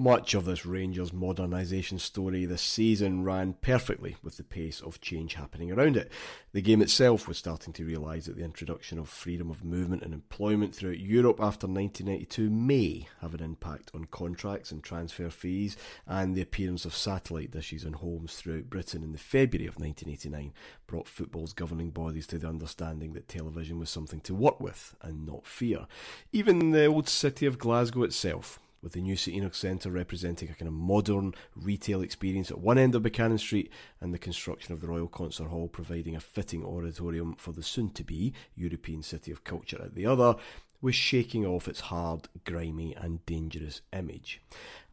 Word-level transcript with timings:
Much 0.00 0.32
of 0.32 0.46
this 0.46 0.64
Rangers 0.64 1.10
modernisation 1.10 2.00
story 2.00 2.46
this 2.46 2.62
season 2.62 3.22
ran 3.22 3.52
perfectly 3.60 4.16
with 4.22 4.38
the 4.38 4.42
pace 4.42 4.80
of 4.80 4.98
change 5.02 5.34
happening 5.34 5.70
around 5.70 5.94
it. 5.94 6.10
The 6.52 6.62
game 6.62 6.80
itself 6.80 7.28
was 7.28 7.36
starting 7.36 7.74
to 7.74 7.84
realise 7.84 8.24
that 8.24 8.38
the 8.38 8.44
introduction 8.44 8.98
of 8.98 9.10
freedom 9.10 9.50
of 9.50 9.62
movement 9.62 10.02
and 10.02 10.14
employment 10.14 10.74
throughout 10.74 11.00
Europe 11.00 11.38
after 11.38 11.66
1992 11.66 12.48
may 12.48 13.08
have 13.20 13.34
an 13.34 13.42
impact 13.42 13.90
on 13.92 14.06
contracts 14.06 14.72
and 14.72 14.82
transfer 14.82 15.28
fees, 15.28 15.76
and 16.06 16.34
the 16.34 16.40
appearance 16.40 16.86
of 16.86 16.96
satellite 16.96 17.50
dishes 17.50 17.84
in 17.84 17.92
homes 17.92 18.36
throughout 18.36 18.70
Britain 18.70 19.02
in 19.02 19.12
the 19.12 19.18
February 19.18 19.66
of 19.66 19.78
1989 19.78 20.54
brought 20.86 21.08
football's 21.08 21.52
governing 21.52 21.90
bodies 21.90 22.26
to 22.26 22.38
the 22.38 22.48
understanding 22.48 23.12
that 23.12 23.28
television 23.28 23.78
was 23.78 23.90
something 23.90 24.20
to 24.20 24.34
work 24.34 24.60
with 24.60 24.94
and 25.02 25.26
not 25.26 25.46
fear. 25.46 25.86
Even 26.32 26.70
the 26.70 26.86
old 26.86 27.06
city 27.06 27.44
of 27.44 27.58
Glasgow 27.58 28.04
itself 28.04 28.58
with 28.82 28.92
the 28.92 29.00
new 29.00 29.16
St 29.16 29.36
Enoch 29.36 29.54
Centre 29.54 29.90
representing 29.90 30.48
a 30.48 30.54
kind 30.54 30.68
of 30.68 30.74
modern 30.74 31.34
retail 31.54 32.02
experience 32.02 32.50
at 32.50 32.58
one 32.58 32.78
end 32.78 32.94
of 32.94 33.02
Buchanan 33.02 33.38
Street 33.38 33.70
and 34.00 34.14
the 34.14 34.18
construction 34.18 34.72
of 34.72 34.80
the 34.80 34.88
Royal 34.88 35.08
Concert 35.08 35.48
Hall 35.48 35.68
providing 35.68 36.16
a 36.16 36.20
fitting 36.20 36.64
auditorium 36.64 37.34
for 37.34 37.52
the 37.52 37.62
soon 37.62 37.90
to 37.90 38.04
be 38.04 38.32
European 38.54 39.02
City 39.02 39.30
of 39.30 39.44
Culture 39.44 39.80
at 39.82 39.94
the 39.94 40.06
other, 40.06 40.36
was 40.82 40.94
shaking 40.94 41.44
off 41.44 41.68
its 41.68 41.80
hard, 41.80 42.28
grimy, 42.44 42.94
and 42.94 43.24
dangerous 43.26 43.82
image. 43.92 44.40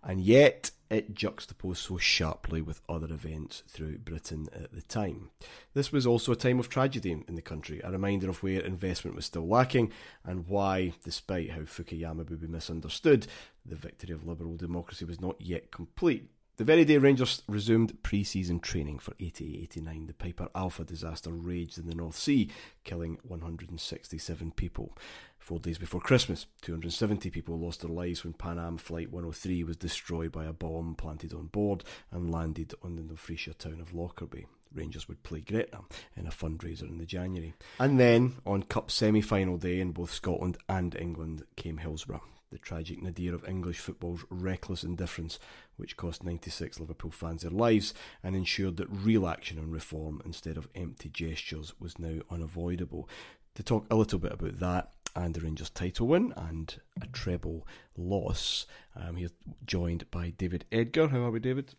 And 0.03 0.21
yet, 0.21 0.71
it 0.89 1.13
juxtaposed 1.13 1.83
so 1.83 1.97
sharply 1.97 2.61
with 2.61 2.81
other 2.87 3.07
events 3.07 3.63
throughout 3.67 4.05
Britain 4.05 4.47
at 4.53 4.73
the 4.73 4.81
time. 4.81 5.31
This 5.73 5.91
was 5.91 6.07
also 6.07 6.31
a 6.31 6.37
time 6.37 6.59
of 6.59 6.69
tragedy 6.69 7.11
in 7.11 7.35
the 7.35 7.41
country, 7.41 7.81
a 7.83 7.91
reminder 7.91 8.29
of 8.29 8.41
where 8.41 8.61
investment 8.61 9.15
was 9.15 9.25
still 9.25 9.47
lacking 9.47 9.91
and 10.23 10.47
why, 10.47 10.93
despite 11.03 11.51
how 11.51 11.61
Fukuyama 11.61 12.29
would 12.29 12.39
be 12.39 12.47
misunderstood, 12.47 13.27
the 13.67 13.75
victory 13.75 14.13
of 14.13 14.25
liberal 14.25 14.55
democracy 14.55 15.05
was 15.05 15.21
not 15.21 15.39
yet 15.39 15.71
complete. 15.71 16.29
The 16.57 16.63
very 16.63 16.85
day 16.85 16.97
Rangers 16.97 17.43
resumed 17.47 18.01
pre 18.01 18.23
season 18.23 18.59
training 18.59 18.97
for 18.97 19.13
88 19.19 19.61
89, 19.61 20.07
the 20.07 20.13
Piper 20.13 20.49
Alpha 20.55 20.83
disaster 20.83 21.29
raged 21.29 21.77
in 21.77 21.85
the 21.85 21.93
North 21.93 22.17
Sea, 22.17 22.49
killing 22.83 23.19
167 23.21 24.51
people. 24.53 24.97
Four 25.37 25.59
days 25.59 25.77
before 25.77 26.01
Christmas, 26.01 26.47
270 26.63 27.29
people 27.29 27.59
lost 27.59 27.81
their 27.81 27.91
lives 27.91 28.23
when 28.23 28.33
Pan 28.33 28.57
Am 28.57 28.77
Flight 28.77 29.11
103 29.11 29.65
was 29.65 29.77
destroyed 29.77 30.31
by 30.31 30.45
a 30.45 30.51
bomb 30.51 30.95
planted 30.95 31.31
on 31.31 31.45
board 31.45 31.83
and 32.11 32.31
landed 32.31 32.73
on 32.81 32.95
the 32.95 33.03
Dumfriesshire 33.03 33.59
town 33.59 33.79
of 33.79 33.93
Lockerbie. 33.93 34.47
Rangers 34.73 35.07
would 35.07 35.21
play 35.21 35.41
Gretna 35.41 35.81
in 36.15 36.25
a 36.25 36.31
fundraiser 36.31 36.89
in 36.89 36.97
the 36.97 37.05
January. 37.05 37.53
And 37.79 37.99
then, 37.99 38.37
on 38.47 38.63
Cup 38.63 38.89
semi 38.89 39.21
final 39.21 39.57
day 39.57 39.79
in 39.79 39.91
both 39.91 40.11
Scotland 40.11 40.57
and 40.67 40.95
England, 40.95 41.43
came 41.55 41.77
Hillsborough 41.77 42.23
the 42.51 42.57
tragic 42.57 43.01
nadir 43.01 43.33
of 43.33 43.47
English 43.47 43.79
football's 43.79 44.23
reckless 44.29 44.83
indifference, 44.83 45.39
which 45.75 45.97
cost 45.97 46.23
96 46.23 46.79
Liverpool 46.79 47.11
fans 47.11 47.41
their 47.41 47.51
lives 47.51 47.93
and 48.23 48.35
ensured 48.35 48.77
that 48.77 48.89
real 48.89 49.27
action 49.27 49.57
and 49.57 49.71
reform 49.71 50.21
instead 50.25 50.57
of 50.57 50.67
empty 50.75 51.09
gestures 51.09 51.73
was 51.79 51.99
now 51.99 52.21
unavoidable. 52.29 53.09
To 53.55 53.63
talk 53.63 53.85
a 53.89 53.95
little 53.95 54.19
bit 54.19 54.33
about 54.33 54.59
that 54.59 54.93
and 55.15 55.33
the 55.33 55.41
Rangers 55.41 55.69
title 55.69 56.07
win 56.07 56.33
and 56.37 56.79
a 57.01 57.07
treble 57.07 57.67
loss, 57.97 58.65
um, 58.95 59.15
he's 59.15 59.31
joined 59.65 60.09
by 60.11 60.29
David 60.29 60.65
Edgar. 60.71 61.07
How 61.07 61.23
are 61.23 61.31
we, 61.31 61.39
David? 61.39 61.73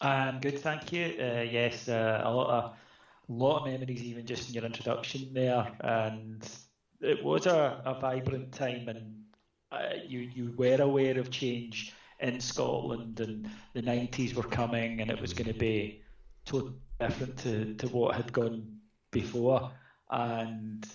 I'm 0.00 0.40
good, 0.40 0.58
thank 0.58 0.92
you. 0.92 1.14
Uh, 1.18 1.42
yes, 1.42 1.88
uh, 1.88 2.22
a 2.24 2.30
lot 2.32 2.50
of 2.50 2.76
lot 3.28 3.60
of 3.60 3.66
memories, 3.66 4.02
even 4.02 4.26
just 4.26 4.48
in 4.48 4.54
your 4.54 4.64
introduction 4.64 5.32
there, 5.32 5.66
and 5.80 6.46
it 7.00 7.24
was 7.24 7.46
a, 7.46 7.80
a 7.84 7.98
vibrant 8.00 8.52
time 8.52 8.88
and 8.88 9.23
uh, 9.74 9.94
you 10.06 10.20
you 10.20 10.54
were 10.56 10.80
aware 10.80 11.18
of 11.18 11.30
change 11.30 11.92
in 12.20 12.40
Scotland, 12.40 13.20
and 13.20 13.50
the 13.72 13.82
nineties 13.82 14.34
were 14.34 14.44
coming, 14.44 15.00
and 15.00 15.10
it 15.10 15.20
was 15.20 15.32
going 15.32 15.52
to 15.52 15.58
be 15.58 16.02
totally 16.44 16.74
different 17.00 17.36
to, 17.38 17.74
to 17.74 17.88
what 17.88 18.14
had 18.14 18.32
gone 18.32 18.78
before, 19.10 19.70
and 20.10 20.86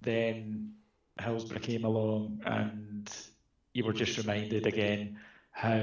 then 0.00 0.72
Hillsborough 1.20 1.60
came 1.60 1.84
along, 1.84 2.40
and 2.44 3.10
you 3.72 3.84
were 3.84 3.92
just 3.92 4.18
reminded 4.18 4.66
again 4.66 5.18
how 5.52 5.82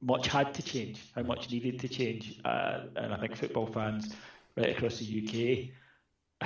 much 0.00 0.28
had 0.28 0.54
to 0.54 0.62
change, 0.62 1.02
how 1.14 1.22
much 1.22 1.50
needed 1.50 1.80
to 1.80 1.88
change, 1.88 2.38
uh, 2.44 2.80
and 2.96 3.12
I 3.12 3.18
think 3.18 3.36
football 3.36 3.66
fans 3.66 4.14
right 4.56 4.76
across 4.76 4.98
the 4.98 5.06
UK 5.24 5.74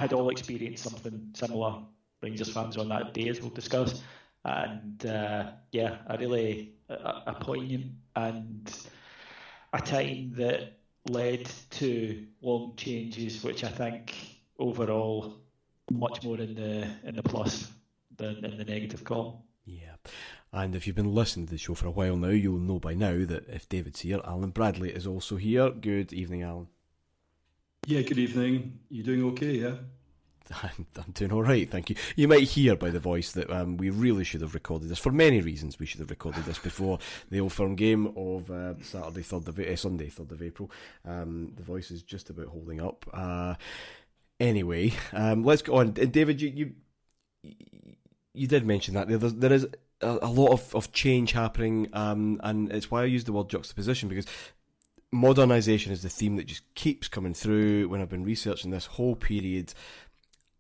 had 0.00 0.12
all 0.12 0.30
experienced 0.30 0.84
something 0.84 1.30
similar. 1.34 1.82
Rangers 2.22 2.52
fans 2.52 2.76
on 2.76 2.88
that 2.88 3.14
day, 3.14 3.28
as 3.28 3.40
we'll 3.40 3.50
discuss 3.50 4.02
and 4.44 5.06
uh, 5.06 5.50
yeah, 5.70 5.98
a 6.06 6.18
really 6.18 6.74
a, 6.88 7.22
a 7.28 7.36
poignant 7.40 7.92
and 8.16 8.76
a 9.72 9.80
time 9.80 10.32
that 10.36 10.78
led 11.08 11.48
to 11.70 12.26
long 12.40 12.74
changes, 12.76 13.42
which 13.42 13.64
I 13.64 13.68
think 13.68 14.14
overall 14.58 15.34
much 15.90 16.22
more 16.22 16.38
in 16.38 16.54
the 16.54 16.88
in 17.04 17.16
the 17.16 17.22
plus 17.22 17.70
than 18.16 18.44
in 18.44 18.56
the 18.56 18.64
negative 18.64 19.04
column. 19.04 19.38
Yeah. 19.64 19.96
And 20.52 20.74
if 20.74 20.86
you've 20.86 20.96
been 20.96 21.14
listening 21.14 21.46
to 21.46 21.52
the 21.52 21.58
show 21.58 21.74
for 21.74 21.86
a 21.86 21.90
while 21.90 22.16
now, 22.16 22.28
you'll 22.28 22.58
know 22.58 22.78
by 22.78 22.92
now 22.94 23.24
that 23.24 23.48
if 23.48 23.68
David's 23.68 24.00
here, 24.00 24.20
Alan 24.24 24.50
Bradley 24.50 24.90
is 24.90 25.06
also 25.06 25.36
here. 25.36 25.70
Good 25.70 26.12
evening, 26.12 26.42
Alan. 26.42 26.68
Yeah, 27.86 28.02
good 28.02 28.18
evening. 28.18 28.78
You 28.90 29.02
doing 29.02 29.24
okay, 29.32 29.52
yeah? 29.52 29.76
I'm, 30.62 30.86
I'm, 30.96 31.12
doing 31.12 31.32
all 31.32 31.42
right, 31.42 31.70
thank 31.70 31.90
you. 31.90 31.96
You 32.16 32.28
might 32.28 32.42
hear 32.42 32.76
by 32.76 32.90
the 32.90 32.98
voice 32.98 33.32
that 33.32 33.50
um, 33.50 33.76
we 33.76 33.90
really 33.90 34.24
should 34.24 34.40
have 34.40 34.54
recorded 34.54 34.88
this 34.88 34.98
for 34.98 35.12
many 35.12 35.40
reasons. 35.40 35.78
We 35.78 35.86
should 35.86 36.00
have 36.00 36.10
recorded 36.10 36.44
this 36.44 36.58
before 36.58 36.98
the 37.30 37.40
Old 37.40 37.52
Firm 37.52 37.74
game 37.74 38.12
of 38.16 38.50
uh, 38.50 38.74
Saturday, 38.82 39.22
third 39.22 39.48
of 39.48 39.58
uh, 39.58 39.76
Sunday, 39.76 40.08
third 40.08 40.32
of 40.32 40.42
April. 40.42 40.70
Um, 41.04 41.52
the 41.56 41.62
voice 41.62 41.90
is 41.90 42.02
just 42.02 42.30
about 42.30 42.46
holding 42.46 42.80
up. 42.80 43.06
Uh, 43.12 43.54
anyway, 44.40 44.92
um, 45.12 45.44
let's 45.44 45.62
go 45.62 45.76
on. 45.76 45.94
And 45.98 46.12
David, 46.12 46.40
you 46.40 46.74
you, 47.42 47.52
you 48.34 48.46
did 48.46 48.66
mention 48.66 48.94
that 48.94 49.08
there, 49.08 49.18
there 49.18 49.52
is 49.52 49.66
a, 50.00 50.18
a 50.22 50.30
lot 50.30 50.52
of, 50.52 50.74
of 50.74 50.92
change 50.92 51.32
happening, 51.32 51.88
um, 51.92 52.40
and 52.42 52.70
it's 52.72 52.90
why 52.90 53.02
I 53.02 53.06
use 53.06 53.24
the 53.24 53.32
word 53.32 53.48
juxtaposition 53.48 54.08
because 54.08 54.26
modernization 55.12 55.92
is 55.92 56.02
the 56.02 56.08
theme 56.08 56.36
that 56.36 56.46
just 56.46 56.62
keeps 56.74 57.06
coming 57.06 57.34
through 57.34 57.88
when 57.88 58.00
I've 58.00 58.08
been 58.08 58.24
researching 58.24 58.70
this 58.70 58.86
whole 58.86 59.14
period 59.14 59.74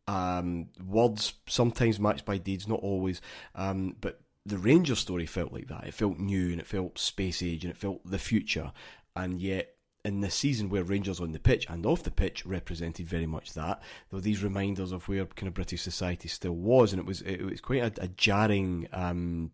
um, 0.06 0.68
words 0.84 1.34
sometimes 1.46 2.00
matched 2.00 2.24
by 2.24 2.38
deeds, 2.38 2.68
not 2.68 2.80
always. 2.80 3.20
Um, 3.54 3.96
but 4.00 4.20
the 4.44 4.58
Ranger 4.58 4.96
story 4.96 5.26
felt 5.26 5.52
like 5.52 5.68
that. 5.68 5.86
It 5.86 5.94
felt 5.94 6.18
new 6.18 6.50
and 6.50 6.60
it 6.60 6.66
felt 6.66 6.98
space 6.98 7.42
age 7.42 7.64
and 7.64 7.72
it 7.72 7.76
felt 7.76 8.00
the 8.04 8.18
future. 8.18 8.72
And 9.14 9.40
yet, 9.40 9.76
in 10.04 10.20
this 10.20 10.34
season 10.34 10.68
where 10.68 10.82
Rangers 10.82 11.20
on 11.20 11.32
the 11.32 11.38
pitch 11.38 11.66
and 11.68 11.86
off 11.86 12.02
the 12.02 12.10
pitch 12.10 12.44
represented 12.44 13.06
very 13.06 13.26
much 13.26 13.52
that, 13.54 13.80
were 14.10 14.20
these 14.20 14.42
reminders 14.42 14.90
of 14.90 15.08
where 15.08 15.24
kind 15.26 15.46
of 15.46 15.54
British 15.54 15.82
society 15.82 16.28
still 16.28 16.56
was, 16.56 16.92
and 16.92 16.98
it 16.98 17.06
was 17.06 17.20
it 17.22 17.42
was 17.44 17.60
quite 17.60 17.98
a, 17.98 18.04
a 18.04 18.08
jarring 18.08 18.88
um, 18.92 19.52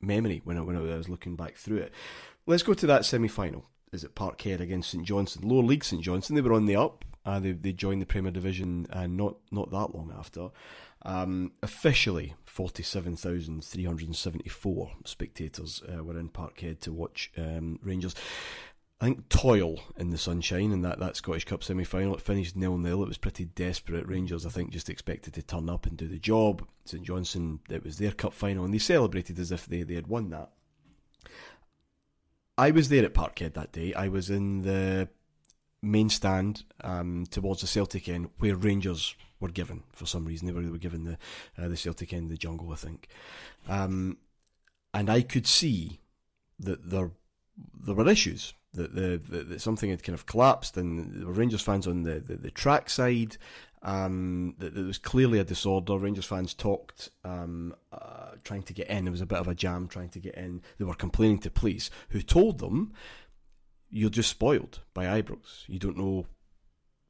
memory 0.00 0.40
when 0.44 0.58
I, 0.58 0.62
when 0.62 0.76
I 0.76 0.80
was 0.80 1.08
looking 1.08 1.36
back 1.36 1.56
through 1.56 1.78
it. 1.78 1.92
Let's 2.46 2.64
go 2.64 2.74
to 2.74 2.86
that 2.86 3.04
semi 3.04 3.28
final. 3.28 3.66
Is 3.92 4.02
it 4.02 4.16
Parkhead 4.16 4.60
against 4.60 4.90
St 4.90 5.04
Johnstone, 5.04 5.48
lower 5.48 5.62
league 5.62 5.84
St 5.84 6.02
Johnstone? 6.02 6.34
They 6.34 6.40
were 6.40 6.52
on 6.52 6.66
the 6.66 6.76
up. 6.76 7.04
Uh, 7.26 7.40
they 7.40 7.52
they 7.52 7.72
joined 7.72 8.00
the 8.00 8.06
Premier 8.06 8.30
Division 8.30 8.86
uh, 8.90 9.06
not 9.06 9.36
not 9.50 9.70
that 9.72 9.94
long 9.94 10.14
after. 10.16 10.48
Um, 11.02 11.52
officially, 11.62 12.34
forty 12.44 12.82
seven 12.82 13.16
thousand 13.16 13.64
three 13.64 13.84
hundred 13.84 14.14
seventy 14.14 14.48
four 14.48 14.92
spectators 15.04 15.82
uh, 15.92 16.02
were 16.04 16.18
in 16.18 16.28
Parkhead 16.30 16.80
to 16.80 16.92
watch 16.92 17.32
um, 17.36 17.80
Rangers. 17.82 18.14
I 19.00 19.04
think 19.04 19.28
toil 19.28 19.78
in 19.98 20.08
the 20.08 20.16
sunshine 20.16 20.72
in 20.72 20.80
that, 20.80 20.98
that 21.00 21.16
Scottish 21.16 21.44
Cup 21.44 21.62
semi 21.62 21.84
final. 21.84 22.14
It 22.14 22.22
finished 22.22 22.56
nil 22.56 22.78
nil. 22.78 23.02
It 23.02 23.08
was 23.08 23.18
pretty 23.18 23.44
desperate. 23.44 24.06
Rangers, 24.06 24.46
I 24.46 24.48
think, 24.48 24.70
just 24.70 24.88
expected 24.88 25.34
to 25.34 25.42
turn 25.42 25.68
up 25.68 25.84
and 25.84 25.98
do 25.98 26.08
the 26.08 26.18
job. 26.18 26.66
St 26.86 27.02
Johnstone, 27.02 27.60
it 27.68 27.84
was 27.84 27.98
their 27.98 28.12
cup 28.12 28.32
final, 28.32 28.64
and 28.64 28.72
they 28.72 28.78
celebrated 28.78 29.38
as 29.38 29.52
if 29.52 29.66
they, 29.66 29.82
they 29.82 29.94
had 29.94 30.06
won 30.06 30.30
that. 30.30 30.52
I 32.56 32.70
was 32.70 32.88
there 32.88 33.04
at 33.04 33.12
Parkhead 33.12 33.52
that 33.52 33.72
day. 33.72 33.92
I 33.92 34.08
was 34.08 34.30
in 34.30 34.62
the 34.62 35.10
main 35.86 36.10
stand 36.10 36.64
um, 36.82 37.26
towards 37.30 37.60
the 37.60 37.66
Celtic 37.66 38.08
end 38.08 38.30
where 38.38 38.56
Rangers 38.56 39.16
were 39.40 39.52
given 39.52 39.82
for 39.92 40.06
some 40.06 40.24
reason. 40.24 40.46
They 40.46 40.54
were, 40.54 40.62
they 40.62 40.70
were 40.70 40.78
given 40.78 41.04
the 41.04 41.18
uh, 41.56 41.68
the 41.68 41.76
Celtic 41.76 42.12
end, 42.12 42.30
the 42.30 42.36
jungle, 42.36 42.72
I 42.72 42.76
think. 42.76 43.08
Um, 43.68 44.18
and 44.92 45.08
I 45.08 45.22
could 45.22 45.46
see 45.46 46.00
that 46.58 46.90
there 46.90 47.10
there 47.84 47.94
were 47.94 48.10
issues. 48.10 48.54
That 48.74 48.94
the, 48.94 49.20
the, 49.30 49.44
that 49.44 49.60
something 49.60 49.90
had 49.90 50.02
kind 50.02 50.18
of 50.18 50.26
collapsed, 50.26 50.76
and 50.76 51.14
there 51.14 51.26
were 51.26 51.32
Rangers 51.32 51.62
fans 51.62 51.86
on 51.86 52.02
the, 52.02 52.20
the, 52.20 52.36
the 52.36 52.50
track 52.50 52.90
side, 52.90 53.38
Um, 53.82 54.54
there 54.58 54.84
was 54.84 54.98
clearly 54.98 55.38
a 55.38 55.44
disorder. 55.44 55.96
Rangers 55.96 56.26
fans 56.26 56.54
talked, 56.54 57.10
um, 57.24 57.74
uh, 57.92 58.32
trying 58.42 58.64
to 58.64 58.74
get 58.74 58.88
in. 58.88 59.04
There 59.04 59.12
was 59.12 59.22
a 59.22 59.26
bit 59.26 59.38
of 59.38 59.48
a 59.48 59.54
jam 59.54 59.88
trying 59.88 60.10
to 60.10 60.20
get 60.20 60.34
in. 60.34 60.60
They 60.76 60.84
were 60.84 60.94
complaining 60.94 61.40
to 61.40 61.50
police, 61.50 61.90
who 62.10 62.20
told 62.20 62.58
them, 62.58 62.92
"You're 63.90 64.10
just 64.10 64.30
spoiled 64.30 64.80
by 64.94 65.04
Ibrox. 65.04 65.64
You 65.66 65.78
don't 65.78 65.96
know, 65.96 66.26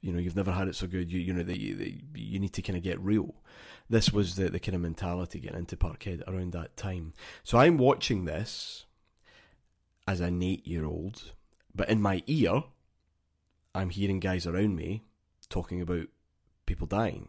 you 0.00 0.12
know, 0.12 0.18
you've 0.18 0.36
never 0.36 0.52
had 0.52 0.68
it 0.68 0.76
so 0.76 0.86
good. 0.86 1.10
You, 1.10 1.20
you 1.20 1.32
know, 1.32 1.42
that 1.42 1.60
you, 1.60 2.00
you 2.14 2.38
need 2.38 2.52
to 2.54 2.62
kind 2.62 2.76
of 2.76 2.82
get 2.82 3.00
real." 3.00 3.34
This 3.88 4.12
was 4.12 4.36
the 4.36 4.50
the 4.50 4.60
kind 4.60 4.74
of 4.74 4.80
mentality 4.80 5.40
getting 5.40 5.58
into 5.58 5.76
Parkhead 5.76 6.22
around 6.26 6.52
that 6.52 6.76
time. 6.76 7.12
So 7.44 7.58
I'm 7.58 7.78
watching 7.78 8.24
this 8.24 8.86
as 10.08 10.20
an 10.20 10.42
eight-year-old, 10.42 11.32
but 11.74 11.88
in 11.88 12.00
my 12.00 12.22
ear, 12.26 12.64
I'm 13.74 13.90
hearing 13.90 14.20
guys 14.20 14.46
around 14.46 14.76
me 14.76 15.02
talking 15.48 15.80
about 15.80 16.06
people 16.64 16.86
dying. 16.86 17.28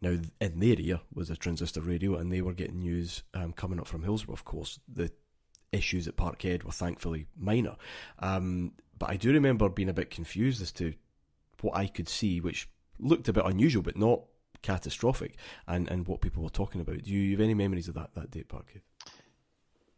Now, 0.00 0.18
in 0.40 0.60
their 0.60 0.78
ear 0.78 1.00
was 1.14 1.30
a 1.30 1.36
transistor 1.36 1.80
radio, 1.80 2.16
and 2.16 2.30
they 2.30 2.42
were 2.42 2.52
getting 2.52 2.80
news 2.80 3.22
um, 3.32 3.52
coming 3.52 3.80
up 3.80 3.86
from 3.86 4.02
Hillsborough. 4.02 4.34
Of 4.34 4.44
course, 4.44 4.78
the 4.86 5.10
issues 5.74 6.08
at 6.08 6.16
Parkhead 6.16 6.64
were 6.64 6.72
thankfully 6.72 7.26
minor. 7.36 7.76
Um, 8.18 8.72
but 8.98 9.10
I 9.10 9.16
do 9.16 9.32
remember 9.32 9.68
being 9.68 9.88
a 9.88 9.94
bit 9.94 10.10
confused 10.10 10.62
as 10.62 10.72
to 10.72 10.94
what 11.60 11.76
I 11.76 11.86
could 11.86 12.08
see, 12.08 12.40
which 12.40 12.68
looked 12.98 13.28
a 13.28 13.32
bit 13.32 13.44
unusual, 13.44 13.82
but 13.82 13.96
not 13.96 14.22
catastrophic, 14.62 15.36
and, 15.66 15.90
and 15.90 16.06
what 16.06 16.20
people 16.20 16.42
were 16.42 16.48
talking 16.48 16.80
about. 16.80 17.02
Do 17.02 17.12
you 17.12 17.32
have 17.32 17.40
any 17.40 17.54
memories 17.54 17.88
of 17.88 17.94
that, 17.94 18.14
that 18.14 18.30
day 18.30 18.40
at 18.40 18.48
Parkhead? 18.48 18.80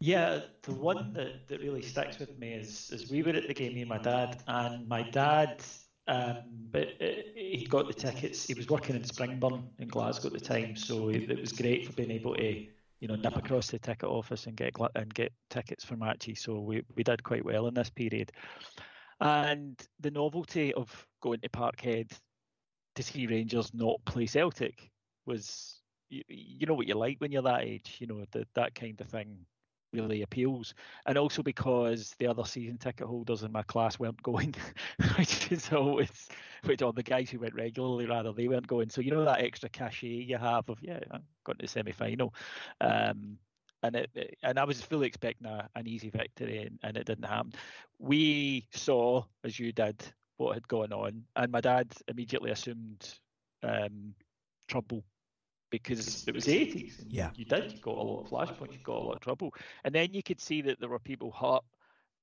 Yeah, 0.00 0.40
the 0.62 0.72
one 0.72 1.12
that, 1.14 1.48
that 1.48 1.60
really 1.60 1.82
sticks 1.82 2.18
with 2.18 2.38
me 2.38 2.52
is, 2.52 2.90
is 2.90 3.10
we 3.10 3.22
were 3.22 3.30
at 3.30 3.46
the 3.46 3.54
game, 3.54 3.74
me 3.74 3.82
and 3.82 3.88
my 3.88 3.98
dad, 3.98 4.42
and 4.46 4.86
my 4.88 5.02
dad 5.02 5.62
um, 6.08 6.36
but 6.70 6.88
uh, 7.00 7.06
he 7.34 7.66
got 7.68 7.88
the 7.88 7.94
tickets. 7.94 8.46
He 8.46 8.54
was 8.54 8.68
working 8.68 8.94
in 8.94 9.02
Springburn 9.02 9.64
in 9.78 9.88
Glasgow 9.88 10.28
at 10.28 10.34
the 10.34 10.40
time, 10.40 10.76
so 10.76 11.08
it 11.08 11.40
was 11.40 11.52
great 11.52 11.86
for 11.86 11.92
being 11.92 12.12
able 12.12 12.34
to, 12.36 12.66
you 13.00 13.08
know, 13.08 13.16
nip 13.16 13.36
across 13.36 13.68
the 13.68 13.78
ticket 13.78 14.08
office 14.08 14.46
and 14.46 14.56
get 14.56 14.74
and 14.94 15.12
get 15.12 15.32
tickets 15.50 15.84
for 15.84 15.96
matches. 15.96 16.40
So 16.40 16.60
we 16.60 16.82
we 16.94 17.02
did 17.02 17.22
quite 17.22 17.44
well 17.44 17.66
in 17.66 17.74
this 17.74 17.90
period. 17.90 18.32
And 19.20 19.80
the 20.00 20.10
novelty 20.10 20.74
of 20.74 21.06
going 21.22 21.40
to 21.40 21.48
Parkhead 21.48 22.10
to 22.96 23.02
see 23.02 23.26
Rangers 23.26 23.72
not 23.72 24.04
play 24.04 24.26
Celtic 24.26 24.90
was, 25.26 25.80
you, 26.08 26.22
you 26.28 26.66
know, 26.66 26.74
what 26.74 26.86
you 26.86 26.94
like 26.94 27.20
when 27.20 27.32
you're 27.32 27.42
that 27.42 27.62
age. 27.62 27.96
You 27.98 28.06
know, 28.06 28.24
the, 28.32 28.46
that 28.54 28.74
kind 28.74 29.00
of 29.00 29.08
thing 29.08 29.46
really 29.96 30.22
appeals, 30.22 30.74
and 31.06 31.18
also 31.18 31.42
because 31.42 32.14
the 32.18 32.26
other 32.26 32.44
season 32.44 32.78
ticket 32.78 33.06
holders 33.06 33.42
in 33.42 33.52
my 33.52 33.62
class 33.62 33.98
weren't 33.98 34.22
going, 34.22 34.54
which 35.18 35.50
is 35.50 35.72
always, 35.72 36.28
which 36.64 36.82
are 36.82 36.92
the 36.92 37.02
guys 37.02 37.30
who 37.30 37.40
went 37.40 37.54
regularly 37.54 38.06
rather 38.06 38.32
they 38.32 38.48
weren't 38.48 38.66
going. 38.66 38.90
So 38.90 39.00
you 39.00 39.10
know 39.10 39.24
that 39.24 39.40
extra 39.40 39.68
cachet 39.68 40.06
you 40.06 40.38
have 40.38 40.68
of 40.68 40.78
yeah, 40.82 41.00
I'm 41.10 41.22
going 41.44 41.58
to 41.58 41.62
the 41.62 41.68
semi 41.68 41.92
final, 41.92 42.34
um, 42.80 43.38
and 43.82 43.96
it, 43.96 44.36
and 44.42 44.58
I 44.58 44.64
was 44.64 44.80
fully 44.82 45.06
expecting 45.06 45.46
a, 45.46 45.68
an 45.74 45.86
easy 45.86 46.10
victory, 46.10 46.62
and, 46.62 46.78
and 46.82 46.96
it 46.96 47.06
didn't 47.06 47.24
happen. 47.24 47.52
We 47.98 48.68
saw, 48.72 49.24
as 49.44 49.58
you 49.58 49.72
did, 49.72 50.02
what 50.36 50.54
had 50.54 50.68
gone 50.68 50.92
on, 50.92 51.24
and 51.34 51.50
my 51.50 51.60
dad 51.60 51.92
immediately 52.08 52.50
assumed 52.50 53.18
um, 53.62 54.14
trouble 54.68 55.02
because 55.70 56.26
it 56.26 56.34
was 56.34 56.44
the 56.44 56.52
80s. 56.54 57.04
yeah. 57.08 57.30
You 57.34 57.44
did. 57.44 57.72
You 57.72 57.78
got 57.80 57.96
a 57.96 58.02
lot 58.02 58.24
of 58.24 58.30
flashpoints. 58.30 58.72
You 58.72 58.78
got 58.82 58.96
a 58.96 59.04
lot 59.04 59.14
of 59.16 59.20
trouble. 59.20 59.54
And 59.84 59.94
then 59.94 60.12
you 60.12 60.22
could 60.22 60.40
see 60.40 60.62
that 60.62 60.80
there 60.80 60.88
were 60.88 60.98
people 60.98 61.30
hurt 61.30 61.64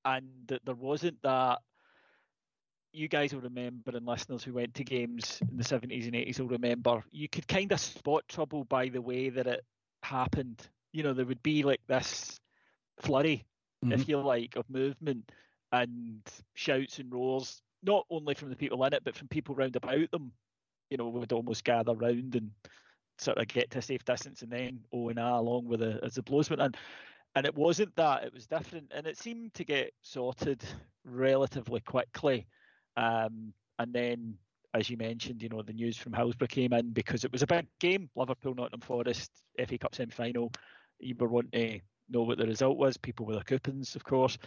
and 0.04 0.28
that 0.46 0.64
there 0.64 0.74
wasn't 0.74 1.20
that. 1.22 1.58
You 2.92 3.08
guys 3.08 3.34
will 3.34 3.40
remember, 3.40 3.96
and 3.96 4.06
listeners 4.06 4.44
who 4.44 4.52
went 4.52 4.74
to 4.74 4.84
games 4.84 5.40
in 5.50 5.56
the 5.56 5.64
70s 5.64 6.04
and 6.04 6.14
80s 6.14 6.38
will 6.38 6.46
remember, 6.46 7.02
you 7.10 7.28
could 7.28 7.48
kind 7.48 7.72
of 7.72 7.80
spot 7.80 8.22
trouble 8.28 8.62
by 8.64 8.88
the 8.88 9.02
way 9.02 9.30
that 9.30 9.48
it 9.48 9.64
happened. 10.04 10.62
You 10.92 11.02
know, 11.02 11.12
there 11.12 11.26
would 11.26 11.42
be 11.42 11.64
like 11.64 11.80
this 11.88 12.38
flurry, 13.00 13.44
mm-hmm. 13.84 13.92
if 13.92 14.08
you 14.08 14.18
like, 14.18 14.54
of 14.54 14.70
movement 14.70 15.32
and 15.72 16.20
shouts 16.54 17.00
and 17.00 17.12
roars, 17.12 17.60
not 17.82 18.06
only 18.10 18.34
from 18.34 18.50
the 18.50 18.56
people 18.56 18.84
in 18.84 18.92
it, 18.92 19.02
but 19.04 19.16
from 19.16 19.26
people 19.26 19.56
round 19.56 19.74
about 19.74 20.10
them. 20.12 20.30
You 20.88 20.98
know, 20.98 21.08
would 21.08 21.32
almost 21.32 21.64
gather 21.64 21.94
round 21.94 22.36
and 22.36 22.50
sort 23.18 23.38
of 23.38 23.48
get 23.48 23.70
to 23.70 23.78
a 23.78 23.82
safe 23.82 24.04
distance 24.04 24.42
and 24.42 24.50
then 24.50 24.80
O 24.92 25.08
and 25.08 25.18
A 25.18 25.34
along 25.34 25.66
with 25.66 25.80
the 25.80 26.00
as 26.02 26.14
the 26.14 26.22
blows 26.22 26.50
went 26.50 26.62
in. 26.62 26.72
And 27.36 27.46
it 27.46 27.54
wasn't 27.54 27.94
that, 27.96 28.24
it 28.24 28.32
was 28.32 28.46
different. 28.46 28.92
And 28.94 29.06
it 29.06 29.18
seemed 29.18 29.54
to 29.54 29.64
get 29.64 29.92
sorted 30.02 30.64
relatively 31.04 31.80
quickly. 31.80 32.46
Um, 32.96 33.52
and 33.78 33.92
then, 33.92 34.34
as 34.72 34.88
you 34.88 34.96
mentioned, 34.96 35.42
you 35.42 35.48
know, 35.48 35.62
the 35.62 35.72
news 35.72 35.96
from 35.96 36.12
Hillsborough 36.12 36.46
came 36.46 36.72
in 36.72 36.90
because 36.90 37.24
it 37.24 37.32
was 37.32 37.42
a 37.42 37.46
big 37.46 37.66
game 37.80 38.08
Liverpool, 38.14 38.54
Nottingham 38.54 38.80
Forest, 38.80 39.30
FA 39.66 39.78
Cup 39.78 39.94
semi 39.94 40.12
final. 40.12 40.52
You 41.00 41.16
were 41.18 41.28
wanting 41.28 41.80
to 41.80 41.80
know 42.08 42.22
what 42.22 42.38
the 42.38 42.46
result 42.46 42.78
was, 42.78 42.96
people 42.96 43.26
with 43.26 43.36
their 43.36 43.44
coupons, 43.44 43.96
of 43.96 44.04
course. 44.04 44.38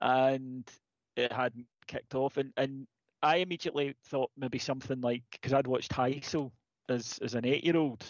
And 0.00 0.70
it 1.16 1.32
hadn't 1.32 1.66
kicked 1.88 2.14
off. 2.14 2.36
And, 2.36 2.52
and 2.56 2.86
I 3.22 3.38
immediately 3.38 3.96
thought 4.04 4.30
maybe 4.36 4.58
something 4.58 5.00
like, 5.00 5.24
because 5.32 5.52
I'd 5.52 5.66
watched 5.66 5.92
Heysel 5.92 6.52
as 6.88 7.18
as 7.22 7.34
an 7.34 7.44
eight 7.44 7.64
year 7.64 7.76
old 7.76 8.04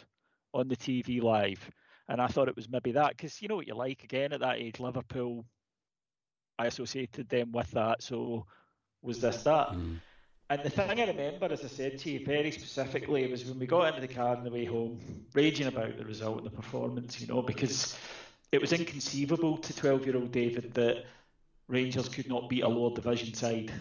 on 0.55 0.69
the 0.69 0.77
TV 0.77 1.23
live, 1.23 1.71
and 2.09 2.21
I 2.21 2.27
thought 2.27 2.49
it 2.49 2.57
was 2.57 2.69
maybe 2.69 2.93
that 2.93 3.17
because 3.17 3.41
you 3.43 3.49
know 3.49 3.57
what 3.57 3.67
you 3.67 3.75
like 3.75 4.05
again 4.05 4.33
at 4.33 4.41
that 4.41 4.57
age, 4.57 4.81
Liverpool. 4.81 5.45
I 6.59 6.67
associated 6.67 7.29
them 7.29 7.53
with 7.53 7.71
that, 7.73 8.03
so 8.03 8.47
was 9.03 9.21
this 9.21 9.43
that? 9.43 9.69
Mm. 9.69 10.01
And 10.49 10.63
the 10.63 10.71
thing 10.71 11.01
I 11.01 11.07
remember, 11.07 11.47
as 11.47 11.65
I 11.65 11.67
said 11.67 11.99
to 11.99 12.11
you 12.11 12.25
very 12.25 12.53
specifically, 12.53 13.31
was 13.31 13.45
when 13.45 13.59
we 13.59 13.67
got 13.67 13.89
into 13.89 14.01
the 14.01 14.13
car 14.13 14.37
on 14.37 14.45
the 14.45 14.51
way 14.51 14.65
home, 14.65 15.01
raging 15.35 15.67
about 15.67 15.99
the 15.99 16.05
result 16.05 16.39
and 16.39 16.47
the 16.47 16.51
performance, 16.51 17.21
you 17.21 17.27
know, 17.27 17.43
because 17.43 17.99
it 18.53 18.61
was 18.61 18.73
inconceivable 18.73 19.59
to 19.59 19.77
12 19.77 20.07
year 20.07 20.17
old 20.17 20.31
David 20.31 20.73
that 20.75 21.05
Rangers 21.69 22.09
could 22.09 22.29
not 22.29 22.49
beat 22.49 22.63
a 22.63 22.69
lower 22.69 22.95
division 22.95 23.35
side 23.35 23.73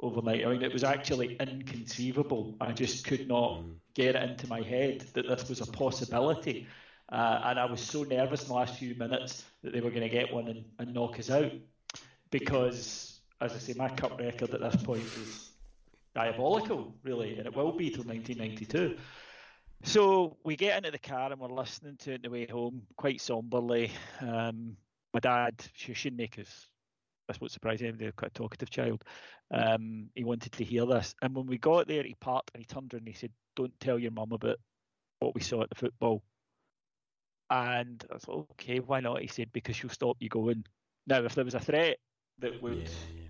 overnight. 0.00 0.46
I 0.46 0.50
mean, 0.50 0.62
it 0.62 0.72
was 0.72 0.84
actually 0.84 1.36
inconceivable. 1.40 2.54
I 2.60 2.72
just 2.72 3.04
could 3.04 3.28
not 3.28 3.60
mm. 3.60 3.74
get 3.94 4.14
it 4.14 4.22
into 4.22 4.48
my 4.48 4.62
head 4.62 5.04
that 5.14 5.28
this 5.28 5.48
was 5.48 5.60
a 5.60 5.66
possibility. 5.66 6.66
Uh, 7.10 7.40
and 7.44 7.58
I 7.58 7.64
was 7.64 7.80
so 7.80 8.02
nervous 8.02 8.42
in 8.42 8.48
the 8.48 8.54
last 8.54 8.78
few 8.78 8.94
minutes 8.94 9.44
that 9.62 9.72
they 9.72 9.80
were 9.80 9.90
going 9.90 10.02
to 10.02 10.08
get 10.08 10.32
one 10.32 10.48
and, 10.48 10.64
and 10.78 10.94
knock 10.94 11.18
us 11.18 11.30
out. 11.30 11.52
Because, 12.30 13.20
as 13.40 13.54
I 13.54 13.58
say, 13.58 13.74
my 13.76 13.88
cup 13.88 14.18
record 14.18 14.50
at 14.50 14.60
this 14.60 14.82
point 14.82 15.02
is 15.02 15.50
diabolical, 16.14 16.94
really, 17.02 17.38
and 17.38 17.46
it 17.46 17.56
will 17.56 17.72
be 17.72 17.90
till 17.90 18.04
1992. 18.04 18.96
So 19.84 20.36
we 20.44 20.56
get 20.56 20.76
into 20.76 20.90
the 20.90 20.98
car 20.98 21.30
and 21.30 21.40
we're 21.40 21.48
listening 21.48 21.96
to 22.00 22.12
it 22.12 22.14
on 22.16 22.20
the 22.22 22.30
way 22.30 22.46
home 22.46 22.82
quite 22.96 23.20
somberly. 23.20 23.92
Um, 24.20 24.76
my 25.14 25.20
dad, 25.20 25.54
Shoemaker's 25.74 26.68
that's 27.28 27.40
what 27.40 27.50
surprised 27.50 27.82
him. 27.82 27.96
They're 27.98 28.12
quite 28.12 28.30
a 28.30 28.34
talkative 28.34 28.70
child. 28.70 29.04
Um, 29.52 30.08
he 30.14 30.24
wanted 30.24 30.52
to 30.52 30.64
hear 30.64 30.86
this, 30.86 31.14
and 31.22 31.34
when 31.34 31.46
we 31.46 31.58
got 31.58 31.86
there, 31.86 32.02
he 32.02 32.16
parked 32.20 32.50
and 32.54 32.62
he 32.62 32.66
turned 32.66 32.92
around 32.92 33.02
and 33.02 33.08
he 33.08 33.14
said, 33.14 33.30
"Don't 33.54 33.78
tell 33.78 33.98
your 33.98 34.10
mum 34.10 34.32
about 34.32 34.56
what 35.20 35.34
we 35.34 35.40
saw 35.42 35.62
at 35.62 35.68
the 35.68 35.76
football." 35.76 36.22
And 37.50 38.04
I 38.14 38.18
thought, 38.18 38.46
okay, 38.52 38.80
why 38.80 39.00
not? 39.00 39.22
He 39.22 39.26
said, 39.26 39.50
because 39.52 39.76
she'll 39.76 39.88
stop 39.88 40.16
you 40.20 40.28
going. 40.28 40.64
Now, 41.06 41.22
if 41.22 41.34
there 41.34 41.44
was 41.44 41.54
a 41.54 41.60
threat 41.60 41.96
that 42.40 42.62
would, 42.62 42.76
yeah, 42.76 43.22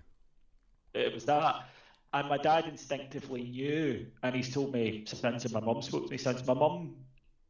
yeah. 0.93 1.01
it 1.01 1.13
was 1.13 1.25
that. 1.25 1.63
And 2.11 2.27
my 2.27 2.37
dad 2.37 2.65
instinctively 2.65 3.43
knew, 3.43 4.07
and 4.23 4.35
he's 4.35 4.53
told 4.53 4.73
me 4.73 5.05
since 5.05 5.51
my 5.53 5.59
mum 5.59 5.81
spoke 5.81 6.05
to 6.05 6.11
me 6.11 6.17
since 6.17 6.45
my 6.45 6.53
mum 6.53 6.95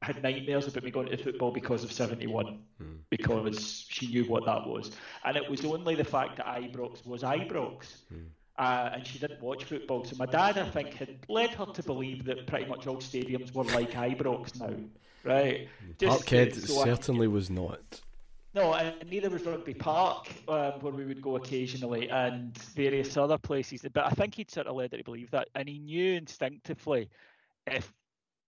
had 0.02 0.24
nightmares 0.24 0.68
about 0.68 0.84
me 0.84 0.92
going 0.92 1.08
to 1.08 1.18
football 1.18 1.52
because 1.52 1.84
of 1.84 1.92
71, 1.92 2.60
mm. 2.82 2.98
because 3.10 3.86
she 3.90 4.08
knew 4.08 4.24
what 4.26 4.46
that 4.46 4.66
was. 4.66 4.92
And 5.26 5.36
it 5.36 5.50
was 5.50 5.66
only 5.66 5.96
the 5.96 6.04
fact 6.04 6.38
that 6.38 6.46
Ibrox 6.46 7.06
was 7.06 7.24
Ibrox. 7.24 7.86
Mm. 8.14 8.26
Uh, 8.58 8.90
and 8.94 9.08
she 9.08 9.20
didn't 9.20 9.42
watch 9.42 9.64
football. 9.64 10.04
So 10.04 10.18
my 10.18 10.26
dad, 10.26 10.58
I 10.58 10.70
think, 10.70 10.94
had 10.94 11.18
led 11.30 11.52
her 11.52 11.66
to 11.66 11.84
believe 11.84 12.26
that 12.26 12.46
pretty 12.46 12.66
much 12.66 12.88
all 12.88 12.98
stadiums 12.98 13.54
were 13.54 13.64
like 13.64 13.92
Ibrox 13.92 14.60
now, 14.60 14.76
right? 15.24 15.70
Parkhead 15.98 16.56
so 16.56 16.84
certainly 16.84 17.28
I, 17.28 17.30
was 17.30 17.50
not. 17.50 18.02
No, 18.54 18.74
and 18.74 18.96
neither 19.10 19.30
was 19.30 19.44
Rugby 19.44 19.76
Park, 19.76 20.28
um, 20.50 20.74
where 20.82 20.92
we 20.92 21.06
would 21.06 21.22
go 21.22 21.38
occasionally, 21.38 22.10
and 22.10 22.58
various 22.76 23.16
other 23.16 23.38
places. 23.38 23.86
But 23.94 24.06
I 24.06 24.10
think 24.10 24.36
he'd 24.36 24.52
sort 24.52 24.68
of 24.68 24.76
led 24.76 24.92
her 24.92 24.98
to 24.98 25.04
believe 25.06 25.32
that, 25.32 25.48
and 25.56 25.70
he 25.70 25.80
knew 25.80 26.16
instinctively 26.16 27.10
if 27.66 27.94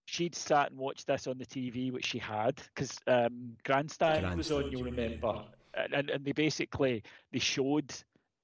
she'd 0.04 0.34
sat 0.34 0.70
and 0.70 0.78
watched 0.78 1.06
this 1.06 1.26
on 1.26 1.38
the 1.38 1.46
TV, 1.46 1.92
which 1.92 2.06
she 2.06 2.18
had, 2.18 2.60
because 2.74 2.96
um, 3.06 3.56
Grandstand, 3.64 4.20
Grandstand, 4.22 4.36
was 4.36 4.52
on. 4.52 4.70
You'll 4.70 4.84
remember, 4.84 5.44
yeah. 5.76 5.86
and 5.92 6.10
and 6.10 6.24
they 6.24 6.32
basically 6.32 7.02
they 7.32 7.38
showed 7.38 7.92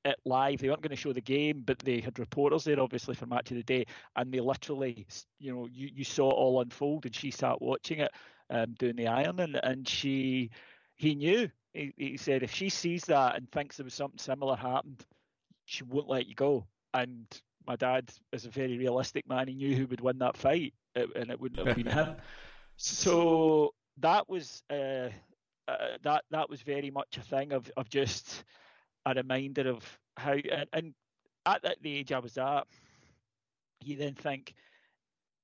it 0.04 0.18
live. 0.24 0.60
They 0.60 0.68
weren't 0.68 0.82
going 0.82 0.90
to 0.90 0.96
show 0.96 1.12
the 1.12 1.20
game, 1.20 1.62
but 1.64 1.78
they 1.80 2.00
had 2.00 2.18
reporters 2.18 2.64
there, 2.64 2.80
obviously, 2.80 3.14
for 3.14 3.26
match 3.26 3.50
of 3.50 3.56
the 3.56 3.62
day, 3.62 3.86
and 4.16 4.32
they 4.32 4.40
literally, 4.40 5.06
you 5.38 5.54
know, 5.54 5.68
you, 5.70 5.90
you 5.94 6.04
saw 6.04 6.30
it 6.30 6.34
all 6.34 6.60
unfold, 6.60 7.06
and 7.06 7.14
she 7.14 7.30
sat 7.30 7.60
watching 7.60 8.00
it, 8.00 8.12
um, 8.50 8.74
doing 8.78 8.96
the 8.96 9.08
ironing, 9.08 9.56
and 9.62 9.88
she, 9.88 10.50
he 10.96 11.14
knew. 11.14 11.50
He, 11.74 11.92
he 11.96 12.16
said 12.16 12.42
if 12.42 12.52
she 12.52 12.70
sees 12.70 13.04
that 13.04 13.36
and 13.36 13.50
thinks 13.50 13.76
there 13.76 13.84
was 13.84 13.94
something 13.94 14.18
similar 14.18 14.56
happened, 14.56 15.04
she 15.66 15.84
won't 15.84 16.08
let 16.08 16.26
you 16.26 16.34
go. 16.34 16.66
And 16.94 17.26
my 17.68 17.76
dad 17.76 18.10
is 18.32 18.46
a 18.46 18.50
very 18.50 18.78
realistic 18.78 19.28
man. 19.28 19.46
He 19.46 19.54
knew 19.54 19.76
who 19.76 19.86
would 19.86 20.00
win 20.00 20.18
that 20.18 20.36
fight, 20.36 20.72
and 20.96 21.30
it 21.30 21.38
wouldn't 21.38 21.66
have 21.66 21.76
been 21.76 21.86
him. 21.86 22.16
So 22.80 23.74
that 23.96 24.28
was 24.28 24.62
uh, 24.70 25.08
uh, 25.66 25.96
that 26.04 26.22
that 26.30 26.48
was 26.48 26.62
very 26.62 26.92
much 26.92 27.16
a 27.16 27.20
thing 27.22 27.52
of 27.52 27.68
of 27.76 27.90
just 27.90 28.44
a 29.04 29.14
reminder 29.14 29.68
of 29.68 29.98
how 30.16 30.34
and, 30.34 30.68
and 30.72 30.94
at 31.44 31.82
the 31.82 31.96
age 31.96 32.12
I 32.12 32.20
was 32.20 32.38
at, 32.38 32.68
you 33.82 33.96
then 33.96 34.14
think 34.14 34.54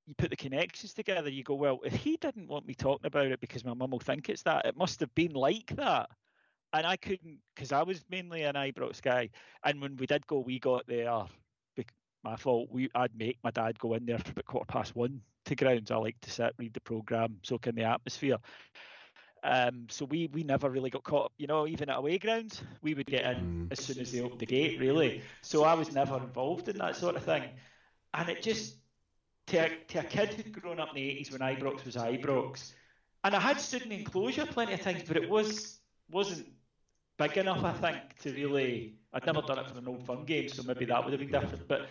you 0.06 0.14
put 0.14 0.30
the 0.30 0.36
connections 0.36 0.94
together. 0.94 1.28
You 1.28 1.42
go, 1.42 1.54
well, 1.54 1.80
if 1.84 1.94
he 1.94 2.16
didn't 2.16 2.46
want 2.46 2.68
me 2.68 2.74
talking 2.74 3.06
about 3.06 3.26
it 3.26 3.40
because 3.40 3.64
my 3.64 3.74
mum 3.74 3.90
will 3.90 3.98
think 3.98 4.28
it's 4.28 4.42
that, 4.42 4.66
it 4.66 4.76
must 4.76 5.00
have 5.00 5.14
been 5.14 5.32
like 5.32 5.74
that. 5.76 6.08
And 6.72 6.86
I 6.86 6.96
couldn't 6.96 7.38
because 7.54 7.72
I 7.72 7.82
was 7.82 8.04
mainly 8.10 8.42
an 8.42 8.54
Ibrox 8.54 9.00
guy. 9.00 9.30
And 9.64 9.80
when 9.80 9.96
we 9.96 10.06
did 10.06 10.26
go, 10.26 10.38
we 10.38 10.58
got 10.58 10.86
there. 10.86 11.26
My 12.24 12.36
fault. 12.36 12.68
We 12.70 12.90
I'd 12.94 13.16
make 13.16 13.38
my 13.44 13.50
dad 13.50 13.78
go 13.78 13.94
in 13.94 14.06
there 14.06 14.18
for 14.18 14.32
about 14.32 14.46
quarter 14.46 14.66
past 14.66 14.96
one 14.96 15.20
to 15.44 15.54
grounds. 15.54 15.90
I 15.90 15.96
like 15.96 16.20
to 16.22 16.30
sit, 16.30 16.54
read 16.58 16.72
the 16.72 16.80
program, 16.80 17.36
soak 17.42 17.66
in 17.66 17.74
the 17.74 17.84
atmosphere. 17.84 18.38
Um, 19.44 19.86
so 19.90 20.06
we 20.06 20.28
we 20.32 20.42
never 20.42 20.70
really 20.70 20.88
got 20.88 21.04
caught 21.04 21.26
up, 21.26 21.32
you 21.36 21.46
know, 21.46 21.66
even 21.66 21.90
at 21.90 21.98
away 21.98 22.16
grounds, 22.16 22.62
we 22.80 22.94
would 22.94 23.06
get 23.06 23.36
in 23.36 23.66
mm. 23.68 23.72
as 23.72 23.84
soon 23.84 23.98
as 23.98 24.10
they 24.10 24.22
opened 24.22 24.40
the 24.40 24.46
gate, 24.46 24.80
really. 24.80 25.20
So 25.42 25.64
I 25.64 25.74
was 25.74 25.92
never 25.92 26.16
involved 26.16 26.70
in 26.70 26.78
that 26.78 26.96
sort 26.96 27.14
of 27.14 27.24
thing. 27.24 27.44
And 28.14 28.28
it 28.30 28.42
just, 28.42 28.76
to 29.48 29.58
a, 29.58 29.68
to 29.88 29.98
a 29.98 30.04
kid 30.04 30.32
who'd 30.32 30.62
grown 30.62 30.80
up 30.80 30.88
in 30.90 30.94
the 30.94 31.02
80s 31.02 31.30
when 31.30 31.40
Ibrox 31.42 31.84
was 31.84 31.96
Ibrox, 31.96 32.72
and 33.22 33.36
I 33.36 33.40
had 33.40 33.60
stood 33.60 33.82
in 33.82 33.92
enclosure 33.92 34.46
plenty 34.46 34.72
of 34.72 34.80
times, 34.80 35.02
but 35.06 35.18
it 35.18 35.28
was, 35.28 35.78
wasn't 36.10 36.46
big 37.18 37.36
enough, 37.36 37.62
I 37.62 37.72
think, 37.72 37.98
to 38.22 38.32
really. 38.32 38.94
I'd 39.12 39.26
never 39.26 39.42
done 39.42 39.58
it 39.58 39.68
for 39.68 39.78
an 39.78 39.86
old 39.86 40.06
firm 40.06 40.24
game, 40.24 40.48
so 40.48 40.62
maybe 40.62 40.86
that 40.86 41.04
would 41.04 41.12
have 41.12 41.20
been 41.20 41.30
different. 41.30 41.68
But 41.68 41.86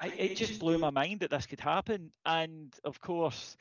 I, 0.00 0.08
it 0.08 0.36
just 0.36 0.60
blew 0.60 0.78
my 0.78 0.90
mind 0.90 1.20
that 1.20 1.30
this 1.30 1.46
could 1.46 1.60
happen. 1.60 2.10
And 2.24 2.74
of 2.84 3.00
course, 3.00 3.56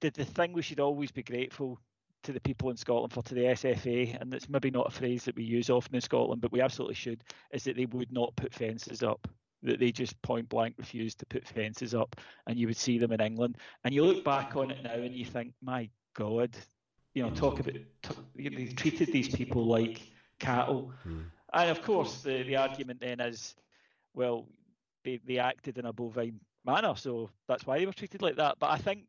the, 0.00 0.10
the 0.10 0.24
thing 0.24 0.52
we 0.52 0.62
should 0.62 0.80
always 0.80 1.10
be 1.10 1.22
grateful 1.22 1.78
to 2.24 2.32
the 2.32 2.40
people 2.40 2.70
in 2.70 2.76
Scotland 2.76 3.12
for, 3.12 3.22
to 3.22 3.34
the 3.34 3.42
SFA, 3.42 4.20
and 4.20 4.34
it's 4.34 4.48
maybe 4.48 4.70
not 4.70 4.88
a 4.88 4.90
phrase 4.90 5.24
that 5.24 5.36
we 5.36 5.44
use 5.44 5.70
often 5.70 5.94
in 5.94 6.00
Scotland, 6.00 6.40
but 6.40 6.52
we 6.52 6.60
absolutely 6.60 6.94
should, 6.94 7.22
is 7.52 7.64
that 7.64 7.76
they 7.76 7.86
would 7.86 8.12
not 8.12 8.34
put 8.36 8.52
fences 8.52 9.02
up. 9.02 9.28
That 9.62 9.80
they 9.80 9.90
just 9.90 10.20
point 10.22 10.48
blank 10.48 10.74
refused 10.78 11.18
to 11.18 11.26
put 11.26 11.46
fences 11.46 11.94
up, 11.94 12.14
and 12.46 12.58
you 12.58 12.68
would 12.68 12.76
see 12.76 12.98
them 12.98 13.12
in 13.12 13.20
England. 13.20 13.56
And 13.84 13.92
you 13.92 14.04
look 14.04 14.24
back 14.24 14.54
on 14.56 14.70
it 14.70 14.82
now 14.84 14.94
and 14.94 15.14
you 15.14 15.24
think, 15.24 15.52
my 15.60 15.88
God, 16.14 16.56
you 17.14 17.22
know, 17.22 17.30
talk 17.30 17.58
about, 17.58 17.74
they 18.36 18.66
treated 18.66 19.12
these 19.12 19.28
people 19.28 19.64
like 19.64 20.02
cattle. 20.38 20.92
Mm. 21.06 21.24
And 21.52 21.70
of 21.70 21.82
course, 21.82 22.22
the, 22.22 22.44
the 22.44 22.56
argument 22.56 23.00
then 23.00 23.18
is, 23.20 23.56
well, 24.14 24.46
they, 25.08 25.20
they 25.26 25.38
acted 25.38 25.78
in 25.78 25.86
a 25.86 25.92
bovine 25.92 26.40
manner, 26.64 26.94
so 26.96 27.30
that's 27.46 27.66
why 27.66 27.78
they 27.78 27.86
were 27.86 27.92
treated 27.92 28.22
like 28.22 28.36
that. 28.36 28.56
But 28.58 28.70
I 28.70 28.78
think 28.78 29.04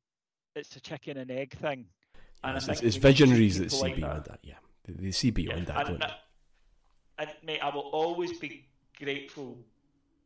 it's 0.55 0.75
a 0.75 0.79
chicken 0.79 1.17
and 1.17 1.29
egg 1.29 1.53
thing. 1.57 1.85
And 2.43 2.55
yes, 2.55 2.67
it's, 2.69 2.81
it's 2.81 2.95
visionaries 2.95 3.59
that 3.59 3.71
see 3.71 3.81
like 3.81 3.95
beyond 3.97 4.25
that. 4.25 4.25
that. 4.25 4.39
Yeah, 4.43 4.55
they, 4.85 4.93
they 4.93 5.11
see 5.11 5.31
beyond 5.31 5.67
yeah. 5.67 5.73
that. 5.73 5.89
And, 5.89 6.03
and, 6.03 6.13
and 7.17 7.29
mate, 7.43 7.59
I 7.61 7.73
will 7.73 7.89
always 7.91 8.37
be 8.39 8.67
grateful 8.97 9.57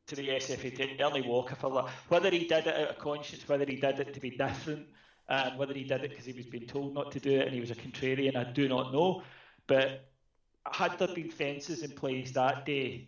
to 0.06 0.16
the 0.16 0.28
SFA 0.30 0.76
to 0.76 1.04
Ernie 1.04 1.28
Walker 1.28 1.56
for 1.56 1.72
that. 1.72 1.86
Whether 2.10 2.30
he 2.30 2.46
did 2.46 2.68
it 2.68 2.76
out 2.76 2.90
of 2.90 2.98
conscience, 3.00 3.48
whether 3.48 3.66
he 3.66 3.78
did 3.78 4.00
it 4.00 4.14
to 4.14 4.20
be 4.20 4.32
different, 4.32 4.88
and 5.30 5.58
whether 5.58 5.74
he 5.74 5.84
did 5.84 6.04
it 6.04 6.12
because 6.12 6.26
he 6.26 6.34
was 6.34 6.46
being 6.46 6.68
told 6.68 6.94
not 6.94 7.12
to 7.14 7.20
do 7.20 7.40
it 7.40 7.48
and 7.48 7.54
he 7.54 7.62
was 7.62 7.72
a 7.72 7.76
contrarian, 7.76 8.36
I 8.36 8.44
do 8.44 8.68
not 8.68 8.94
know. 8.94 9.24
But 9.66 10.10
had 10.72 11.00
there 11.00 11.08
been 11.08 11.32
fences 11.32 11.82
in 11.82 11.92
place 11.92 12.32
that 12.32 12.66
day, 12.66 13.08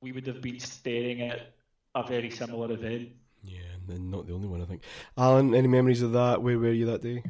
we 0.00 0.12
would 0.12 0.26
have 0.26 0.42
been 0.42 0.58
staring 0.58 1.22
at 1.22 1.52
a 1.96 2.06
very 2.06 2.30
similar 2.30 2.72
event. 2.72 3.08
Yeah, 3.42 3.60
and 3.88 4.10
not 4.10 4.26
the 4.26 4.34
only 4.34 4.48
one, 4.48 4.60
I 4.60 4.66
think. 4.66 4.82
Alan, 5.16 5.54
any 5.54 5.68
memories 5.68 6.02
of 6.02 6.12
that? 6.12 6.42
Where 6.42 6.58
were 6.58 6.72
you 6.72 6.86
that 6.86 7.02
day? 7.02 7.22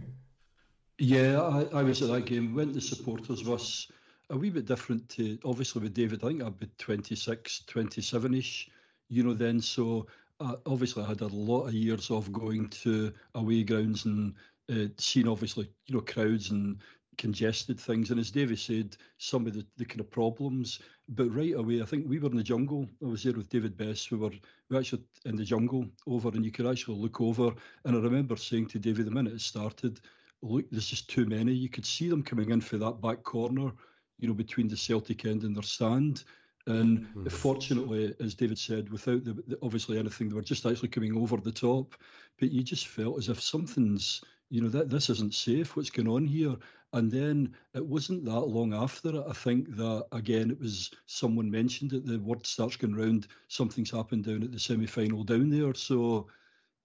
Yeah, 0.99 1.41
I, 1.41 1.79
I 1.79 1.83
was 1.83 2.03
at 2.03 2.09
that 2.09 2.27
game. 2.27 2.55
Went 2.55 2.75
the 2.75 2.81
supporters 2.81 3.43
bus. 3.43 3.91
A 4.31 4.37
wee 4.37 4.51
bit 4.51 4.67
different 4.67 5.09
to 5.11 5.39
obviously 5.45 5.83
with 5.83 5.95
David. 5.95 6.25
I 6.25 6.29
think 6.29 6.43
I'd 6.43 6.59
be 6.59 6.69
26, 6.79 7.63
27 7.67 8.35
ish, 8.35 8.69
you 9.09 9.23
know, 9.23 9.35
then. 9.35 9.61
So 9.61 10.09
uh, 10.41 10.57
obviously 10.67 11.05
I 11.05 11.09
had 11.09 11.21
a 11.21 11.29
lot 11.29 11.67
of 11.69 11.75
years 11.75 12.11
of 12.11 12.33
going 12.33 12.69
to 12.69 13.13
away 13.37 13.63
grounds 13.63 14.05
and 14.05 14.35
uh, 14.69 14.89
seeing 14.99 15.29
obviously, 15.29 15.71
you 15.87 15.95
know, 15.95 16.01
crowds 16.01 16.51
and 16.51 16.79
congested 17.19 17.79
things. 17.79 18.11
And 18.11 18.21
as 18.21 18.31
David 18.31 18.59
said, 18.59 18.97
some 19.19 19.47
of 19.47 19.55
the, 19.55 19.67
the 19.77 19.85
kind 19.85 20.01
of 20.01 20.11
problems. 20.11 20.81
But 21.09 21.35
right 21.35 21.55
away, 21.55 21.83
I 21.83 21.85
think 21.85 22.09
we 22.09 22.19
were 22.19 22.31
in 22.31 22.37
the 22.37 22.43
jungle. 22.43 22.89
I 23.03 23.07
was 23.07 23.23
there 23.23 23.33
with 23.33 23.49
David 23.49 23.77
Best. 23.77 24.11
We 24.11 24.19
were 24.19 24.33
we 24.69 24.79
actually 24.79 25.03
in 25.25 25.37
the 25.37 25.45
jungle 25.45 25.87
over, 26.07 26.29
and 26.29 26.45
you 26.45 26.51
could 26.51 26.67
actually 26.67 26.99
look 26.99 27.21
over. 27.21 27.53
And 27.85 27.97
I 27.97 28.01
remember 28.01 28.37
saying 28.37 28.67
to 28.69 28.79
David 28.79 29.07
the 29.07 29.11
minute 29.11 29.35
it 29.35 29.41
started, 29.41 30.01
look, 30.43 30.65
there's 30.71 30.89
just 30.89 31.09
too 31.09 31.27
many. 31.27 31.53
You 31.53 31.69
could 31.69 31.87
see 31.87 32.09
them 32.09 32.23
coming 32.23 32.51
in 32.51 32.61
for 32.61 32.79
that 32.79 33.01
back 33.01 33.23
corner, 33.23 33.73
you 34.19 34.29
know, 34.29 34.35
between 34.35 34.69
the 34.69 34.77
Celtic 34.77 35.25
end 35.25 35.45
and 35.45 35.55
their 35.55 35.63
stand. 35.63 36.25
And 36.67 37.01
mm-hmm. 37.01 37.29
fortunately, 37.29 38.13
as 38.19 38.35
David 38.35 38.59
said, 38.59 38.91
without 38.91 39.25
the, 39.25 39.35
the, 39.47 39.59
obviously 39.63 39.99
anything, 39.99 40.29
they 40.29 40.35
were 40.35 40.43
just 40.43 40.67
actually 40.67 40.89
coming 40.89 41.17
over 41.17 41.37
the 41.37 41.53
top. 41.53 41.95
But 42.41 42.51
you 42.51 42.63
just 42.63 42.89
felt 42.89 43.19
as 43.19 43.29
if 43.29 43.41
something's, 43.41 44.21
you 44.51 44.61
know, 44.61 44.69
that 44.69 44.91
this 44.91 45.11
isn't 45.11 45.35
safe. 45.35 45.77
What's 45.77 45.91
going 45.91 46.09
on 46.09 46.27
here? 46.27 46.57
And 46.93 47.11
then 47.11 47.55
it 47.75 47.85
wasn't 47.85 48.25
that 48.25 48.41
long 48.41 48.73
after 48.73 49.09
it, 49.11 49.25
I 49.29 49.33
think 49.33 49.77
that 49.77 50.07
again 50.13 50.51
it 50.51 50.61
was 50.61 50.91
someone 51.07 51.51
mentioned 51.51 51.93
it. 51.93 52.07
The 52.07 52.19
word 52.19 52.47
starts 52.47 52.77
going 52.77 52.95
round. 52.95 53.27
Something's 53.49 53.91
happened 53.91 54.25
down 54.25 54.43
at 54.43 54.53
the 54.53 54.59
semi-final 54.59 55.25
down 55.25 55.51
there. 55.51 55.75
So, 55.75 56.29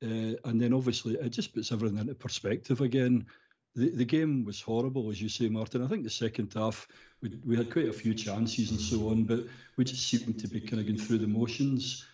uh, 0.03 0.35
and 0.43 0.59
then 0.59 0.73
obviously 0.73 1.15
it 1.15 1.29
just 1.29 1.53
puts 1.53 1.71
everything 1.71 1.99
into 1.99 2.15
perspective 2.15 2.81
again. 2.81 3.25
The, 3.75 3.89
the 3.91 4.03
game 4.03 4.43
was 4.43 4.59
horrible, 4.59 5.09
as 5.11 5.21
you 5.21 5.29
say, 5.29 5.47
Martyn. 5.47 5.83
I 5.83 5.87
think 5.87 6.03
the 6.03 6.09
second 6.09 6.51
half 6.53 6.87
we, 7.21 7.39
we 7.45 7.55
had 7.55 7.71
quite 7.71 7.87
a 7.87 7.93
few 7.93 8.13
chances 8.13 8.71
and 8.71 8.81
so 8.81 9.09
on, 9.09 9.23
but 9.23 9.45
we 9.77 9.85
just 9.85 10.09
seemed 10.09 10.39
to 10.39 10.47
be 10.47 10.59
kind 10.59 10.81
of 10.81 10.87
going 10.87 10.97
through 10.97 11.19
the 11.19 11.27
motions. 11.27 12.05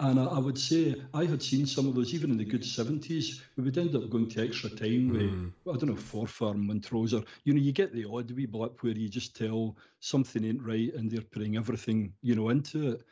And 0.00 0.20
I, 0.20 0.24
I, 0.24 0.38
would 0.38 0.58
say 0.58 0.94
I 1.12 1.24
had 1.24 1.42
seen 1.42 1.66
some 1.66 1.86
of 1.86 1.94
those 1.94 2.14
even 2.14 2.30
in 2.30 2.36
the 2.36 2.44
good 2.44 2.62
70s. 2.62 3.40
We 3.56 3.64
would 3.64 3.78
end 3.78 3.94
up 3.94 4.10
going 4.10 4.28
to 4.30 4.44
extra 4.44 4.70
time 4.70 5.08
with, 5.08 5.30
mm. 5.30 5.52
I 5.68 5.76
don't 5.76 5.90
know, 5.90 5.94
Forfar, 5.94 6.54
Montrose, 6.54 7.14
or, 7.14 7.22
you 7.44 7.54
know, 7.54 7.60
you 7.60 7.72
get 7.72 7.92
the 7.92 8.04
odd 8.04 8.30
wee 8.30 8.46
blip 8.46 8.82
where 8.82 8.92
you 8.92 9.08
just 9.08 9.36
tell 9.36 9.76
something 10.00 10.44
ain't 10.44 10.62
right 10.62 10.92
and 10.94 11.10
they're 11.10 11.22
putting 11.22 11.56
everything, 11.56 12.12
you 12.22 12.34
know, 12.34 12.50
into 12.50 12.92
it. 12.92 13.04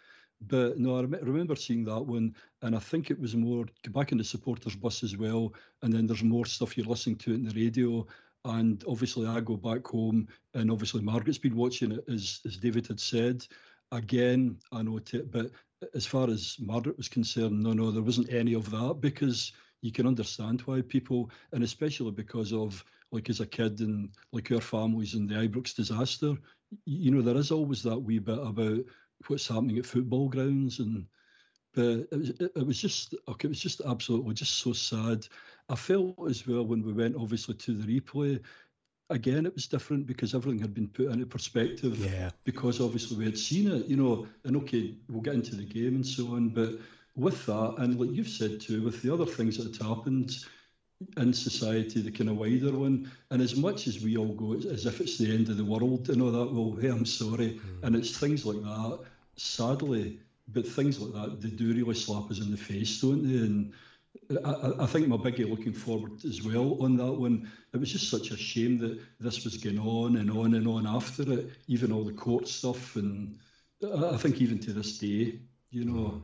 But 0.48 0.78
no, 0.78 0.98
I 0.98 1.02
remember 1.02 1.54
seeing 1.54 1.84
that 1.84 2.02
one, 2.02 2.34
and 2.62 2.74
I 2.74 2.80
think 2.80 3.10
it 3.10 3.20
was 3.20 3.36
more 3.36 3.64
back 3.90 4.12
in 4.12 4.18
the 4.18 4.24
supporters 4.24 4.74
bus 4.74 5.02
as 5.02 5.16
well. 5.16 5.54
And 5.82 5.92
then 5.92 6.06
there's 6.06 6.24
more 6.24 6.46
stuff 6.46 6.76
you're 6.76 6.86
listening 6.86 7.16
to 7.16 7.34
in 7.34 7.44
the 7.44 7.54
radio. 7.54 8.06
And 8.44 8.82
obviously, 8.88 9.26
I 9.26 9.40
go 9.40 9.56
back 9.56 9.86
home, 9.86 10.26
and 10.54 10.70
obviously, 10.70 11.00
Margaret's 11.00 11.38
been 11.38 11.54
watching 11.54 11.92
it, 11.92 12.04
as, 12.08 12.40
as 12.44 12.56
David 12.56 12.88
had 12.88 12.98
said. 12.98 13.46
Again, 13.92 14.58
I 14.72 14.82
know 14.82 14.96
it, 14.96 15.30
but 15.30 15.50
as 15.94 16.06
far 16.06 16.28
as 16.28 16.56
Margaret 16.60 16.96
was 16.96 17.08
concerned, 17.08 17.62
no, 17.62 17.72
no, 17.72 17.90
there 17.90 18.02
wasn't 18.02 18.32
any 18.32 18.54
of 18.54 18.70
that 18.70 18.98
because 19.00 19.52
you 19.80 19.92
can 19.92 20.06
understand 20.06 20.60
why 20.62 20.82
people, 20.82 21.30
and 21.52 21.64
especially 21.64 22.12
because 22.12 22.52
of 22.52 22.84
like 23.10 23.28
as 23.28 23.40
a 23.40 23.46
kid 23.46 23.80
and 23.80 24.10
like 24.32 24.50
our 24.52 24.60
families 24.60 25.14
and 25.14 25.28
the 25.28 25.34
Ibrox 25.34 25.74
disaster, 25.74 26.36
you 26.84 27.10
know, 27.10 27.22
there 27.22 27.36
is 27.36 27.50
always 27.50 27.82
that 27.82 27.98
wee 27.98 28.18
bit 28.18 28.38
about 28.38 28.80
what's 29.26 29.48
happening 29.48 29.78
at 29.78 29.86
football 29.86 30.28
grounds 30.28 30.78
and. 30.78 31.06
But 31.74 32.06
it 32.12 32.18
was, 32.18 32.30
it 32.30 32.66
was 32.66 32.78
just 32.78 33.14
okay. 33.28 33.46
It 33.46 33.48
was 33.48 33.60
just 33.60 33.80
absolutely 33.80 34.34
just 34.34 34.58
so 34.58 34.74
sad. 34.74 35.26
I 35.70 35.74
felt 35.74 36.14
as 36.28 36.46
well 36.46 36.66
when 36.66 36.82
we 36.82 36.92
went 36.92 37.16
obviously 37.16 37.54
to 37.54 37.72
the 37.72 37.98
replay 37.98 38.40
again, 39.10 39.46
it 39.46 39.54
was 39.54 39.66
different 39.66 40.06
because 40.06 40.34
everything 40.34 40.60
had 40.60 40.74
been 40.74 40.88
put 40.88 41.08
into 41.08 41.26
perspective. 41.26 41.98
Yeah. 41.98 42.30
Because 42.44 42.80
obviously 42.80 43.18
we 43.18 43.24
had 43.24 43.38
seen 43.38 43.70
it, 43.70 43.86
you 43.86 43.96
know, 43.96 44.26
and 44.44 44.56
okay, 44.56 44.94
we'll 45.08 45.22
get 45.22 45.34
into 45.34 45.56
the 45.56 45.64
game 45.64 45.96
and 45.96 46.06
so 46.06 46.34
on. 46.34 46.48
But 46.48 46.72
with 47.16 47.44
that, 47.46 47.74
and 47.78 47.98
like 48.00 48.10
you've 48.12 48.28
said 48.28 48.60
too, 48.60 48.82
with 48.82 49.02
the 49.02 49.12
other 49.12 49.26
things 49.26 49.58
that 49.58 49.76
had 49.76 49.86
happened 49.86 50.32
in 51.16 51.32
society, 51.32 52.00
the 52.00 52.10
kind 52.10 52.30
of 52.30 52.38
wider 52.38 52.72
one, 52.72 53.10
and 53.30 53.42
as 53.42 53.56
much 53.56 53.86
as 53.86 54.02
we 54.02 54.16
all 54.16 54.34
go 54.34 54.54
as 54.54 54.86
if 54.86 55.00
it's 55.00 55.18
the 55.18 55.32
end 55.32 55.48
of 55.48 55.56
the 55.56 55.64
world 55.64 56.08
and 56.08 56.22
all 56.22 56.30
that, 56.30 56.52
well, 56.52 56.76
hey, 56.80 56.88
I'm 56.88 57.06
sorry. 57.06 57.60
Mm. 57.60 57.82
And 57.82 57.96
it's 57.96 58.16
things 58.16 58.46
like 58.46 58.62
that, 58.62 59.00
sadly, 59.36 60.20
but 60.48 60.66
things 60.66 61.00
like 61.00 61.12
that, 61.14 61.40
they 61.40 61.50
do 61.50 61.72
really 61.72 61.94
slap 61.94 62.30
us 62.30 62.40
in 62.40 62.50
the 62.50 62.56
face, 62.56 63.00
don't 63.00 63.22
they? 63.26 63.38
And 63.38 63.72
I, 64.44 64.72
I, 64.80 64.86
think 64.86 65.08
my 65.08 65.16
biggie 65.16 65.48
looking 65.48 65.72
forward 65.72 66.24
as 66.24 66.42
well 66.42 66.82
on 66.82 66.96
that 66.96 67.12
one. 67.12 67.50
It 67.72 67.78
was 67.78 67.92
just 67.92 68.10
such 68.10 68.30
a 68.30 68.36
shame 68.36 68.78
that 68.78 69.00
this 69.20 69.44
was 69.44 69.56
going 69.56 69.78
on 69.78 70.16
and 70.16 70.30
on 70.30 70.54
and 70.54 70.68
on 70.68 70.86
after 70.86 71.30
it, 71.32 71.50
even 71.66 71.92
all 71.92 72.04
the 72.04 72.12
court 72.12 72.46
stuff, 72.46 72.96
and 72.96 73.38
I 73.82 74.16
think 74.16 74.40
even 74.40 74.58
to 74.60 74.72
this 74.72 74.98
day, 74.98 75.40
you 75.70 75.84
know. 75.84 76.08
Mm-hmm. 76.08 76.18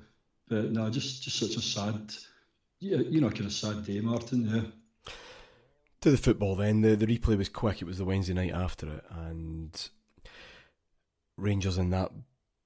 But 0.48 0.72
no, 0.72 0.88
just 0.90 1.22
just 1.22 1.38
such 1.38 1.56
a 1.56 1.60
sad, 1.60 2.14
yeah, 2.80 2.98
you 2.98 3.20
know, 3.20 3.30
kind 3.30 3.46
of 3.46 3.52
sad 3.52 3.84
day, 3.84 4.00
Martyn. 4.00 4.46
Yeah. 4.46 5.12
To 6.02 6.10
the 6.10 6.16
football 6.16 6.56
then, 6.56 6.80
the 6.82 6.94
the 6.96 7.06
replay 7.06 7.36
was 7.36 7.48
quick. 7.48 7.82
It 7.82 7.86
was 7.86 7.98
the 7.98 8.04
Wednesday 8.04 8.34
night 8.34 8.52
after 8.52 8.88
it, 8.88 9.04
and 9.10 9.90
Rangers 11.36 11.78
in 11.78 11.90
that 11.90 12.12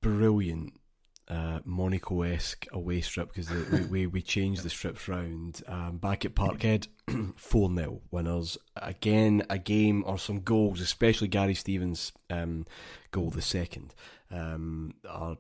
brilliant 0.01 0.75
uh, 1.29 1.61
Monaco 1.65 2.23
esque 2.23 2.67
away 2.73 3.01
strip 3.01 3.33
because 3.33 3.51
we, 3.51 3.81
we, 3.87 4.07
we 4.07 4.23
changed 4.23 4.63
the 4.63 4.71
strips 4.71 5.09
round. 5.09 5.63
Um, 5.67 5.99
back 5.99 6.25
at 6.25 6.35
Parkhead, 6.35 6.89
4 7.37 7.75
0 7.75 8.01
winners. 8.11 8.59
Again, 8.77 9.45
a 9.49 9.59
game 9.59 10.05
or 10.07 10.19
some 10.19 10.41
goals, 10.41 10.81
especially 10.81 11.29
Gary 11.29 11.55
Stevens' 11.55 12.13
um, 12.31 12.67
goal, 13.11 13.31
the 13.31 13.43
second, 13.43 13.95
um, 14.31 14.95
are, 15.09 15.37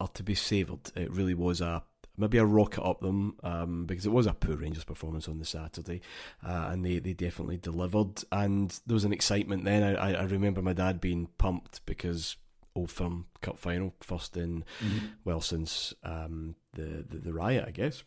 are 0.00 0.08
to 0.08 0.22
be 0.22 0.34
savoured. 0.34 0.90
It 0.96 1.10
really 1.10 1.34
was 1.34 1.60
a 1.60 1.82
maybe 2.16 2.38
a 2.38 2.44
rocket 2.44 2.82
up 2.82 3.00
them 3.00 3.36
um, 3.42 3.86
because 3.86 4.06
it 4.06 4.12
was 4.12 4.26
a 4.26 4.32
poor 4.32 4.56
Rangers 4.56 4.84
performance 4.84 5.28
on 5.28 5.38
the 5.38 5.44
Saturday, 5.44 6.00
uh, 6.46 6.68
and 6.70 6.84
they, 6.84 6.98
they 6.98 7.12
definitely 7.12 7.56
delivered. 7.56 8.22
And 8.30 8.70
there 8.86 8.94
was 8.94 9.04
an 9.04 9.12
excitement 9.12 9.64
then. 9.64 9.82
I, 9.96 10.14
I 10.14 10.22
remember 10.24 10.62
my 10.62 10.72
dad 10.72 11.00
being 11.00 11.28
pumped 11.38 11.84
because 11.86 12.36
Old 12.76 12.90
Firm 12.90 13.26
Cup 13.40 13.58
final, 13.58 13.94
first 14.00 14.36
in 14.36 14.64
mm-hmm. 14.82 15.06
well 15.24 15.40
since 15.40 15.94
um, 16.02 16.56
the, 16.74 17.04
the, 17.08 17.18
the 17.18 17.32
riot, 17.32 17.64
I 17.66 17.70
guess, 17.70 18.02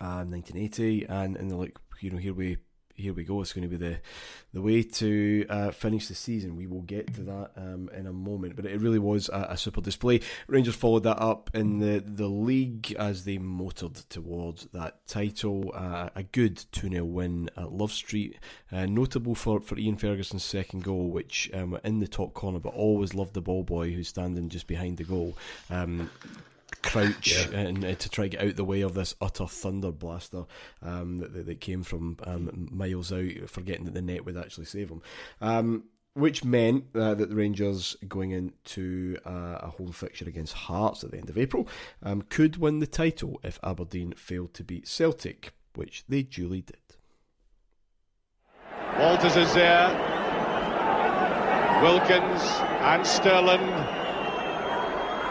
uh, 0.00 0.24
1980, 0.24 1.06
and 1.06 1.36
and 1.36 1.58
like 1.58 1.76
you 2.00 2.10
know 2.10 2.18
here 2.18 2.34
we 2.34 2.58
here 2.96 3.12
we 3.12 3.24
go. 3.24 3.40
It's 3.40 3.52
going 3.52 3.68
to 3.68 3.68
be 3.68 3.76
the 3.76 3.98
the 4.52 4.62
way 4.62 4.82
to 4.82 5.46
uh, 5.48 5.70
finish 5.70 6.08
the 6.08 6.14
season. 6.14 6.56
We 6.56 6.66
will 6.66 6.82
get 6.82 7.12
to 7.14 7.20
that 7.22 7.50
um, 7.56 7.90
in 7.94 8.06
a 8.06 8.12
moment, 8.12 8.56
but 8.56 8.64
it 8.64 8.80
really 8.80 8.98
was 8.98 9.28
a, 9.28 9.48
a, 9.50 9.56
super 9.56 9.82
display. 9.82 10.22
Rangers 10.46 10.74
followed 10.74 11.02
that 11.02 11.20
up 11.20 11.50
in 11.52 11.78
the, 11.78 12.02
the 12.04 12.26
league 12.26 12.92
as 12.98 13.24
they 13.24 13.36
motored 13.36 13.96
towards 14.08 14.64
that 14.72 15.06
title. 15.06 15.72
Uh, 15.74 16.08
a 16.14 16.22
good 16.22 16.64
2 16.72 16.88
0 16.88 17.04
win 17.04 17.50
at 17.56 17.70
Love 17.70 17.92
Street, 17.92 18.38
uh, 18.72 18.86
notable 18.86 19.34
for, 19.34 19.60
for 19.60 19.78
Ian 19.78 19.96
Ferguson's 19.96 20.42
second 20.44 20.82
goal, 20.82 21.10
which 21.10 21.50
um, 21.52 21.78
in 21.84 22.00
the 22.00 22.08
top 22.08 22.32
corner, 22.32 22.58
but 22.58 22.72
always 22.72 23.12
loved 23.12 23.34
the 23.34 23.42
ball 23.42 23.62
boy 23.62 23.92
who's 23.92 24.08
standing 24.08 24.48
just 24.48 24.66
behind 24.66 24.96
the 24.96 25.04
goal. 25.04 25.36
Um, 25.68 26.10
crouch 26.86 27.50
yeah. 27.50 27.58
and 27.58 27.84
uh, 27.84 27.94
to 27.94 28.08
try 28.08 28.24
to 28.24 28.36
get 28.36 28.42
out 28.42 28.56
the 28.56 28.64
way 28.64 28.80
of 28.80 28.94
this 28.94 29.14
utter 29.20 29.46
thunder 29.46 29.92
blaster 29.92 30.44
um, 30.82 31.18
that, 31.18 31.46
that, 31.46 31.60
came 31.60 31.82
from 31.82 32.16
um, 32.24 32.68
miles 32.70 33.12
out, 33.12 33.48
forgetting 33.48 33.84
that 33.84 33.94
the 33.94 34.02
net 34.02 34.24
would 34.24 34.36
actually 34.36 34.66
save 34.66 34.90
him. 34.90 35.02
Um, 35.40 35.84
which 36.14 36.44
meant 36.44 36.84
uh, 36.94 37.14
that 37.14 37.28
the 37.28 37.36
Rangers, 37.36 37.94
going 38.08 38.30
into 38.30 39.18
uh, 39.26 39.58
a 39.60 39.68
home 39.68 39.92
fixture 39.92 40.26
against 40.26 40.54
Hearts 40.54 41.04
at 41.04 41.10
the 41.10 41.18
end 41.18 41.28
of 41.28 41.36
April, 41.36 41.68
um, 42.02 42.22
could 42.22 42.56
win 42.56 42.78
the 42.78 42.86
title 42.86 43.38
if 43.42 43.58
Aberdeen 43.62 44.14
failed 44.14 44.54
to 44.54 44.64
beat 44.64 44.88
Celtic, 44.88 45.52
which 45.74 46.04
they 46.08 46.22
duly 46.22 46.62
did. 46.62 46.78
Walters 48.98 49.36
is 49.36 49.52
there. 49.52 49.88
Wilkins 51.82 52.40
and 52.80 53.02
Sterland 53.02 54.05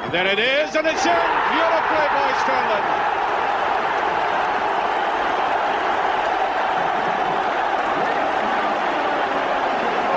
and 0.06 0.14
there 0.14 0.28
it 0.28 0.38
is, 0.38 0.76
and 0.76 0.86
it's 0.86 1.04
in 1.04 1.26
beautifully 1.50 2.08
by 2.14 2.30
Sterland. 2.46 2.86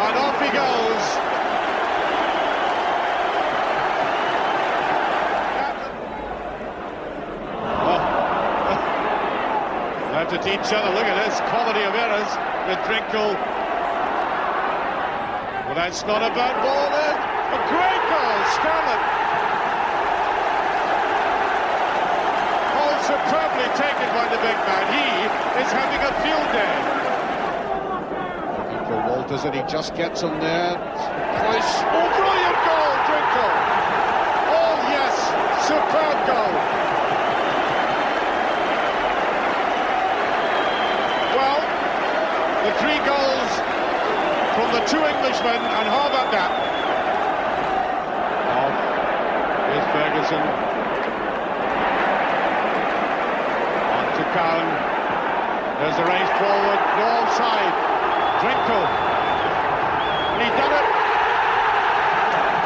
And 0.04 0.16
off 0.18 0.36
he 0.44 0.50
goes. 0.52 1.04
Oh. 7.80 8.00
have 10.12 10.28
to 10.28 10.38
teach 10.38 10.60
each 10.60 10.72
other. 10.74 10.94
Look 10.94 11.06
at 11.06 11.16
this 11.24 11.40
comedy 11.48 11.80
of 11.84 11.94
errors 11.94 12.28
with 12.68 12.78
Drinkell. 12.84 13.32
Well, 15.64 15.74
that's 15.74 16.04
not 16.04 16.20
a 16.20 16.34
bad 16.34 16.60
ball. 16.60 16.90
There. 16.92 17.16
A 17.48 17.60
great 17.72 18.02
goal, 18.10 18.36
Sterland. 18.60 19.17
Superbly 23.08 23.64
taken 23.72 24.08
by 24.12 24.28
the 24.28 24.36
big 24.44 24.58
man. 24.68 24.84
He 24.92 25.08
is 25.64 25.72
having 25.72 25.96
a 26.04 26.12
field 26.20 26.48
day. 26.52 26.76
Looking 28.52 28.84
for 28.84 29.00
Walters 29.08 29.44
and 29.48 29.54
he 29.54 29.62
just 29.64 29.94
gets 29.96 30.20
him 30.20 30.38
there. 30.40 30.76
Price. 30.76 31.72
Oh, 31.88 32.04
brilliant 32.04 32.58
goal, 32.68 32.92
Drinkell. 33.08 33.54
Oh, 34.60 34.76
yes, 34.92 35.16
superb 35.64 36.16
goal. 36.28 36.52
Well, 41.32 41.64
the 42.68 42.72
three 42.76 43.00
goals 43.08 43.50
from 44.52 44.68
the 44.76 44.84
two 44.84 45.00
Englishmen, 45.00 45.56
and 45.56 45.88
how 45.88 46.12
about 46.12 46.28
that? 46.36 46.52
Off 48.52 48.76
is 49.72 49.84
Ferguson. 49.96 50.68
Cowan. 54.34 54.68
There's 55.80 55.96
the 55.96 56.04
race 56.04 56.32
forward, 56.36 56.80
no 57.00 57.06
offside. 57.22 57.72
Drinkell. 58.44 58.86
He 60.36 60.46
done 60.52 60.74
it. 60.74 60.88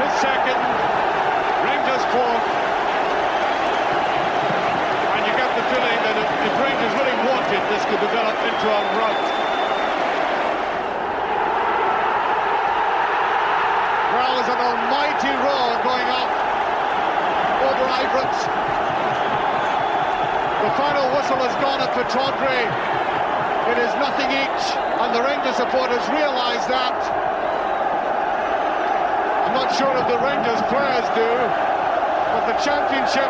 His 0.03 0.13
second. 0.19 0.61
Rangers 1.63 2.05
fourth. 2.11 2.47
And 5.13 5.23
you 5.23 5.33
get 5.39 5.51
the 5.55 5.65
feeling 5.71 5.99
that 6.03 6.17
if 6.19 6.55
Rangers 6.59 6.95
really 6.99 7.19
wanted, 7.31 7.63
this 7.71 7.83
could 7.87 8.03
develop 8.03 8.37
into 8.43 8.67
a 8.67 8.81
run. 8.99 9.17
Well, 14.13 14.31
there's 14.35 14.51
an 14.51 14.61
almighty 14.67 15.33
roar 15.47 15.79
going 15.87 16.09
up 16.11 16.31
over 17.71 17.87
Ibrox. 17.87 18.72
The 20.73 20.79
final 20.81 21.05
whistle 21.13 21.37
has 21.37 21.53
gone 21.61 21.85
at 21.85 21.93
Pittodrie. 21.93 22.65
It 23.77 23.79
is 23.85 23.93
nothing 24.01 24.25
each, 24.33 24.65
and 24.73 25.13
the 25.13 25.21
Rangers 25.21 25.61
supporters 25.61 26.01
realise 26.09 26.65
that. 26.65 26.97
I'm 29.45 29.53
not 29.53 29.69
sure 29.77 29.93
if 29.93 30.09
the 30.09 30.17
Rangers 30.17 30.65
players 30.73 31.05
do, 31.13 31.29
but 31.29 32.49
the 32.49 32.57
championship 32.65 33.29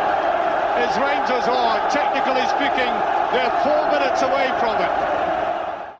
is 0.86 0.94
Rangers 1.02 1.50
or 1.50 1.82
technically 1.90 2.46
speaking, 2.46 2.94
they're 3.34 3.50
four 3.66 3.90
minutes 3.90 4.22
away 4.22 4.46
from 4.62 4.78
it. 4.78 5.98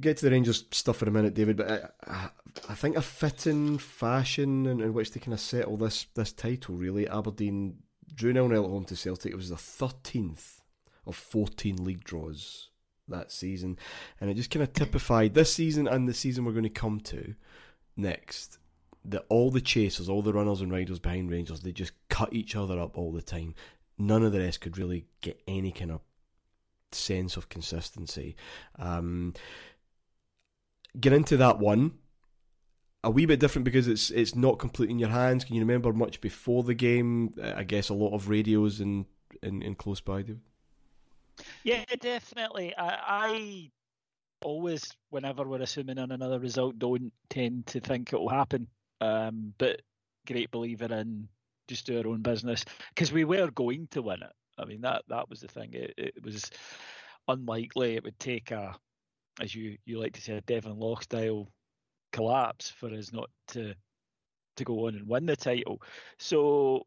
Get 0.00 0.16
to 0.16 0.24
the 0.24 0.30
Rangers 0.30 0.64
stuff 0.70 1.02
in 1.02 1.08
a 1.08 1.10
minute, 1.10 1.34
David, 1.34 1.58
but 1.58 1.70
uh, 1.70 1.88
I, 2.08 2.30
I 2.70 2.74
think 2.74 2.96
a 2.96 3.02
fitting 3.02 3.76
fashion 3.76 4.64
in, 4.64 4.80
in 4.80 4.94
which 4.94 5.12
they 5.12 5.20
kind 5.20 5.34
of 5.34 5.40
settle 5.40 5.76
this 5.76 6.06
this 6.14 6.32
title, 6.32 6.76
really. 6.76 7.06
Aberdeen 7.06 7.83
drew 8.14 8.32
0 8.32 8.48
0 8.48 8.64
at 8.64 8.70
home 8.70 8.84
to 8.86 8.96
Celtic. 8.96 9.32
It 9.32 9.36
was 9.36 9.50
the 9.50 9.56
13th 9.56 10.60
of 11.06 11.16
14 11.16 11.84
league 11.84 12.04
draws 12.04 12.68
that 13.08 13.30
season. 13.30 13.78
And 14.20 14.30
it 14.30 14.34
just 14.34 14.50
kind 14.50 14.62
of 14.62 14.72
typified 14.72 15.34
this 15.34 15.52
season 15.52 15.86
and 15.86 16.08
the 16.08 16.14
season 16.14 16.44
we're 16.44 16.52
going 16.52 16.64
to 16.64 16.70
come 16.70 17.00
to 17.00 17.34
next 17.96 18.58
that 19.04 19.26
all 19.28 19.50
the 19.50 19.60
chasers, 19.60 20.08
all 20.08 20.22
the 20.22 20.32
runners 20.32 20.60
and 20.62 20.72
riders 20.72 20.98
behind 20.98 21.30
Rangers, 21.30 21.60
they 21.60 21.72
just 21.72 21.92
cut 22.08 22.32
each 22.32 22.56
other 22.56 22.80
up 22.80 22.96
all 22.96 23.12
the 23.12 23.22
time. 23.22 23.54
None 23.98 24.24
of 24.24 24.32
the 24.32 24.40
rest 24.40 24.62
could 24.62 24.78
really 24.78 25.04
get 25.20 25.40
any 25.46 25.70
kind 25.70 25.90
of 25.90 26.00
sense 26.90 27.36
of 27.36 27.48
consistency. 27.48 28.34
Um, 28.78 29.34
get 30.98 31.12
into 31.12 31.36
that 31.36 31.58
one 31.58 31.92
a 33.04 33.10
wee 33.10 33.26
bit 33.26 33.38
different 33.38 33.64
because 33.64 33.86
it's 33.86 34.10
it's 34.10 34.34
not 34.34 34.58
completely 34.58 34.92
in 34.92 34.98
your 34.98 35.10
hands. 35.10 35.44
Can 35.44 35.54
you 35.54 35.60
remember 35.60 35.92
much 35.92 36.20
before 36.20 36.62
the 36.62 36.74
game? 36.74 37.34
I 37.42 37.62
guess 37.62 37.88
a 37.88 37.94
lot 37.94 38.14
of 38.14 38.28
radios 38.28 38.80
in 38.80 39.06
in, 39.42 39.62
in 39.62 39.74
close 39.74 40.00
by. 40.00 40.22
Do. 40.22 40.38
Yeah, 41.62 41.84
definitely. 42.00 42.74
I, 42.76 42.98
I 43.06 43.70
always, 44.42 44.90
whenever 45.10 45.44
we're 45.44 45.62
assuming 45.62 45.98
on 45.98 46.12
another 46.12 46.38
result, 46.38 46.78
don't 46.78 47.12
tend 47.28 47.66
to 47.68 47.80
think 47.80 48.12
it 48.12 48.20
will 48.20 48.28
happen. 48.28 48.68
Um, 49.00 49.52
but 49.58 49.82
great 50.26 50.50
believer 50.50 50.92
in 50.94 51.28
just 51.68 51.86
do 51.86 51.98
our 51.98 52.06
own 52.06 52.22
business 52.22 52.64
because 52.94 53.12
we 53.12 53.24
were 53.24 53.50
going 53.50 53.88
to 53.90 54.02
win 54.02 54.22
it. 54.22 54.32
I 54.58 54.64
mean 54.64 54.82
that 54.82 55.02
that 55.08 55.28
was 55.28 55.40
the 55.40 55.48
thing. 55.48 55.70
It, 55.72 55.94
it 55.96 56.14
was 56.22 56.50
unlikely 57.26 57.96
it 57.96 58.04
would 58.04 58.18
take 58.18 58.50
a, 58.50 58.76
as 59.40 59.54
you 59.54 59.76
you 59.84 59.98
like 59.98 60.12
to 60.14 60.20
say, 60.20 60.34
a 60.34 60.40
Devon 60.42 60.78
Loch 60.78 61.02
style 61.02 61.48
collapse 62.14 62.70
for 62.70 62.88
us 62.94 63.12
not 63.12 63.28
to 63.48 63.74
to 64.56 64.64
go 64.64 64.86
on 64.86 64.94
and 64.94 65.08
win 65.08 65.26
the 65.26 65.34
title. 65.34 65.82
So 66.16 66.86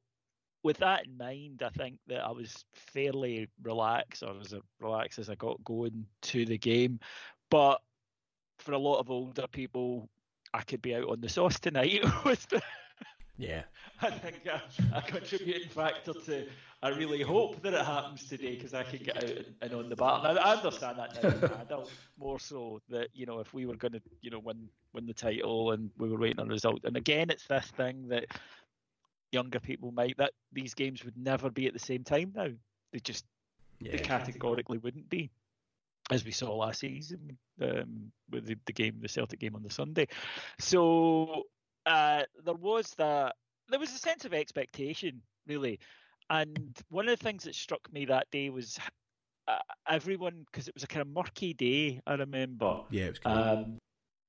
with 0.63 0.78
that 0.78 1.06
in 1.06 1.18
mind, 1.18 1.62
I 1.63 1.70
think 1.70 2.00
that 2.08 2.26
I 2.26 2.32
was 2.32 2.63
fairly 2.74 3.50
relaxed, 3.62 4.24
or 4.24 4.36
as 4.40 4.54
relaxed 4.80 5.20
as 5.20 5.30
I 5.30 5.36
got 5.36 5.62
going 5.66 6.06
to 6.24 6.46
the 6.46 6.58
game. 6.58 7.00
But 7.52 7.82
for 8.60 8.72
a 8.72 8.78
lot 8.78 9.00
of 9.00 9.12
older 9.12 9.48
people, 9.52 10.10
I 10.54 10.62
could 10.62 10.82
be 10.82 10.96
out 10.96 11.10
on 11.10 11.20
the 11.20 11.28
sauce 11.28 11.60
tonight 11.60 12.06
with 12.26 12.48
the 12.48 12.62
yeah. 13.38 13.63
I 14.02 14.12
think 14.12 14.45
a, 14.45 14.62
a, 14.95 15.02
contributing 15.02 15.69
factor 15.69 16.13
to. 16.13 16.47
I 16.84 16.89
really 16.89 17.21
hope 17.21 17.62
that 17.63 17.73
it 17.73 17.86
happens 17.86 18.28
today 18.28 18.56
because 18.56 18.73
I 18.73 18.84
can 18.84 19.00
get 19.00 19.17
out 19.17 19.23
and, 19.23 19.45
and 19.62 19.73
on 19.73 19.89
the 19.89 19.95
battle. 19.95 20.26
I, 20.26 20.34
I 20.34 20.56
understand 20.56 21.00
that 21.00 21.23
now. 21.23 21.58
I 21.60 21.63
don't 21.63 21.89
more 22.19 22.39
so 22.39 22.82
that 22.89 23.10
you 23.13 23.26
know 23.26 23.39
if 23.39 23.54
we 23.54 23.65
were 23.65 23.76
going 23.76 23.93
to 23.93 24.02
you 24.21 24.30
know 24.30 24.39
win 24.39 24.67
win 24.93 25.06
the 25.06 25.13
title 25.13 25.71
and 25.71 25.89
we 25.97 26.10
were 26.10 26.19
waiting 26.19 26.39
on 26.39 26.47
a 26.47 26.52
result. 26.52 26.82
And 26.84 26.97
again, 26.97 27.30
it's 27.30 27.47
this 27.47 27.65
thing 27.78 28.08
that 28.10 28.26
younger 29.32 29.60
people 29.60 29.91
might, 29.91 30.17
that 30.17 30.34
these 30.52 30.73
games 30.73 31.04
would 31.04 31.17
never 31.17 31.50
be 31.50 31.67
at 31.67 31.73
the 31.73 31.80
same 31.80 32.04
time 32.04 32.34
now. 32.36 32.50
They 32.91 33.00
just 33.00 33.26
yeah. 33.80 33.93
they 33.93 34.00
categorically 34.00 34.78
wouldn't 34.78 35.10
be, 35.10 35.30
as 36.12 36.26
we 36.26 36.32
saw 36.32 36.56
last 36.56 36.80
season 36.80 37.38
um, 37.62 38.12
with 38.30 38.45
the, 38.45 38.58
the, 38.65 38.73
game, 38.73 38.97
the 39.02 39.10
Celtic 39.10 39.39
game 39.39 39.56
on 39.56 39.63
the 39.63 39.69
Sunday. 39.69 40.08
So 40.60 41.43
uh, 41.88 42.23
there 42.43 42.54
was 42.54 42.93
that. 42.97 43.36
There 43.69 43.80
was 43.80 43.93
a 43.93 43.97
sense 43.97 44.23
of 44.23 44.34
expectation, 44.34 45.21
really, 45.47 45.80
and 46.30 46.78
one 46.89 47.10
of 47.10 47.17
the 47.17 47.23
things 47.23 47.43
that 47.43 47.56
struck 47.56 47.91
me 47.91 48.06
that 48.06 48.28
day 48.32 48.50
was 48.50 48.78
uh, 49.47 49.58
everyone 49.89 50.45
because 50.52 50.67
it 50.67 50.73
was 50.73 50.84
a 50.84 50.88
kind 50.88 51.02
of 51.02 51.08
murky 51.08 51.54
day. 51.54 52.00
I 52.06 52.13
remember. 52.13 52.82
Yeah, 52.89 53.06
it 53.06 53.19
was. 53.26 53.58
Um, 53.58 53.78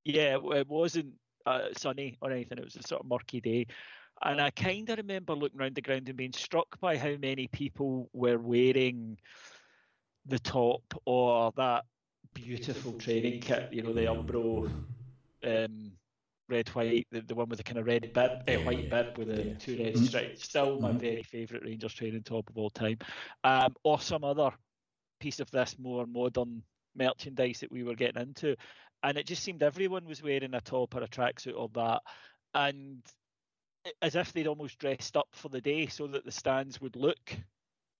yeah, 0.04 0.38
it 0.54 0.68
wasn't 0.68 1.14
uh, 1.46 1.68
sunny 1.76 2.16
or 2.20 2.30
anything. 2.30 2.58
It 2.58 2.64
was 2.64 2.76
a 2.76 2.82
sort 2.82 3.02
of 3.02 3.08
murky 3.08 3.40
day. 3.40 3.66
And 4.22 4.40
I 4.40 4.50
kind 4.50 4.88
of 4.90 4.98
remember 4.98 5.34
looking 5.34 5.60
around 5.60 5.76
the 5.76 5.82
ground 5.82 6.08
and 6.08 6.16
being 6.16 6.32
struck 6.32 6.80
by 6.80 6.96
how 6.96 7.14
many 7.20 7.46
people 7.48 8.08
were 8.12 8.38
wearing 8.38 9.16
the 10.26 10.40
top 10.40 10.82
or 11.04 11.52
that 11.56 11.84
beautiful 12.34 12.92
training 12.94 13.40
kit, 13.40 13.68
you 13.72 13.82
know, 13.82 13.92
the 13.92 14.02
Umbro 14.02 14.68
um, 15.44 15.92
red 16.48 16.68
white, 16.70 17.06
the, 17.10 17.20
the 17.20 17.34
one 17.34 17.48
with 17.48 17.58
the 17.58 17.64
kind 17.64 17.78
of 17.78 17.86
red 17.86 18.12
bib, 18.12 18.30
uh, 18.48 18.62
white 18.64 18.90
bib 18.90 19.18
with 19.18 19.28
the 19.28 19.42
yeah. 19.42 19.54
two 19.58 19.76
red 19.76 19.94
mm-hmm. 19.94 20.04
stripes. 20.04 20.44
Still 20.44 20.80
my 20.80 20.90
mm-hmm. 20.90 20.98
very 20.98 21.22
favourite 21.22 21.64
Rangers 21.64 21.94
training 21.94 22.22
top 22.22 22.48
of 22.48 22.56
all 22.56 22.70
time. 22.70 22.98
Um, 23.44 23.74
or 23.84 24.00
some 24.00 24.24
other 24.24 24.50
piece 25.20 25.40
of 25.40 25.50
this 25.50 25.76
more 25.78 26.06
modern 26.06 26.62
merchandise 26.96 27.60
that 27.60 27.72
we 27.72 27.82
were 27.82 27.94
getting 27.94 28.22
into. 28.22 28.56
And 29.02 29.16
it 29.16 29.26
just 29.26 29.42
seemed 29.42 29.62
everyone 29.62 30.06
was 30.06 30.22
wearing 30.22 30.54
a 30.54 30.60
top 30.60 30.94
or 30.94 31.02
a 31.02 31.08
tracksuit 31.08 31.56
or 31.56 31.68
that. 31.74 32.00
And 32.54 33.02
as 34.02 34.16
if 34.16 34.32
they'd 34.32 34.46
almost 34.46 34.78
dressed 34.78 35.16
up 35.16 35.28
for 35.32 35.48
the 35.48 35.60
day 35.60 35.86
so 35.86 36.06
that 36.08 36.24
the 36.24 36.32
stands 36.32 36.80
would 36.80 36.96
look 36.96 37.36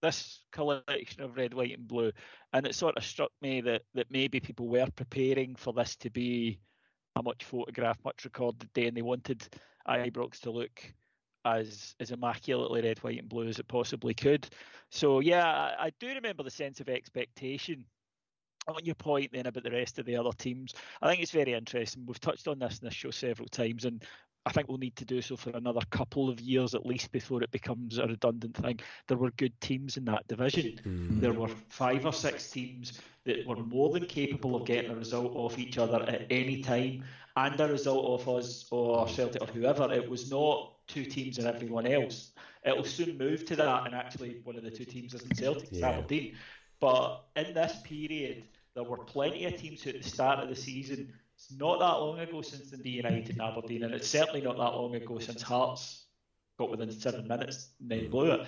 this 0.03 0.45
collection 0.53 1.23
of 1.23 1.37
red, 1.37 1.55
white, 1.55 1.77
and 1.77 1.89
blue. 1.89 2.13
And 2.53 2.67
it 2.67 2.75
sort 2.75 2.97
of 2.97 3.05
struck 3.05 3.31
me 3.43 3.61
that 3.63 3.83
that 3.95 4.11
maybe 4.11 4.41
people 4.41 4.69
were 4.69 4.87
preparing 4.95 5.57
for 5.57 5.73
this 5.73 5.97
to 5.97 6.11
be 6.11 6.61
a 7.17 7.23
much 7.23 7.45
photographed, 7.45 8.05
much 8.05 8.25
recorded 8.25 8.73
day, 8.73 8.87
and 8.87 8.97
they 8.97 9.03
wanted 9.03 9.47
Ibrox 9.89 10.41
to 10.41 10.51
look 10.51 10.93
as 11.45 11.95
as 12.01 12.11
immaculately 12.11 12.83
red, 12.83 12.99
white, 12.99 13.19
and 13.19 13.29
blue 13.29 13.49
as 13.49 13.59
it 13.59 13.69
possibly 13.69 14.15
could. 14.15 14.49
So 14.91 15.21
yeah, 15.21 15.47
I, 15.47 15.87
I 15.87 15.93
do 15.99 16.09
remember 16.09 16.43
the 16.43 16.51
sense 16.51 16.81
of 16.81 16.89
expectation 16.89 17.85
on 18.69 18.85
your 18.85 18.95
point 18.95 19.33
then 19.33 19.47
about 19.47 19.65
the 19.65 19.71
rest 19.71 19.99
of 19.99 20.07
the 20.07 20.17
other 20.17 20.33
teams, 20.33 20.75
I 21.01 21.09
think 21.09 21.23
it's 21.23 21.31
very 21.31 21.55
interesting. 21.55 22.05
We've 22.07 22.21
touched 22.21 22.49
on 22.49 22.59
this 22.59 22.79
in 22.79 22.87
this 22.87 22.95
show 22.95 23.11
several 23.11 23.49
times, 23.49 23.85
and 23.85 24.05
I 24.49 24.51
think 24.51 24.67
we'll 24.67 24.79
need 24.79 24.97
to 24.97 25.05
do 25.05 25.21
so 25.21 25.37
for 25.37 25.51
another 25.51 25.83
couple 25.91 26.31
of 26.31 26.41
years 26.41 26.75
at 26.75 26.87
least 26.87 27.13
before 27.13 27.43
it 27.43 27.51
becomes 27.51 27.99
a 27.99 28.07
redundant 28.07 28.57
thing. 28.57 28.81
There 29.07 29.19
were 29.19 29.31
good 29.33 29.53
teams 29.61 29.99
in 29.99 30.07
that 30.07 30.27
division. 30.27 30.81
Mm. 30.87 31.21
There 31.21 31.35
were 31.35 31.51
five 31.69 32.07
or 32.07 32.15
six 32.15 32.51
teams 32.51 32.99
that 33.25 33.47
were 33.47 33.57
more 33.57 33.91
than 33.91 34.07
capable 34.07 34.57
of 34.57 34.65
getting 34.65 34.91
a 34.91 34.95
result 34.95 35.37
off 35.37 35.59
each 35.59 35.77
other 35.77 36.03
at 36.05 36.27
any 36.31 36.63
time 36.63 37.05
and 37.37 37.61
a 37.61 37.69
result 37.69 38.03
off 38.07 38.27
us 38.27 38.65
or 38.71 39.07
Celtic 39.07 39.43
or 39.43 39.47
whoever. 39.53 39.93
It 39.93 40.09
was 40.09 40.31
not 40.31 40.73
two 40.87 41.05
teams 41.05 41.37
and 41.37 41.47
everyone 41.47 41.87
else. 41.87 42.31
It'll 42.65 42.85
soon 42.85 43.19
move 43.19 43.45
to 43.47 43.57
that, 43.57 43.85
and 43.85 43.95
actually, 43.95 44.41
one 44.45 44.57
of 44.57 44.65
the 44.65 44.71
two 44.71 44.87
teams 44.87 45.13
isn't 45.13 45.37
Celtic, 45.37 45.65
it's 45.65 45.79
yeah. 45.79 45.91
Aberdeen. 45.91 46.37
But 46.81 47.27
in 47.37 47.53
this 47.53 47.77
period, 47.85 48.45
there 48.75 48.85
were 48.85 48.97
plenty 48.97 49.45
of 49.45 49.57
teams 49.57 49.83
who 49.83 49.91
at 49.91 50.03
the 50.03 50.09
start 50.09 50.41
of 50.41 50.49
the 50.49 50.57
season 50.57 51.13
it's 51.39 51.53
not 51.57 51.79
that 51.79 52.01
long 52.01 52.19
ago 52.19 52.43
since 52.43 52.71
Dundee 52.71 52.91
United 52.91 53.31
and 53.31 53.41
Aberdeen, 53.41 53.85
and 53.85 53.95
it's 53.95 54.09
certainly 54.09 54.41
not 54.41 54.57
that 54.57 54.75
long 54.75 54.97
ago 54.97 55.21
since 55.21 55.41
Hearts 55.41 56.07
got 56.59 56.69
within 56.69 56.91
seven 56.91 57.29
minutes 57.29 57.69
and 57.81 57.89
then 57.89 58.11
blew 58.11 58.33
it. 58.33 58.47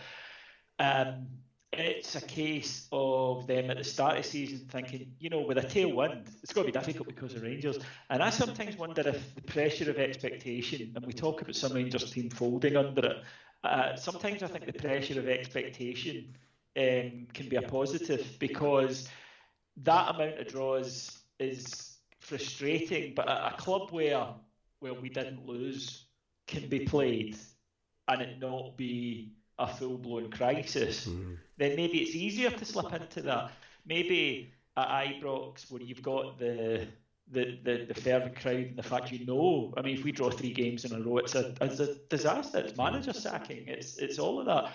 Um, 0.81 1.29
it's 1.72 2.16
a 2.16 2.20
case 2.20 2.88
of 2.90 3.46
them 3.46 3.70
at 3.70 3.79
the 3.79 3.85
start 3.85 4.16
of 4.16 4.24
the 4.24 4.29
season 4.29 4.66
thinking, 4.68 5.12
you 5.20 5.31
know, 5.31 5.40
with 5.40 5.59
a 5.59 5.62
tailwind, 5.62 6.26
it's 6.42 6.53
going 6.53 6.66
to 6.66 6.72
be 6.72 6.76
difficult 6.76 7.07
because 7.07 7.35
of 7.35 7.42
Rangers. 7.42 7.79
And 8.09 8.24
I 8.24 8.31
sometimes 8.31 8.76
wonder 8.76 9.07
if 9.07 9.37
the 9.37 9.42
pressure 9.42 9.88
of 9.88 9.96
expectation, 9.96 10.92
and 10.96 11.07
we 11.07 11.12
talk 11.12 11.42
about 11.42 11.55
some 11.55 11.72
Rangers 11.72 12.11
team 12.11 12.29
folding 12.29 12.76
under 12.76 13.07
it, 13.07 13.16
uh, 13.62 13.94
sometimes 13.94 14.42
I 14.42 14.48
think 14.48 14.66
the 14.66 14.72
pressure 14.72 15.20
of 15.20 15.29
expectation 15.29 16.35
um, 16.76 17.29
can 17.35 17.48
be 17.48 17.55
a 17.55 17.62
positive 17.62 18.26
because 18.40 19.09
that 19.85 20.12
amount 20.12 20.40
of 20.40 20.48
draws 20.48 21.20
is 21.38 21.89
frustrating. 22.21 23.15
But 23.15 23.29
a, 23.29 23.49
a 23.49 23.53
club 23.59 23.91
where 23.91 24.29
where 24.79 24.95
we 24.95 25.09
didn't 25.09 25.47
lose 25.47 26.07
can 26.47 26.69
be 26.69 26.81
played 26.81 27.37
and 28.09 28.23
it 28.23 28.41
not 28.41 28.77
be 28.77 29.33
a 29.59 29.67
full 29.67 29.99
blown 29.99 30.31
crisis, 30.31 31.07
mm. 31.07 31.37
then 31.59 31.77
maybe 31.77 31.99
it's 31.99 32.15
easier 32.15 32.51
to 32.51 32.65
slip 32.65 32.93
into 32.95 33.21
that. 33.23 33.53
Maybe 33.87 34.53
at 34.77 34.89
Ibrox, 34.89 35.71
where 35.71 35.83
you've 35.83 36.03
got 36.03 36.39
the 36.39 36.87
the, 37.33 37.59
the, 37.63 37.87
the 37.87 37.95
fervent 37.95 38.35
crowd 38.41 38.57
and 38.57 38.77
the 38.77 38.83
fact 38.83 39.13
you 39.13 39.25
know, 39.25 39.73
I 39.77 39.83
mean, 39.83 39.97
if 39.97 40.03
we 40.03 40.11
draw 40.11 40.31
three 40.31 40.53
games 40.53 40.85
in 40.85 40.93
a 40.93 41.01
row, 41.01 41.19
it's 41.19 41.37
a, 41.37 41.55
it's 41.61 41.79
a 41.79 41.95
disaster. 42.09 42.59
It's 42.59 42.77
manager 42.77 43.13
sacking. 43.13 43.69
It's 43.69 43.99
it's 43.99 44.19
all 44.19 44.41
of 44.41 44.47
that. 44.47 44.73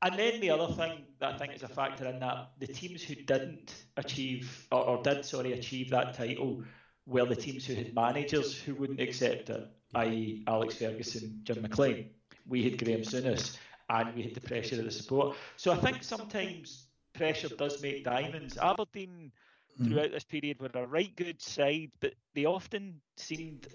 And 0.00 0.18
then 0.18 0.40
the 0.40 0.50
other 0.50 0.72
thing 0.72 1.04
that 1.18 1.34
I 1.34 1.36
think 1.36 1.54
is 1.54 1.64
a 1.64 1.68
factor 1.68 2.06
in 2.06 2.20
that 2.20 2.52
the 2.60 2.68
teams 2.68 3.02
who 3.02 3.16
didn't 3.16 3.74
achieve 3.96 4.66
or, 4.70 4.84
or 4.84 5.02
did 5.02 5.24
sorry 5.24 5.52
achieve 5.52 5.90
that 5.90 6.14
title 6.14 6.62
were 7.08 7.24
the 7.24 7.36
teams 7.36 7.64
who 7.64 7.74
had 7.74 7.94
managers 7.94 8.54
who 8.54 8.74
wouldn't 8.74 9.00
accept 9.00 9.50
it, 9.50 9.66
i.e., 9.94 10.44
Alex 10.46 10.76
Ferguson, 10.76 11.40
Jim 11.42 11.62
McLean. 11.62 12.10
We 12.46 12.62
had 12.62 12.82
Graham 12.82 13.00
Souness, 13.00 13.56
and 13.88 14.14
we 14.14 14.22
had 14.22 14.34
the 14.34 14.40
pressure 14.40 14.78
of 14.78 14.84
the 14.84 14.90
support. 14.90 15.36
So 15.56 15.72
I 15.72 15.76
think 15.76 16.02
sometimes 16.02 16.86
pressure 17.14 17.48
does 17.48 17.82
make 17.82 18.04
diamonds. 18.04 18.58
Aberdeen, 18.58 19.32
hmm. 19.76 19.88
throughout 19.88 20.12
this 20.12 20.24
period, 20.24 20.60
were 20.60 20.70
a 20.74 20.86
right 20.86 21.14
good 21.16 21.40
side, 21.40 21.90
but 22.00 22.12
they 22.34 22.44
often 22.44 23.00
seemed 23.16 23.66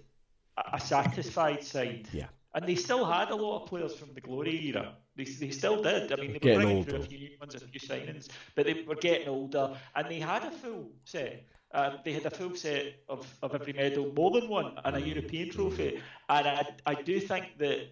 a 0.72 0.80
satisfied 0.80 1.64
side. 1.64 2.08
Yeah. 2.12 2.28
And 2.56 2.68
they 2.68 2.76
still 2.76 3.04
had 3.04 3.32
a 3.32 3.36
lot 3.36 3.64
of 3.64 3.68
players 3.68 3.96
from 3.96 4.14
the 4.14 4.22
glory 4.22 4.68
era. 4.68 4.94
They, 5.16 5.24
they 5.24 5.50
still 5.50 5.82
did. 5.82 6.12
I 6.12 6.16
mean, 6.18 6.38
they 6.40 6.52
were 6.52 6.62
bringing 6.62 6.84
through 6.84 7.00
a 7.00 7.04
few 7.04 7.18
new 7.18 7.30
ones, 7.40 7.56
a 7.56 7.60
few 7.60 7.80
signings, 7.80 8.28
but 8.56 8.66
they 8.66 8.84
were 8.88 8.96
getting 8.96 9.28
older, 9.28 9.76
and 9.96 10.08
they 10.08 10.20
had 10.20 10.44
a 10.44 10.52
full 10.52 10.92
set. 11.04 11.46
Um, 11.74 11.98
they 12.06 12.14
had 12.14 12.26
a 12.26 12.30
full 12.30 12.56
set 12.56 12.96
of, 13.10 13.28
of 13.42 13.56
every 13.56 13.74
medal, 13.74 14.12
more 14.16 14.32
than 14.32 14.48
one, 14.48 14.74
and 14.86 14.96
a 14.96 15.02
European 15.02 15.50
trophy. 15.50 16.02
And 16.30 16.48
I, 16.48 16.68
I 16.86 16.94
do 16.96 17.20
think 17.20 17.58
that 17.58 17.88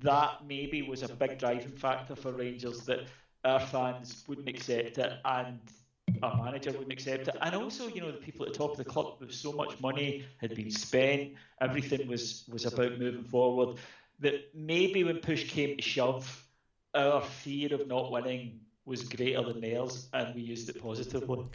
that 0.00 0.46
maybe 0.46 0.82
was 0.82 1.02
a 1.02 1.08
big 1.08 1.38
driving 1.38 1.72
factor 1.72 2.14
for 2.14 2.32
Rangers 2.32 2.80
that 2.82 3.00
our 3.44 3.60
fans 3.60 4.24
wouldn't 4.28 4.48
accept 4.48 4.98
it 4.98 5.12
and 5.24 5.58
our 6.22 6.44
manager 6.44 6.72
wouldn't 6.72 6.92
accept 6.92 7.28
it. 7.28 7.36
And 7.40 7.54
also, 7.54 7.88
you 7.88 8.00
know, 8.00 8.10
the 8.10 8.18
people 8.18 8.46
at 8.46 8.52
the 8.52 8.58
top 8.58 8.72
of 8.72 8.76
the 8.76 8.84
club, 8.84 9.18
so 9.30 9.52
much 9.52 9.80
money 9.80 10.24
had 10.38 10.54
been 10.54 10.70
spent, 10.70 11.34
everything 11.60 12.06
was, 12.08 12.44
was 12.48 12.66
about 12.66 12.98
moving 12.98 13.24
forward, 13.24 13.78
that 14.20 14.50
maybe 14.54 15.04
when 15.04 15.18
push 15.18 15.48
came 15.48 15.76
to 15.76 15.82
shove, 15.82 16.44
our 16.94 17.22
fear 17.22 17.72
of 17.74 17.86
not 17.86 18.10
winning 18.10 18.60
was 18.84 19.04
greater 19.04 19.42
than 19.42 19.60
theirs, 19.60 20.08
and 20.12 20.34
we 20.34 20.40
used 20.40 20.68
it 20.68 20.82
positively. 20.82 21.46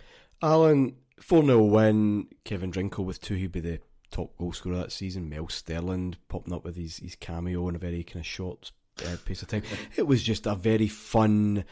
Alan, 0.42 0.96
4 1.20 1.46
0 1.46 1.64
win. 1.64 2.28
Kevin 2.44 2.72
Drinkell 2.72 3.06
with 3.06 3.22
two, 3.22 3.36
he'd 3.36 3.52
be 3.52 3.60
the 3.60 3.80
top 4.12 4.38
goal 4.38 4.54
scorer 4.54 4.78
that 4.78 4.92
season. 4.92 5.30
Mel 5.30 5.48
Sterland 5.48 6.16
popping 6.28 6.54
up 6.54 6.64
with 6.64 6.76
his, 6.76 6.98
his 6.98 7.16
cameo 7.16 7.68
in 7.70 7.76
a 7.76 7.80
very 7.80 8.04
kind 8.04 8.22
of 8.22 8.26
short 8.26 8.72
uh, 9.06 9.18
pace 9.26 9.42
of 9.42 9.48
time. 9.48 9.64
It 9.96 10.08
was 10.08 10.24
just 10.24 10.46
a 10.46 10.56
very 10.56 10.88
fun 10.88 11.66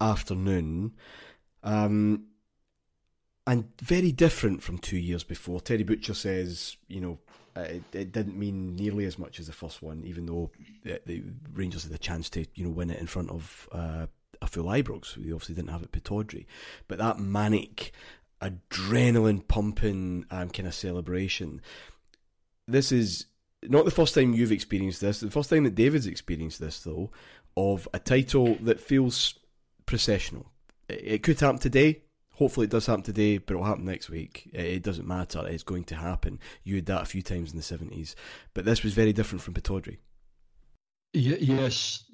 afternoon. 0.00 0.92
Um, 1.62 2.26
and 3.46 3.68
very 3.80 4.12
different 4.12 4.62
from 4.62 4.78
two 4.78 4.98
years 4.98 5.22
before. 5.22 5.60
Terry 5.60 5.84
Butcher 5.84 6.14
says, 6.14 6.76
you 6.88 7.00
know, 7.00 7.18
it, 7.54 7.82
it, 7.92 8.12
didn't 8.12 8.36
mean 8.36 8.74
nearly 8.76 9.04
as 9.04 9.18
much 9.18 9.38
as 9.40 9.46
the 9.46 9.52
first 9.52 9.82
one, 9.82 10.02
even 10.04 10.26
though 10.26 10.50
the, 10.82 11.00
the 11.06 11.22
Rangers 11.54 11.84
had 11.84 11.92
the 11.92 11.98
chance 11.98 12.28
to, 12.30 12.44
you 12.54 12.64
know, 12.64 12.70
win 12.70 12.90
it 12.90 13.00
in 13.00 13.06
front 13.06 13.30
of 13.30 13.68
uh, 13.72 14.06
a 14.42 14.46
full 14.46 14.64
Ibrox. 14.64 15.16
We 15.16 15.32
obviously 15.32 15.54
didn't 15.54 15.70
have 15.70 15.82
it 15.82 15.92
Pittodrie, 15.92 16.46
but 16.88 16.98
that 16.98 17.18
manic, 17.18 17.92
adrenaline 18.50 19.46
pumping 19.46 20.26
um, 20.30 20.50
kind 20.50 20.66
of 20.66 20.74
celebration. 20.74 21.60
This 22.68 22.92
is 22.92 23.26
not 23.62 23.84
the 23.84 23.90
first 23.90 24.14
time 24.14 24.34
you've 24.34 24.52
experienced 24.52 25.00
this. 25.00 25.20
The 25.20 25.30
first 25.30 25.50
time 25.50 25.64
that 25.64 25.74
David's 25.74 26.06
experienced 26.06 26.60
this, 26.60 26.80
though, 26.80 27.10
of 27.56 27.88
a 27.94 27.98
title 27.98 28.56
that 28.62 28.80
feels 28.80 29.38
processional. 29.86 30.52
It, 30.88 31.22
could 31.22 31.40
happen 31.40 31.58
today. 31.58 32.02
Hopefully, 32.34 32.64
it 32.64 32.70
does 32.70 32.86
happen 32.86 33.02
today, 33.02 33.38
but 33.38 33.54
it'll 33.54 33.66
happen 33.66 33.84
next 33.84 34.10
week. 34.10 34.50
It, 34.52 34.82
doesn't 34.82 35.08
matter. 35.08 35.46
It's 35.46 35.62
going 35.62 35.84
to 35.84 35.96
happen. 35.96 36.38
You 36.64 36.76
had 36.76 36.86
that 36.86 37.02
a 37.02 37.06
few 37.06 37.22
times 37.22 37.50
in 37.50 37.56
the 37.56 37.62
seventies, 37.62 38.14
but 38.54 38.64
this 38.64 38.82
was 38.82 38.92
very 38.92 39.12
different 39.12 39.42
from 39.42 39.54
Pittodrie. 39.54 39.98
yes, 41.12 42.04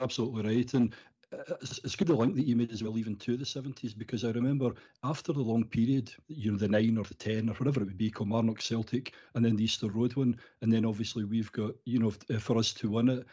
absolutely 0.00 0.56
right. 0.56 0.74
And 0.74 0.94
it's, 1.32 1.96
good 1.96 2.06
to 2.08 2.14
link 2.14 2.34
that 2.36 2.46
you 2.46 2.56
made 2.56 2.72
as 2.72 2.82
well, 2.82 2.96
even 2.96 3.16
to 3.16 3.36
the 3.36 3.44
70s, 3.44 3.96
because 3.96 4.24
I 4.24 4.30
remember 4.30 4.72
after 5.04 5.32
the 5.32 5.42
long 5.42 5.64
period, 5.64 6.12
you 6.28 6.50
know, 6.50 6.58
the 6.58 6.68
nine 6.68 6.96
or 6.96 7.04
the 7.04 7.14
10 7.14 7.48
or 7.48 7.54
whatever 7.54 7.80
it 7.80 7.86
would 7.86 7.98
be, 7.98 8.10
Kilmarnock 8.10 8.60
Celtic, 8.60 9.14
and 9.34 9.44
then 9.44 9.56
the 9.56 9.64
Easter 9.64 9.88
Road 9.88 10.16
one, 10.16 10.38
and 10.62 10.72
then 10.72 10.84
obviously 10.84 11.24
we've 11.24 11.52
got, 11.52 11.72
you 11.84 11.98
know, 11.98 12.10
for 12.38 12.56
us 12.56 12.72
to 12.74 12.90
win 12.90 13.08
it. 13.08 13.26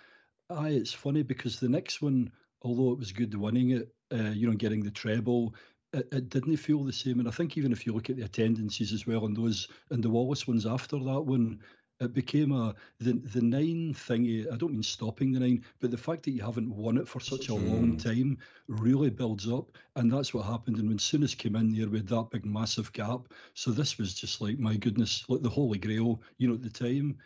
Aye, 0.50 0.70
it's 0.70 0.94
funny 0.94 1.24
because 1.24 1.60
the 1.60 1.70
next 1.70 2.02
one, 2.02 2.32
although 2.62 2.92
it 2.92 3.00
was 3.00 3.12
good 3.12 3.34
winning 3.36 3.72
it, 3.72 3.94
uh, 4.14 4.32
you 4.32 4.48
know, 4.48 4.56
getting 4.56 4.84
the 4.84 4.92
treble, 4.92 5.56
it, 5.94 6.08
it, 6.12 6.30
didn't 6.30 6.58
feel 6.58 6.84
the 6.84 6.94
same. 6.94 7.20
And 7.20 7.28
I 7.28 7.32
think 7.32 7.58
even 7.58 7.72
if 7.72 7.86
you 7.86 7.94
look 7.94 8.10
at 8.10 8.18
the 8.18 8.24
attendances 8.24 8.92
as 8.92 9.08
well 9.08 9.24
on 9.24 9.34
those 9.34 9.68
and 9.90 10.04
the 10.04 10.10
Wallace 10.10 10.48
ones 10.48 10.66
after 10.66 10.98
that 11.00 11.22
one, 11.22 11.60
it 12.00 12.14
became 12.14 12.52
a 12.52 12.76
the 13.00 13.14
the 13.14 13.42
nine 13.42 13.94
thingy. 13.94 14.52
I 14.52 14.58
don't 14.58 14.74
mean 14.74 14.84
stopping 14.84 15.32
the 15.32 15.40
nine, 15.40 15.64
but 15.80 15.92
the 15.92 15.98
fact 15.98 16.24
that 16.24 16.32
you 16.32 16.42
haven't 16.42 16.70
won 16.70 16.98
it 16.98 17.08
for 17.08 17.20
such 17.20 17.50
a 17.50 17.56
long 17.56 17.92
hmm. 17.92 17.98
time 17.98 18.38
really 18.68 19.10
builds 19.10 19.50
up, 19.50 19.72
and 19.96 20.12
that's 20.12 20.34
what 20.34 20.46
happened. 20.46 20.78
And 20.78 20.90
when 20.90 20.98
Souness 20.98 21.38
came 21.38 21.56
in 21.56 21.74
there 21.74 21.90
with 21.90 22.08
that 22.10 22.30
big 22.32 22.46
massive 22.46 22.92
gap, 22.94 23.34
so 23.54 23.72
this 23.72 23.98
was 23.98 24.14
just 24.14 24.42
like 24.42 24.60
my 24.60 24.76
goodness, 24.76 25.24
like 25.30 25.42
the 25.42 25.50
holy 25.50 25.78
grail. 25.78 26.22
You 26.38 26.50
know, 26.50 26.56
at 26.56 26.64
the 26.64 26.70
time, 26.70 27.18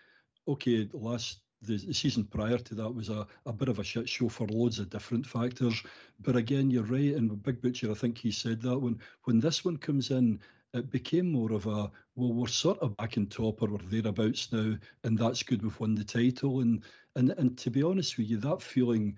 okay, 0.47 0.87
last 0.93 1.39
the, 1.61 1.77
the 1.77 1.93
season 1.93 2.23
prior 2.25 2.57
to 2.57 2.75
that 2.75 2.93
was 2.93 3.09
a, 3.09 3.27
a 3.45 3.51
bit 3.51 3.67
of 3.67 3.79
a 3.79 3.83
shit 3.83 4.07
show 4.07 4.29
for 4.29 4.47
loads 4.47 4.79
of 4.79 4.89
different 4.89 5.25
factors. 5.25 5.83
But 6.21 6.35
again, 6.35 6.69
you're 6.69 6.83
right, 6.83 7.15
and 7.15 7.41
Big 7.43 7.61
Butcher, 7.61 7.91
I 7.91 7.95
think 7.95 8.17
he 8.17 8.31
said 8.31 8.61
that 8.61 8.77
when 8.79 8.99
when 9.23 9.39
this 9.39 9.65
one 9.65 9.77
comes 9.77 10.11
in 10.11 10.39
it 10.73 10.89
became 10.91 11.31
more 11.31 11.51
of 11.51 11.65
a 11.65 11.91
well, 12.15 12.33
we're 12.33 12.47
sort 12.47 12.79
of 12.79 12.95
back 12.97 13.17
in 13.17 13.27
top 13.27 13.61
or 13.61 13.69
we're 13.69 13.77
thereabouts 13.89 14.51
now, 14.51 14.75
and 15.03 15.17
that's 15.17 15.43
good. 15.43 15.63
We've 15.63 15.79
won 15.79 15.95
the 15.95 16.03
title, 16.03 16.61
and 16.61 16.83
and 17.15 17.31
and 17.31 17.57
to 17.59 17.71
be 17.71 17.81
honest 17.83 18.17
with 18.17 18.29
you, 18.29 18.37
that 18.37 18.61
feeling 18.61 19.15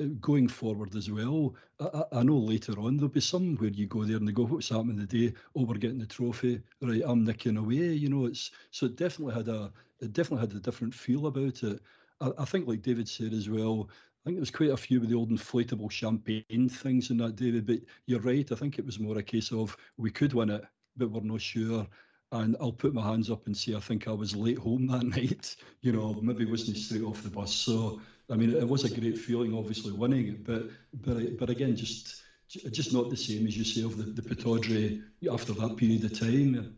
uh, 0.00 0.06
going 0.20 0.48
forward 0.48 0.94
as 0.96 1.10
well. 1.10 1.54
I, 1.80 2.04
I, 2.12 2.22
know 2.22 2.38
later 2.38 2.78
on 2.78 2.96
there'll 2.96 3.08
be 3.08 3.20
some 3.20 3.56
where 3.56 3.70
you 3.70 3.86
go 3.86 4.04
there 4.04 4.16
and 4.16 4.26
they 4.26 4.32
go, 4.32 4.46
"What's 4.46 4.70
happening 4.70 5.06
today? 5.06 5.34
Oh, 5.54 5.64
we're 5.64 5.74
getting 5.74 5.98
the 5.98 6.06
trophy, 6.06 6.62
right? 6.80 7.02
I'm 7.04 7.24
nicking 7.24 7.56
away." 7.56 7.92
You 7.92 8.08
know, 8.08 8.26
it's 8.26 8.50
so 8.70 8.86
it 8.86 8.96
definitely 8.96 9.34
had 9.34 9.48
a 9.48 9.72
it 10.00 10.12
definitely 10.12 10.46
had 10.46 10.56
a 10.56 10.60
different 10.60 10.94
feel 10.94 11.26
about 11.26 11.62
it. 11.62 11.80
I, 12.20 12.30
I 12.38 12.44
think, 12.44 12.66
like 12.66 12.82
David 12.82 13.08
said 13.08 13.32
as 13.32 13.50
well, 13.50 13.88
I 13.90 14.24
think 14.24 14.36
there 14.36 14.42
was 14.42 14.50
quite 14.50 14.70
a 14.70 14.76
few 14.76 15.02
of 15.02 15.08
the 15.08 15.16
old 15.16 15.30
inflatable 15.30 15.90
champagne 15.90 16.68
things 16.68 17.10
in 17.10 17.18
that, 17.18 17.36
David. 17.36 17.66
But 17.66 17.80
you're 18.06 18.20
right. 18.20 18.50
I 18.50 18.54
think 18.54 18.78
it 18.78 18.86
was 18.86 18.98
more 18.98 19.18
a 19.18 19.22
case 19.22 19.52
of 19.52 19.76
we 19.98 20.10
could 20.10 20.32
win 20.32 20.50
it, 20.50 20.64
but 20.96 21.10
we're 21.10 21.20
not 21.20 21.40
sure. 21.40 21.86
And 22.32 22.56
I'll 22.60 22.72
put 22.72 22.94
my 22.94 23.02
hands 23.02 23.30
up 23.30 23.46
and 23.46 23.56
say 23.56 23.74
I 23.74 23.80
think 23.80 24.08
I 24.08 24.12
was 24.12 24.34
late 24.34 24.58
home 24.58 24.86
that 24.88 25.04
night. 25.16 25.56
You 25.82 25.92
know, 25.92 26.14
maybe 26.22 26.44
wasn't 26.44 26.76
straight 26.76 27.04
off 27.04 27.22
the 27.22 27.30
bus. 27.30 27.52
So 27.52 28.00
I 28.30 28.36
mean, 28.36 28.54
it 28.54 28.68
was 28.68 28.84
a 28.84 29.00
great 29.00 29.18
feeling, 29.18 29.54
obviously 29.54 29.92
winning 29.92 30.28
it, 30.28 30.44
but 30.44 30.70
but 30.92 31.38
but 31.38 31.50
again, 31.50 31.76
just 31.76 32.22
just 32.48 32.92
not 32.92 33.10
the 33.10 33.16
same 33.16 33.46
as 33.46 33.56
you 33.56 33.64
say 33.64 33.82
of 33.82 33.96
the, 33.96 34.04
the 34.04 34.22
Pittodrie 34.22 35.02
after 35.30 35.52
that 35.54 35.76
period 35.76 36.04
of 36.04 36.18
time. 36.18 36.76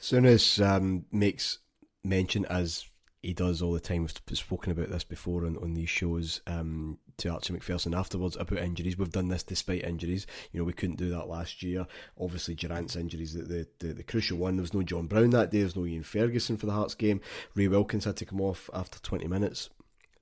Souness 0.00 0.64
um, 0.64 1.04
makes 1.12 1.58
mention 2.02 2.46
as 2.46 2.86
he 3.22 3.34
does 3.34 3.60
all 3.60 3.72
the 3.72 3.80
time. 3.80 4.02
We've 4.02 4.38
spoken 4.38 4.72
about 4.72 4.90
this 4.90 5.04
before 5.04 5.44
on, 5.44 5.56
on 5.58 5.74
these 5.74 5.90
shows 5.90 6.40
um, 6.46 6.98
to 7.18 7.28
Archie 7.28 7.52
Macpherson 7.52 7.94
afterwards 7.94 8.36
about 8.36 8.60
injuries. 8.60 8.96
We've 8.96 9.10
done 9.10 9.28
this 9.28 9.42
despite 9.42 9.84
injuries. 9.84 10.26
You 10.52 10.60
know, 10.60 10.64
we 10.64 10.72
couldn't 10.72 10.96
do 10.96 11.10
that 11.10 11.28
last 11.28 11.62
year. 11.62 11.86
Obviously, 12.18 12.54
Durrant's 12.54 12.96
injuries, 12.96 13.34
the, 13.34 13.42
the, 13.42 13.68
the, 13.78 13.92
the 13.94 14.02
crucial 14.02 14.38
one. 14.38 14.56
There 14.56 14.62
was 14.62 14.74
no 14.74 14.82
John 14.82 15.06
Brown 15.06 15.30
that 15.30 15.50
day. 15.50 15.58
There 15.58 15.66
was 15.66 15.76
no 15.76 15.86
Ian 15.86 16.02
Ferguson 16.02 16.56
for 16.56 16.66
the 16.66 16.72
Hearts 16.72 16.94
game. 16.94 17.20
Ray 17.54 17.68
Wilkins 17.68 18.04
had 18.04 18.16
to 18.16 18.24
come 18.24 18.40
off 18.40 18.70
after 18.72 18.98
20 18.98 19.26
minutes. 19.28 19.68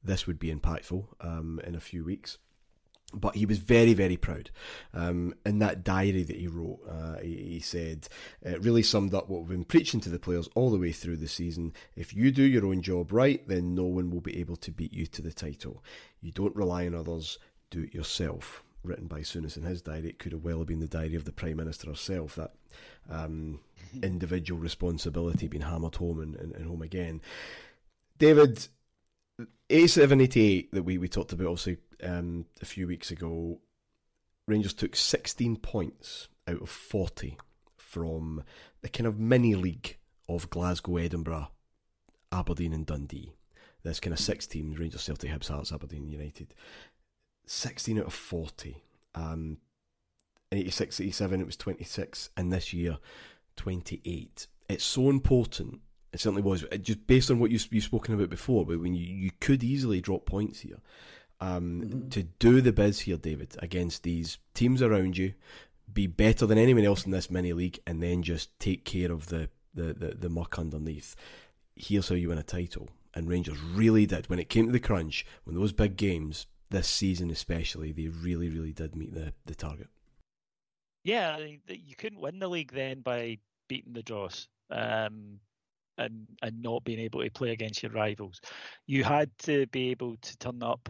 This 0.02 0.26
would 0.26 0.38
be 0.38 0.52
impactful 0.52 1.04
um, 1.20 1.61
in 1.64 1.74
a 1.74 1.80
few 1.80 2.04
weeks 2.04 2.38
but 3.14 3.37
he 3.37 3.47
was 3.47 3.59
very, 3.59 3.94
very 3.94 4.16
proud. 4.16 4.51
Um, 4.92 5.35
in 5.47 5.59
that 5.61 5.83
diary 5.83 6.23
that 6.25 6.37
he 6.37 6.47
wrote, 6.47 6.81
uh, 6.88 7.18
he, 7.21 7.37
he, 7.37 7.61
said 7.61 8.09
it 8.42 8.62
really 8.62 8.83
summed 8.83 9.14
up 9.14 9.29
what 9.29 9.40
we've 9.40 9.49
been 9.49 9.64
preaching 9.64 10.01
to 10.01 10.11
the 10.11 10.18
players 10.18 10.49
all 10.55 10.71
the 10.71 10.79
way 10.79 10.92
through 10.92 11.16
the 11.16 11.29
season. 11.29 11.73
If 11.97 12.14
you 12.14 12.31
do 12.31 12.42
your 12.42 12.66
own 12.66 12.83
job 12.83 13.12
right, 13.12 13.47
then 13.49 13.75
no 13.75 13.85
one 13.85 14.11
will 14.11 14.21
be 14.21 14.38
able 14.38 14.57
to 14.57 14.71
beat 14.71 14.92
you 14.92 15.07
to 15.07 15.23
the 15.23 15.33
title. 15.33 15.83
You 16.21 16.33
don't 16.33 16.55
rely 16.55 16.87
on 16.87 16.94
others, 16.94 17.38
do 17.71 17.83
it 17.83 17.94
yourself. 17.94 18.62
Written 18.85 19.07
by 19.07 19.21
Souness 19.21 19.57
in 19.57 19.64
his 19.64 19.83
diary, 19.83 20.09
it 20.09 20.18
could 20.18 20.33
have 20.33 20.44
well 20.44 20.64
been 20.64 20.79
the 20.79 20.87
diary 20.87 21.16
of 21.16 21.25
the 21.25 21.33
Prime 21.33 21.57
Minister 21.57 21.88
herself. 21.88 22.37
That 22.37 22.53
um, 23.11 23.61
individual 24.03 24.61
responsibility 24.61 25.49
being 25.49 25.62
hammered 25.62 25.97
home 25.97 26.21
and, 26.21 26.37
and, 26.37 26.55
and 26.55 26.66
home 26.66 26.83
again. 26.83 27.21
David, 28.18 28.68
87 29.71 30.21
88 30.21 30.73
that 30.73 30.83
we, 30.83 30.99
we 30.99 31.09
talked 31.09 31.33
about 31.33 31.47
obviously 31.47 31.79
um, 32.02 32.46
a 32.61 32.64
few 32.64 32.87
weeks 32.87 33.11
ago, 33.11 33.61
Rangers 34.46 34.74
took 34.74 34.96
16 34.96 35.56
points 35.56 36.28
out 36.46 36.62
of 36.62 36.68
40 36.68 37.38
from 37.76 38.44
the 38.82 38.88
kind 38.88 39.06
of 39.06 39.18
mini 39.18 39.54
league 39.54 39.96
of 40.28 40.50
Glasgow, 40.50 40.96
Edinburgh, 40.96 41.48
Aberdeen, 42.32 42.72
and 42.72 42.87
Dundee. 42.87 43.34
There's 43.82 44.00
kind 44.00 44.12
of 44.12 44.20
six 44.20 44.46
teams 44.46 44.78
Rangers, 44.78 45.02
Celtic, 45.02 45.30
Hibs, 45.30 45.48
Hearts, 45.48 45.72
Aberdeen, 45.72 46.08
United. 46.08 46.54
16 47.46 47.98
out 47.98 48.06
of 48.06 48.14
40. 48.14 48.82
Um, 49.14 49.58
86, 50.52 51.00
87, 51.00 51.40
it 51.40 51.46
was 51.46 51.56
26, 51.56 52.30
and 52.37 52.52
this 52.52 52.72
year, 52.72 52.98
28. 53.56 54.46
It's 54.68 54.84
so 54.84 55.11
important 55.11 55.80
it 56.12 56.20
certainly 56.20 56.42
was. 56.42 56.64
Just 56.80 57.06
based 57.06 57.30
on 57.30 57.38
what 57.38 57.50
you, 57.50 57.58
you've 57.70 57.84
spoken 57.84 58.14
about 58.14 58.30
before, 58.30 58.64
but 58.64 58.80
when 58.80 58.94
you, 58.94 59.04
you 59.04 59.30
could 59.40 59.62
easily 59.62 60.00
drop 60.00 60.24
points 60.24 60.61
here. 60.61 60.78
Um, 61.40 61.83
mm-hmm. 61.83 62.09
To 62.09 62.22
do 62.24 62.61
the 62.61 62.72
biz 62.72 63.01
here, 63.01 63.16
David, 63.16 63.57
against 63.61 64.03
these 64.03 64.38
teams 64.55 64.83
around 64.83 65.16
you, 65.16 65.35
be 65.92 66.07
better 66.07 66.46
than 66.46 66.59
anyone 66.59 66.85
else 66.85 67.05
in 67.05 67.12
this 67.12 67.31
mini 67.31 67.53
league, 67.53 67.79
and 67.87 68.03
then 68.03 68.22
just 68.22 68.59
take 68.59 68.85
care 68.85 69.12
of 69.12 69.29
the, 69.29 69.48
the, 69.74 69.94
the, 69.94 70.14
the 70.18 70.29
muck 70.29 70.59
underneath. 70.59 71.14
Here's 71.77 72.09
how 72.09 72.16
you 72.16 72.29
win 72.29 72.38
a 72.38 72.42
title. 72.42 72.88
And 73.14 73.29
Rangers 73.29 73.59
really 73.61 74.05
did. 74.05 74.29
When 74.29 74.38
it 74.38 74.48
came 74.48 74.66
to 74.66 74.72
the 74.72 74.81
crunch, 74.81 75.24
when 75.44 75.57
those 75.57 75.72
big 75.72 75.96
games, 75.96 76.46
this 76.70 76.88
season 76.88 77.31
especially, 77.31 77.92
they 77.92 78.09
really, 78.09 78.48
really 78.48 78.72
did 78.72 78.94
meet 78.94 79.14
the, 79.14 79.33
the 79.46 79.55
target. 79.55 79.88
Yeah, 81.05 81.38
you 81.38 81.96
couldn't 81.96 82.20
win 82.20 82.38
the 82.38 82.48
league 82.48 82.72
then 82.72 83.01
by 83.01 83.38
beating 83.68 83.92
the 83.94 84.03
Dross. 84.03 84.48
Um, 84.70 85.40
and 85.96 86.27
and 86.42 86.62
not 86.62 86.85
being 86.85 87.01
able 87.01 87.22
to 87.22 87.31
play 87.31 87.51
against 87.51 87.83
your 87.83 87.92
rivals. 87.92 88.40
You 88.87 89.05
had 89.05 89.31
to 89.40 89.66
be 89.66 89.90
able 89.90 90.16
to 90.16 90.38
turn 90.38 90.62
up 90.62 90.88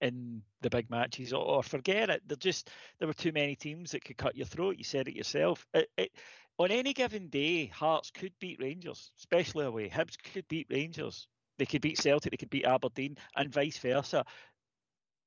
in 0.00 0.42
the 0.60 0.70
big 0.70 0.90
matches 0.90 1.32
or, 1.32 1.44
or 1.44 1.62
forget 1.62 2.10
it. 2.10 2.22
There 2.26 2.36
just 2.36 2.70
there 2.98 3.08
were 3.08 3.14
too 3.14 3.32
many 3.32 3.56
teams 3.56 3.92
that 3.92 4.04
could 4.04 4.16
cut 4.16 4.36
your 4.36 4.46
throat. 4.46 4.76
You 4.78 4.84
said 4.84 5.08
it 5.08 5.16
yourself. 5.16 5.66
It, 5.74 5.90
it, 5.96 6.12
on 6.58 6.70
any 6.70 6.92
given 6.92 7.28
day, 7.28 7.66
Hearts 7.66 8.10
could 8.10 8.32
beat 8.40 8.58
Rangers, 8.60 9.12
especially 9.18 9.64
away. 9.64 9.88
Hibs 9.88 10.16
could 10.32 10.46
beat 10.48 10.66
Rangers. 10.70 11.28
They 11.58 11.66
could 11.66 11.82
beat 11.82 11.98
Celtic. 11.98 12.30
They 12.30 12.36
could 12.36 12.50
beat 12.50 12.66
Aberdeen, 12.66 13.16
and 13.36 13.52
vice 13.52 13.78
versa. 13.78 14.24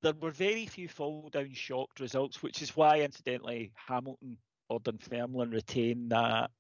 There 0.02 0.14
were 0.20 0.32
very 0.32 0.66
few 0.66 0.88
fall 0.88 1.30
down 1.32 1.54
shocked 1.54 2.00
results, 2.00 2.42
which 2.42 2.62
is 2.62 2.76
why, 2.76 3.02
incidentally, 3.02 3.72
Hamilton 3.76 4.38
or 4.70 4.80
Dunfermline 4.80 5.52
retain 5.52 6.10
that 6.10 6.52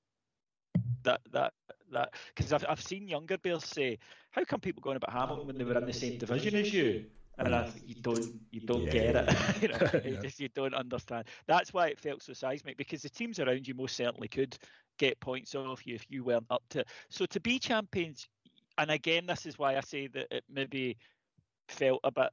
that 1.03 1.21
that 1.31 1.53
that 1.91 2.13
because 2.35 2.53
I've 2.53 2.65
I've 2.67 2.81
seen 2.81 3.07
younger 3.07 3.37
bears 3.37 3.65
say, 3.65 3.97
"How 4.31 4.43
come 4.43 4.59
people 4.59 4.81
going 4.81 4.97
about 4.97 5.11
Hamilton 5.11 5.47
when 5.47 5.57
they 5.57 5.63
were 5.63 5.77
in 5.77 5.85
the 5.85 5.93
same 5.93 6.17
division 6.17 6.55
as 6.55 6.73
you?" 6.73 7.05
And 7.45 7.55
I 7.55 7.71
you 7.85 7.95
don't 8.01 8.39
you 8.51 8.61
don't 8.61 8.83
yeah, 8.83 8.91
get 8.91 9.15
it. 9.15 9.61
you, 9.61 9.67
know, 9.67 10.01
yeah. 10.05 10.21
just, 10.21 10.39
you 10.39 10.49
don't 10.49 10.73
understand. 10.73 11.25
That's 11.47 11.73
why 11.73 11.87
it 11.87 11.99
felt 11.99 12.21
so 12.21 12.33
seismic 12.33 12.77
because 12.77 13.01
the 13.01 13.09
teams 13.09 13.39
around 13.39 13.67
you 13.67 13.73
most 13.73 13.95
certainly 13.95 14.27
could 14.27 14.57
get 14.97 15.19
points 15.19 15.55
off 15.55 15.85
you 15.85 15.95
if 15.95 16.05
you 16.09 16.23
weren't 16.23 16.45
up 16.49 16.63
to. 16.69 16.83
So 17.09 17.25
to 17.25 17.39
be 17.39 17.59
champions, 17.59 18.27
and 18.77 18.91
again, 18.91 19.25
this 19.25 19.45
is 19.45 19.57
why 19.57 19.75
I 19.75 19.81
say 19.81 20.07
that 20.07 20.27
it 20.31 20.43
maybe 20.49 20.97
felt 21.67 22.01
a 22.03 22.11
bit 22.11 22.29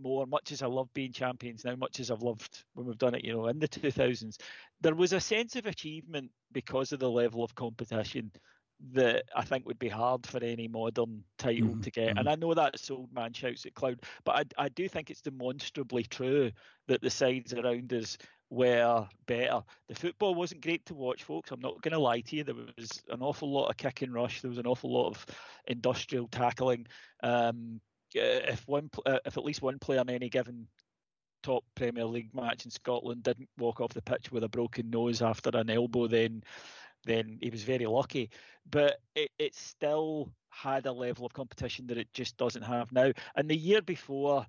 more, 0.00 0.26
much 0.26 0.52
as 0.52 0.62
I 0.62 0.66
love 0.66 0.88
being 0.94 1.12
champions 1.12 1.64
now, 1.64 1.76
much 1.76 2.00
as 2.00 2.10
I've 2.10 2.22
loved 2.22 2.64
when 2.74 2.86
we've 2.86 2.98
done 2.98 3.14
it, 3.14 3.24
you 3.24 3.32
know, 3.32 3.46
in 3.46 3.58
the 3.58 3.68
2000s, 3.68 4.36
there 4.80 4.94
was 4.94 5.12
a 5.12 5.20
sense 5.20 5.56
of 5.56 5.66
achievement 5.66 6.30
because 6.52 6.92
of 6.92 7.00
the 7.00 7.10
level 7.10 7.44
of 7.44 7.54
competition 7.54 8.30
that 8.92 9.24
I 9.34 9.42
think 9.42 9.66
would 9.66 9.78
be 9.78 9.88
hard 9.88 10.26
for 10.26 10.42
any 10.42 10.68
modern 10.68 11.24
title 11.38 11.68
mm-hmm. 11.68 11.80
to 11.80 11.90
get. 11.90 12.08
And 12.10 12.18
mm-hmm. 12.18 12.28
I 12.28 12.34
know 12.34 12.54
that's 12.54 12.90
old 12.90 13.12
man 13.12 13.32
shouts 13.32 13.66
at 13.66 13.74
cloud, 13.74 14.02
but 14.24 14.36
I, 14.58 14.64
I 14.64 14.68
do 14.68 14.88
think 14.88 15.10
it's 15.10 15.22
demonstrably 15.22 16.04
true 16.04 16.50
that 16.88 17.00
the 17.00 17.10
sides 17.10 17.54
around 17.54 17.92
us 17.92 18.18
were 18.50 19.06
better. 19.26 19.62
The 19.88 19.94
football 19.94 20.34
wasn't 20.34 20.62
great 20.62 20.84
to 20.86 20.94
watch, 20.94 21.24
folks. 21.24 21.50
I'm 21.50 21.60
not 21.60 21.80
going 21.82 21.92
to 21.92 21.98
lie 21.98 22.20
to 22.20 22.36
you. 22.36 22.44
There 22.44 22.54
was 22.54 23.02
an 23.08 23.22
awful 23.22 23.50
lot 23.50 23.68
of 23.68 23.76
kick 23.76 24.02
and 24.02 24.12
rush. 24.12 24.40
There 24.40 24.50
was 24.50 24.58
an 24.58 24.66
awful 24.66 24.92
lot 24.92 25.08
of 25.08 25.26
industrial 25.66 26.28
tackling. 26.28 26.86
Um, 27.22 27.80
if 28.14 28.66
one, 28.68 28.90
uh, 29.06 29.18
if 29.24 29.36
at 29.36 29.44
least 29.44 29.62
one 29.62 29.78
player 29.78 30.00
in 30.00 30.10
any 30.10 30.28
given 30.28 30.68
top 31.42 31.64
Premier 31.74 32.04
League 32.04 32.34
match 32.34 32.64
in 32.64 32.70
Scotland 32.70 33.22
didn't 33.22 33.48
walk 33.58 33.80
off 33.80 33.92
the 33.92 34.02
pitch 34.02 34.32
with 34.32 34.44
a 34.44 34.48
broken 34.48 34.88
nose 34.88 35.20
after 35.20 35.50
an 35.52 35.68
elbow, 35.68 36.06
then 36.06 36.42
then 37.04 37.38
he 37.40 37.50
was 37.50 37.62
very 37.62 37.86
lucky. 37.86 38.30
But 38.70 39.00
it, 39.14 39.30
it 39.38 39.54
still 39.54 40.32
had 40.48 40.86
a 40.86 40.92
level 40.92 41.26
of 41.26 41.32
competition 41.32 41.86
that 41.88 41.98
it 41.98 42.12
just 42.12 42.36
doesn't 42.36 42.62
have 42.62 42.92
now. 42.92 43.12
And 43.36 43.48
the 43.48 43.56
year 43.56 43.82
before, 43.82 44.46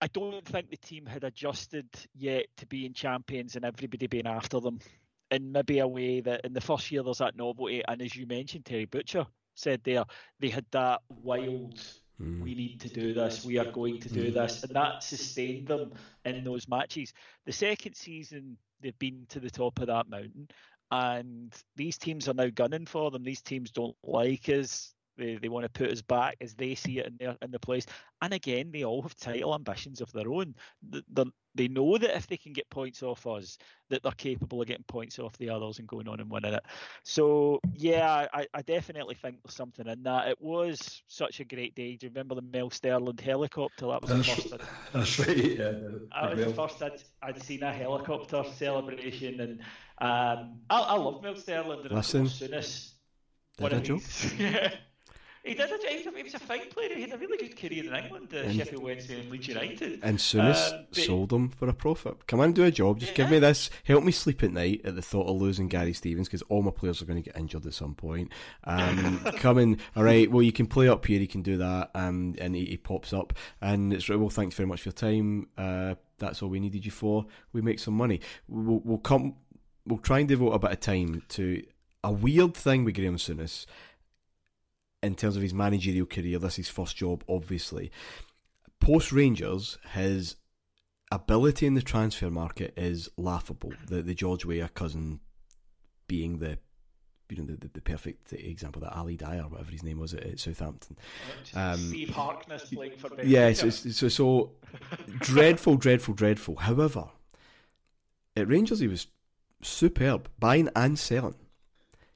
I 0.00 0.08
don't 0.08 0.44
think 0.44 0.70
the 0.70 0.76
team 0.76 1.06
had 1.06 1.24
adjusted 1.24 1.88
yet 2.14 2.46
to 2.58 2.66
being 2.66 2.92
champions 2.92 3.56
and 3.56 3.64
everybody 3.64 4.06
being 4.06 4.26
after 4.26 4.60
them 4.60 4.78
in 5.30 5.52
maybe 5.52 5.78
a 5.78 5.88
way 5.88 6.20
that 6.20 6.44
in 6.44 6.52
the 6.52 6.60
first 6.60 6.90
year 6.92 7.02
there's 7.02 7.18
that 7.18 7.36
novelty. 7.36 7.82
And 7.86 8.02
as 8.02 8.14
you 8.14 8.26
mentioned, 8.26 8.64
Terry 8.66 8.84
Butcher 8.84 9.26
said 9.54 9.80
there, 9.84 10.04
they 10.38 10.50
had 10.50 10.66
that 10.72 11.00
wild, 11.08 11.80
mm. 12.20 12.42
we 12.42 12.54
need 12.54 12.80
to 12.82 12.88
do 12.88 13.14
this, 13.14 13.44
we 13.44 13.58
are 13.58 13.70
going 13.70 14.00
to 14.00 14.08
do 14.08 14.30
mm. 14.30 14.34
this. 14.34 14.62
And 14.62 14.74
that 14.76 15.02
sustained 15.02 15.68
them 15.68 15.94
in 16.24 16.44
those 16.44 16.68
matches. 16.68 17.12
The 17.46 17.52
second 17.52 17.94
season, 17.94 18.58
they've 18.80 18.98
been 18.98 19.26
to 19.30 19.40
the 19.40 19.50
top 19.50 19.80
of 19.80 19.86
that 19.86 20.08
mountain. 20.08 20.48
And 20.90 21.52
these 21.76 21.98
teams 21.98 22.28
are 22.28 22.34
now 22.34 22.48
gunning 22.48 22.86
for 22.86 23.10
them. 23.10 23.24
These 23.24 23.42
teams 23.42 23.70
don't 23.70 23.96
like 24.02 24.48
us. 24.48 24.95
They, 25.16 25.36
they 25.36 25.48
want 25.48 25.64
to 25.64 25.68
put 25.70 25.90
us 25.90 26.02
back 26.02 26.36
as 26.40 26.54
they 26.54 26.74
see 26.74 26.98
it 26.98 27.06
in 27.06 27.16
their 27.18 27.36
in 27.42 27.50
the 27.50 27.58
place. 27.58 27.86
And 28.22 28.32
again, 28.32 28.70
they 28.72 28.84
all 28.84 29.02
have 29.02 29.16
title 29.16 29.54
ambitions 29.54 30.00
of 30.00 30.12
their 30.12 30.30
own. 30.30 30.54
They're, 30.82 31.24
they 31.56 31.68
know 31.68 31.96
that 31.96 32.14
if 32.14 32.26
they 32.26 32.36
can 32.36 32.52
get 32.52 32.68
points 32.68 33.02
off 33.02 33.26
us, 33.26 33.58
that 33.88 34.02
they're 34.02 34.12
capable 34.12 34.60
of 34.60 34.68
getting 34.68 34.84
points 34.84 35.18
off 35.18 35.36
the 35.38 35.48
others 35.48 35.78
and 35.78 35.88
going 35.88 36.06
on 36.06 36.20
and 36.20 36.30
winning 36.30 36.52
it. 36.52 36.62
So 37.02 37.60
yeah, 37.74 38.26
I, 38.32 38.46
I 38.52 38.62
definitely 38.62 39.14
think 39.14 39.38
there's 39.42 39.54
something 39.54 39.86
in 39.86 40.02
that. 40.02 40.28
It 40.28 40.40
was 40.40 41.02
such 41.08 41.40
a 41.40 41.44
great 41.44 41.74
day. 41.74 41.96
Do 41.96 42.06
you 42.06 42.10
remember 42.10 42.34
the 42.34 42.42
Mel 42.42 42.70
Sterland 42.70 43.20
helicopter? 43.20 43.86
That 43.86 44.02
was 44.02 44.10
the 44.10 44.24
first. 44.24 44.52
I'd, 44.52 44.60
that's 44.92 45.18
right. 45.18 45.36
Yeah, 45.36 45.72
that 46.22 46.36
was 46.36 46.44
the 46.44 46.54
first 46.54 46.82
I'd, 46.82 47.02
I'd 47.22 47.42
seen 47.42 47.62
a 47.62 47.72
helicopter 47.72 48.44
celebration, 48.56 49.40
and 49.40 49.60
um, 49.98 50.60
I, 50.68 50.80
I 50.80 50.96
love 50.96 51.22
Mel 51.22 51.34
Sterland. 51.34 51.86
And 51.86 51.92
Listen, 51.92 52.26
Souness, 52.26 52.92
did 53.56 53.72
I 53.72 53.80
joke? 53.80 54.02
He 55.46 55.54
did. 55.54 55.70
A, 55.70 55.88
he, 55.88 55.96
was 55.98 56.06
a, 56.06 56.16
he 56.16 56.22
was 56.24 56.34
a 56.34 56.40
fine 56.40 56.68
player. 56.70 56.92
He 56.92 57.02
had 57.02 57.12
a 57.12 57.18
really 57.18 57.38
good 57.38 57.56
career 57.56 57.84
in 57.84 57.94
England, 57.94 58.28
uh, 58.34 58.38
and, 58.38 58.56
Sheffield 58.56 58.82
Wednesday 58.82 59.20
and 59.20 59.30
Leeds 59.30 59.46
United. 59.46 60.00
And 60.02 60.18
Souness 60.18 60.72
um, 60.72 60.86
sold 60.90 61.32
him 61.32 61.50
for 61.50 61.68
a 61.68 61.72
profit. 61.72 62.26
Come 62.26 62.40
on, 62.40 62.52
do 62.52 62.64
a 62.64 62.72
job. 62.72 62.98
Just 62.98 63.12
yeah. 63.12 63.18
give 63.18 63.30
me 63.30 63.38
this. 63.38 63.70
Help 63.84 64.02
me 64.02 64.10
sleep 64.10 64.42
at 64.42 64.50
night 64.50 64.80
at 64.84 64.96
the 64.96 65.02
thought 65.02 65.28
of 65.28 65.40
losing 65.40 65.68
Gary 65.68 65.92
Stevens 65.92 66.26
because 66.26 66.42
all 66.42 66.62
my 66.62 66.72
players 66.72 67.00
are 67.00 67.04
going 67.04 67.22
to 67.22 67.30
get 67.30 67.38
injured 67.38 67.64
at 67.64 67.74
some 67.74 67.94
point. 67.94 68.32
Um, 68.64 69.20
come 69.36 69.58
in. 69.58 69.78
All 69.94 70.02
right. 70.02 70.28
Well, 70.28 70.42
you 70.42 70.52
can 70.52 70.66
play 70.66 70.88
up 70.88 71.06
here. 71.06 71.20
You 71.20 71.28
can 71.28 71.42
do 71.42 71.58
that. 71.58 71.92
Um, 71.94 72.34
and 72.38 72.56
he, 72.56 72.64
he 72.64 72.76
pops 72.76 73.12
up. 73.12 73.32
And 73.60 73.92
it's 73.92 74.08
right, 74.08 74.18
well. 74.18 74.30
Thanks 74.30 74.56
very 74.56 74.66
much 74.66 74.82
for 74.82 74.88
your 74.88 74.94
time. 74.94 75.48
Uh, 75.56 75.94
that's 76.18 76.42
all 76.42 76.48
we 76.48 76.58
needed 76.58 76.84
you 76.84 76.90
for. 76.90 77.24
We 77.52 77.62
make 77.62 77.78
some 77.78 77.94
money. 77.94 78.20
We'll, 78.48 78.80
we'll 78.84 78.98
come. 78.98 79.36
We'll 79.86 79.98
try 79.98 80.18
and 80.18 80.28
devote 80.28 80.50
a 80.50 80.58
bit 80.58 80.72
of 80.72 80.80
time 80.80 81.22
to 81.28 81.62
a 82.02 82.12
weird 82.12 82.54
thing 82.54 82.84
with 82.84 82.94
Graham 82.94 83.16
Souness 83.16 83.66
in 85.02 85.14
terms 85.14 85.36
of 85.36 85.42
his 85.42 85.54
managerial 85.54 86.06
career. 86.06 86.38
This 86.38 86.54
is 86.54 86.56
his 86.56 86.68
first 86.68 86.96
job, 86.96 87.24
obviously. 87.28 87.90
Post 88.80 89.12
Rangers, 89.12 89.78
his 89.92 90.36
ability 91.10 91.66
in 91.66 91.74
the 91.74 91.82
transfer 91.82 92.30
market 92.30 92.74
is 92.76 93.08
laughable. 93.16 93.72
The 93.86 94.02
the 94.02 94.14
George 94.14 94.44
Weah 94.44 94.68
cousin 94.68 95.20
being 96.06 96.38
the 96.38 96.58
you 97.28 97.36
know 97.38 97.44
the, 97.44 97.68
the, 97.72 97.80
perfect 97.80 98.32
example 98.32 98.80
that 98.82 98.92
Ali 98.92 99.16
Dia, 99.16 99.46
whatever 99.48 99.70
his 99.70 99.82
name 99.82 99.98
was 99.98 100.14
at, 100.14 100.22
at 100.22 100.40
Southampton. 100.40 100.96
Um, 101.54 101.76
Steve 101.76 102.10
Harkness 102.10 102.66
playing 102.66 102.96
for 102.98 103.10
Ben. 103.10 103.28
Yes, 103.28 103.62
yeah, 103.62 103.70
so, 103.70 103.90
so, 103.90 104.08
so 104.08 104.50
dreadful, 105.18 105.76
dreadful, 105.76 106.14
dreadful. 106.14 106.56
However, 106.56 107.08
at 108.36 108.48
Rangers 108.48 108.78
he 108.78 108.86
was 108.86 109.08
superb, 109.62 110.28
buying 110.38 110.68
and 110.76 110.98
selling, 110.98 111.34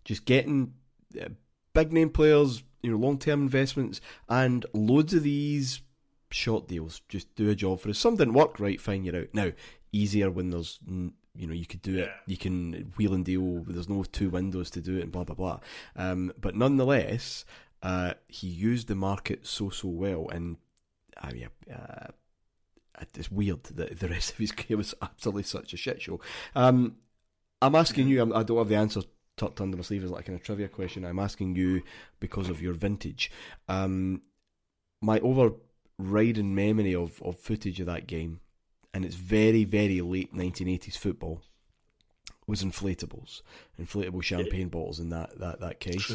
just 0.05 0.27
getting 0.27 0.75
uh, 1.21 1.31
big 1.75 1.93
name 1.93 2.11
players, 2.11 2.63
you 2.83 2.91
know, 2.91 2.99
long 2.99 3.19
term 3.19 3.43
investments, 3.43 4.01
and 4.29 4.67
loads 4.73 5.15
of 5.15 5.23
these 5.23 5.81
short 6.31 6.69
deals. 6.69 7.03
Just 7.09 7.35
do 7.35 7.51
a 7.51 7.55
job 7.55 7.81
for 7.81 7.91
us. 7.91 7.99
Some 7.99 8.17
didn't 8.17 8.35
work, 8.35 8.61
right? 8.61 8.81
Fine, 8.81 9.05
you're 9.05 9.17
out. 9.17 9.29
Now, 9.33 9.53
easier 9.93 10.31
when 10.31 10.51
there's, 10.51 10.79
you 10.87 11.47
know, 11.47 11.55
you 11.55 11.67
could 11.67 11.83
do 11.83 11.99
it. 11.99 12.11
You 12.27 12.37
can 12.37 12.93
wheel 12.97 13.15
and 13.15 13.25
deal. 13.25 13.65
There's 13.67 13.89
no 13.89 14.05
two 14.05 14.31
windows 14.31 14.71
to 14.71 14.81
do 14.81 14.97
it, 14.97 15.03
and 15.03 15.13
blah 15.13 15.25
blah 15.25 15.37
blah. 15.37 15.61
Um, 15.97 16.33
but 16.41 16.55
nonetheless, 16.55 17.45
uh, 17.83 18.15
he 18.29 18.49
used 18.49 18.89
the 18.89 18.95
market 18.95 19.47
so 19.47 19.71
so 19.71 19.89
well, 19.89 20.29
and 20.29 20.57
I 21.21 21.33
mean, 21.33 21.49
uh, 21.73 22.09
it's 23.15 23.31
weird 23.31 23.65
that 23.65 23.99
the 23.99 24.09
rest 24.09 24.33
of 24.33 24.39
his 24.39 24.53
career 24.53 24.77
was 24.77 24.95
absolutely 25.03 25.45
such 25.45 25.73
a 25.73 25.77
shit 25.77 26.03
show. 26.03 26.21
Um, 26.55 26.97
I'm 27.63 27.75
asking 27.75 28.09
you. 28.09 28.23
I'm, 28.23 28.33
I 28.33 28.43
do 28.43 28.55
not 28.55 28.61
have 28.61 28.69
the 28.69 28.77
answer 28.77 29.03
tucked 29.41 29.61
under 29.63 29.77
my 29.77 29.83
sleeve 29.83 30.05
as 30.05 30.11
like 30.11 30.29
a 30.29 30.39
trivia 30.39 30.69
question. 30.69 31.05
I'm 31.05 31.19
asking 31.19 31.57
you 31.57 31.83
because 32.21 32.51
of 32.51 32.61
your 32.61 32.75
vintage. 32.75 33.31
Um, 33.69 34.21
my 35.01 35.19
overriding 35.21 36.55
memory 36.55 36.95
of, 36.95 37.23
of 37.23 37.39
footage 37.39 37.81
of 37.81 37.87
that 37.87 38.07
game, 38.07 38.41
and 38.93 39.03
it's 39.03 39.15
very, 39.15 39.65
very 39.65 40.03
late 40.03 40.35
1980s 40.35 40.99
football, 40.99 41.41
was 42.47 42.63
inflatables, 42.63 43.41
inflatable 43.81 44.23
champagne 44.23 44.69
bottles 44.69 45.01
in 45.01 45.09
that, 45.09 45.39
that, 45.39 45.61
that 45.61 45.81
case. 45.81 46.13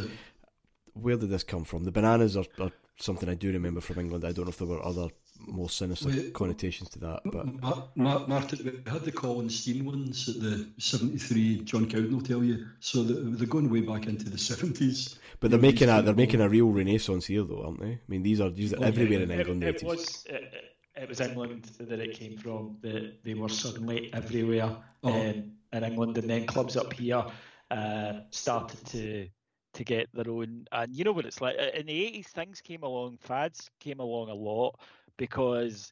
Where 0.94 1.18
did 1.18 1.30
this 1.30 1.44
come 1.44 1.64
from? 1.64 1.84
The 1.84 1.92
bananas 1.92 2.38
are, 2.38 2.46
are 2.60 2.72
something 2.98 3.28
I 3.28 3.34
do 3.34 3.52
remember 3.52 3.82
from 3.82 4.00
England. 4.00 4.24
I 4.24 4.34
don't 4.34 4.46
know 4.46 4.50
if 4.50 4.58
there 4.60 4.68
were 4.68 4.86
other 4.86 5.08
more 5.40 5.70
sinister 5.70 6.10
we, 6.10 6.32
connotations 6.32 6.90
to 6.90 7.00
that. 7.00 7.22
But 7.26 7.46
Ma- 7.62 7.84
Ma- 7.96 8.28
Martyn, 8.28 8.60
we 8.64 8.92
had 8.92 9.04
the 9.04 9.12
Colin 9.12 9.50
Stein 9.50 9.86
ones 9.86 10.30
at 10.30 10.40
the 10.42 10.68
'73. 10.78 11.62
John 11.62 11.90
Cowden 11.90 12.14
will 12.14 12.22
tell 12.22 12.44
you. 12.44 12.68
So 12.80 13.04
they're 13.04 13.48
going 13.48 13.70
way 13.70 13.82
back 13.82 14.08
into 14.08 14.30
the 14.30 14.38
'70s. 14.38 15.18
But 15.40 15.52
they're 15.52 15.60
making 15.60 15.90
a 15.90 16.02
they're 16.02 16.14
making 16.14 16.42
a 16.42 16.50
real 16.50 16.70
renaissance 16.70 17.26
here, 17.26 17.44
though, 17.44 17.64
aren't 17.64 17.80
they? 17.80 17.92
I 17.92 18.00
mean, 18.08 18.24
these 18.24 18.42
are 18.42 18.50
these 18.50 18.74
are 18.74 18.84
everywhere 18.84 19.22
in 19.22 19.32
England. 19.32 19.64
It, 19.64 19.78
it 19.78 19.84
was. 19.84 20.26
It, 20.30 20.72
it 20.96 21.10
was 21.10 21.20
England 21.20 21.70
that 21.80 22.00
it 22.00 22.16
came 22.16 22.38
from. 22.38 22.78
That 22.82 23.24
they 23.24 23.34
were 23.34 23.50
suddenly 23.50 24.14
everywhere 24.14 24.78
oh. 25.04 25.10
um, 25.10 25.52
in 25.74 25.84
England, 25.84 26.18
and 26.18 26.30
then 26.30 26.46
clubs 26.46 26.78
up 26.78 26.94
here 26.94 27.26
uh, 27.72 28.14
started 28.32 28.86
to 28.88 29.28
to 29.74 29.84
get 29.84 30.08
their 30.14 30.30
own. 30.30 30.66
And 30.72 30.96
you 30.96 31.04
know 31.04 31.12
what 31.12 31.26
it's 31.26 31.42
like 31.42 31.56
in 31.58 31.86
the 31.86 32.06
eighties, 32.06 32.28
things 32.28 32.62
came 32.62 32.84
along, 32.84 33.18
fads 33.22 33.70
came 33.80 34.00
along 34.00 34.30
a 34.30 34.34
lot 34.34 34.80
because 35.18 35.92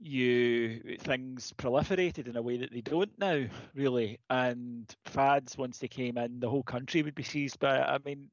you 0.00 0.80
things 1.00 1.52
proliferated 1.56 2.28
in 2.28 2.36
a 2.36 2.42
way 2.42 2.56
that 2.58 2.72
they 2.72 2.80
don't 2.80 3.16
now 3.18 3.44
really. 3.74 4.18
And 4.30 4.94
fads 5.04 5.56
once 5.56 5.78
they 5.78 5.88
came 5.88 6.18
in 6.18 6.40
the 6.40 6.48
whole 6.48 6.62
country 6.62 7.02
would 7.02 7.14
be 7.14 7.22
seized 7.22 7.58
by 7.58 7.80
i 7.80 7.98
mean 8.04 8.28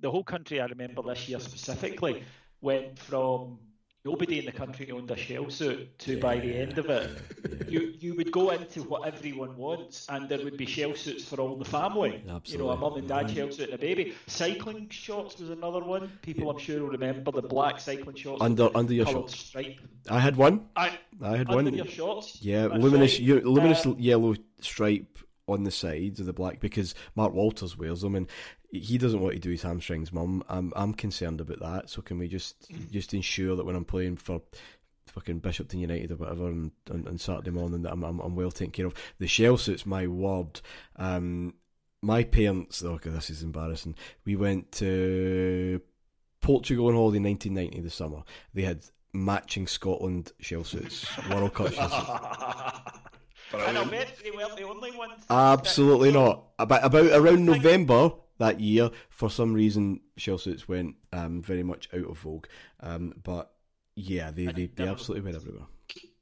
the 0.00 0.10
whole 0.10 0.24
country 0.24 0.60
i 0.60 0.66
remember 0.66 1.02
this 1.02 1.28
year 1.28 1.40
specifically 1.40 2.22
went 2.60 2.98
from 2.98 3.58
nobody 4.04 4.38
in 4.38 4.44
the 4.44 4.52
country 4.52 4.90
owned 4.90 5.10
a 5.10 5.16
shell 5.16 5.48
suit 5.48 5.98
to 5.98 6.18
by 6.20 6.38
the 6.38 6.54
end 6.54 6.76
of 6.78 6.90
it. 6.90 7.10
you 7.68 7.94
you 7.98 8.14
would 8.14 8.30
go 8.30 8.50
into 8.50 8.82
what 8.82 9.06
everyone 9.06 9.56
wants 9.56 10.06
and 10.10 10.28
there 10.28 10.42
would 10.44 10.56
be 10.56 10.66
shell 10.66 10.94
suits 10.94 11.24
for 11.24 11.40
all 11.40 11.56
the 11.56 11.64
family. 11.64 12.22
Absolutely. 12.28 12.52
you 12.52 12.58
know 12.58 12.70
a 12.70 12.76
mum 12.76 12.94
and 12.98 13.08
dad 13.08 13.30
shell 13.30 13.50
suit 13.50 13.70
and 13.70 13.74
a 13.74 13.78
baby. 13.78 14.14
Cycling 14.26 14.88
shorts 14.90 15.38
was 15.38 15.50
another 15.50 15.80
one. 15.80 16.12
People 16.22 16.50
i'm 16.50 16.58
sure 16.58 16.80
will 16.82 16.88
remember 16.88 17.30
the 17.32 17.42
black 17.42 17.80
cycling 17.80 18.16
shorts 18.16 18.42
under 18.42 18.68
under 18.76 18.92
your 18.92 19.06
shorts. 19.06 19.38
stripe. 19.38 19.80
I 20.10 20.20
had 20.20 20.36
one. 20.36 20.66
I, 20.76 20.98
I 21.22 21.36
had 21.38 21.48
under 21.48 21.70
one 21.70 21.74
your 21.74 21.86
shorts? 21.86 22.42
Yeah 22.42 22.66
luminous 22.66 23.18
right. 23.18 23.44
luminous 23.44 23.86
uh, 23.86 23.94
yellow 23.96 24.34
stripe 24.60 25.18
on 25.46 25.64
the 25.64 25.70
sides 25.70 26.20
of 26.20 26.26
the 26.26 26.32
black 26.32 26.60
because 26.60 26.94
Mark 27.14 27.32
Walters 27.32 27.76
wears 27.76 28.00
them 28.00 28.14
and 28.14 28.28
he 28.70 28.98
doesn't 28.98 29.20
want 29.20 29.34
to 29.34 29.40
do 29.40 29.50
his 29.50 29.62
hamstrings, 29.62 30.12
mum. 30.12 30.42
I'm 30.48 30.72
I'm 30.74 30.94
concerned 30.94 31.40
about 31.40 31.60
that. 31.60 31.90
So 31.90 32.02
can 32.02 32.18
we 32.18 32.28
just 32.28 32.70
just 32.90 33.14
ensure 33.14 33.56
that 33.56 33.64
when 33.64 33.76
I'm 33.76 33.84
playing 33.84 34.16
for 34.16 34.40
fucking 35.06 35.40
Bishopton 35.40 35.80
United 35.80 36.12
or 36.12 36.16
whatever 36.16 36.44
on, 36.44 36.72
on, 36.90 37.06
on 37.06 37.18
Saturday 37.18 37.50
morning 37.50 37.82
that 37.82 37.92
I'm, 37.92 38.02
I'm, 38.02 38.20
I'm 38.20 38.36
well 38.36 38.50
taken 38.50 38.72
care 38.72 38.86
of. 38.86 38.94
The 39.18 39.26
shell 39.26 39.56
suit's 39.56 39.86
my 39.86 40.06
word. 40.06 40.60
Um, 40.96 41.54
my 42.02 42.22
parents, 42.22 42.82
oh 42.82 42.98
god, 42.98 43.14
this 43.14 43.30
is 43.30 43.42
embarrassing. 43.42 43.94
We 44.24 44.36
went 44.36 44.72
to 44.72 45.80
Portugal 46.40 46.88
on 46.88 46.94
holiday 46.94 47.18
in 47.18 47.24
1990 47.24 47.80
the 47.80 47.90
summer. 47.90 48.22
They 48.52 48.62
had 48.62 48.84
matching 49.12 49.66
Scotland 49.66 50.32
shell 50.40 50.64
suits, 50.64 51.06
World 51.28 51.54
Cup 51.54 51.72
shell 51.72 51.88
suits. 51.88 53.00
And 53.52 53.78
I 53.78 53.84
bet 53.84 54.18
they 54.22 54.30
weren't 54.30 54.56
the 54.56 54.64
only 54.64 54.90
ones. 54.92 55.24
Absolutely 55.30 56.12
not. 56.12 56.44
About 56.58 56.84
about 56.84 57.10
around 57.12 57.44
November, 57.44 58.10
that 58.38 58.60
year, 58.60 58.90
for 59.08 59.30
some 59.30 59.52
reason, 59.52 60.00
shell 60.16 60.38
suits 60.38 60.68
went 60.68 60.96
um, 61.12 61.42
very 61.42 61.62
much 61.62 61.88
out 61.94 62.08
of 62.08 62.18
vogue. 62.18 62.46
Um, 62.80 63.14
but 63.22 63.52
yeah, 63.94 64.30
they, 64.30 64.46
they, 64.46 64.66
they 64.66 64.88
absolutely 64.88 65.24
went 65.24 65.36
everywhere. 65.36 65.66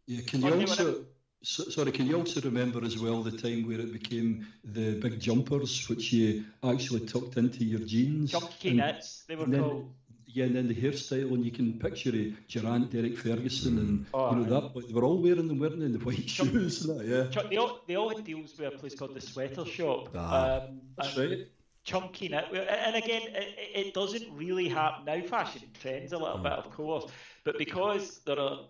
Yeah, 0.06 0.20
can 0.26 0.42
you 0.42 0.52
also 0.52 1.04
so, 1.44 1.64
sorry? 1.64 1.90
Can 1.90 2.06
you 2.06 2.16
also 2.16 2.40
remember 2.40 2.84
as 2.84 2.98
well 2.98 3.22
the 3.22 3.36
time 3.36 3.66
where 3.66 3.80
it 3.80 3.92
became 3.92 4.46
the 4.64 5.00
big 5.00 5.18
jumpers, 5.18 5.88
which 5.88 6.12
you 6.12 6.44
actually 6.62 7.00
tucked 7.06 7.36
into 7.36 7.64
your 7.64 7.80
jeans? 7.80 8.30
Chunky 8.30 8.74
knits, 8.74 9.24
they 9.26 9.34
were 9.34 9.46
then, 9.46 9.60
called. 9.60 9.92
Yeah, 10.32 10.46
and 10.46 10.56
then 10.56 10.68
the 10.68 10.74
hairstyle, 10.74 11.32
and 11.34 11.44
you 11.44 11.50
can 11.50 11.78
picture 11.78 12.14
it, 12.14 12.48
Durrant, 12.48 12.90
Derek 12.90 13.18
Ferguson, 13.18 13.78
and 13.78 14.06
oh, 14.14 14.30
you 14.30 14.36
know 14.36 14.60
that. 14.60 14.74
But 14.74 14.88
They 14.88 14.94
were 14.94 15.04
all 15.04 15.20
wearing 15.22 15.48
them, 15.48 15.58
weren't 15.58 15.80
they? 15.80 15.88
The 15.88 15.98
white 15.98 16.26
Chunk, 16.26 16.52
shoes, 16.52 16.80
that, 16.86 17.04
yeah. 17.04 17.42
they 17.50 17.56
all 17.56 17.80
they 17.86 17.96
all 17.96 18.08
had 18.08 18.24
deals 18.24 18.56
with 18.58 18.74
a 18.74 18.78
place 18.78 18.94
called 18.94 19.14
the 19.14 19.20
Sweater 19.20 19.64
Shop. 19.64 20.08
Ah, 20.14 20.62
um, 20.62 20.80
that's 20.96 21.16
right 21.18 21.46
chunky 21.84 22.28
knitwear. 22.28 22.70
And 22.70 22.96
again, 22.96 23.22
it, 23.34 23.86
it, 23.86 23.94
doesn't 23.94 24.32
really 24.32 24.68
happen 24.68 25.04
now. 25.04 25.20
Fashion 25.22 25.62
trends 25.80 26.12
a 26.12 26.18
little 26.18 26.38
bit, 26.38 26.52
of 26.52 26.70
course, 26.70 27.10
but 27.44 27.58
because 27.58 28.20
there 28.24 28.38
are 28.38 28.60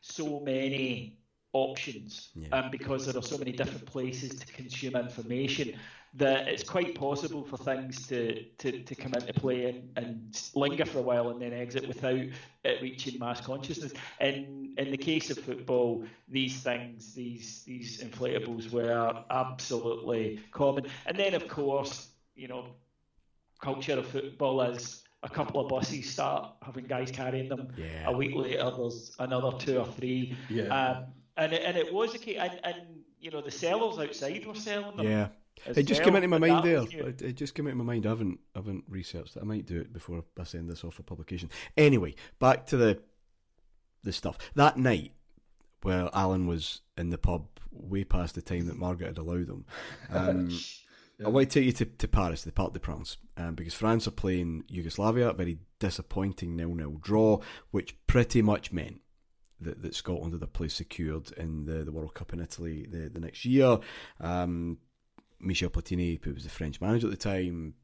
so 0.00 0.40
many 0.40 1.18
options 1.52 2.28
Yeah. 2.34 2.48
and 2.52 2.70
because 2.70 3.06
there 3.06 3.16
are 3.16 3.22
so 3.22 3.38
many 3.38 3.52
different 3.52 3.86
places 3.86 4.38
to 4.38 4.52
consume 4.52 4.96
information 4.96 5.74
that 6.14 6.48
it's 6.48 6.62
quite 6.62 6.94
possible 6.94 7.44
for 7.44 7.56
things 7.56 8.06
to, 8.08 8.42
to, 8.58 8.82
to 8.82 8.94
come 8.94 9.14
into 9.14 9.32
play 9.34 9.66
and, 9.66 9.90
and 9.96 10.50
linger 10.54 10.84
for 10.84 10.98
a 10.98 11.02
while 11.02 11.28
and 11.28 11.40
then 11.40 11.52
exit 11.52 11.86
without 11.86 12.20
it 12.64 12.82
reaching 12.82 13.18
mass 13.18 13.40
consciousness. 13.40 13.92
In 14.20 14.74
in 14.78 14.90
the 14.90 14.96
case 14.96 15.30
of 15.30 15.38
football, 15.38 16.04
these 16.28 16.60
things, 16.60 17.14
these 17.14 17.62
these 17.64 18.02
inflatables 18.02 18.70
were 18.70 19.24
absolutely 19.30 20.40
common. 20.52 20.86
And 21.06 21.16
then 21.16 21.34
of 21.34 21.48
course, 21.48 22.08
you 22.34 22.48
know, 22.48 22.66
culture 23.60 23.98
of 23.98 24.06
football 24.06 24.62
is 24.62 25.02
a 25.22 25.28
couple 25.28 25.60
of 25.60 25.68
buses 25.68 26.08
start 26.08 26.52
having 26.62 26.84
guys 26.84 27.10
carrying 27.10 27.48
them. 27.48 27.68
Yeah. 27.76 28.06
A 28.06 28.16
week 28.16 28.34
later, 28.34 28.70
there's 28.76 29.14
another 29.18 29.56
two 29.58 29.78
or 29.78 29.86
three. 29.86 30.36
Yeah. 30.48 30.64
Um, 30.64 31.04
and 31.36 31.52
it, 31.52 31.62
and 31.64 31.76
it 31.76 31.92
was 31.92 32.14
a 32.14 32.18
case, 32.18 32.38
and, 32.40 32.60
and 32.64 32.76
you 33.20 33.30
know 33.30 33.40
the 33.40 33.50
sellers 33.50 33.98
outside 33.98 34.46
were 34.46 34.54
selling 34.54 34.96
them. 34.96 35.06
Yeah. 35.06 35.28
As 35.66 35.78
It 35.78 35.84
just 35.84 36.00
well, 36.00 36.10
came 36.10 36.16
into 36.16 36.28
my 36.28 36.38
mind 36.38 36.64
there. 36.64 36.82
It, 36.82 37.22
it 37.22 37.32
just 37.34 37.54
came 37.54 37.66
into 37.66 37.76
my 37.76 37.84
mind. 37.84 38.06
I 38.06 38.10
haven't, 38.10 38.40
I 38.54 38.58
haven't 38.58 38.84
researched 38.88 39.36
it. 39.36 39.40
I 39.42 39.44
might 39.44 39.66
do 39.66 39.80
it 39.80 39.92
before 39.92 40.24
I 40.38 40.44
send 40.44 40.70
this 40.70 40.84
off 40.84 40.94
for 40.94 41.02
publication. 41.02 41.50
Anyway, 41.76 42.14
back 42.38 42.66
to 42.66 42.76
the 42.76 43.00
the 44.04 44.12
stuff 44.12 44.38
that 44.54 44.76
night 44.76 45.12
where 45.82 46.08
Alan 46.14 46.46
was 46.46 46.80
in 46.96 47.10
the 47.10 47.18
pub 47.18 47.46
way 47.70 48.04
past 48.04 48.34
the 48.34 48.42
time 48.42 48.66
that 48.66 48.76
Margaret 48.76 49.08
had 49.08 49.18
allowed 49.18 49.48
him. 49.48 49.64
Um, 50.10 50.50
I 51.24 51.28
want 51.28 51.50
to 51.50 51.58
take 51.58 51.66
you 51.66 51.72
to, 51.72 51.84
to 51.84 52.06
Paris, 52.08 52.42
the 52.42 52.52
Parc 52.52 52.72
des 52.72 52.78
Princes, 52.78 53.16
um, 53.36 53.56
because 53.56 53.74
France 53.74 54.06
are 54.06 54.12
playing 54.12 54.64
Yugoslavia, 54.68 55.30
a 55.30 55.32
very 55.32 55.58
disappointing 55.80 56.54
nil-nil 56.54 56.98
draw, 57.00 57.40
which 57.72 57.96
pretty 58.06 58.40
much 58.40 58.72
meant 58.72 59.00
that, 59.60 59.82
that 59.82 59.96
Scotland 59.96 60.32
had 60.32 60.42
a 60.42 60.46
place 60.46 60.74
secured 60.74 61.32
in 61.32 61.64
the, 61.64 61.84
the 61.84 61.90
World 61.90 62.14
Cup 62.14 62.32
in 62.32 62.40
Italy 62.40 62.86
the, 62.88 63.08
the 63.08 63.18
next 63.18 63.44
year. 63.44 63.80
Um, 64.20 64.78
Michel 65.40 65.70
Platini, 65.70 66.22
who 66.22 66.34
was 66.34 66.44
the 66.44 66.50
French 66.50 66.80
manager 66.80 67.06
at 67.06 67.10
the 67.10 67.16
time, 67.16 67.74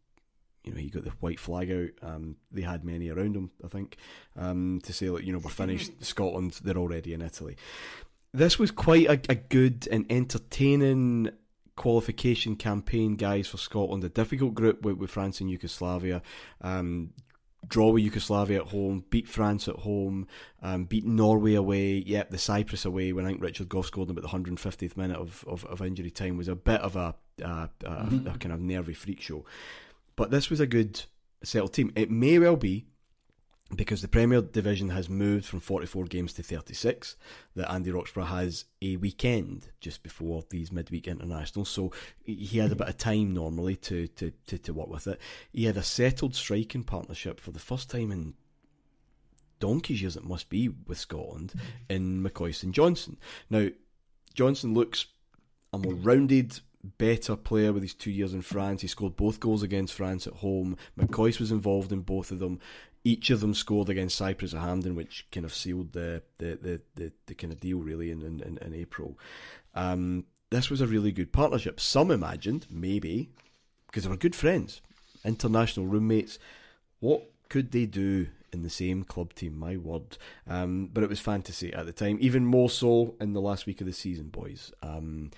you 0.64 0.72
know, 0.72 0.78
he 0.78 0.88
got 0.88 1.04
the 1.04 1.10
white 1.20 1.38
flag 1.38 1.70
out. 1.70 2.08
Um, 2.08 2.36
they 2.50 2.62
had 2.62 2.84
many 2.84 3.10
around 3.10 3.36
him, 3.36 3.50
I 3.62 3.68
think, 3.68 3.98
um, 4.36 4.80
to 4.84 4.92
say, 4.92 5.10
like, 5.10 5.24
you 5.24 5.32
know, 5.32 5.38
we're 5.38 5.50
finished. 5.50 5.92
Scotland, 6.02 6.60
they're 6.64 6.78
already 6.78 7.12
in 7.12 7.20
Italy. 7.22 7.56
This 8.32 8.58
was 8.58 8.70
quite 8.70 9.06
a, 9.06 9.20
a 9.30 9.34
good 9.34 9.86
and 9.92 10.06
entertaining 10.10 11.30
qualification 11.76 12.56
campaign, 12.56 13.16
guys, 13.16 13.46
for 13.48 13.58
Scotland. 13.58 14.04
A 14.04 14.08
difficult 14.08 14.54
group 14.54 14.82
with, 14.82 14.96
with 14.96 15.10
France 15.10 15.40
and 15.40 15.50
Yugoslavia. 15.50 16.22
Um, 16.62 17.12
draw 17.68 17.90
with 17.90 18.04
Yugoslavia 18.04 18.60
at 18.60 18.68
home, 18.68 19.04
beat 19.10 19.28
France 19.28 19.68
at 19.68 19.76
home, 19.76 20.26
um, 20.62 20.84
beat 20.84 21.04
Norway 21.04 21.54
away, 21.54 22.02
yep, 22.06 22.30
the 22.30 22.38
Cyprus 22.38 22.84
away 22.84 23.12
when 23.12 23.24
I 23.24 23.28
think 23.28 23.42
Richard 23.42 23.68
Gough 23.68 23.86
scored 23.86 24.08
in 24.08 24.16
about 24.16 24.30
the 24.30 24.36
150th 24.36 24.96
minute 24.96 25.16
of, 25.16 25.44
of, 25.46 25.64
of 25.66 25.82
injury 25.82 26.10
time 26.10 26.36
was 26.36 26.48
a 26.48 26.54
bit 26.54 26.80
of 26.80 26.96
a, 26.96 27.14
uh, 27.42 27.68
a, 27.84 28.08
a 28.26 28.38
kind 28.38 28.52
of 28.52 28.60
nervy 28.60 28.94
freak 28.94 29.20
show. 29.20 29.44
But 30.16 30.30
this 30.30 30.50
was 30.50 30.60
a 30.60 30.66
good 30.66 31.02
settled 31.42 31.72
team. 31.72 31.92
It 31.96 32.10
may 32.10 32.38
well 32.38 32.56
be 32.56 32.86
because 33.74 34.02
the 34.02 34.08
Premier 34.08 34.40
Division 34.40 34.90
has 34.90 35.08
moved 35.08 35.46
from 35.46 35.60
44 35.60 36.04
games 36.04 36.32
to 36.34 36.42
36 36.42 37.16
that 37.56 37.70
Andy 37.72 37.90
Roxburgh 37.90 38.26
has 38.26 38.66
a 38.82 38.96
weekend 38.96 39.68
just 39.80 40.02
before 40.02 40.44
these 40.50 40.70
midweek 40.70 41.08
internationals. 41.08 41.70
So 41.70 41.90
he 42.24 42.58
had 42.58 42.72
a 42.72 42.76
bit 42.76 42.88
of 42.88 42.98
time 42.98 43.32
normally 43.32 43.76
to, 43.76 44.06
to, 44.08 44.32
to, 44.46 44.58
to 44.58 44.72
work 44.72 44.88
with 44.88 45.06
it. 45.06 45.20
He 45.52 45.64
had 45.64 45.76
a 45.76 45.82
settled 45.82 46.34
striking 46.34 46.84
partnership 46.84 47.40
for 47.40 47.50
the 47.50 47.58
first 47.58 47.90
time 47.90 48.12
in 48.12 48.34
donkey's 49.60 50.02
years, 50.02 50.16
it 50.16 50.24
must 50.24 50.50
be, 50.50 50.68
with 50.68 50.98
Scotland 50.98 51.54
in 51.88 52.22
McCoist 52.22 52.62
and 52.62 52.74
Johnston. 52.74 53.16
Now, 53.48 53.68
Johnston 54.34 54.74
looks 54.74 55.06
a 55.72 55.78
more 55.78 55.94
rounded, 55.94 56.60
better 56.98 57.36
player 57.36 57.72
with 57.72 57.82
his 57.82 57.94
two 57.94 58.10
years 58.10 58.34
in 58.34 58.42
France. 58.42 58.82
He 58.82 58.88
scored 58.88 59.16
both 59.16 59.40
goals 59.40 59.62
against 59.62 59.94
France 59.94 60.26
at 60.26 60.34
home. 60.34 60.76
McCoist 60.98 61.40
was 61.40 61.50
involved 61.50 61.92
in 61.92 62.00
both 62.00 62.30
of 62.30 62.38
them. 62.38 62.60
Each 63.04 63.30
of 63.30 63.40
them 63.40 63.54
scored 63.54 63.88
against 63.88 64.16
Cyprus 64.16 64.54
at 64.54 64.60
Hampden, 64.60 64.94
which 64.94 65.26
kind 65.30 65.44
of 65.44 65.54
sealed 65.54 65.92
the 65.92 66.22
the, 66.38 66.58
the, 66.60 66.80
the, 66.94 67.12
the 67.26 67.34
kind 67.34 67.52
of 67.52 67.60
deal 67.60 67.78
really 67.78 68.10
in, 68.10 68.22
in, 68.22 68.58
in 68.58 68.74
April. 68.74 69.18
Um, 69.74 70.24
this 70.50 70.70
was 70.70 70.80
a 70.80 70.86
really 70.86 71.12
good 71.12 71.32
partnership. 71.32 71.80
Some 71.80 72.10
imagined, 72.10 72.66
maybe, 72.70 73.30
because 73.86 74.04
they 74.04 74.10
were 74.10 74.16
good 74.16 74.36
friends, 74.36 74.80
international 75.24 75.86
roommates, 75.86 76.38
what 77.00 77.30
could 77.48 77.72
they 77.72 77.86
do 77.86 78.28
in 78.52 78.62
the 78.62 78.70
same 78.70 79.04
club 79.04 79.34
team? 79.34 79.58
My 79.58 79.76
word. 79.76 80.16
Um, 80.46 80.88
but 80.92 81.02
it 81.02 81.10
was 81.10 81.20
fantasy 81.20 81.72
at 81.72 81.86
the 81.86 81.92
time, 81.92 82.18
even 82.20 82.46
more 82.46 82.70
so 82.70 83.16
in 83.20 83.32
the 83.32 83.40
last 83.40 83.66
week 83.66 83.80
of 83.80 83.86
the 83.86 83.92
season, 83.92 84.28
boys. 84.28 84.72
Um, 84.82 85.30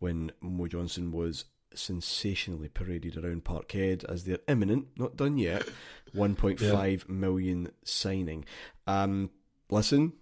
when 0.00 0.32
Mo 0.40 0.66
Johnston 0.66 1.12
was 1.12 1.44
sensationally 1.72 2.68
paraded 2.68 3.16
around 3.16 3.44
Parkhead 3.44 4.04
as 4.04 4.24
their 4.24 4.38
imminent, 4.48 4.88
not 4.96 5.16
done 5.16 5.38
yet, 5.38 5.62
1.5 6.14 7.08
million 7.08 7.70
signing. 7.84 8.44
Um, 8.86 9.30
listen, 9.70 10.14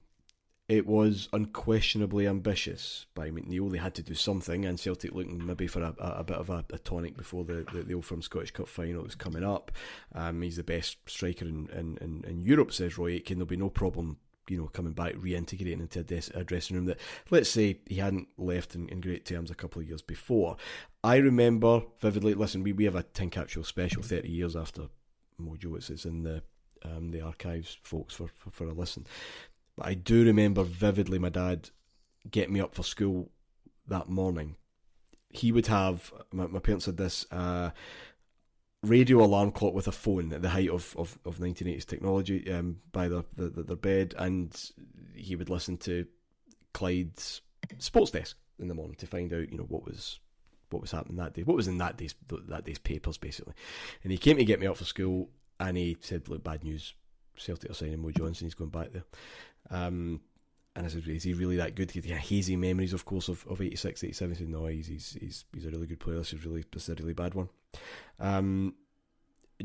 it 0.68 0.86
was 0.86 1.30
unquestionably 1.32 2.26
ambitious 2.26 3.06
by 3.14 3.30
McNeill. 3.30 3.70
They 3.72 3.78
had 3.78 3.94
to 3.94 4.02
do 4.02 4.14
something, 4.14 4.66
and 4.66 4.78
Celtic 4.78 5.14
looking 5.14 5.46
maybe 5.46 5.66
for 5.66 5.80
a, 5.80 5.94
a, 5.98 6.08
a 6.18 6.24
bit 6.24 6.36
of 6.36 6.50
a, 6.50 6.64
a 6.70 6.78
tonic 6.78 7.16
before 7.16 7.44
the, 7.44 7.64
the, 7.72 7.82
the 7.84 7.94
Old 7.94 8.04
Firm 8.04 8.20
Scottish 8.20 8.50
Cup 8.50 8.68
final 8.68 9.02
was 9.02 9.14
coming 9.14 9.42
up. 9.42 9.72
Um, 10.14 10.42
he's 10.42 10.56
the 10.56 10.62
best 10.62 10.98
striker 11.06 11.46
in, 11.46 11.70
in, 11.70 11.96
in, 12.02 12.24
in 12.28 12.40
Europe, 12.42 12.72
says 12.74 12.98
Roy 12.98 13.12
Aitken. 13.12 13.38
There'll 13.38 13.46
be 13.46 13.56
no 13.56 13.70
problem 13.70 14.18
you 14.50 14.58
know, 14.58 14.68
coming 14.68 14.92
back, 14.92 15.14
reintegrating 15.14 15.80
into 15.80 16.00
a, 16.00 16.02
des- 16.02 16.32
a 16.34 16.44
dressing 16.44 16.76
room 16.76 16.86
that, 16.86 16.98
let's 17.30 17.50
say, 17.50 17.78
he 17.86 17.96
hadn't 17.96 18.28
left 18.36 18.74
in, 18.74 18.88
in 18.88 19.00
great 19.00 19.24
terms 19.24 19.50
a 19.50 19.54
couple 19.54 19.80
of 19.82 19.88
years 19.88 20.02
before. 20.02 20.56
I 21.04 21.16
remember 21.16 21.82
vividly. 22.00 22.34
Listen, 22.34 22.62
we, 22.62 22.72
we 22.72 22.84
have 22.84 22.96
a 22.96 23.02
Tin 23.02 23.30
Capsule 23.30 23.64
special 23.64 24.02
thirty 24.02 24.30
years 24.30 24.56
after 24.56 24.88
Mojo. 25.40 25.76
It's, 25.76 25.90
it's 25.90 26.04
in 26.04 26.22
the 26.22 26.42
um, 26.84 27.10
the 27.10 27.20
archives, 27.20 27.78
folks, 27.82 28.14
for, 28.14 28.28
for 28.34 28.50
for 28.50 28.64
a 28.66 28.72
listen. 28.72 29.06
But 29.76 29.86
I 29.86 29.94
do 29.94 30.24
remember 30.24 30.64
vividly 30.64 31.18
my 31.18 31.28
dad 31.28 31.70
getting 32.30 32.54
me 32.54 32.60
up 32.60 32.74
for 32.74 32.82
school 32.82 33.30
that 33.86 34.08
morning. 34.08 34.56
He 35.30 35.52
would 35.52 35.66
have 35.66 36.12
my, 36.32 36.46
my 36.46 36.58
parents 36.58 36.86
had 36.86 36.96
this. 36.96 37.26
Uh, 37.30 37.70
radio 38.82 39.22
alarm 39.24 39.50
clock 39.50 39.74
with 39.74 39.88
a 39.88 39.92
phone 39.92 40.32
at 40.32 40.42
the 40.42 40.50
height 40.50 40.70
of, 40.70 40.94
of, 40.96 41.18
of 41.24 41.38
1980s 41.38 41.84
technology 41.84 42.50
um, 42.50 42.76
by 42.92 43.08
their, 43.08 43.24
their, 43.36 43.48
their 43.48 43.76
bed, 43.76 44.14
and 44.18 44.70
he 45.14 45.36
would 45.36 45.50
listen 45.50 45.76
to 45.78 46.06
Clyde's 46.72 47.40
sports 47.78 48.10
desk 48.10 48.36
in 48.58 48.68
the 48.68 48.74
morning 48.74 48.96
to 48.96 49.06
find 49.06 49.32
out, 49.32 49.50
you 49.50 49.58
know, 49.58 49.64
what 49.64 49.84
was 49.84 50.20
what 50.70 50.82
was 50.82 50.90
happening 50.90 51.16
that 51.16 51.32
day, 51.32 51.42
what 51.42 51.56
was 51.56 51.68
in 51.68 51.78
that 51.78 51.96
day's 51.96 52.14
that 52.28 52.64
day's 52.64 52.78
papers 52.78 53.16
basically. 53.16 53.54
And 54.02 54.12
he 54.12 54.18
came 54.18 54.36
to 54.36 54.44
get 54.44 54.60
me 54.60 54.66
up 54.66 54.76
for 54.76 54.84
school, 54.84 55.30
and 55.58 55.76
he 55.76 55.96
said, 56.00 56.28
"Look, 56.28 56.44
bad 56.44 56.62
news, 56.62 56.94
Celtic 57.36 57.70
are 57.70 57.74
signing 57.74 58.00
Mo 58.00 58.10
Johnston. 58.10 58.46
He's 58.46 58.54
going 58.54 58.70
back 58.70 58.92
there." 58.92 59.04
Um, 59.70 60.20
and 60.78 60.86
I 60.86 60.90
said, 60.90 61.08
is 61.08 61.24
he 61.24 61.34
really 61.34 61.56
that 61.56 61.74
good? 61.74 61.90
He 61.90 62.00
had 62.08 62.20
hazy 62.20 62.54
memories, 62.54 62.92
of 62.92 63.04
course, 63.04 63.28
of, 63.28 63.44
of 63.48 63.60
86, 63.60 64.04
87. 64.04 64.32
He 64.32 64.38
said, 64.38 64.48
no, 64.48 64.66
he's, 64.66 64.86
he's, 64.86 65.16
he's, 65.20 65.44
he's 65.52 65.66
a 65.66 65.70
really 65.70 65.88
good 65.88 65.98
player. 65.98 66.18
This 66.18 66.32
is 66.32 66.44
really, 66.44 66.64
this 66.72 66.88
is 66.88 66.90
a 66.90 67.02
really 67.02 67.14
bad 67.14 67.34
one. 67.34 67.48
Um, 68.20 68.76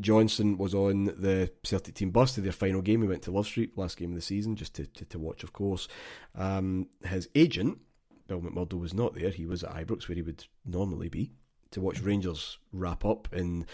Johnston 0.00 0.58
was 0.58 0.74
on 0.74 1.04
the 1.04 1.52
Celtic 1.62 1.94
team 1.94 2.10
bus 2.10 2.34
to 2.34 2.40
their 2.40 2.50
final 2.50 2.82
game. 2.82 3.00
He 3.02 3.06
went 3.06 3.22
to 3.22 3.30
Love 3.30 3.46
Street, 3.46 3.78
last 3.78 3.96
game 3.96 4.10
of 4.10 4.16
the 4.16 4.22
season, 4.22 4.56
just 4.56 4.74
to, 4.74 4.86
to, 4.86 5.04
to 5.04 5.18
watch, 5.20 5.44
of 5.44 5.52
course. 5.52 5.86
Um, 6.34 6.88
his 7.04 7.28
agent, 7.36 7.78
Bill 8.26 8.40
McMurdo, 8.40 8.80
was 8.80 8.92
not 8.92 9.14
there. 9.14 9.30
He 9.30 9.46
was 9.46 9.62
at 9.62 9.70
Ibrox, 9.70 10.08
where 10.08 10.16
he 10.16 10.22
would 10.22 10.44
normally 10.66 11.10
be, 11.10 11.30
to 11.70 11.80
watch 11.80 12.00
Rangers 12.00 12.58
wrap 12.72 13.04
up 13.04 13.28
in 13.32 13.66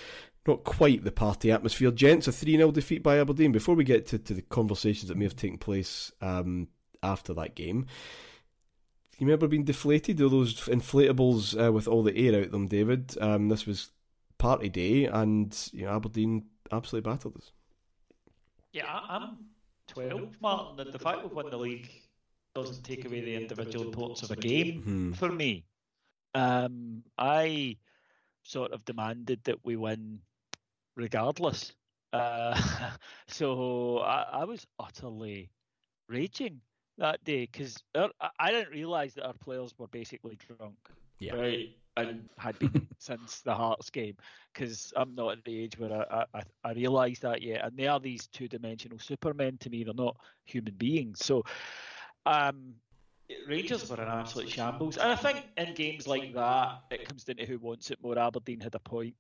not 0.47 0.65
quite 0.65 1.05
the 1.05 1.11
party 1.11 1.51
atmosphere. 1.51 1.91
Gents, 1.91 2.29
a 2.29 2.33
3 2.33 2.57
0 2.57 2.71
defeat 2.71 3.03
by 3.03 3.19
Aberdeen. 3.19 3.51
Before 3.51 3.75
we 3.75 3.85
get 3.85 4.09
to, 4.09 4.19
to 4.19 4.35
the 4.35 4.43
conversations 4.43 5.09
that 5.09 5.17
may 5.17 5.25
have 5.25 5.37
taken 5.37 5.57
place 5.57 6.13
um, 6.21 6.69
after 7.03 7.33
that 7.35 7.55
game, 7.55 7.87
you 9.19 9.27
remember 9.27 9.49
being 9.49 9.65
deflated? 9.65 10.21
All 10.23 10.31
those 10.31 10.55
inflatables 10.67 11.55
uh, 11.63 11.71
with 11.73 11.87
all 11.87 12.03
the 12.03 12.17
air 12.17 12.41
out 12.43 12.51
them, 12.51 12.69
David. 12.69 13.17
Um, 13.21 13.49
this 13.49 13.67
was 13.67 13.91
party 14.39 14.69
day, 14.71 15.05
and 15.05 15.55
you 15.73 15.85
know, 15.85 15.95
Aberdeen 15.95 16.47
absolutely 16.73 17.11
battled 17.11 17.37
us. 17.37 17.53
Yeah, 18.73 18.87
I'm 18.89 19.37
12, 19.89 20.41
Martyn. 20.41 20.81
and 20.87 20.93
The 20.93 20.99
fact 20.99 21.23
we've 21.23 21.33
won 21.33 21.51
the 21.51 21.59
league 21.59 21.91
doesn't 22.55 22.83
take 22.83 23.05
away 23.05 23.21
the 23.21 23.35
individual 23.35 23.85
importance 23.85 24.23
of 24.23 24.31
a 24.31 24.37
game 24.37 24.83
Hmm. 24.83 25.13
for 25.13 25.31
me. 25.31 25.65
Um, 26.35 27.03
I 27.19 27.77
sort 28.45 28.73
of 28.73 28.85
demanded 28.85 29.41
that 29.45 29.65
we 29.65 29.77
win 29.77 30.21
regardless. 30.97 31.73
Uh, 32.13 32.61
so 33.29 33.99
I, 33.99 34.23
I 34.33 34.45
was 34.45 34.67
utterly 34.79 35.51
raging 36.09 36.61
that 37.01 37.23
day 37.25 37.49
because 37.51 37.77
I 38.39 38.53
didn't 38.53 38.71
realise 38.71 39.15
that 39.15 39.27
our 39.27 39.35
players 39.35 39.75
were 39.77 39.89
basically 39.89 40.39
drunk. 40.39 40.77
Yeah. 41.19 41.35
Right. 41.35 41.77
And 41.97 42.29
had 42.39 42.59
been 42.59 42.87
since 42.99 43.41
the 43.41 43.55
Hearts 43.55 43.91
game 43.91 44.17
because 44.55 44.93
I'm 44.97 45.15
not 45.15 45.39
at 45.39 45.45
the 45.45 45.59
age 45.59 45.79
where 45.79 45.93
I, 45.93 46.25
I, 46.33 46.43
I 46.65 46.73
realise 46.73 47.19
that 47.19 47.43
yet. 47.43 47.65
And 47.65 47.77
they 47.77 47.89
are 47.89 48.01
these 48.01 48.27
two 48.29 48.49
dimensional 48.49 48.99
supermen 48.99 49.59
to 49.59 49.71
me. 49.71 49.85
They're 49.85 49.93
not 49.93 50.17
human 50.45 50.75
beings. 50.75 51.25
So 51.25 51.43
Um, 52.27 52.75
Rangers 53.47 53.89
were 53.89 54.01
an 54.01 54.09
absolute 54.09 54.49
shambles, 54.51 54.97
and 54.97 55.11
I 55.11 55.17
think 55.17 55.45
in 55.57 55.75
games 55.75 56.09
like 56.09 56.35
that, 56.35 56.83
it 56.91 57.09
comes 57.09 57.25
down 57.25 57.37
to 57.37 57.47
who 57.47 57.59
wants 57.59 57.91
it 57.91 57.99
more. 58.03 58.19
Aberdeen 58.19 58.61
had 58.61 58.75
a 58.75 58.81
point 58.81 59.15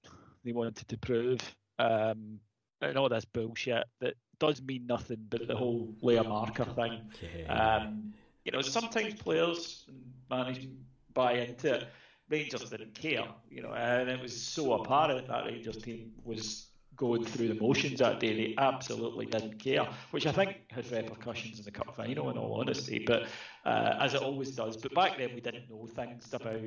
they 0.44 0.52
wanted 0.52 0.88
to 0.88 0.98
prove, 0.98 1.40
um, 1.78 2.40
and 2.80 2.96
all 2.96 3.08
this 3.08 3.24
bullshit 3.24 3.84
that 4.00 4.14
does 4.40 4.60
mean 4.62 4.86
nothing, 4.86 5.24
but 5.30 5.46
the 5.46 5.56
whole 5.56 5.94
layer 6.02 6.24
marker 6.24 6.64
thing. 6.64 7.00
Um, 7.48 8.12
you 8.44 8.50
know, 8.50 8.62
sometimes 8.62 9.14
players 9.14 9.84
manage 10.28 10.68
buy 11.14 11.34
into 11.34 11.74
it. 11.74 11.88
Rangers 12.28 12.70
didn't 12.70 12.94
care, 12.94 13.26
you 13.50 13.62
know, 13.62 13.72
and 13.72 14.08
it 14.08 14.20
was 14.20 14.40
so 14.40 14.72
apparent 14.74 15.26
that 15.28 15.46
Rangers 15.46 15.78
team 15.78 16.12
was 16.24 16.66
going 16.96 17.24
through 17.24 17.48
the 17.48 17.54
motions 17.54 17.98
that 17.98 18.20
day. 18.20 18.34
They 18.34 18.54
absolutely 18.58 19.26
didn't 19.26 19.58
care, 19.58 19.88
which 20.12 20.26
I 20.26 20.32
think 20.32 20.58
has 20.70 20.90
repercussions 20.92 21.58
in 21.58 21.64
the 21.64 21.70
cup 21.70 21.96
final, 21.96 22.30
in 22.30 22.38
all 22.38 22.60
honesty. 22.60 23.02
But 23.04 23.24
uh, 23.64 23.96
as 23.98 24.14
it 24.14 24.22
always 24.22 24.52
does. 24.52 24.76
But 24.76 24.94
back 24.94 25.18
then 25.18 25.30
we 25.34 25.40
didn't 25.40 25.68
know 25.68 25.86
things 25.86 26.32
about 26.32 26.60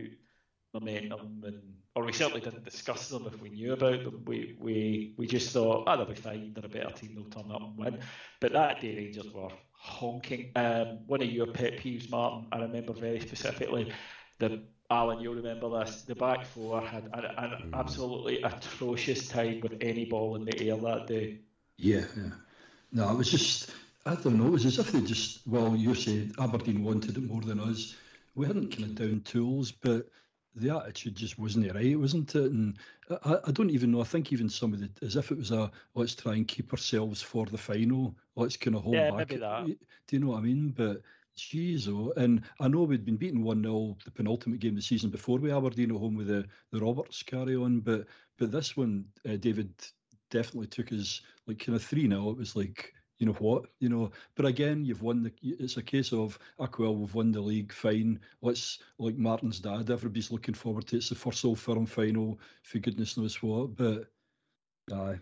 momentum, 0.73 1.43
and 1.45 1.61
or 1.95 2.03
we 2.03 2.13
certainly 2.13 2.41
didn't 2.41 2.65
discuss 2.65 3.09
them 3.09 3.27
if 3.27 3.39
we 3.41 3.49
knew 3.49 3.73
about 3.73 4.03
them. 4.03 4.23
We 4.25 4.55
we 4.59 5.13
we 5.17 5.27
just 5.27 5.51
thought, 5.51 5.83
oh, 5.87 5.97
they'll 5.97 6.05
be 6.05 6.15
fine. 6.15 6.53
They're 6.53 6.65
a 6.65 6.69
better 6.69 6.91
team. 6.91 7.15
They'll 7.15 7.43
turn 7.43 7.51
up 7.51 7.61
and 7.61 7.77
win. 7.77 7.99
But 8.39 8.53
that 8.53 8.81
day 8.81 8.95
Rangers 8.95 9.31
were 9.31 9.49
honking. 9.71 10.51
Um, 10.55 10.99
one 11.07 11.21
of 11.21 11.29
your 11.29 11.47
pet 11.47 11.77
peeves, 11.77 12.09
Martyn, 12.09 12.47
I 12.51 12.59
remember 12.61 12.93
very 12.93 13.19
specifically. 13.19 13.91
The 14.39 14.61
Alan, 14.89 15.19
you'll 15.19 15.35
remember 15.35 15.69
this. 15.79 16.03
The 16.03 16.15
back 16.15 16.45
four 16.45 16.81
had 16.81 17.05
an, 17.13 17.25
an 17.25 17.49
mm. 17.49 17.73
absolutely 17.73 18.41
atrocious 18.41 19.27
time 19.27 19.61
with 19.61 19.77
any 19.81 20.05
ball 20.05 20.35
in 20.35 20.45
the 20.45 20.69
air 20.69 20.77
that 20.77 21.07
day. 21.07 21.39
Yeah, 21.77 22.05
yeah. 22.15 22.29
No, 22.91 23.09
it 23.09 23.17
was 23.17 23.31
just, 23.31 23.71
I 24.05 24.15
don't 24.15 24.37
know, 24.37 24.47
it 24.47 24.51
was 24.51 24.65
as 24.65 24.77
if 24.77 24.91
they 24.91 25.01
just, 25.01 25.47
well, 25.47 25.75
you 25.75 25.95
said 25.95 26.31
Aberdeen 26.39 26.83
wanted 26.83 27.17
it 27.17 27.23
more 27.23 27.41
than 27.41 27.59
us. 27.59 27.95
We 28.35 28.45
hadn't 28.45 28.75
kind 28.75 28.83
of 28.83 28.95
down 28.95 29.21
tools, 29.21 29.71
but 29.71 30.07
the 30.55 30.75
attitude 30.75 31.15
just 31.15 31.39
wasn't 31.39 31.73
right, 31.73 31.99
wasn't 31.99 32.35
it? 32.35 32.51
And 32.51 32.77
I, 33.25 33.37
I 33.47 33.51
don't 33.51 33.71
even 33.71 33.91
know. 33.91 34.01
I 34.01 34.05
think 34.05 34.31
even 34.31 34.49
some 34.49 34.73
of 34.73 34.79
the, 34.79 34.89
as 35.05 35.15
if 35.15 35.31
it 35.31 35.37
was 35.37 35.51
a 35.51 35.71
let's 35.95 36.15
try 36.15 36.35
and 36.35 36.47
keep 36.47 36.71
ourselves 36.71 37.21
for 37.21 37.45
the 37.45 37.57
final. 37.57 38.15
Let's 38.35 38.57
kind 38.57 38.75
of 38.75 38.83
hold 38.83 38.95
yeah, 38.95 39.11
back. 39.11 39.29
Maybe 39.29 39.37
that. 39.37 39.65
Do 39.65 39.77
you 40.11 40.19
know 40.19 40.27
what 40.27 40.39
I 40.39 40.41
mean? 40.41 40.73
But 40.75 41.01
Jeez, 41.35 41.87
oh, 41.89 42.13
and 42.15 42.43
I 42.59 42.67
know 42.67 42.83
we'd 42.83 43.05
been 43.05 43.17
beaten 43.17 43.43
1 43.43 43.63
0 43.63 43.97
the 44.05 44.11
penultimate 44.11 44.59
game 44.59 44.71
of 44.71 44.75
the 44.75 44.81
season 44.83 45.09
before 45.09 45.39
we 45.39 45.51
Aberdeen 45.51 45.89
at 45.89 45.97
home 45.97 46.15
with 46.15 46.27
the, 46.27 46.45
the 46.71 46.79
Roberts 46.79 47.23
carry 47.23 47.55
on, 47.55 47.79
but 47.79 48.05
but 48.37 48.51
this 48.51 48.77
one, 48.77 49.05
uh, 49.27 49.37
David 49.37 49.73
definitely 50.29 50.67
took 50.67 50.91
us 50.93 51.21
like 51.47 51.59
kind 51.59 51.75
of 51.75 51.83
3 51.83 52.07
0. 52.07 52.29
It 52.29 52.37
was 52.37 52.55
like, 52.55 52.93
you 53.19 53.27
know 53.27 53.33
what, 53.33 53.65
you 53.79 53.89
know, 53.89 54.11
but 54.35 54.45
again, 54.45 54.83
you've 54.85 55.01
won 55.01 55.23
the, 55.23 55.31
it's 55.41 55.77
a 55.77 55.83
case 55.83 56.11
of, 56.11 56.37
ah, 56.59 56.67
well, 56.77 56.95
we've 56.95 57.13
won 57.13 57.31
the 57.31 57.41
league, 57.41 57.71
fine. 57.71 58.19
Let's, 58.41 58.79
like 58.97 59.15
Martyn's 59.15 59.59
dad, 59.59 59.89
everybody's 59.89 60.31
looking 60.31 60.55
forward 60.55 60.87
to 60.87 60.95
it. 60.95 60.99
It's 60.99 61.09
the 61.09 61.15
first 61.15 61.45
Old 61.45 61.59
Firm 61.59 61.85
final, 61.85 62.39
for 62.63 62.79
goodness 62.79 63.17
knows 63.17 63.41
what, 63.41 63.75
but 63.75 64.05
aye. 64.91 65.19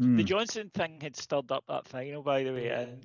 Mm. 0.00 0.16
The 0.16 0.24
Johnston 0.24 0.70
thing 0.70 0.98
had 1.00 1.16
stirred 1.16 1.52
up 1.52 1.64
that 1.68 1.86
final, 1.86 2.22
by 2.22 2.42
the 2.42 2.52
way, 2.52 2.68
and 2.68 3.04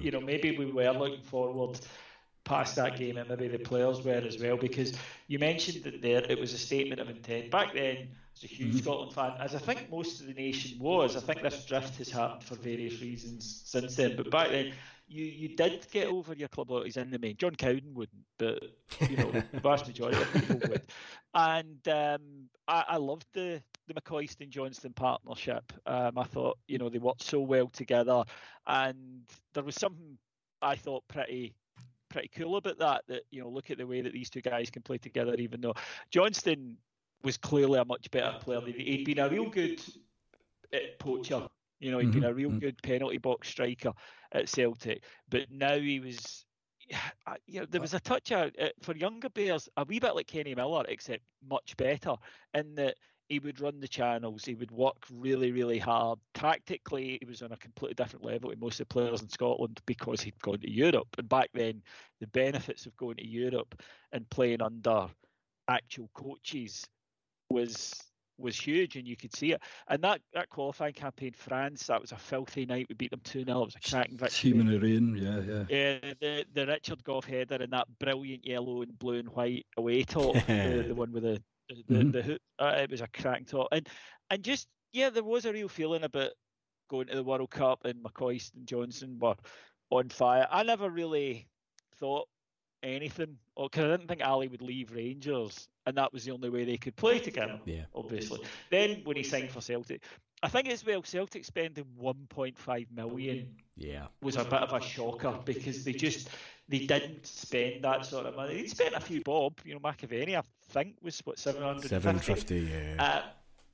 you 0.00 0.10
know 0.10 0.20
maybe 0.20 0.56
we 0.56 0.66
were 0.66 0.90
looking 0.92 1.22
forward 1.22 1.80
past 2.48 2.76
that 2.76 2.96
game, 2.96 3.16
and 3.16 3.28
maybe 3.28 3.48
the 3.48 3.58
players 3.58 4.02
were 4.02 4.12
as 4.12 4.38
well, 4.38 4.56
because 4.56 4.92
you 5.26 5.38
mentioned 5.38 5.84
that 5.84 6.02
there 6.02 6.22
it 6.28 6.38
was 6.38 6.52
a 6.52 6.58
statement 6.58 7.00
of 7.00 7.08
intent. 7.08 7.50
Back 7.50 7.74
then, 7.74 8.08
as 8.36 8.44
a 8.44 8.46
huge 8.46 8.70
mm-hmm. 8.70 8.78
Scotland 8.78 9.12
fan, 9.12 9.34
as 9.38 9.54
I 9.54 9.58
think 9.58 9.90
most 9.90 10.20
of 10.20 10.26
the 10.26 10.34
nation 10.34 10.78
was. 10.78 11.16
I 11.16 11.20
think 11.20 11.42
this 11.42 11.64
drift 11.64 11.96
has 11.98 12.10
happened 12.10 12.44
for 12.44 12.56
various 12.56 13.00
reasons 13.00 13.62
since 13.64 13.96
then, 13.96 14.16
but 14.16 14.30
back 14.30 14.50
then. 14.50 14.72
You, 15.10 15.24
you 15.24 15.56
did 15.56 15.86
get 15.90 16.08
over 16.08 16.34
your 16.34 16.48
club 16.48 16.70
loyalties 16.70 16.98
in 16.98 17.10
the 17.10 17.18
main. 17.18 17.34
John 17.38 17.54
Cowden 17.54 17.94
wouldn't, 17.94 18.24
but 18.36 18.62
you 19.08 19.16
know 19.16 19.30
the 19.52 19.60
vast 19.60 19.86
majority 19.86 20.20
of 20.20 20.32
people 20.34 20.68
would. 20.68 20.82
And 21.32 21.88
um, 21.88 22.50
I, 22.68 22.84
I 22.88 22.96
loved 22.98 23.24
the 23.32 23.62
the 23.86 23.94
McCoist 23.94 24.46
Johnston 24.50 24.92
partnership. 24.92 25.72
Um, 25.86 26.18
I 26.18 26.24
thought 26.24 26.58
you 26.66 26.76
know 26.76 26.90
they 26.90 26.98
worked 26.98 27.22
so 27.22 27.40
well 27.40 27.68
together, 27.68 28.22
and 28.66 29.22
there 29.54 29.64
was 29.64 29.76
something 29.76 30.18
I 30.60 30.76
thought 30.76 31.04
pretty 31.08 31.54
pretty 32.08 32.28
cool 32.28 32.56
about 32.56 32.78
that. 32.78 33.02
That 33.08 33.22
you 33.30 33.40
know, 33.40 33.48
look 33.48 33.70
at 33.70 33.78
the 33.78 33.86
way 33.86 34.00
that 34.00 34.12
these 34.12 34.30
two 34.30 34.40
guys 34.40 34.70
can 34.70 34.82
play 34.82 34.98
together. 34.98 35.34
Even 35.34 35.60
though 35.60 35.74
Johnston 36.10 36.76
was 37.22 37.36
clearly 37.36 37.78
a 37.78 37.84
much 37.84 38.10
better 38.10 38.38
player, 38.40 38.60
he'd 38.60 39.04
been 39.04 39.18
a 39.18 39.28
real 39.28 39.48
good 39.48 39.80
poacher. 40.98 41.46
You 41.80 41.92
know, 41.92 41.98
he 41.98 42.06
had 42.06 42.12
mm-hmm. 42.12 42.20
been 42.20 42.30
a 42.30 42.34
real 42.34 42.50
mm-hmm. 42.50 42.58
good 42.58 42.82
penalty 42.82 43.18
box 43.18 43.48
striker 43.48 43.92
at 44.32 44.48
Celtic, 44.48 45.04
but 45.28 45.50
now 45.50 45.78
he 45.78 46.00
was 46.00 46.44
you 47.46 47.60
know, 47.60 47.66
there 47.68 47.80
was 47.80 47.94
a 47.94 48.00
touch 48.00 48.32
out 48.32 48.52
uh, 48.60 48.68
for 48.82 48.96
younger 48.96 49.28
Bears, 49.28 49.68
a 49.76 49.84
wee 49.84 50.00
bit 50.00 50.14
like 50.14 50.26
Kenny 50.26 50.54
Miller, 50.54 50.84
except 50.88 51.22
much 51.48 51.76
better 51.76 52.14
in 52.54 52.74
that 52.76 52.96
he 53.28 53.38
would 53.38 53.60
run 53.60 53.80
the 53.80 53.88
channels. 53.88 54.44
He 54.44 54.54
would 54.54 54.70
work 54.70 55.04
really, 55.12 55.52
really 55.52 55.78
hard. 55.78 56.18
Tactically, 56.34 57.18
he 57.20 57.26
was 57.26 57.42
on 57.42 57.52
a 57.52 57.56
completely 57.56 57.94
different 57.94 58.24
level 58.24 58.50
to 58.50 58.56
most 58.56 58.80
of 58.80 58.88
the 58.88 58.94
players 58.94 59.20
in 59.20 59.28
Scotland 59.28 59.80
because 59.86 60.20
he'd 60.22 60.40
gone 60.40 60.60
to 60.60 60.70
Europe. 60.70 61.08
And 61.18 61.28
back 61.28 61.50
then, 61.52 61.82
the 62.20 62.26
benefits 62.28 62.86
of 62.86 62.96
going 62.96 63.16
to 63.16 63.26
Europe 63.26 63.80
and 64.12 64.28
playing 64.30 64.62
under 64.62 65.08
actual 65.68 66.10
coaches 66.14 66.86
was 67.50 67.92
was 68.38 68.56
huge, 68.56 68.94
and 68.94 69.06
you 69.06 69.16
could 69.16 69.34
see 69.34 69.52
it. 69.52 69.60
And 69.88 70.00
that, 70.04 70.20
that 70.32 70.48
qualifying 70.48 70.92
campaign, 70.92 71.32
France, 71.32 71.88
that 71.88 72.00
was 72.00 72.12
a 72.12 72.16
filthy 72.16 72.66
night. 72.66 72.86
We 72.88 72.94
beat 72.94 73.10
them 73.10 73.20
2 73.24 73.44
0. 73.44 73.62
It 73.62 73.64
was 73.64 73.74
a 73.74 73.80
cracking 73.80 74.16
victory. 74.16 74.52
Team 74.52 74.60
in 74.60 74.68
the 74.68 74.78
rain, 74.78 75.16
yeah, 75.16 75.40
yeah. 75.40 75.64
Yeah, 75.68 76.12
the, 76.20 76.44
the 76.54 76.66
Richard 76.66 77.02
Gough 77.02 77.24
header 77.24 77.56
and 77.56 77.72
that 77.72 77.88
brilliant 77.98 78.46
yellow 78.46 78.82
and 78.82 78.96
blue 78.96 79.18
and 79.18 79.28
white 79.30 79.66
away 79.76 80.04
top, 80.04 80.34
the, 80.46 80.84
the 80.86 80.94
one 80.94 81.10
with 81.10 81.24
the 81.24 81.42
the, 81.68 81.94
mm-hmm. 81.94 82.10
the 82.10 82.22
hook. 82.22 82.40
Uh, 82.58 82.76
it 82.78 82.90
was 82.90 83.00
a 83.00 83.08
crack 83.08 83.46
top, 83.46 83.68
and 83.72 83.88
and 84.30 84.42
just 84.42 84.68
yeah, 84.92 85.10
there 85.10 85.24
was 85.24 85.44
a 85.44 85.52
real 85.52 85.68
feeling 85.68 86.04
about 86.04 86.30
going 86.88 87.06
to 87.08 87.16
the 87.16 87.22
World 87.22 87.50
Cup, 87.50 87.84
and 87.84 88.02
McCoist 88.02 88.54
and 88.54 88.66
Johnston 88.66 89.18
were 89.18 89.36
on 89.90 90.08
fire. 90.08 90.46
I 90.50 90.62
never 90.62 90.90
really 90.90 91.46
thought 91.96 92.28
anything, 92.82 93.36
because 93.56 93.84
I 93.84 93.96
didn't 93.96 94.08
think 94.08 94.24
Ali 94.24 94.48
would 94.48 94.62
leave 94.62 94.92
Rangers, 94.92 95.68
and 95.86 95.96
that 95.96 96.12
was 96.12 96.24
the 96.24 96.32
only 96.32 96.50
way 96.50 96.64
they 96.64 96.76
could 96.76 96.96
play 96.96 97.18
together. 97.18 97.60
Yeah, 97.64 97.84
obviously. 97.94 98.40
Then 98.70 99.02
when 99.04 99.16
he 99.16 99.22
signed 99.22 99.50
for 99.50 99.60
Celtic, 99.60 100.02
I 100.42 100.48
think 100.48 100.68
as 100.68 100.84
well, 100.84 101.02
Celtic 101.02 101.44
spending 101.44 101.86
1.5 102.00 102.86
million. 102.92 103.56
Yeah, 103.76 104.06
was 104.22 104.36
a 104.36 104.44
bit 104.44 104.54
of 104.54 104.72
a 104.72 104.80
shocker 104.80 105.38
because 105.44 105.84
they 105.84 105.92
just 105.92 106.28
they 106.68 106.80
didn't 106.80 107.26
spend 107.26 107.82
that 107.84 108.04
sort 108.04 108.26
of 108.26 108.36
money. 108.36 108.62
They 108.62 108.68
spent 108.68 108.94
a 108.94 109.00
few 109.00 109.22
bob. 109.22 109.58
You 109.64 109.74
know, 109.74 109.80
McAvennie, 109.80 110.36
I 110.36 110.42
think, 110.68 110.96
was 111.02 111.18
what 111.20 111.38
seven 111.38 111.62
hundred. 111.62 111.88
Seven 111.88 112.18
fifty, 112.18 112.68
yeah. 112.70 113.02
Uh, 113.02 113.22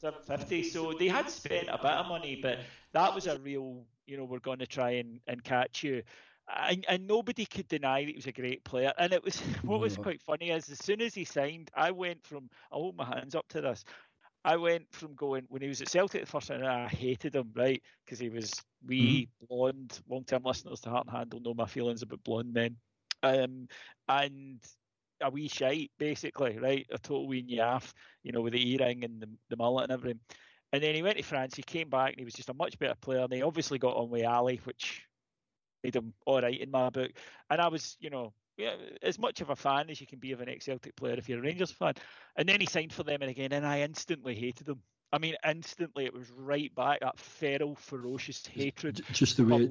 seven 0.00 0.20
fifty. 0.24 0.62
So 0.62 0.92
they 0.92 1.08
had 1.08 1.28
spent 1.28 1.68
a 1.68 1.76
bit 1.78 1.90
of 1.90 2.06
money, 2.06 2.38
but 2.40 2.60
that 2.92 3.14
was 3.14 3.26
a 3.26 3.38
real. 3.38 3.84
You 4.06 4.18
know, 4.18 4.24
we're 4.24 4.38
going 4.38 4.58
to 4.58 4.66
try 4.66 4.90
and, 4.92 5.18
and 5.26 5.42
catch 5.42 5.82
you. 5.82 6.02
And, 6.68 6.84
and 6.90 7.06
nobody 7.06 7.46
could 7.46 7.68
deny 7.68 8.02
that 8.02 8.10
he 8.10 8.16
was 8.16 8.26
a 8.26 8.32
great 8.32 8.62
player. 8.64 8.92
And 8.98 9.14
it 9.14 9.24
was 9.24 9.40
what 9.62 9.80
was 9.80 9.96
quite 9.96 10.20
funny 10.20 10.50
is 10.50 10.68
as 10.70 10.78
soon 10.78 11.00
as 11.00 11.14
he 11.14 11.24
signed, 11.24 11.70
I 11.74 11.90
went 11.90 12.22
from 12.22 12.50
I 12.70 12.76
hold 12.76 12.96
my 12.96 13.06
hands 13.06 13.34
up 13.34 13.48
to 13.48 13.60
this. 13.60 13.84
I 14.44 14.56
went 14.56 14.84
from 14.92 15.14
going 15.14 15.44
when 15.48 15.62
he 15.62 15.68
was 15.68 15.80
at 15.80 15.88
Celtic 15.88 16.20
the 16.20 16.26
first 16.26 16.48
time, 16.48 16.64
I 16.64 16.86
hated 16.86 17.34
him, 17.34 17.50
right? 17.54 17.82
Because 18.04 18.18
he 18.18 18.28
was 18.28 18.52
wee, 18.86 19.28
mm-hmm. 19.40 19.46
blonde. 19.46 20.00
Long 20.08 20.24
term 20.24 20.42
listeners 20.44 20.80
to 20.80 20.90
Heart 20.90 21.06
and 21.06 21.16
Handle 21.16 21.40
know 21.40 21.54
my 21.54 21.66
feelings 21.66 22.02
about 22.02 22.24
blonde 22.24 22.52
men. 22.52 22.76
Um, 23.22 23.68
and 24.08 24.60
a 25.22 25.30
wee 25.30 25.48
shite, 25.48 25.90
basically, 25.98 26.58
right? 26.58 26.86
A 26.90 26.98
total 26.98 27.26
wee 27.26 27.42
yaff, 27.42 27.92
you 28.22 28.32
know, 28.32 28.42
with 28.42 28.52
the 28.52 28.72
earring 28.72 29.04
and 29.04 29.22
the, 29.22 29.28
the 29.48 29.56
mullet 29.56 29.84
and 29.84 29.92
everything. 29.92 30.20
And 30.72 30.82
then 30.82 30.94
he 30.94 31.02
went 31.02 31.16
to 31.16 31.22
France, 31.22 31.54
he 31.54 31.62
came 31.62 31.88
back 31.88 32.10
and 32.10 32.18
he 32.18 32.24
was 32.24 32.34
just 32.34 32.50
a 32.50 32.54
much 32.54 32.78
better 32.78 32.96
player. 33.00 33.20
And 33.20 33.32
he 33.32 33.42
obviously 33.42 33.78
got 33.78 33.96
on 33.96 34.10
with 34.10 34.24
Ali, 34.24 34.60
which 34.64 35.06
made 35.82 35.96
him 35.96 36.12
all 36.26 36.42
right 36.42 36.60
in 36.60 36.70
my 36.70 36.90
book. 36.90 37.12
And 37.48 37.60
I 37.60 37.68
was, 37.68 37.96
you 38.00 38.10
know, 38.10 38.34
as 39.02 39.18
much 39.18 39.40
of 39.40 39.50
a 39.50 39.56
fan 39.56 39.90
as 39.90 40.00
you 40.00 40.06
can 40.06 40.18
be 40.18 40.32
of 40.32 40.40
an 40.40 40.48
ex 40.48 40.66
Celtic 40.66 40.96
player 40.96 41.14
if 41.14 41.28
you're 41.28 41.38
a 41.38 41.42
Rangers 41.42 41.70
fan. 41.70 41.94
And 42.36 42.48
then 42.48 42.60
he 42.60 42.66
signed 42.66 42.92
for 42.92 43.02
them 43.02 43.22
and 43.22 43.30
again, 43.30 43.52
and 43.52 43.66
I 43.66 43.80
instantly 43.80 44.34
hated 44.34 44.68
him. 44.68 44.80
I 45.12 45.18
mean, 45.18 45.36
instantly 45.46 46.06
it 46.06 46.14
was 46.14 46.30
right 46.32 46.74
back 46.74 47.00
that 47.00 47.18
feral, 47.18 47.76
ferocious 47.76 48.44
hatred. 48.46 49.00
Just 49.12 49.36
the 49.36 49.44
way, 49.44 49.70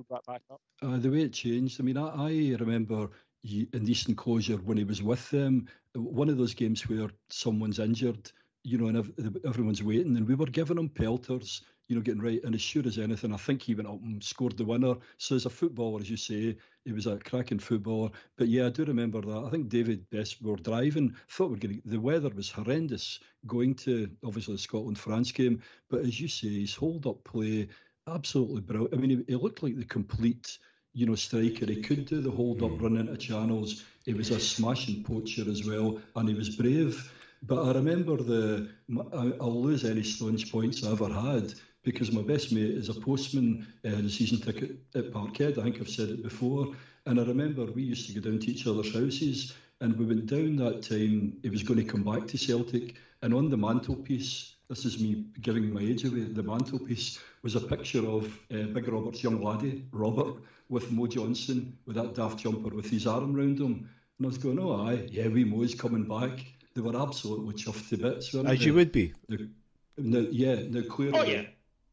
uh, 0.82 0.98
the 0.98 1.10
way 1.10 1.24
it 1.24 1.34
changed. 1.34 1.82
I 1.82 1.84
mean, 1.84 1.98
I, 1.98 2.08
I 2.08 2.56
remember 2.60 3.10
in 3.44 3.90
Eastern 3.90 4.16
Closure 4.16 4.56
when 4.58 4.78
he 4.78 4.86
was 4.86 5.04
with 5.04 5.30
them, 5.32 5.68
one 5.96 6.30
of 6.30 6.38
those 6.38 6.54
games 6.54 6.88
where 6.88 7.10
someone's 7.30 7.80
injured, 7.80 8.32
you 8.64 8.78
know, 8.78 8.88
and 8.88 9.38
everyone's 9.46 9.84
waiting, 9.84 10.16
and 10.16 10.28
we 10.28 10.36
were 10.36 10.46
giving 10.46 10.78
him 10.78 10.88
pelters 10.88 11.62
you 11.88 11.96
know, 11.96 12.02
getting 12.02 12.22
right. 12.22 12.44
And 12.44 12.56
as 12.56 12.62
sure 12.62 12.84
as 12.86 12.98
anything, 12.98 13.34
I 13.34 13.38
think 13.38 13.62
he 13.62 13.76
went 13.76 13.90
up 13.90 14.02
and 14.04 14.24
scored 14.24 14.58
the 14.58 14.66
winner. 14.66 14.96
So 15.18 15.36
as 15.36 15.46
a 15.46 15.50
footballer, 15.50 16.00
as 16.00 16.10
you 16.10 16.18
say, 16.18 16.56
he 16.86 16.92
was 16.92 17.08
a 17.08 17.18
cracking 17.18 17.60
footballer. 17.60 18.10
But 18.38 18.48
yeah, 18.48 18.68
I 18.68 18.70
do 18.70 18.86
remember 18.86 19.22
that. 19.22 19.44
I 19.46 19.50
think 19.50 19.70
David 19.70 20.10
Best 20.10 20.42
were 20.42 20.56
driving. 20.56 21.16
Thought 21.30 21.50
we 21.50 21.56
are 21.56 21.60
getting 21.60 21.82
the 21.86 22.00
weather 22.00 22.30
was 22.30 22.50
horrendous 22.50 23.20
going 23.46 23.76
to 23.76 24.10
obviously 24.24 24.56
the 24.56 24.60
Scotland 24.60 24.98
France 24.98 25.32
game. 25.32 25.62
But 25.90 26.02
as 26.02 26.20
you 26.20 26.28
say, 26.28 26.62
his 26.62 26.76
hold 26.76 27.06
up 27.06 27.24
play 27.24 27.68
absolutely 28.08 28.62
brilliant. 28.62 28.94
I 28.94 28.98
mean, 28.98 29.10
he, 29.10 29.24
he 29.28 29.36
looked 29.36 29.64
like 29.64 29.78
the 29.78 29.86
complete 29.86 30.58
you 30.94 31.08
know, 31.08 31.16
striker. 31.16 31.66
He 31.66 31.82
could 31.82 32.06
do 32.06 32.22
the 32.22 32.30
hold 32.30 32.62
up, 32.64 32.80
run 32.80 32.98
into 32.98 33.18
channels. 33.18 33.84
He 34.06 34.14
was 34.14 34.30
a 34.30 34.40
smashing 34.40 35.04
poacher 35.04 35.50
as 35.50 35.66
well, 35.66 36.00
and 36.16 36.30
he 36.30 36.36
was 36.36 36.56
brave. 36.56 37.12
But 37.42 37.68
I 37.68 37.72
remember 37.74 38.18
the 38.18 38.70
I'll 39.12 39.62
lose 39.62 39.84
any 39.84 40.04
staunch 40.04 40.52
points 40.52 40.84
I 40.84 40.92
ever 40.92 41.10
had 41.10 41.54
because 41.84 42.12
my 42.12 42.22
best 42.22 42.52
mate 42.52 42.72
is 42.72 42.90
a 42.90 42.94
postman, 42.94 43.68
uh, 43.86 43.90
the 43.90 44.10
season 44.10 44.40
ticket 44.40 44.78
at 44.96 45.12
Parkhead. 45.12 45.58
I 45.58 45.64
think 45.64 45.80
I've 45.80 45.90
said 45.90 46.10
it 46.10 46.24
before. 46.24 46.74
And 47.06 47.20
I 47.20 47.24
remember 47.24 47.66
we 47.66 47.84
used 47.84 48.08
to 48.08 48.20
go 48.20 48.30
down 48.30 48.40
to 48.40 48.52
each 48.52 48.66
other's 48.66 48.94
houses, 48.94 49.54
and 49.82 49.98
we 49.98 50.06
went 50.06 50.28
down 50.28 50.56
that 50.58 50.82
time. 50.84 51.38
He 51.44 51.50
was 51.50 51.64
going 51.64 51.86
to 51.86 51.92
come 51.92 52.04
back 52.04 52.28
to 52.28 52.38
Celtic, 52.38 52.96
and 53.22 53.34
on 53.34 53.50
the 53.50 53.58
mantelpiece, 53.58 54.56
this 54.70 54.86
is 54.86 55.00
me 55.00 55.26
giving 55.42 55.74
my 55.74 55.82
age 55.82 56.06
away. 56.06 56.22
The 56.22 56.42
mantelpiece 56.42 57.20
was 57.42 57.56
a 57.56 57.62
picture 57.62 58.08
of 58.08 58.26
uh, 58.52 58.64
Big 58.74 58.88
Robert's 58.88 59.22
young 59.22 59.42
laddie, 59.42 59.86
Robert, 59.92 60.36
with 60.70 60.90
Mo 60.92 61.08
Johnston 61.08 61.78
with 61.86 61.98
that 61.98 62.16
daft 62.16 62.40
jumper 62.40 62.74
with 62.74 62.90
his 62.90 63.06
arm 63.06 63.34
round 63.34 63.60
him. 63.60 63.90
And 64.18 64.26
I 64.26 64.28
was 64.28 64.38
going, 64.38 64.60
oh, 64.60 64.88
aye, 64.88 65.08
yeah, 65.12 65.28
we 65.28 65.44
Mo's 65.44 65.76
coming 65.76 66.08
back. 66.08 66.46
They 66.74 66.82
were 66.82 67.00
absolutely 67.00 67.54
chuffed 67.56 67.90
to 67.90 67.98
bits. 67.98 68.34
As 68.34 68.44
they? 68.44 68.56
you 68.66 68.74
would 68.74 68.92
be. 68.92 69.14
The, 69.28 69.50
the, 69.98 70.22
yeah, 70.32 70.56
the 70.56 70.84
clearly. 70.84 71.20
Oh, 71.20 71.24
yeah. 71.24 71.44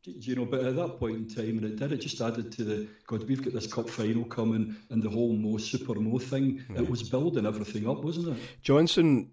You 0.05 0.35
know, 0.35 0.47
but 0.47 0.65
at 0.65 0.77
that 0.77 0.99
point 0.99 1.17
in 1.17 1.29
time, 1.29 1.59
and 1.59 1.65
it 1.65 1.77
did, 1.77 1.93
it 1.93 1.99
just 1.99 2.21
added 2.21 2.51
to 2.53 2.65
the 2.65 2.89
God. 3.07 3.29
We've 3.29 3.43
got 3.43 3.53
this 3.53 3.71
cup 3.71 3.89
final 3.91 4.25
coming, 4.25 4.77
and 4.89 5.03
the 5.03 5.11
whole 5.11 5.35
Mo 5.35 5.59
Super 5.59 5.95
Mo 6.01 6.19
thing. 6.19 6.65
Yeah. 6.71 6.81
It 6.81 6.91
was 6.91 7.03
building 7.03 7.45
everything 7.45 7.89
up, 7.89 8.03
wasn't 8.03 8.37
it? 8.37 8.43
Johnston 8.63 9.31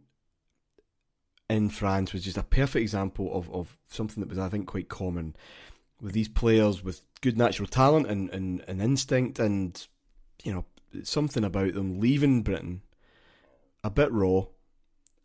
in 1.50 1.70
France 1.70 2.12
was 2.12 2.24
just 2.24 2.38
a 2.38 2.44
perfect 2.44 2.82
example 2.82 3.34
of, 3.34 3.50
of 3.52 3.78
something 3.88 4.22
that 4.22 4.30
was, 4.30 4.40
I 4.40 4.50
think, 4.50 4.68
quite 4.68 4.90
common 4.90 5.36
with 6.02 6.14
these 6.14 6.28
players 6.28 6.84
with 6.84 7.02
good 7.22 7.38
natural 7.38 7.68
talent 7.68 8.08
and, 8.08 8.30
and, 8.32 8.64
and 8.68 8.82
instinct 8.82 9.40
and, 9.40 9.88
you 10.44 10.54
know, 10.54 10.66
something 11.04 11.44
about 11.44 11.74
them 11.74 12.00
leaving 12.00 12.44
Britain 12.44 12.82
a 13.84 13.90
bit 13.90 14.12
raw 14.12 14.44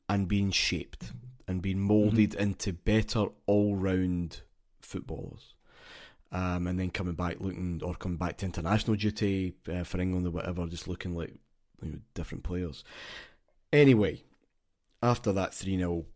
and 0.09 0.29
being 0.29 0.51
shaped 0.51 1.13
and 1.49 1.61
being 1.61 1.81
moulded 1.81 2.31
mm-hmm. 2.31 2.41
into 2.41 2.73
better 2.73 3.27
all 3.47 3.75
round 3.75 4.43
footballers. 4.93 5.55
Um, 6.31 6.67
and 6.67 6.79
then 6.79 6.91
coming 6.91 7.15
back 7.15 7.41
looking, 7.41 7.81
or 7.85 7.95
coming 7.95 8.17
back 8.17 8.39
to 8.39 8.47
international 8.47 8.97
duty 8.97 9.55
uh, 9.71 9.85
for 9.85 10.01
England 10.01 10.27
or 10.27 10.31
whatever, 10.31 10.67
just 10.67 10.89
looking 10.89 11.15
like 11.15 11.35
you 11.83 11.93
know, 11.93 11.99
different 12.15 12.45
players. 12.45 12.85
Anyway, 13.73 14.23
after 15.03 15.33
that 15.33 15.53
3 15.53 15.77
0 15.77 16.07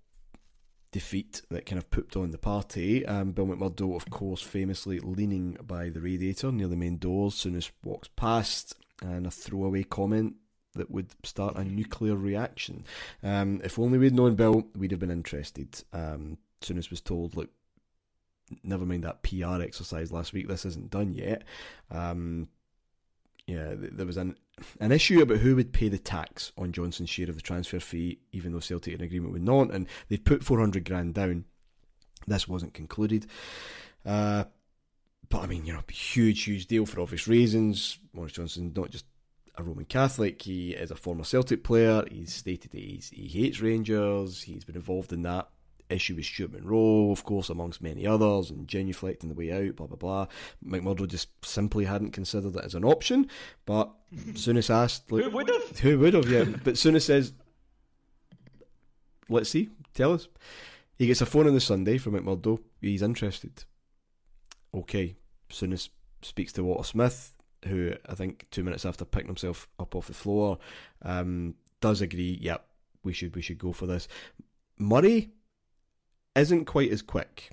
defeat 0.96 1.42
that 1.50 1.66
kind 1.66 1.78
of 1.78 1.90
pooped 1.90 2.16
on 2.16 2.30
the 2.30 2.38
party. 2.38 3.04
Um, 3.04 3.32
Bill 3.32 3.46
McMurdo, 3.46 3.94
of 3.94 4.08
course, 4.08 4.40
famously 4.40 4.98
leaning 4.98 5.58
by 5.62 5.90
the 5.90 6.00
radiator 6.00 6.50
near 6.50 6.68
the 6.68 6.76
main 6.76 6.96
doors, 6.96 7.34
soon 7.34 7.54
as 7.54 7.70
walks 7.84 8.08
past, 8.16 8.74
and 9.02 9.26
a 9.26 9.30
throwaway 9.30 9.82
comment 9.82 10.36
that 10.72 10.90
would 10.90 11.14
start 11.22 11.56
a 11.56 11.64
nuclear 11.64 12.16
reaction. 12.16 12.84
Um, 13.22 13.60
if 13.62 13.78
only 13.78 13.98
we'd 13.98 14.14
known 14.14 14.36
Bill, 14.36 14.66
we'd 14.74 14.90
have 14.90 15.00
been 15.00 15.10
interested. 15.10 15.82
Um, 15.92 16.38
as 16.74 16.90
was 16.90 17.02
told, 17.02 17.36
look, 17.36 17.50
never 18.62 18.86
mind 18.86 19.04
that 19.04 19.22
PR 19.22 19.62
exercise 19.62 20.12
last 20.12 20.32
week, 20.32 20.48
this 20.48 20.64
isn't 20.64 20.90
done 20.90 21.12
yet. 21.12 21.44
Um, 21.90 22.48
yeah, 23.46 23.74
there 23.76 24.06
was 24.06 24.16
an 24.16 24.36
an 24.80 24.90
issue 24.90 25.20
about 25.20 25.38
who 25.38 25.54
would 25.56 25.72
pay 25.72 25.88
the 25.88 25.98
tax 25.98 26.52
on 26.56 26.72
Johnston's 26.72 27.10
share 27.10 27.28
of 27.28 27.36
the 27.36 27.42
transfer 27.42 27.78
fee, 27.78 28.18
even 28.32 28.52
though 28.52 28.60
Celtic 28.60 28.92
had 28.92 29.00
an 29.00 29.06
agreement 29.06 29.32
with 29.32 29.42
Nantes, 29.42 29.74
and 29.74 29.86
they'd 30.08 30.24
put 30.24 30.42
400 30.42 30.84
grand 30.84 31.14
down. 31.14 31.44
This 32.26 32.48
wasn't 32.48 32.74
concluded. 32.74 33.26
Uh, 34.04 34.44
but 35.28 35.42
I 35.42 35.46
mean, 35.46 35.66
you 35.66 35.72
know, 35.72 35.82
huge, 35.90 36.44
huge 36.44 36.66
deal 36.66 36.86
for 36.86 37.00
obvious 37.00 37.28
reasons. 37.28 37.98
Maurice 38.12 38.32
Johnston, 38.32 38.72
not 38.74 38.90
just 38.90 39.04
a 39.56 39.62
Roman 39.62 39.84
Catholic, 39.84 40.40
he 40.42 40.72
is 40.72 40.90
a 40.90 40.96
former 40.96 41.24
Celtic 41.24 41.62
player. 41.62 42.02
He's 42.10 42.32
stated 42.32 42.72
that 42.72 42.80
he's, 42.80 43.10
he 43.10 43.28
hates 43.28 43.60
Rangers. 43.60 44.42
He's 44.42 44.64
been 44.64 44.76
involved 44.76 45.12
in 45.12 45.22
that 45.22 45.48
issue 45.88 46.16
with 46.16 46.24
Stuart 46.24 46.52
Munro, 46.52 47.10
of 47.10 47.24
course, 47.24 47.48
amongst 47.48 47.82
many 47.82 48.06
others, 48.06 48.50
and 48.50 48.68
genuflect 48.68 49.22
on 49.22 49.28
the 49.28 49.34
way 49.34 49.52
out, 49.52 49.76
blah, 49.76 49.86
blah, 49.86 49.96
blah. 49.96 50.26
McMurdo 50.64 51.06
just 51.06 51.28
simply 51.44 51.84
hadn't 51.84 52.12
considered 52.12 52.56
it 52.56 52.64
as 52.64 52.74
an 52.74 52.84
option, 52.84 53.28
but 53.64 53.90
Souness 54.32 54.70
asked, 54.70 55.10
like, 55.10 55.24
Who 55.24 55.30
would 55.30 55.48
have? 55.48 55.78
Who 55.80 55.98
would 55.98 56.14
have, 56.14 56.28
yeah. 56.30 56.44
but 56.44 56.74
Souness 56.74 57.02
says, 57.02 57.32
let's 59.28 59.50
see, 59.50 59.70
tell 59.94 60.12
us. 60.12 60.28
He 60.98 61.06
gets 61.06 61.20
a 61.20 61.26
phone 61.26 61.46
on 61.46 61.54
the 61.54 61.60
Sunday 61.60 61.98
from 61.98 62.14
McMurdo, 62.14 62.60
he's 62.80 63.02
interested. 63.02 63.64
Okay, 64.74 65.16
Souness 65.50 65.88
speaks 66.22 66.52
to 66.54 66.64
Walter 66.64 66.84
Smith, 66.84 67.36
who 67.66 67.94
I 68.08 68.14
think 68.14 68.46
two 68.50 68.64
minutes 68.64 68.84
after 68.84 69.04
picking 69.04 69.28
himself 69.28 69.68
up 69.78 69.94
off 69.94 70.06
the 70.08 70.14
floor, 70.14 70.58
um, 71.02 71.54
does 71.80 72.00
agree, 72.00 72.38
yep, 72.40 72.66
we 73.02 73.12
should 73.12 73.34
we 73.34 73.42
should 73.42 73.58
go 73.58 73.72
for 73.72 73.86
this. 73.86 74.08
Murray 74.78 75.30
isn't 76.36 76.66
quite 76.66 76.90
as 76.90 77.02
quick. 77.02 77.50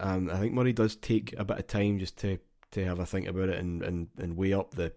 Um, 0.00 0.30
I 0.30 0.38
think 0.38 0.52
Murray 0.52 0.72
does 0.72 0.96
take 0.96 1.34
a 1.38 1.44
bit 1.44 1.58
of 1.58 1.66
time 1.66 1.98
just 1.98 2.18
to, 2.18 2.38
to 2.72 2.84
have 2.84 2.98
a 2.98 3.06
think 3.06 3.28
about 3.28 3.48
it 3.48 3.58
and, 3.58 3.82
and, 3.82 4.08
and 4.18 4.36
weigh 4.36 4.52
up 4.52 4.74
the, 4.74 4.92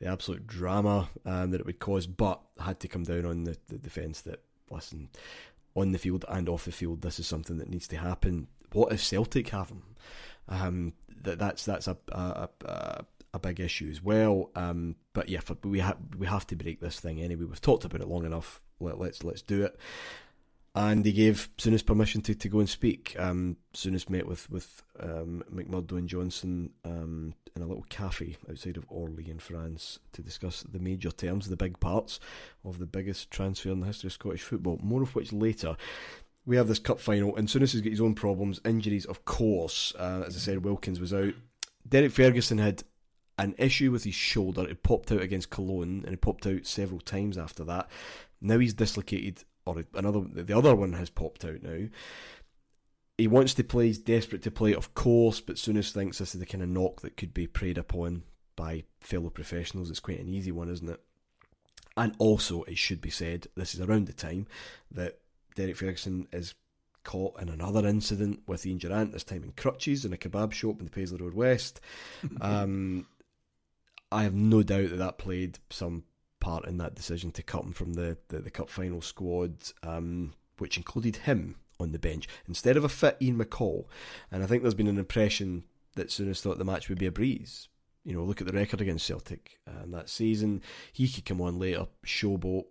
the 0.00 0.06
absolute 0.06 0.46
drama 0.46 1.08
um, 1.24 1.50
that 1.50 1.60
it 1.60 1.66
would 1.66 1.78
cause, 1.78 2.06
but 2.06 2.40
had 2.58 2.80
to 2.80 2.88
come 2.88 3.04
down 3.04 3.24
on 3.24 3.44
the, 3.44 3.56
the 3.68 3.78
defence 3.78 4.20
that, 4.22 4.42
listen, 4.70 5.08
on 5.74 5.92
the 5.92 5.98
field 5.98 6.24
and 6.28 6.48
off 6.48 6.64
the 6.64 6.72
field, 6.72 7.00
this 7.00 7.18
is 7.18 7.26
something 7.26 7.58
that 7.58 7.70
needs 7.70 7.88
to 7.88 7.96
happen. 7.96 8.48
What 8.72 8.92
if 8.92 9.02
Celtic 9.02 9.48
have 9.48 9.70
him? 9.70 9.82
Um, 10.48 10.92
that 11.22 11.38
that's 11.38 11.64
that's 11.64 11.86
a 11.86 11.96
a, 12.10 12.48
a, 12.64 13.04
a 13.34 13.38
big 13.38 13.60
issue 13.60 13.88
as 13.90 14.02
well. 14.02 14.50
Um, 14.56 14.96
but 15.12 15.28
yeah, 15.28 15.40
for, 15.40 15.56
we 15.62 15.78
have 15.80 15.96
we 16.18 16.26
have 16.26 16.46
to 16.48 16.56
break 16.56 16.80
this 16.80 16.98
thing 16.98 17.20
anyway. 17.20 17.44
We've 17.44 17.60
talked 17.60 17.84
about 17.84 18.00
it 18.00 18.08
long 18.08 18.24
enough. 18.24 18.60
Let, 18.80 18.98
let's 18.98 19.22
let's 19.22 19.42
do 19.42 19.64
it 19.64 19.78
and 20.74 21.04
he 21.04 21.12
gave 21.12 21.48
Souness 21.58 21.84
permission 21.84 22.20
to, 22.22 22.34
to 22.34 22.48
go 22.48 22.60
and 22.60 22.68
speak. 22.68 23.16
Um, 23.18 23.56
met 24.08 24.26
with 24.26 24.48
with 24.50 24.82
um, 25.00 25.42
McMurdo 25.52 25.92
and 25.92 26.08
Johnston 26.08 26.70
um, 26.84 27.34
in 27.56 27.62
a 27.62 27.66
little 27.66 27.86
cafe 27.88 28.36
outside 28.48 28.76
of 28.76 28.84
Orly 28.88 29.28
in 29.28 29.38
France 29.38 29.98
to 30.12 30.22
discuss 30.22 30.62
the 30.62 30.78
major 30.78 31.10
terms, 31.10 31.48
the 31.48 31.56
big 31.56 31.80
parts 31.80 32.20
of 32.64 32.78
the 32.78 32.86
biggest 32.86 33.30
transfer 33.30 33.70
in 33.70 33.80
the 33.80 33.86
history 33.86 34.08
of 34.08 34.12
Scottish 34.12 34.42
football. 34.42 34.78
More 34.82 35.02
of 35.02 35.14
which 35.14 35.32
later. 35.32 35.76
We 36.46 36.56
have 36.56 36.68
this 36.68 36.78
cup 36.78 36.98
final, 36.98 37.36
and 37.36 37.46
Souness 37.46 37.72
has 37.72 37.82
got 37.82 37.90
his 37.90 38.00
own 38.00 38.14
problems, 38.14 38.60
injuries, 38.64 39.04
of 39.04 39.26
course. 39.26 39.92
Uh, 39.96 40.24
as 40.26 40.34
I 40.34 40.38
said, 40.38 40.64
Wilkins 40.64 40.98
was 40.98 41.12
out. 41.12 41.34
Derek 41.86 42.12
Ferguson 42.12 42.56
had 42.56 42.82
an 43.38 43.54
issue 43.58 43.92
with 43.92 44.04
his 44.04 44.14
shoulder. 44.14 44.66
It 44.66 44.82
popped 44.82 45.12
out 45.12 45.20
against 45.20 45.50
Cologne, 45.50 46.02
and 46.04 46.14
it 46.14 46.22
popped 46.22 46.46
out 46.46 46.66
several 46.66 47.00
times 47.00 47.36
after 47.36 47.62
that. 47.64 47.90
Now 48.40 48.58
he's 48.58 48.72
dislocated 48.72 49.44
or 49.66 49.84
another 49.94 50.20
the 50.20 50.56
other 50.56 50.74
one 50.74 50.94
has 50.94 51.10
popped 51.10 51.44
out 51.44 51.62
now. 51.62 51.88
He 53.18 53.26
wants 53.26 53.52
to 53.54 53.64
play, 53.64 53.88
he's 53.88 53.98
desperate 53.98 54.42
to 54.42 54.50
play, 54.50 54.74
of 54.74 54.94
course, 54.94 55.40
but 55.40 55.56
Souness 55.56 55.92
thinks 55.92 56.18
this 56.18 56.34
is 56.34 56.40
the 56.40 56.46
kind 56.46 56.62
of 56.62 56.70
knock 56.70 57.02
that 57.02 57.18
could 57.18 57.34
be 57.34 57.46
preyed 57.46 57.76
upon 57.76 58.22
by 58.56 58.84
fellow 59.00 59.28
professionals. 59.28 59.90
It's 59.90 60.00
quite 60.00 60.20
an 60.20 60.28
easy 60.28 60.50
one, 60.50 60.70
isn't 60.70 60.88
it? 60.88 61.00
And 61.98 62.14
also, 62.18 62.62
it 62.62 62.78
should 62.78 63.02
be 63.02 63.10
said, 63.10 63.48
this 63.56 63.74
is 63.74 63.80
around 63.82 64.06
the 64.06 64.14
time 64.14 64.46
that 64.90 65.18
Derek 65.54 65.76
Ferguson 65.76 66.28
is 66.32 66.54
caught 67.04 67.40
in 67.40 67.48
another 67.48 67.86
incident 67.86 68.40
with 68.46 68.64
Ian 68.64 68.78
Durrant, 68.78 69.12
this 69.12 69.24
time 69.24 69.42
in 69.42 69.52
crutches 69.52 70.04
in 70.04 70.12
a 70.12 70.16
kebab 70.16 70.52
shop 70.52 70.78
in 70.78 70.86
the 70.86 70.90
Paisley 70.90 71.18
Road 71.18 71.34
West. 71.34 71.80
um, 72.40 73.06
I 74.12 74.22
have 74.22 74.34
no 74.34 74.62
doubt 74.62 74.90
that 74.90 74.98
that 74.98 75.18
played 75.18 75.58
some 75.70 76.04
part 76.40 76.66
in 76.66 76.78
that 76.78 76.94
decision 76.94 77.30
to 77.32 77.42
cut 77.42 77.64
him 77.64 77.72
from 77.72 77.94
the, 77.94 78.16
the, 78.28 78.40
the 78.40 78.50
cup 78.50 78.68
final 78.68 79.00
squad, 79.00 79.54
um, 79.82 80.32
which 80.58 80.76
included 80.76 81.16
him 81.16 81.56
on 81.78 81.92
the 81.92 81.98
bench 81.98 82.28
instead 82.46 82.76
of 82.76 82.84
a 82.84 82.88
fit 82.88 83.16
Ian 83.20 83.38
McCall. 83.38 83.84
And 84.30 84.42
I 84.42 84.46
think 84.46 84.62
there's 84.62 84.74
been 84.74 84.86
an 84.86 84.98
impression 84.98 85.64
that 85.94 86.08
Souness 86.08 86.40
thought 86.40 86.58
the 86.58 86.64
match 86.64 86.88
would 86.88 86.98
be 86.98 87.06
a 87.06 87.12
breeze. 87.12 87.68
You 88.04 88.14
know, 88.14 88.24
look 88.24 88.40
at 88.40 88.46
the 88.46 88.52
record 88.52 88.80
against 88.80 89.06
Celtic 89.06 89.58
um, 89.66 89.90
that 89.90 90.08
season. 90.08 90.62
He 90.92 91.08
could 91.08 91.24
come 91.24 91.40
on 91.40 91.58
later, 91.58 91.86
showboat, 92.04 92.64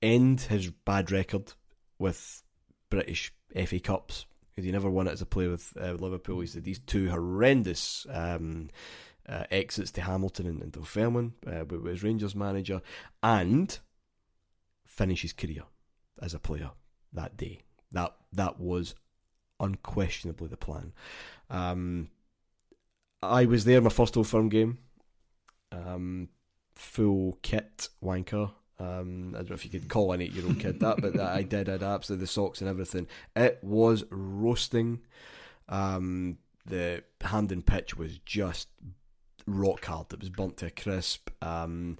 end 0.00 0.42
his 0.42 0.70
bad 0.70 1.10
record 1.10 1.52
with 1.98 2.42
British 2.88 3.32
FA 3.66 3.80
Cups 3.80 4.26
because 4.50 4.64
he 4.64 4.72
never 4.72 4.90
won 4.90 5.06
it 5.06 5.12
as 5.12 5.22
a 5.22 5.26
player 5.26 5.50
with 5.50 5.72
uh, 5.80 5.92
Liverpool. 5.92 6.40
He's 6.40 6.54
had 6.54 6.64
these 6.64 6.78
two 6.78 7.10
horrendous 7.10 8.06
um, 8.10 8.68
uh, 9.28 9.44
exits 9.50 9.90
to 9.92 10.02
Hamilton 10.02 10.46
and, 10.46 10.62
and 10.62 10.72
Dunfermline 10.72 11.34
uh, 11.46 11.64
with 11.64 12.02
Rangers 12.02 12.34
manager, 12.34 12.82
and 13.22 13.78
finish 14.86 15.22
his 15.22 15.32
career 15.32 15.62
as 16.20 16.34
a 16.34 16.38
player 16.38 16.70
that 17.12 17.36
day. 17.36 17.60
That 17.92 18.14
that 18.32 18.60
was 18.60 18.94
unquestionably 19.58 20.48
the 20.48 20.56
plan. 20.56 20.92
Um, 21.48 22.10
I 23.22 23.44
was 23.44 23.64
there 23.64 23.80
my 23.80 23.90
first 23.90 24.16
Old 24.16 24.28
Firm 24.28 24.48
game, 24.48 24.78
um, 25.72 26.28
full 26.74 27.38
kit 27.42 27.88
wanker. 28.02 28.52
Um, 28.78 29.34
I 29.34 29.38
don't 29.38 29.50
know 29.50 29.54
if 29.54 29.64
you 29.64 29.70
could 29.70 29.90
call 29.90 30.12
an 30.12 30.22
eight-year-old 30.22 30.58
kid 30.58 30.80
that, 30.80 31.02
but 31.02 31.20
I 31.20 31.42
did. 31.42 31.68
I 31.68 31.72
had 31.72 31.82
absolutely 31.82 32.24
the 32.24 32.28
socks 32.28 32.62
and 32.62 32.70
everything. 32.70 33.08
It 33.36 33.58
was 33.62 34.04
roasting. 34.10 35.00
Um, 35.68 36.38
the 36.64 37.04
Hampden 37.20 37.60
pitch 37.60 37.96
was 37.98 38.18
just 38.24 38.68
rock 39.54 39.84
hard. 39.84 40.12
It 40.12 40.20
was 40.20 40.30
burnt 40.30 40.58
to 40.58 40.66
a 40.66 40.70
crisp. 40.70 41.30
Um, 41.42 41.96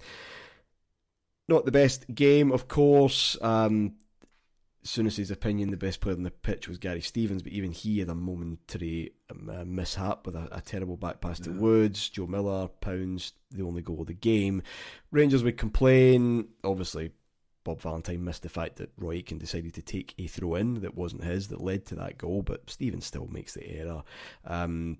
not 1.47 1.65
the 1.65 1.71
best 1.71 2.05
game, 2.13 2.51
of 2.51 2.67
course. 2.67 3.37
Um, 3.41 3.95
Souness's 4.83 5.29
opinion, 5.29 5.69
the 5.69 5.77
best 5.77 6.01
player 6.01 6.15
on 6.15 6.23
the 6.23 6.31
pitch 6.31 6.67
was 6.67 6.79
Gary 6.79 7.01
Stevens, 7.01 7.43
but 7.43 7.51
even 7.51 7.71
he 7.71 7.99
had 7.99 8.09
a 8.09 8.15
momentary 8.15 9.13
um, 9.29 9.49
uh, 9.49 9.63
mishap 9.63 10.25
with 10.25 10.35
a, 10.35 10.47
a, 10.51 10.61
terrible 10.61 10.97
back 10.97 11.21
pass 11.21 11.39
to 11.41 11.51
Woods. 11.51 12.09
Joe 12.09 12.25
Miller, 12.25 12.67
Pounds, 12.67 13.33
the 13.51 13.63
only 13.63 13.83
goal 13.83 14.01
of 14.01 14.07
the 14.07 14.13
game. 14.13 14.63
Rangers 15.11 15.43
would 15.43 15.57
complain. 15.57 16.47
Obviously, 16.63 17.11
Bob 17.63 17.79
Valentine 17.79 18.23
missed 18.23 18.41
the 18.41 18.49
fact 18.49 18.77
that 18.77 18.91
Roy 18.97 19.17
Aitken 19.17 19.37
decided 19.37 19.75
to 19.75 19.83
take 19.83 20.15
a 20.17 20.25
throw 20.25 20.55
in 20.55 20.81
that 20.81 20.95
wasn't 20.95 21.23
his 21.23 21.49
that 21.49 21.61
led 21.61 21.85
to 21.87 21.95
that 21.95 22.17
goal, 22.17 22.41
but 22.41 22.69
Stevens 22.69 23.05
still 23.05 23.27
makes 23.27 23.53
the 23.53 23.67
error. 23.67 24.03
Um, 24.45 24.97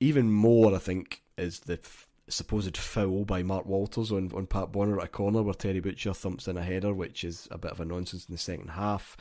even 0.00 0.30
more, 0.30 0.74
I 0.74 0.78
think, 0.78 1.22
is 1.36 1.60
the 1.60 1.74
f- 1.74 2.08
supposed 2.28 2.76
foul 2.76 3.24
by 3.24 3.42
Mark 3.42 3.66
Walters 3.66 4.10
on, 4.12 4.30
on 4.34 4.46
Pat 4.46 4.72
Bonner 4.72 4.98
at 4.98 5.06
a 5.06 5.08
corner 5.08 5.42
where 5.42 5.54
Terry 5.54 5.80
Butcher 5.80 6.14
thumps 6.14 6.48
in 6.48 6.56
a 6.56 6.62
header, 6.62 6.92
which 6.92 7.24
is 7.24 7.48
a 7.50 7.58
bit 7.58 7.72
of 7.72 7.80
a 7.80 7.84
nonsense 7.84 8.26
in 8.28 8.34
the 8.34 8.38
second 8.38 8.68
half. 8.68 9.16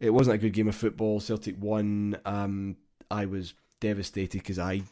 It 0.00 0.10
wasn't 0.10 0.34
a 0.34 0.38
good 0.38 0.52
game 0.52 0.68
of 0.68 0.74
football. 0.74 1.20
Celtic 1.20 1.56
won. 1.58 2.18
Um, 2.24 2.76
I 3.10 3.26
was 3.26 3.54
devastated 3.80 4.38
because 4.38 4.58
I 4.58 4.82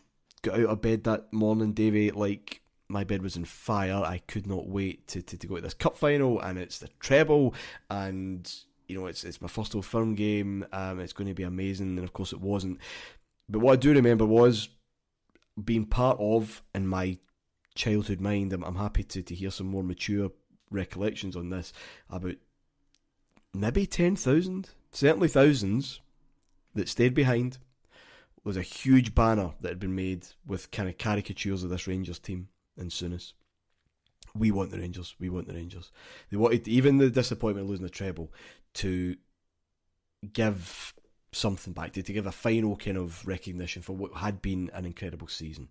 got 0.42 0.60
out 0.60 0.66
of 0.66 0.82
bed 0.82 1.04
that 1.04 1.32
morning, 1.32 1.72
Davey, 1.72 2.10
like 2.10 2.62
my 2.88 3.04
bed 3.04 3.22
was 3.22 3.36
on 3.36 3.44
fire. 3.44 4.02
I 4.04 4.18
could 4.26 4.46
not 4.46 4.68
wait 4.68 5.06
to, 5.08 5.22
to, 5.22 5.36
to 5.36 5.46
go 5.46 5.56
to 5.56 5.62
this 5.62 5.74
cup 5.74 5.96
final, 5.96 6.40
and 6.40 6.58
it's 6.58 6.78
the 6.78 6.88
treble, 6.98 7.54
and 7.90 8.52
you 8.88 8.98
know 8.98 9.06
it's 9.06 9.24
it's 9.24 9.40
my 9.40 9.48
first 9.48 9.74
old 9.74 9.86
firm 9.86 10.14
game. 10.14 10.66
Um, 10.72 11.00
it's 11.00 11.12
going 11.12 11.28
to 11.28 11.34
be 11.34 11.44
amazing, 11.44 11.96
and 11.96 12.04
of 12.04 12.12
course 12.12 12.32
it 12.32 12.40
wasn't. 12.40 12.78
But 13.48 13.60
what 13.60 13.72
I 13.72 13.76
do 13.76 13.92
remember 13.92 14.26
was 14.26 14.68
being 15.62 15.86
part 15.86 16.18
of 16.20 16.62
in 16.74 16.86
my 16.86 17.18
childhood 17.74 18.20
mind. 18.20 18.52
I'm, 18.52 18.64
I'm 18.64 18.76
happy 18.76 19.04
to, 19.04 19.22
to 19.22 19.34
hear 19.34 19.50
some 19.50 19.66
more 19.66 19.82
mature 19.82 20.30
recollections 20.70 21.36
on 21.36 21.50
this 21.50 21.72
about 22.08 22.36
maybe 23.52 23.86
ten 23.86 24.16
thousand, 24.16 24.70
certainly 24.92 25.28
thousands 25.28 26.00
that 26.74 26.88
stayed 26.88 27.14
behind. 27.14 27.58
was 28.44 28.56
a 28.56 28.62
huge 28.62 29.14
banner 29.14 29.52
that 29.60 29.68
had 29.68 29.80
been 29.80 29.94
made 29.94 30.26
with 30.46 30.70
kind 30.70 30.88
of 30.88 30.98
caricatures 30.98 31.62
of 31.62 31.70
this 31.70 31.86
Rangers 31.86 32.18
team 32.18 32.48
in 32.76 32.88
Souness. 32.88 33.32
We 34.34 34.50
want 34.50 34.70
the 34.70 34.78
Rangers. 34.78 35.14
We 35.18 35.28
want 35.28 35.48
the 35.48 35.54
Rangers. 35.54 35.90
They 36.30 36.36
wanted 36.36 36.68
even 36.68 36.98
the 36.98 37.10
disappointment 37.10 37.64
of 37.64 37.70
losing 37.70 37.84
the 37.84 37.90
treble 37.90 38.32
to 38.74 39.16
give 40.32 40.94
something 41.32 41.72
back 41.72 41.92
to, 41.92 42.02
to 42.02 42.12
give 42.12 42.26
a 42.26 42.32
final 42.32 42.76
kind 42.76 42.96
of 42.96 43.26
recognition 43.26 43.82
for 43.82 43.94
what 43.94 44.14
had 44.14 44.42
been 44.42 44.70
an 44.74 44.84
incredible 44.84 45.28
season. 45.28 45.68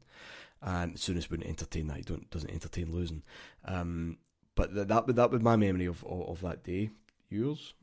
And 0.62 0.96
Souness 0.96 1.30
wouldn't 1.30 1.50
entertain 1.50 1.88
that. 1.88 1.98
He 1.98 2.04
don't 2.04 2.30
doesn't 2.30 2.50
entertain 2.50 2.92
losing. 2.92 3.24
Um, 3.66 4.18
but 4.56 4.74
that 4.76 4.88
that 4.90 5.16
that 5.16 5.32
was 5.32 5.42
my 5.42 5.56
memory 5.56 5.86
of, 5.86 6.04
of, 6.04 6.28
of 6.30 6.42
that 6.42 6.64
day. 6.64 6.90
Yours? 7.30 7.74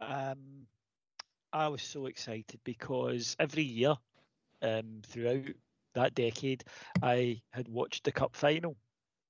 Um, 0.00 0.66
I 1.52 1.68
was 1.68 1.82
so 1.82 2.06
excited 2.06 2.60
because 2.64 3.36
every 3.38 3.62
year, 3.62 3.94
um, 4.62 5.00
throughout 5.06 5.46
that 5.94 6.14
decade, 6.14 6.64
I 7.02 7.40
had 7.50 7.68
watched 7.68 8.04
the 8.04 8.12
cup 8.12 8.36
final, 8.36 8.76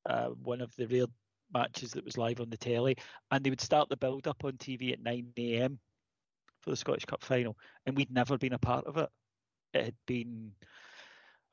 uh, 0.05 0.29
one 0.29 0.61
of 0.61 0.75
the 0.77 0.87
rare 0.87 1.07
matches 1.55 1.93
that 1.93 2.05
was 2.05 2.19
live 2.19 2.41
on 2.41 2.51
the 2.51 2.57
telly, 2.57 2.97
and 3.31 3.43
they 3.45 3.51
would 3.51 3.61
start 3.61 3.89
the 3.89 3.97
build 3.97 4.27
up 4.27 4.45
on 4.45 4.53
TV 4.53 4.93
at 4.93 5.03
9 5.03 5.33
a.m. 5.39 5.79
for 6.67 6.71
the 6.71 6.77
Scottish 6.77 7.05
Cup 7.05 7.23
final, 7.23 7.57
and 7.87 7.97
we'd 7.97 8.11
never 8.11 8.37
been 8.37 8.53
a 8.53 8.59
part 8.59 8.87
of 8.87 8.97
it. 8.97 9.09
It 9.73 9.85
had 9.85 9.95
been 10.05 10.51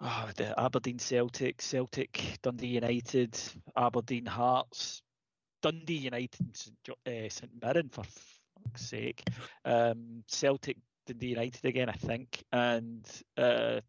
oh, 0.01 0.29
the 0.35 0.59
Aberdeen 0.59 0.97
Celtic, 0.97 1.61
Celtic 1.61 2.39
Dundee 2.41 2.67
United, 2.67 3.37
Aberdeen 3.77 4.25
Hearts, 4.25 5.03
Dundee 5.61 5.93
United, 5.93 6.57
St. 6.57 6.75
Uh, 6.89 7.29
St 7.29 7.51
Mirren 7.61 7.89
for 7.89 8.03
fuck's 8.03 8.87
sake, 8.87 9.23
um, 9.65 10.23
Celtic 10.27 10.77
Dundee 11.05 11.27
United 11.27 11.63
again, 11.63 11.89
I 11.89 11.93
think, 11.93 12.43
and 12.51 13.05
uh, 13.37 13.81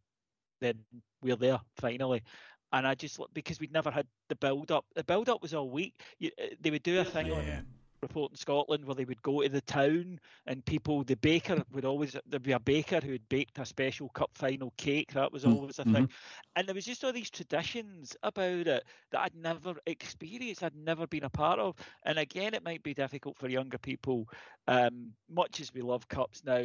then 0.61 0.75
we're 1.23 1.37
there 1.37 1.61
finally. 1.79 2.23
And 2.71 2.87
I 2.87 2.95
just 2.95 3.19
because 3.33 3.61
we'd 3.61 3.73
never 3.73 3.91
had 3.91 4.07
the 4.29 4.37
build 4.37 4.73
up. 4.73 4.85
The 4.95 5.05
build 5.05 5.31
up 5.31 5.41
was 5.41 5.55
all 5.55 5.71
week. 5.71 5.95
You, 6.19 6.33
uh, 6.39 6.49
they 6.61 6.71
would 6.71 6.83
do 6.83 7.01
a 7.01 7.05
thing 7.05 7.29
yeah. 7.29 7.33
on 7.35 7.67
reporting 8.05 8.37
Scotland 8.37 8.85
where 8.85 8.95
they 8.95 9.05
would 9.05 9.23
go 9.23 9.43
to 9.43 9.49
the 9.49 9.61
town 9.63 10.21
and 10.47 10.65
people 10.65 11.03
the 11.03 11.17
baker 11.17 11.63
would 11.73 11.85
always 11.85 12.17
there'd 12.27 12.43
be 12.43 12.53
a 12.53 12.61
baker 12.61 13.01
who 13.01 13.13
had 13.13 13.29
baked 13.29 13.59
a 13.59 13.65
special 13.65 14.09
cup 14.11 14.31
final 14.35 14.73
cake 14.77 15.13
that 15.13 15.33
was 15.33 15.45
mm, 15.45 15.55
always 15.55 15.79
a 15.79 15.83
mm-hmm. 15.83 15.95
thing 15.95 16.09
and 16.57 16.69
there 16.69 16.75
was 16.75 16.85
just 16.85 17.03
all 17.05 17.13
these 17.13 17.31
traditions 17.31 18.17
about 18.23 18.67
it 18.67 18.85
that 19.11 19.21
I'd 19.21 19.35
never 19.35 19.75
experienced 19.87 20.63
I'd 20.63 20.77
never 20.77 21.07
been 21.07 21.25
a 21.25 21.31
part 21.31 21.59
of 21.59 21.77
and 22.05 22.19
again 22.19 22.55
it 22.55 22.65
might 22.65 22.83
be 22.83 22.95
difficult 22.95 23.39
for 23.39 23.49
younger 23.49 23.79
people 23.79 24.29
um, 24.69 25.13
much 25.29 25.61
as 25.61 25.75
we 25.75 25.83
love 25.83 26.09
cups 26.09 26.43
now 26.45 26.65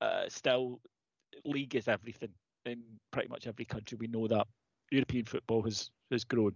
uh, 0.00 0.24
still 0.28 0.80
league 1.44 1.74
is 1.74 1.88
everything 1.88 2.30
in 2.64 2.82
pretty 3.10 3.28
much 3.28 3.46
every 3.46 3.64
country. 3.64 3.96
We 4.00 4.08
know 4.08 4.26
that 4.28 4.46
European 4.90 5.24
football 5.24 5.62
has 5.62 5.90
has 6.10 6.24
grown 6.24 6.54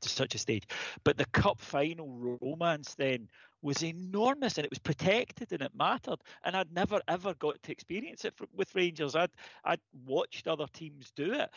to 0.00 0.08
such 0.08 0.34
a 0.34 0.38
stage. 0.38 0.64
But 1.04 1.16
the 1.16 1.26
cup 1.26 1.60
final 1.60 2.38
romance 2.40 2.94
then 2.94 3.28
was 3.62 3.82
enormous 3.82 4.56
and 4.56 4.64
it 4.64 4.70
was 4.70 4.78
protected 4.78 5.52
and 5.52 5.62
it 5.62 5.72
mattered. 5.74 6.20
And 6.44 6.56
I'd 6.56 6.72
never 6.72 7.00
ever 7.08 7.34
got 7.34 7.62
to 7.62 7.72
experience 7.72 8.24
it 8.24 8.34
with 8.54 8.74
Rangers. 8.74 9.16
I'd 9.16 9.30
I'd 9.64 9.80
watched 10.06 10.48
other 10.48 10.66
teams 10.72 11.12
do 11.14 11.32
it. 11.32 11.50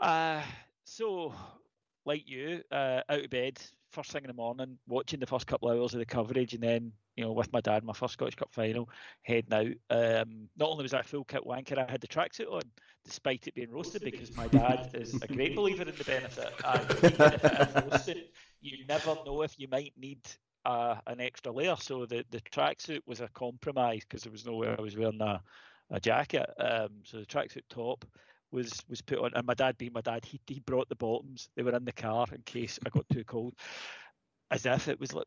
Uh, 0.00 0.42
so, 0.84 1.34
like 2.04 2.28
you, 2.28 2.62
uh, 2.70 3.00
out 3.08 3.24
of 3.24 3.30
bed 3.30 3.60
first 3.92 4.10
thing 4.10 4.24
in 4.24 4.28
the 4.28 4.34
morning, 4.34 4.78
watching 4.88 5.20
the 5.20 5.26
first 5.26 5.46
couple 5.46 5.68
of 5.68 5.78
hours 5.78 5.92
of 5.92 6.00
the 6.00 6.06
coverage, 6.06 6.54
and 6.54 6.62
then 6.62 6.92
you 7.16 7.24
know 7.24 7.32
with 7.32 7.52
my 7.52 7.60
dad, 7.60 7.84
my 7.84 7.92
first 7.92 8.14
Scottish 8.14 8.34
Cup 8.34 8.52
final, 8.52 8.88
heading 9.22 9.52
out. 9.52 9.66
Um, 9.90 10.48
not 10.56 10.70
only 10.70 10.82
was 10.82 10.94
I 10.94 11.02
full 11.02 11.24
kit 11.24 11.44
wanker, 11.46 11.78
I 11.78 11.90
had 11.90 12.00
the 12.00 12.08
tracksuit 12.08 12.50
on, 12.50 12.62
despite 13.04 13.46
it 13.46 13.54
being 13.54 13.70
roasted, 13.70 14.02
because 14.02 14.36
my 14.36 14.46
dad 14.48 14.90
is 14.94 15.14
a 15.22 15.26
great 15.26 15.56
believer 15.56 15.82
in 15.82 15.94
the 15.96 16.04
benefit. 16.04 16.52
And 16.64 16.90
even 17.12 17.32
if 17.32 17.44
it 17.44 17.68
is 17.68 17.84
roasted, 17.92 18.24
you 18.60 18.86
never 18.86 19.16
know 19.26 19.42
if 19.42 19.58
you 19.58 19.68
might 19.68 19.92
need 19.96 20.20
uh, 20.64 20.96
an 21.06 21.20
extra 21.20 21.52
layer. 21.52 21.76
So 21.78 22.06
the 22.06 22.24
the 22.30 22.40
tracksuit 22.40 23.00
was 23.06 23.20
a 23.20 23.28
compromise 23.28 24.02
because 24.02 24.22
there 24.22 24.32
was 24.32 24.46
no 24.46 24.56
way 24.56 24.74
I 24.76 24.80
was 24.80 24.96
wearing 24.96 25.20
a 25.20 25.42
a 25.90 26.00
jacket. 26.00 26.48
Um, 26.58 26.88
so 27.04 27.18
the 27.18 27.26
tracksuit 27.26 27.62
top 27.68 28.04
was 28.50 28.72
was 28.88 29.00
put 29.02 29.18
on, 29.18 29.32
and 29.34 29.46
my 29.46 29.54
dad, 29.54 29.78
being 29.78 29.92
my 29.92 30.00
dad, 30.00 30.24
he 30.24 30.40
he 30.46 30.60
brought 30.60 30.88
the 30.88 30.96
bottoms. 30.96 31.48
They 31.56 31.62
were 31.62 31.74
in 31.74 31.84
the 31.84 31.92
car 31.92 32.26
in 32.32 32.42
case 32.42 32.78
I 32.84 32.90
got 32.90 33.06
too 33.12 33.24
cold, 33.24 33.54
as 34.50 34.66
if 34.66 34.88
it 34.88 35.00
was 35.00 35.14
like 35.14 35.26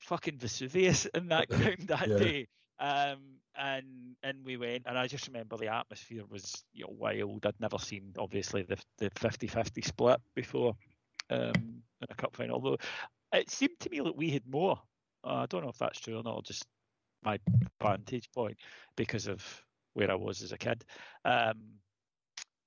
fucking 0.00 0.38
Vesuvius 0.38 1.06
in 1.06 1.28
that 1.28 1.48
ground 1.50 1.88
that 1.88 2.08
yeah. 2.08 2.16
day. 2.16 2.48
Um, 2.78 3.18
and 3.58 4.16
and 4.22 4.44
we 4.44 4.56
went, 4.56 4.82
and 4.86 4.98
I 4.98 5.06
just 5.06 5.26
remember 5.26 5.56
the 5.56 5.72
atmosphere 5.72 6.24
was 6.28 6.64
you 6.72 6.84
know 6.84 6.94
wild. 6.96 7.46
I'd 7.46 7.60
never 7.60 7.78
seen 7.78 8.12
obviously 8.18 8.62
the 8.62 8.76
the 8.98 9.10
50-50 9.10 9.84
split 9.84 10.20
before 10.34 10.76
um, 11.30 11.52
in 11.54 12.08
a 12.10 12.14
cup 12.14 12.36
final. 12.36 12.56
Although 12.56 12.76
it 13.32 13.50
seemed 13.50 13.78
to 13.80 13.90
me 13.90 14.00
that 14.00 14.16
we 14.16 14.30
had 14.30 14.46
more. 14.46 14.80
Uh, 15.24 15.42
I 15.42 15.46
don't 15.46 15.62
know 15.62 15.70
if 15.70 15.78
that's 15.78 16.00
true 16.00 16.18
or 16.18 16.22
not. 16.22 16.44
Just 16.44 16.66
my 17.24 17.38
vantage 17.82 18.30
point 18.32 18.58
because 18.96 19.26
of 19.26 19.42
where 19.94 20.10
I 20.10 20.14
was 20.14 20.42
as 20.42 20.52
a 20.52 20.58
kid. 20.58 20.84
Um, 21.24 21.54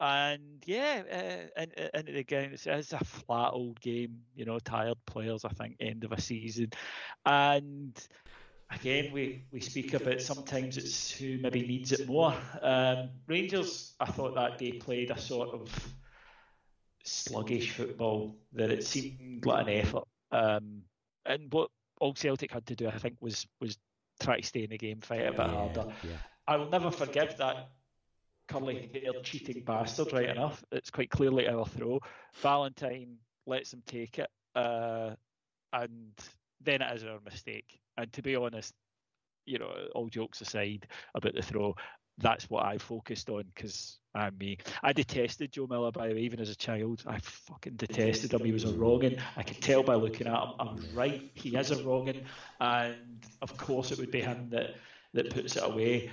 and 0.02 0.64
yeah, 0.66 1.04
uh, 1.12 1.60
and 1.60 1.90
and 1.94 2.10
again, 2.10 2.52
it's, 2.54 2.66
it's, 2.66 2.94
a 2.94 3.04
flat 3.04 3.52
old 3.52 3.80
game. 3.82 4.20
You 4.34 4.46
know, 4.46 4.58
tired 4.60 4.98
players. 5.06 5.44
I 5.44 5.50
think 5.50 5.76
end 5.80 6.04
of 6.06 6.14
a 6.14 6.22
season, 6.22 6.70
and 7.26 8.00
again, 8.72 9.12
we 9.12 9.44
we 9.52 9.60
speak 9.60 9.94
about 9.94 10.22
sometimes 10.22 10.78
it's 10.78 11.12
who 11.12 11.38
maybe 11.38 11.66
needs 11.66 11.92
it 11.92 12.08
more. 12.08 12.34
Um, 12.62 13.10
Rangers, 13.28 13.94
I 14.00 14.06
thought 14.06 14.36
that 14.36 14.58
day 14.58 14.74
played 14.74 15.12
a 15.12 15.20
sort 15.20 15.50
of 15.50 15.70
sluggish 17.04 17.72
football 17.72 18.36
that 18.54 18.72
it 18.72 18.86
seemed 18.86 19.46
like 19.46 19.68
an 19.68 19.74
effort. 19.74 20.04
Um, 20.32 20.84
and 21.26 21.52
what 21.52 21.70
all 22.00 22.14
Celtic 22.14 22.52
had 22.52 22.66
to 22.68 22.76
do, 22.76 22.88
I 22.88 22.98
think, 22.98 23.18
was 23.20 23.46
was 23.60 23.78
try 24.20 24.40
to 24.40 24.46
stay 24.46 24.64
in 24.64 24.70
the 24.70 24.78
game, 24.78 25.02
fight 25.02 25.26
a 25.26 25.32
bit 25.32 25.40
yeah, 25.40 25.48
harder. 25.48 25.86
Yeah. 26.04 26.18
I 26.48 26.58
will 26.58 26.70
never 26.70 26.92
forgive 26.92 27.38
that 27.38 27.70
curly 28.48 28.90
haired 28.94 29.24
cheating 29.24 29.64
bastard, 29.64 30.12
right 30.12 30.30
enough. 30.30 30.64
It's 30.72 30.90
quite 30.90 31.10
clearly 31.10 31.48
our 31.48 31.66
throw. 31.66 32.00
Valentine 32.42 33.18
lets 33.46 33.74
him 33.74 33.84
take 33.86 34.20
it, 34.20 34.30
uh, 34.56 35.12
and 35.74 36.12
then 36.62 36.82
it 36.82 36.96
is 36.96 37.04
our 37.04 37.20
mistake. 37.24 37.80
And 38.00 38.14
to 38.14 38.22
be 38.22 38.36
honest, 38.36 38.74
you 39.46 39.60
know, 39.60 39.72
all 39.94 40.08
jokes 40.08 40.40
aside 40.40 40.88
about 41.16 41.34
the 41.36 41.42
throw, 41.42 41.76
that's 42.18 42.50
what 42.50 42.66
I 42.66 42.78
focused 42.78 43.30
on 43.30 43.44
because 43.54 44.00
I'm 44.16 44.38
me. 44.38 44.58
I 44.84 44.94
detested 44.94 45.52
Joe 45.52 45.68
Miller, 45.70 45.92
by 45.92 46.08
the 46.08 46.16
way, 46.16 46.22
even 46.22 46.40
as 46.40 46.50
a 46.50 46.56
child. 46.56 47.04
I 47.06 47.20
fucking 47.20 47.76
detested 47.76 48.34
him. 48.34 48.46
He 48.46 48.52
was 48.54 48.64
a 48.64 48.72
wronging. 48.72 49.18
I 49.36 49.44
could 49.44 49.62
tell 49.62 49.84
by 49.84 49.96
looking 49.96 50.28
at 50.28 50.34
him. 50.34 50.50
I'm 50.60 50.80
right. 50.94 51.30
He 51.34 51.56
is 51.56 51.72
a 51.72 51.84
wronging, 51.84 52.24
and 52.62 53.26
of 53.42 53.58
course 53.58 53.92
it 53.92 54.00
would 54.00 54.12
be 54.12 54.22
him 54.22 54.50
that 54.52 54.76
that 55.14 55.34
puts 55.34 55.58
it 55.58 55.64
away. 55.64 56.12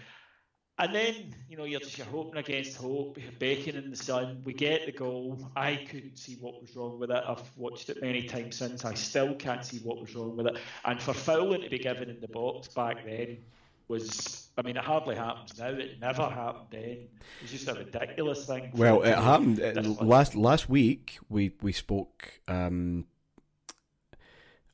And 0.78 0.94
then, 0.94 1.34
you 1.48 1.56
know, 1.56 1.64
you're 1.64 1.80
just 1.80 1.96
you're 1.96 2.06
hoping 2.06 2.36
against 2.36 2.76
hope, 2.76 3.16
you're 3.18 3.32
baking 3.38 3.76
in 3.76 3.90
the 3.90 3.96
sun. 3.96 4.42
We 4.44 4.52
get 4.52 4.84
the 4.84 4.92
goal. 4.92 5.38
I 5.56 5.76
couldn't 5.76 6.18
see 6.18 6.34
what 6.34 6.60
was 6.60 6.76
wrong 6.76 6.98
with 6.98 7.10
it. 7.10 7.22
I've 7.26 7.42
watched 7.56 7.88
it 7.88 8.02
many 8.02 8.24
times 8.24 8.56
since. 8.56 8.84
I 8.84 8.92
still 8.92 9.34
can't 9.34 9.64
see 9.64 9.78
what 9.78 9.98
was 9.98 10.14
wrong 10.14 10.36
with 10.36 10.48
it. 10.48 10.58
And 10.84 11.00
for 11.00 11.14
fouling 11.14 11.62
to 11.62 11.70
be 11.70 11.78
given 11.78 12.10
in 12.10 12.20
the 12.20 12.28
box 12.28 12.68
back 12.68 13.06
then 13.06 13.38
was, 13.88 14.48
I 14.58 14.62
mean, 14.62 14.76
it 14.76 14.84
hardly 14.84 15.16
happens 15.16 15.58
now. 15.58 15.68
It 15.68 15.98
never 15.98 16.24
happened 16.24 16.66
then. 16.70 16.82
It 16.82 17.10
was 17.40 17.50
just 17.52 17.68
a 17.68 17.74
ridiculous 17.74 18.44
thing. 18.46 18.70
Well, 18.74 19.00
it 19.02 19.16
happened 19.16 19.62
uh, 19.62 19.80
last 20.04 20.34
last 20.34 20.68
week. 20.68 21.18
We 21.30 21.52
we 21.62 21.72
spoke. 21.72 22.40
Um, 22.48 23.06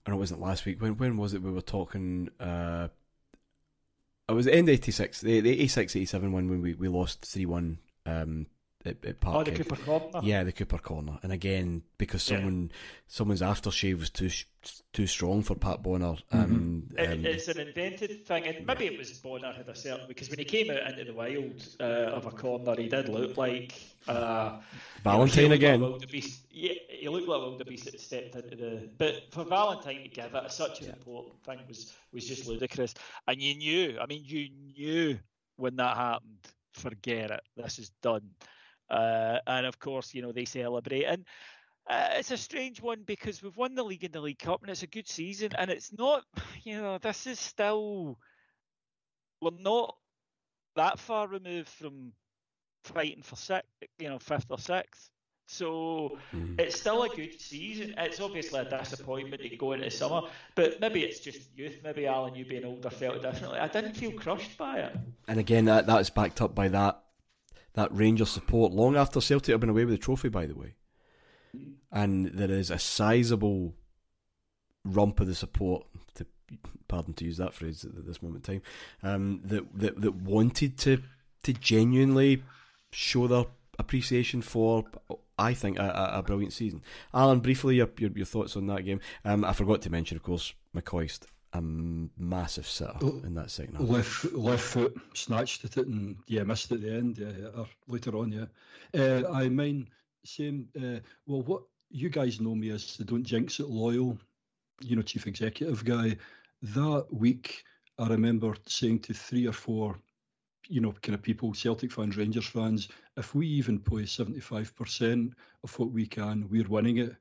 I 0.05 0.11
know 0.11 0.16
it 0.16 0.18
wasn't 0.18 0.40
last 0.40 0.64
week. 0.64 0.82
When 0.82 0.96
when 0.96 1.16
was 1.16 1.32
it? 1.32 1.42
We 1.42 1.53
were 1.53 1.61
talking. 1.61 2.28
Uh, 2.40 2.88
it 4.33 4.37
was 4.37 4.47
the 4.47 4.55
end 4.55 4.68
of 4.68 4.74
86, 4.74 5.20
the, 5.20 5.41
the 5.41 5.51
86 5.51 5.97
87 5.97 6.33
one 6.33 6.49
when 6.49 6.62
we, 6.62 6.74
we 6.74 6.89
lost 6.89 7.24
3 7.24 7.47
1 7.47 7.78
um, 8.07 8.47
at, 8.85 9.05
at 9.05 9.16
Oh, 9.24 9.43
the 9.43 9.53
Cooper 9.53 9.76
corner. 9.76 10.20
Yeah, 10.22 10.45
the 10.45 10.53
Cooper 10.53 10.78
corner. 10.78 11.18
And 11.22 11.33
again, 11.33 11.83
because 11.99 12.22
someone 12.22 12.70
yeah. 12.70 12.76
someone's 13.07 13.43
aftershave 13.43 13.99
was 13.99 14.11
too 14.11 14.30
too 14.93 15.07
strong 15.07 15.43
for 15.43 15.55
Pat 15.55 15.83
Bonner. 15.83 16.16
Um, 16.30 16.89
mm-hmm. 16.91 16.99
it, 16.99 17.12
um, 17.12 17.26
it's 17.26 17.49
an 17.49 17.61
invented 17.61 18.26
thing, 18.26 18.45
and 18.45 18.66
maybe 18.66 18.87
it 18.87 18.99
was 18.99 19.11
Bonner 19.18 19.53
had 19.53 19.68
a 19.68 19.74
certain 19.74 20.07
because 20.09 20.30
when 20.30 20.39
he 20.39 20.45
came 20.45 20.70
out 20.70 20.91
into 20.91 21.05
the 21.05 21.14
wild 21.14 21.66
uh, 21.80 22.14
of 22.14 22.26
a 22.26 22.30
corner, 22.30 22.74
he 22.76 22.89
did 22.89 23.09
look 23.09 23.37
like 23.37 23.74
uh, 24.09 24.59
Valentine 25.03 25.45
you 25.45 25.49
know, 25.49 25.55
again. 25.55 25.80
Like 25.80 26.24
yeah, 26.51 26.72
he 26.89 27.09
looked 27.09 27.28
like 27.28 27.41
wildebeest 27.41 27.85
that 27.87 28.01
stepped 28.01 28.35
into 28.37 28.57
the. 28.57 28.89
But 28.99 29.33
for 29.33 29.45
Valentine 29.45 30.03
to 30.03 30.09
give 30.09 30.35
it 30.35 30.53
such 30.53 30.80
an 30.80 30.87
yeah. 30.87 30.93
important 30.93 31.43
thing 31.45 31.61
was 31.68 31.93
was 32.12 32.26
just 32.26 32.47
ludicrous, 32.47 32.95
and 33.26 33.41
you 33.41 33.55
knew. 33.55 33.99
I 34.01 34.07
mean, 34.07 34.22
you 34.24 34.49
knew 34.76 35.18
when 35.57 35.76
that 35.76 35.97
happened. 35.97 36.39
Forget 36.72 37.30
it. 37.30 37.43
This 37.55 37.78
is 37.78 37.91
done. 38.01 38.30
Uh, 38.93 39.38
and 39.47 39.66
of 39.66 39.78
course, 39.78 40.14
you 40.14 40.22
know 40.22 40.32
they 40.32 40.45
celebrate 40.45 41.05
and 41.05 41.24
uh, 41.88 42.11
it's 42.12 42.30
a 42.30 42.36
strange 42.36 42.80
one 42.80 43.03
because 43.05 43.43
we've 43.43 43.57
won 43.57 43.74
the 43.74 43.82
league 43.82 44.05
and 44.05 44.12
the 44.12 44.20
League 44.20 44.38
Cup, 44.38 44.62
and 44.62 44.70
it's 44.70 44.84
a 44.84 44.86
good 44.86 45.09
season. 45.09 45.51
And 45.59 45.70
it's 45.70 45.93
not, 45.93 46.24
you 46.62 46.80
know, 46.80 46.99
this 46.99 47.26
is 47.26 47.38
still 47.38 48.18
we're 49.40 49.51
not 49.59 49.97
that 50.76 50.99
far 50.99 51.26
removed 51.26 51.68
from 51.68 52.12
fighting 52.84 53.22
for 53.22 53.36
six, 53.36 53.66
you 53.99 54.09
know, 54.09 54.18
fifth 54.18 54.47
or 54.51 54.59
sixth. 54.59 55.11
So 55.49 56.18
mm. 56.32 56.59
it's 56.59 56.80
still 56.80 57.03
a 57.03 57.09
good 57.09 57.38
season. 57.38 57.95
It's 57.99 58.20
obviously 58.20 58.61
a 58.61 58.64
disappointment 58.64 59.43
to 59.43 59.57
go 59.57 59.72
into 59.72 59.90
summer, 59.90 60.22
but 60.55 60.80
maybe 60.80 61.03
it's 61.03 61.18
just 61.18 61.40
youth. 61.55 61.76
Maybe 61.82 62.07
Alan, 62.07 62.34
you 62.34 62.47
being 62.47 62.64
older, 62.64 62.88
felt 62.88 63.20
differently. 63.20 63.59
I 63.59 63.66
didn't 63.66 63.95
feel 63.95 64.12
crushed 64.12 64.57
by 64.57 64.78
it. 64.78 64.97
And 65.28 65.40
again, 65.40 65.66
that 65.66 65.86
that's 65.86 66.11
backed 66.11 66.40
up 66.40 66.55
by 66.55 66.68
that 66.68 67.03
that 67.75 67.95
Rangers 67.95 68.31
support 68.31 68.73
long 68.73 68.97
after 68.97 69.20
Celtic 69.20 69.53
have 69.53 69.61
been 69.61 69.70
away 69.70 69.85
with 69.85 69.95
the 69.95 69.99
trophy. 69.99 70.29
By 70.29 70.47
the 70.47 70.55
way, 70.55 70.75
and 71.91 72.27
there 72.27 72.51
is 72.51 72.70
a 72.70 72.79
sizable 72.79 73.75
rump 74.85 75.20
of 75.20 75.27
the 75.27 75.35
support 75.35 75.87
to 76.14 76.27
pardon 76.89 77.14
to 77.14 77.25
use 77.25 77.37
that 77.37 77.55
phrase 77.55 77.85
at 77.85 78.07
this 78.07 78.23
moment 78.23 78.49
in 78.49 78.61
time 78.61 78.62
um, 79.03 79.41
that, 79.45 79.79
that 79.79 80.01
that 80.01 80.14
wanted 80.14 80.77
to 80.79 81.03
to 81.43 81.53
genuinely 81.53 82.43
show 82.93 83.27
their 83.27 83.45
appreciation 83.79 84.43
for 84.43 84.85
I 85.39 85.55
think 85.55 85.79
a, 85.79 86.12
a 86.14 86.23
brilliant 86.23 86.53
season. 86.53 86.83
Alan, 87.12 87.41
briefly 87.41 87.77
your, 87.77 87.89
your, 87.99 88.11
your 88.14 88.27
thoughts 88.27 88.57
on 88.57 88.66
that 88.66 88.85
game. 88.85 89.01
Um, 89.25 89.45
I 89.45 89.53
forgot 89.53 89.83
to 89.83 89.91
mention, 89.91 90.16
of 90.16 90.23
course, 90.23 90.55
McCoist, 90.77 91.23
a 91.55 91.61
massive 91.61 92.66
sitter 92.66 92.96
in 93.24 93.34
that 93.34 93.50
second 93.50 93.76
half. 93.76 93.88
Left 93.88 94.32
left 94.32 94.64
foot 94.64 94.94
snatched 95.14 95.64
at 95.64 95.76
it 95.76 95.86
and 95.86 96.16
yeah 96.26 96.42
missed 96.44 96.72
at 96.72 96.80
the 96.80 96.92
end. 96.92 97.18
Yeah, 97.18 97.48
or 97.57 97.66
later 97.88 98.16
on. 98.16 98.32
Yeah, 98.32 98.46
uh, 98.98 99.30
I 99.32 99.48
mean 99.48 99.88
same. 100.24 100.68
Uh, 100.76 101.00
well, 101.26 101.42
what 101.42 101.62
you 101.90 102.09
guys 102.09 102.40
know 102.40 102.55
me 102.55 102.70
as 102.70 102.96
the 102.96 103.05
don't 103.05 103.22
jinx 103.22 103.61
it 103.61 103.68
loyal, 103.68 104.18
you 104.80 104.96
know, 104.96 105.03
chief 105.03 105.26
executive 105.26 105.84
guy. 105.84 106.16
That 106.62 107.07
week, 107.11 107.64
I 107.98 108.09
remember 108.09 108.55
saying 108.66 109.00
to 109.00 109.14
three 109.14 109.46
or 109.46 109.53
four, 109.53 109.98
you 110.68 110.80
know, 110.80 110.92
kind 111.03 111.14
of 111.14 111.22
people, 111.22 111.53
Celtic 111.53 111.92
fans, 111.92 112.16
Rangers 112.16 112.46
fans, 112.46 112.88
if 113.16 113.34
we 113.34 113.46
even 113.46 113.78
play 113.78 114.03
75% 114.03 115.32
of 115.64 115.78
what 115.78 115.90
we 115.90 116.07
can, 116.07 116.48
we're 116.48 116.68
winning 116.68 116.98
it. 116.98 117.14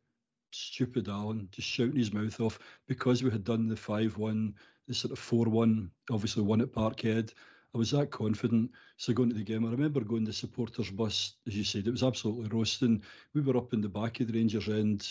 Stupid 0.51 1.07
Alan, 1.07 1.47
just 1.51 1.67
shouting 1.67 1.95
his 1.95 2.13
mouth 2.13 2.39
off 2.39 2.59
because 2.87 3.23
we 3.23 3.31
had 3.31 3.43
done 3.43 3.67
the 3.67 3.75
5 3.75 4.17
1, 4.17 4.55
the 4.87 4.93
sort 4.93 5.11
of 5.11 5.19
4 5.19 5.45
1, 5.45 5.89
obviously 6.11 6.43
one 6.43 6.61
at 6.61 6.71
Parkhead. 6.71 7.33
I 7.73 7.77
was 7.77 7.91
that 7.91 8.11
confident. 8.11 8.71
So 8.97 9.13
going 9.13 9.29
to 9.29 9.35
the 9.35 9.43
game, 9.43 9.65
I 9.65 9.71
remember 9.71 10.01
going 10.01 10.25
the 10.25 10.33
supporters 10.33 10.91
bus, 10.91 11.35
as 11.47 11.55
you 11.55 11.63
said, 11.63 11.87
it 11.87 11.91
was 11.91 12.03
absolutely 12.03 12.49
roasting. 12.49 13.01
We 13.33 13.41
were 13.41 13.57
up 13.57 13.73
in 13.73 13.81
the 13.81 13.89
back 13.89 14.19
of 14.19 14.27
the 14.27 14.33
Rangers 14.33 14.67
end. 14.67 15.07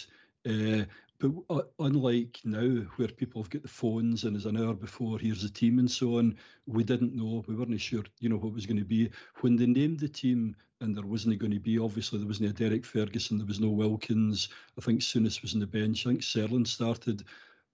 Uh, 0.46 0.84
but 1.20 1.32
uh, 1.50 1.62
unlike 1.78 2.40
now, 2.44 2.82
where 2.96 3.08
people 3.08 3.42
have 3.42 3.50
got 3.50 3.62
the 3.62 3.68
phones 3.68 4.24
and 4.24 4.34
as 4.36 4.46
an 4.46 4.56
hour 4.56 4.72
before, 4.72 5.18
here's 5.18 5.42
the 5.42 5.50
team 5.50 5.78
and 5.78 5.90
so 5.90 6.18
on, 6.18 6.34
we 6.66 6.82
didn't 6.82 7.14
know. 7.14 7.44
We 7.46 7.54
weren't 7.54 7.78
sure, 7.78 8.04
you 8.20 8.30
know, 8.30 8.38
what 8.38 8.54
was 8.54 8.64
going 8.64 8.78
to 8.78 8.86
be. 8.86 9.10
When 9.42 9.54
they 9.54 9.66
named 9.66 10.00
the 10.00 10.08
team 10.08 10.56
and 10.80 10.96
there 10.96 11.04
wasn't 11.04 11.38
going 11.38 11.52
to 11.52 11.60
be, 11.60 11.78
obviously, 11.78 12.18
there 12.18 12.26
wasn't 12.26 12.48
a 12.48 12.52
Derek 12.54 12.86
Ferguson, 12.86 13.36
there 13.36 13.46
was 13.46 13.60
no 13.60 13.68
Wilkins. 13.68 14.48
I 14.78 14.80
think 14.80 15.02
Souness 15.02 15.42
was 15.42 15.52
on 15.52 15.60
the 15.60 15.66
bench. 15.66 16.06
I 16.06 16.10
think 16.10 16.22
Sterland 16.22 16.66
started 16.66 17.22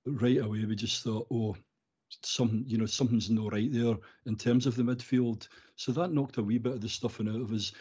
right 0.04 0.38
away. 0.38 0.64
We 0.64 0.74
just 0.74 1.04
thought, 1.04 1.28
oh, 1.30 1.54
some 2.22 2.64
you 2.66 2.78
know 2.78 2.86
something's 2.86 3.30
not 3.30 3.52
right 3.52 3.72
there 3.72 3.96
in 4.26 4.36
terms 4.36 4.66
of 4.66 4.74
the 4.74 4.82
midfield. 4.82 5.46
So 5.76 5.92
that 5.92 6.12
knocked 6.12 6.38
a 6.38 6.42
wee 6.42 6.58
bit 6.58 6.74
of 6.74 6.80
the 6.80 6.88
stuffing 6.88 7.28
out 7.28 7.40
of 7.40 7.52
us. 7.52 7.72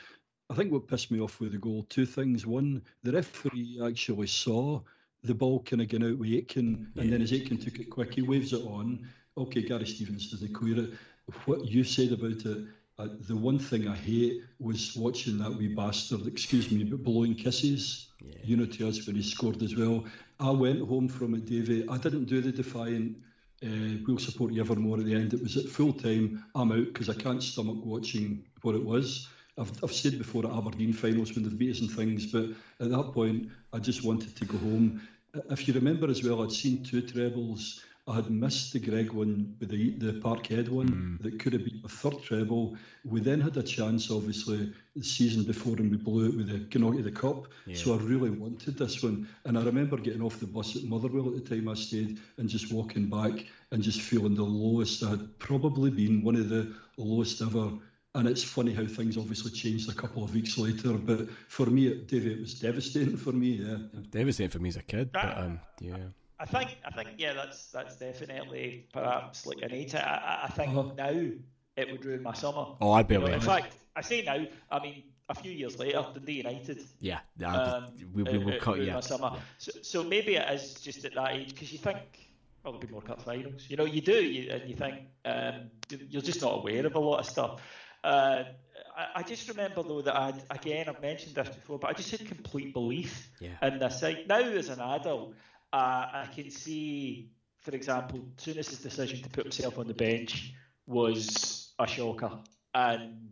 I 0.50 0.54
think 0.54 0.72
what 0.72 0.88
pissed 0.88 1.10
me 1.10 1.20
off 1.20 1.40
with 1.40 1.54
the 1.54 1.58
goal, 1.58 1.88
two 1.90 2.06
things. 2.06 2.46
One, 2.46 2.84
the 3.04 3.14
referee 3.14 3.80
actually 3.84 4.28
saw 4.28 4.82
the 5.26 5.34
ball 5.34 5.62
kind 5.64 5.82
of 5.82 5.90
going 5.90 6.04
out 6.04 6.18
with 6.18 6.30
Aitken, 6.30 6.92
and 6.96 7.12
then 7.12 7.22
as 7.22 7.34
Aitken 7.34 7.58
took 7.58 7.80
it 7.80 7.90
quick, 7.90 8.14
he 8.14 8.22
waves 8.22 8.54
it 8.54 8.62
on. 8.62 9.08
Okay, 9.38 9.62
Gary 9.62 9.86
Stevens 9.86 10.32
doesn't 10.32 10.54
clear 10.54 10.80
it. 10.80 10.90
What 11.46 11.66
you 11.66 11.84
said 11.84 12.12
about 12.12 12.46
it, 12.46 12.66
uh, 12.98 13.08
the 13.28 13.36
one 13.36 13.60
thing 13.60 13.88
I 13.88 13.96
hate 13.96 14.42
was 14.60 14.96
watching 14.96 15.38
that 15.40 15.54
wee 15.54 15.74
bastard, 15.74 16.28
excuse 16.28 16.72
me, 16.72 16.84
but 16.84 17.04
blowing 17.04 17.36
kisses, 17.36 18.08
yeah. 18.24 18.36
you 18.44 18.56
know, 18.56 18.66
to 18.66 18.88
us 18.88 19.06
when 19.06 19.16
he 19.16 19.24
scored 19.24 19.62
as 19.62 19.76
well. 19.76 20.06
I 20.40 20.52
went 20.52 20.88
home 20.88 21.10
from 21.10 21.34
it, 21.36 21.46
David. 21.46 21.90
I 21.90 21.98
didn't 21.98 22.26
do 22.26 22.42
the 22.42 22.52
defiant 22.52 23.18
uh, 23.64 23.98
we'll 24.06 24.20
support 24.20 24.52
you 24.52 24.62
evermore 24.62 25.00
at 25.00 25.06
the 25.06 25.16
end. 25.16 25.34
It 25.34 25.42
was 25.42 25.58
at 25.58 25.66
full 25.66 25.94
time. 25.94 26.44
I'm 26.56 26.72
out 26.72 26.86
because 26.86 27.10
I 27.10 27.14
can't 27.14 27.42
stomach 27.42 27.78
watching 27.84 28.44
what 28.62 28.76
it 28.76 28.84
was. 28.84 29.28
I've, 29.58 29.72
I've 29.84 29.94
said 29.94 30.18
before 30.18 30.46
at 30.46 30.52
Aberdeen 30.52 30.92
finals 30.92 31.34
when 31.34 31.44
they've 31.44 31.58
beat 31.58 31.72
us 31.72 31.80
and 31.80 31.90
things, 31.90 32.26
but 32.26 32.50
at 32.82 32.92
that 32.92 33.12
point, 33.14 33.50
I 33.72 33.80
just 33.80 34.04
wanted 34.04 34.36
to 34.36 34.46
go 34.46 34.58
home. 34.58 35.08
If 35.50 35.68
you 35.68 35.74
remember 35.74 36.10
as 36.10 36.24
well, 36.24 36.44
I'd 36.44 36.52
seen 36.52 36.84
two 36.84 37.02
trebles 37.02 37.84
I 38.08 38.16
had 38.16 38.30
missed 38.30 38.72
the 38.74 38.80
Greig 38.80 39.12
one 39.12 39.56
with 39.60 39.70
the 39.70 39.90
the 39.98 40.20
Parkhead 40.20 40.70
one 40.70 40.90
mm. 40.90 41.24
that 41.24 41.40
could 41.40 41.54
have 41.54 41.66
been 41.66 41.82
a 41.84 41.88
third 41.88 42.22
treble. 42.22 42.78
We 43.04 43.20
then 43.20 43.42
had 43.42 43.58
a 43.58 43.64
chance, 43.64 44.12
obviously, 44.12 44.72
the 44.96 45.04
season 45.04 45.44
before, 45.44 45.76
and 45.78 45.90
we 45.90 45.98
blew 45.98 46.30
it 46.30 46.38
with 46.38 46.50
the 46.50 46.60
Connaughton 46.60 47.04
the 47.04 47.12
Cup. 47.12 47.48
Yeah. 47.66 47.76
So 47.76 47.96
I 47.96 47.98
really 47.98 48.30
wanted 48.30 48.78
this 48.78 49.02
one. 49.02 49.28
And 49.46 49.58
I 49.58 49.64
remember 49.64 49.98
getting 49.98 50.22
off 50.22 50.40
the 50.40 50.46
bus 50.46 50.76
at 50.76 50.84
Motherwell 50.84 51.30
at 51.30 51.44
the 51.44 51.56
time 51.56 51.68
I 51.68 51.74
stayed 51.74 52.20
and 52.38 52.48
just 52.48 52.72
walking 52.72 53.10
back 53.10 53.44
and 53.72 53.82
just 53.82 54.02
feeling 54.02 54.36
the 54.36 54.44
lowest 54.44 55.02
I 55.02 55.10
had 55.12 55.40
probably 55.40 55.90
been, 55.90 56.24
one 56.24 56.36
of 56.36 56.50
the 56.50 56.76
lowest 56.98 57.42
ever. 57.42 57.72
And 58.16 58.30
it's 58.30 58.44
funny 58.44 58.74
how 58.74 58.86
things 58.86 59.18
obviously 59.18 59.52
changed 59.52 59.90
a 59.90 59.94
couple 59.94 60.24
of 60.24 60.34
weeks 60.34 60.58
later. 60.58 60.94
But 60.94 61.30
for 61.50 61.66
me, 61.66 61.94
David, 61.94 62.32
it 62.32 62.40
was 62.40 62.54
devastating 62.54 63.18
for 63.18 63.34
me. 63.34 63.50
Yeah, 63.50 63.78
devastating 64.10 64.52
for 64.52 64.60
me 64.60 64.70
as 64.70 64.78
a 64.78 64.84
kid. 64.84 65.12
But 65.12 65.38
um, 65.38 65.60
yeah. 65.82 65.98
I 66.40 66.46
think 66.46 66.78
I 66.86 66.92
think 66.92 67.10
yeah, 67.18 67.34
that's 67.34 67.68
that's 67.72 67.98
definitely 67.98 68.88
perhaps 68.94 69.46
like 69.46 69.62
an 69.62 69.74
eight. 69.74 69.96
I, 69.96 70.42
I 70.46 70.48
think 70.48 70.72
uh-huh. 70.72 70.92
now 70.98 71.30
it 71.76 71.92
would 71.92 72.06
ruin 72.06 72.24
my 72.24 72.34
summer. 72.34 72.66
Oh, 72.80 72.94
I 72.94 73.04
barely. 73.04 73.26
You 73.26 73.32
know, 73.32 73.36
in 73.36 73.42
fact, 73.42 73.76
I 73.98 74.02
say 74.02 74.22
now. 74.22 74.46
I 74.72 74.80
mean, 74.82 75.04
a 75.28 75.36
few 75.36 75.52
years 75.52 75.78
later, 75.78 76.06
Dundee 76.14 76.34
United. 76.34 76.84
Yeah, 77.02 77.20
um, 77.46 77.88
we, 78.14 78.24
we 78.24 78.38
will 78.38 78.60
cut. 78.60 78.82
Yeah. 78.82 78.94
My 78.94 79.00
summer. 79.02 79.32
Yeah. 79.34 79.40
So, 79.58 79.72
so 79.82 80.04
maybe 80.04 80.36
it 80.36 80.50
is 80.54 80.76
just 80.76 81.04
at 81.04 81.16
that 81.16 81.34
age 81.34 81.50
because 81.50 81.72
you 81.72 81.80
think. 81.80 82.00
Well, 82.64 82.74
there'll 82.74 82.88
be 82.88 82.92
more 82.94 83.02
cup 83.04 83.22
finals. 83.22 83.68
You 83.70 83.78
know, 83.78 83.86
you 83.86 84.02
do, 84.02 84.14
you, 84.14 84.50
and 84.50 84.68
you 84.68 84.76
think 84.76 84.96
um, 85.24 85.70
you're 86.10 86.24
just 86.24 86.42
not 86.42 86.56
aware 86.56 86.84
of 86.84 86.96
a 86.96 87.00
lot 87.00 87.20
of 87.20 87.28
stuff. 87.28 87.62
Uh, 88.06 88.44
I, 88.96 89.08
I, 89.16 89.24
just 89.24 89.50
remember 89.50 89.82
though 89.82 90.04
that 90.04 90.16
I 90.16 90.32
again 90.52 90.88
I've 90.88 91.02
mentioned 91.02 91.34
this 91.34 91.50
before, 91.50 91.80
but 91.80 91.90
I 91.90 91.94
just 91.94 92.12
had 92.12 92.28
complete 92.28 92.72
belief 92.72 93.32
yeah. 93.40 93.58
in 93.64 93.80
this. 93.80 94.04
Like, 94.04 94.28
now 94.28 94.42
as 94.42 94.70
an 94.70 94.80
adult, 94.80 95.34
uh, 95.74 95.76
I 95.76 96.30
can 96.34 96.52
see, 96.52 97.32
for 97.58 97.72
example, 97.72 98.24
Souness's 98.38 98.80
decision 98.80 99.24
to 99.24 99.30
put 99.30 99.46
himself 99.46 99.80
on 99.80 99.88
the 99.88 99.96
bench 99.96 100.54
was 100.86 101.74
a 101.80 101.88
shocker, 101.88 102.32
and 102.76 103.28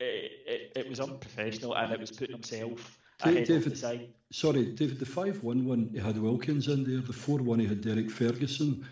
it, 0.00 0.32
it, 0.46 0.72
it 0.76 0.88
was 0.88 0.98
unprofessional, 0.98 1.74
and 1.74 1.92
it 1.92 2.00
was 2.00 2.10
putting 2.10 2.36
himself 2.36 2.98
ahead 3.20 3.48
David, 3.48 3.66
of 3.66 3.70
the 3.72 3.76
side. 3.76 4.08
Sorry, 4.32 4.64
David. 4.64 4.98
The 4.98 5.04
five-one 5.04 5.66
one 5.66 5.90
he 5.92 6.00
had 6.00 6.16
Wilkins 6.16 6.68
in 6.68 6.84
there. 6.84 7.02
The 7.02 7.12
four-one 7.12 7.58
he 7.58 7.66
had 7.66 7.82
Derek 7.82 8.10
Ferguson. 8.10 8.86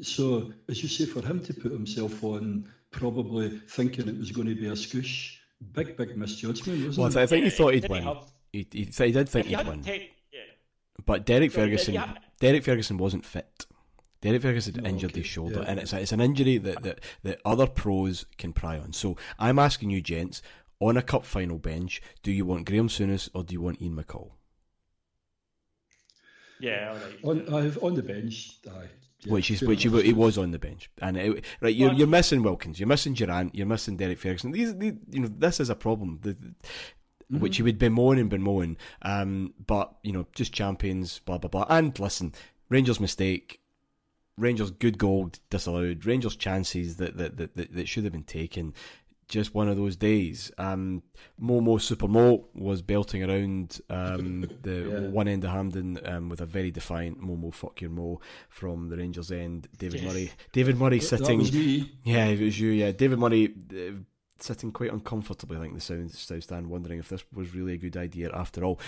So, 0.00 0.52
as 0.70 0.82
you 0.82 0.88
say, 0.88 1.04
for 1.04 1.20
him 1.20 1.44
to 1.44 1.52
put 1.52 1.70
himself 1.70 2.24
on 2.24 2.72
probably 2.94 3.58
thinking 3.68 4.08
it 4.08 4.18
was 4.18 4.30
going 4.32 4.48
to 4.48 4.54
be 4.54 4.66
a 4.66 4.72
scoosh. 4.72 5.36
Big, 5.72 5.96
big 5.96 6.16
misjudgment, 6.16 6.86
wasn't 6.86 6.98
well, 6.98 7.06
it? 7.08 7.16
I 7.22 7.26
think 7.26 7.44
he 7.44 7.50
thought 7.50 7.74
he'd 7.74 7.80
did 7.80 7.90
he 7.90 7.92
win. 7.94 8.02
have- 8.04 8.32
He, 8.52 8.66
he, 8.70 8.84
he 8.84 9.12
did 9.12 9.28
think 9.28 9.46
he'd 9.46 9.54
hadn't 9.56 9.70
win. 9.72 9.82
take- 9.82 10.12
yeah. 10.32 10.40
But 11.06 11.24
Derek 11.26 11.50
Sorry, 11.52 11.66
Ferguson, 11.68 11.94
yeah. 11.94 12.14
Derek 12.40 12.64
Ferguson 12.64 12.96
wasn't 12.98 13.24
fit. 13.24 13.66
Derek 14.20 14.42
Ferguson 14.42 14.80
Oh, 14.84 14.88
injured 14.88 15.10
okay. 15.12 15.20
his 15.20 15.28
shoulder, 15.28 15.60
Yeah. 15.62 15.70
and 15.70 15.80
it's 15.80 15.92
a, 15.92 16.00
it's 16.00 16.12
an 16.12 16.20
injury 16.20 16.58
that, 16.58 16.82
that 16.82 17.00
that 17.24 17.40
other 17.44 17.66
pros 17.66 18.26
can 18.38 18.52
pry 18.52 18.78
on. 18.78 18.92
So 18.92 19.16
I'm 19.38 19.58
asking 19.58 19.90
you, 19.90 20.00
gents, 20.00 20.40
on 20.80 20.96
a 20.96 21.02
cup 21.02 21.24
final 21.24 21.58
bench, 21.58 22.00
do 22.22 22.30
you 22.32 22.44
want 22.46 22.66
Graham 22.66 22.88
Souness 22.88 23.28
or 23.34 23.44
do 23.44 23.52
you 23.54 23.60
want 23.60 23.80
Ian 23.82 23.96
McCall? 23.96 24.32
Yeah, 26.60 26.90
all 26.90 27.32
right. 27.34 27.48
On, 27.48 27.54
I've, 27.54 27.82
on 27.82 27.94
the 27.94 28.02
bench, 28.02 28.58
aye. 28.70 28.88
Yeah, 29.24 29.32
which 29.32 29.50
is 29.50 29.62
which 29.62 29.82
he, 29.82 30.02
he 30.02 30.12
was 30.12 30.36
on 30.38 30.50
the 30.50 30.58
bench, 30.58 30.90
and 31.00 31.16
it, 31.16 31.44
right, 31.60 31.74
you're 31.74 31.88
Well, 31.88 31.98
you're 31.98 32.06
missing 32.06 32.42
Wilkins, 32.42 32.78
you're 32.78 32.86
missing 32.86 33.14
Durrant, 33.14 33.54
you're 33.54 33.66
missing 33.66 33.96
Derek 33.96 34.18
Ferguson. 34.18 34.52
These, 34.52 34.76
these 34.76 34.94
you 35.10 35.20
know, 35.20 35.28
this 35.38 35.60
is 35.60 35.70
a 35.70 35.74
problem. 35.74 36.18
The, 36.22 36.32
the- 36.32 37.38
Which 37.38 37.58
you 37.58 37.64
would 37.64 37.78
bemoan 37.78 38.18
and 38.18 38.28
bemoan, 38.28 38.76
um, 39.02 39.54
but 39.66 39.94
you 40.02 40.12
know, 40.12 40.26
just 40.34 40.52
champions, 40.52 41.20
blah 41.20 41.38
blah 41.38 41.48
blah. 41.48 41.66
And 41.70 41.98
listen, 41.98 42.32
Rangers 42.68 43.00
mistake, 43.00 43.60
Rangers 44.36 44.70
good 44.70 44.98
goal 44.98 45.30
disallowed, 45.48 46.04
Rangers 46.04 46.36
chances 46.36 46.96
that 46.96 47.16
that, 47.16 47.36
that, 47.38 47.56
that, 47.56 47.74
that 47.74 47.88
should 47.88 48.04
have 48.04 48.12
been 48.12 48.24
taken. 48.24 48.74
Just 49.34 49.52
one 49.52 49.68
of 49.68 49.76
those 49.76 49.96
days. 49.96 50.52
Um, 50.58 51.02
Momo 51.42 51.80
Super 51.80 52.06
Mo 52.06 52.46
was 52.54 52.82
belting 52.82 53.24
around 53.28 53.80
um, 53.90 54.42
the 54.62 54.70
Yeah. 55.02 55.08
one 55.08 55.26
end 55.26 55.42
of 55.42 55.50
Hampden 55.50 55.98
um, 56.04 56.28
with 56.28 56.40
a 56.40 56.46
very 56.46 56.70
defiant 56.70 57.20
Momo 57.20 57.52
fuck 57.52 57.80
your 57.80 57.90
Mo 57.90 58.20
from 58.48 58.88
the 58.90 58.96
Rangers 58.96 59.32
end. 59.32 59.66
David 59.76 60.02
Yes. 60.02 60.12
Murray, 60.12 60.30
David 60.52 60.76
Murray 60.78 61.00
That 61.00 61.06
sitting. 61.06 61.38
was 61.40 61.52
me. 61.52 61.90
Yeah, 62.04 62.26
it 62.26 62.40
was 62.40 62.60
you. 62.60 62.70
Yeah, 62.70 62.92
David 62.92 63.18
Murray 63.18 63.52
uh, 63.72 63.96
sitting 64.38 64.70
quite 64.70 64.92
uncomfortably. 64.92 65.56
I 65.56 65.60
think 65.62 65.74
the 65.74 65.80
sound 65.80 66.12
south 66.12 66.44
stand, 66.44 66.68
wondering 66.68 67.00
if 67.00 67.08
this 67.08 67.24
was 67.32 67.52
really 67.56 67.72
a 67.72 67.78
good 67.78 67.96
idea 67.96 68.30
after 68.32 68.62
all. 68.62 68.78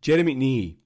Gerry 0.00 0.22
McNee 0.22 0.76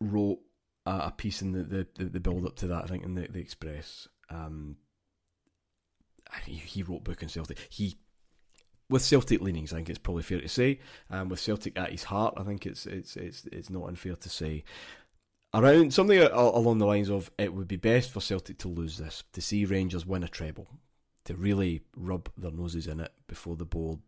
wrote 0.00 0.38
a, 0.86 0.90
a 0.90 1.14
piece 1.14 1.42
in 1.42 1.52
the, 1.52 1.62
the, 1.64 1.86
the, 1.96 2.04
the 2.06 2.20
build 2.20 2.46
up 2.46 2.56
to 2.56 2.66
that. 2.68 2.84
I 2.84 2.86
think 2.86 3.04
in 3.04 3.14
the, 3.14 3.28
the 3.28 3.40
Express. 3.40 4.08
Um, 4.30 4.76
he, 6.44 6.82
wrote 6.82 7.04
book 7.04 7.22
on 7.22 7.28
Celtic. 7.28 7.58
He 7.68 7.96
with 8.90 9.02
Celtic 9.02 9.40
leanings, 9.40 9.72
I 9.72 9.76
think 9.76 9.90
it's 9.90 9.98
probably 9.98 10.22
fair 10.22 10.40
to 10.40 10.48
say. 10.48 10.80
Um, 11.10 11.28
with 11.28 11.40
Celtic 11.40 11.78
at 11.78 11.90
his 11.90 12.04
heart, 12.04 12.34
I 12.36 12.42
think 12.42 12.66
it's 12.66 12.86
it's 12.86 13.16
it's 13.16 13.46
it's 13.46 13.70
not 13.70 13.88
unfair 13.88 14.16
to 14.16 14.28
say. 14.28 14.64
Around 15.54 15.94
something 15.94 16.18
along 16.18 16.78
the 16.78 16.86
lines 16.86 17.08
of 17.08 17.30
it 17.38 17.54
would 17.54 17.68
be 17.68 17.76
best 17.76 18.10
for 18.10 18.20
Celtic 18.20 18.58
to 18.58 18.68
lose 18.68 18.98
this, 18.98 19.22
to 19.32 19.40
see 19.40 19.64
Rangers 19.64 20.04
win 20.04 20.24
a 20.24 20.28
treble, 20.28 20.66
to 21.26 21.36
really 21.36 21.82
rub 21.96 22.28
their 22.36 22.50
noses 22.50 22.88
in 22.88 22.98
it 22.98 23.12
before 23.28 23.54
the 23.54 23.64
board 23.64 24.00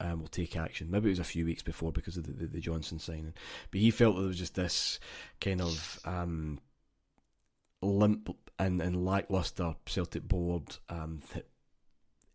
um, 0.00 0.20
will 0.20 0.28
take 0.28 0.56
action. 0.56 0.90
Maybe 0.90 1.06
it 1.06 1.10
was 1.10 1.18
a 1.20 1.24
few 1.24 1.44
weeks 1.44 1.62
before 1.62 1.92
because 1.92 2.16
of 2.16 2.24
the, 2.24 2.32
the, 2.32 2.46
the 2.46 2.60
Johnston 2.60 2.98
signing, 2.98 3.34
but 3.70 3.80
he 3.80 3.92
felt 3.92 4.16
that 4.16 4.22
there 4.22 4.28
was 4.28 4.38
just 4.38 4.56
this 4.56 4.98
kind 5.40 5.60
of 5.60 6.00
um, 6.04 6.58
limp 7.80 8.36
and, 8.58 8.82
and 8.82 9.04
lackluster 9.04 9.76
Celtic 9.86 10.26
board 10.26 10.78
um, 10.88 11.20
that 11.32 11.46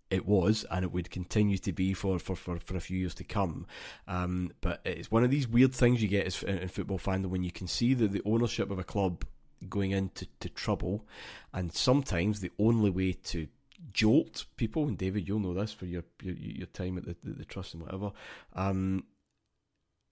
it 0.09 0.25
was 0.25 0.65
and 0.69 0.83
it 0.83 0.91
would 0.91 1.09
continue 1.09 1.57
to 1.57 1.73
be 1.73 1.93
for, 1.93 2.19
for, 2.19 2.35
for, 2.35 2.59
for 2.59 2.75
a 2.75 2.81
few 2.81 2.97
years 2.97 3.15
to 3.15 3.23
come. 3.23 3.65
Um, 4.07 4.51
but 4.61 4.81
it's 4.85 5.09
one 5.09 5.23
of 5.23 5.31
these 5.31 5.47
weird 5.47 5.73
things 5.73 6.01
you 6.01 6.07
get 6.07 6.27
as, 6.27 6.43
in, 6.43 6.59
in 6.59 6.67
football 6.67 6.99
fandom 6.99 7.27
when 7.27 7.43
you 7.43 7.51
can 7.51 7.67
see 7.67 7.93
that 7.95 8.11
the 8.11 8.21
ownership 8.25 8.69
of 8.69 8.79
a 8.79 8.83
club 8.83 9.25
going 9.69 9.91
into 9.91 10.27
to 10.39 10.49
trouble, 10.49 11.07
and 11.53 11.73
sometimes 11.73 12.39
the 12.39 12.51
only 12.59 12.89
way 12.89 13.13
to 13.13 13.47
jolt 13.91 14.45
people, 14.57 14.87
and 14.87 14.97
David, 14.97 15.27
you'll 15.27 15.39
know 15.39 15.53
this 15.53 15.73
for 15.73 15.85
your 15.85 16.03
your, 16.21 16.35
your 16.35 16.67
time 16.67 16.97
at 16.97 17.05
the, 17.05 17.15
the, 17.23 17.31
the 17.31 17.45
trust 17.45 17.73
and 17.73 17.83
whatever, 17.83 18.11
um, 18.53 19.03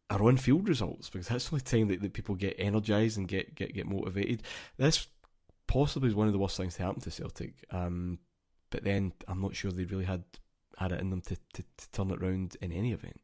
are 0.09 0.23
on 0.23 0.37
field 0.37 0.67
results 0.67 1.09
because 1.09 1.27
that's 1.27 1.49
the 1.49 1.55
only 1.55 1.63
time 1.63 1.87
that, 1.87 2.01
that 2.01 2.13
people 2.13 2.35
get 2.35 2.55
energised 2.57 3.17
and 3.17 3.27
get, 3.27 3.55
get, 3.55 3.73
get 3.73 3.87
motivated. 3.87 4.43
This 4.77 5.07
possibly 5.67 6.09
is 6.09 6.15
one 6.15 6.27
of 6.27 6.33
the 6.33 6.39
worst 6.39 6.57
things 6.57 6.75
to 6.75 6.83
happen 6.83 7.01
to 7.01 7.11
Celtic. 7.11 7.53
Um, 7.71 8.19
but 8.71 8.83
then 8.83 9.13
I'm 9.27 9.41
not 9.41 9.55
sure 9.55 9.71
they 9.71 9.83
really 9.83 10.05
had 10.05 10.23
had 10.77 10.91
it 10.91 10.99
in 10.99 11.11
them 11.11 11.21
to, 11.21 11.35
to, 11.53 11.63
to 11.77 11.91
turn 11.91 12.09
it 12.09 12.21
round 12.21 12.57
in 12.61 12.71
any 12.71 12.91
event. 12.91 13.21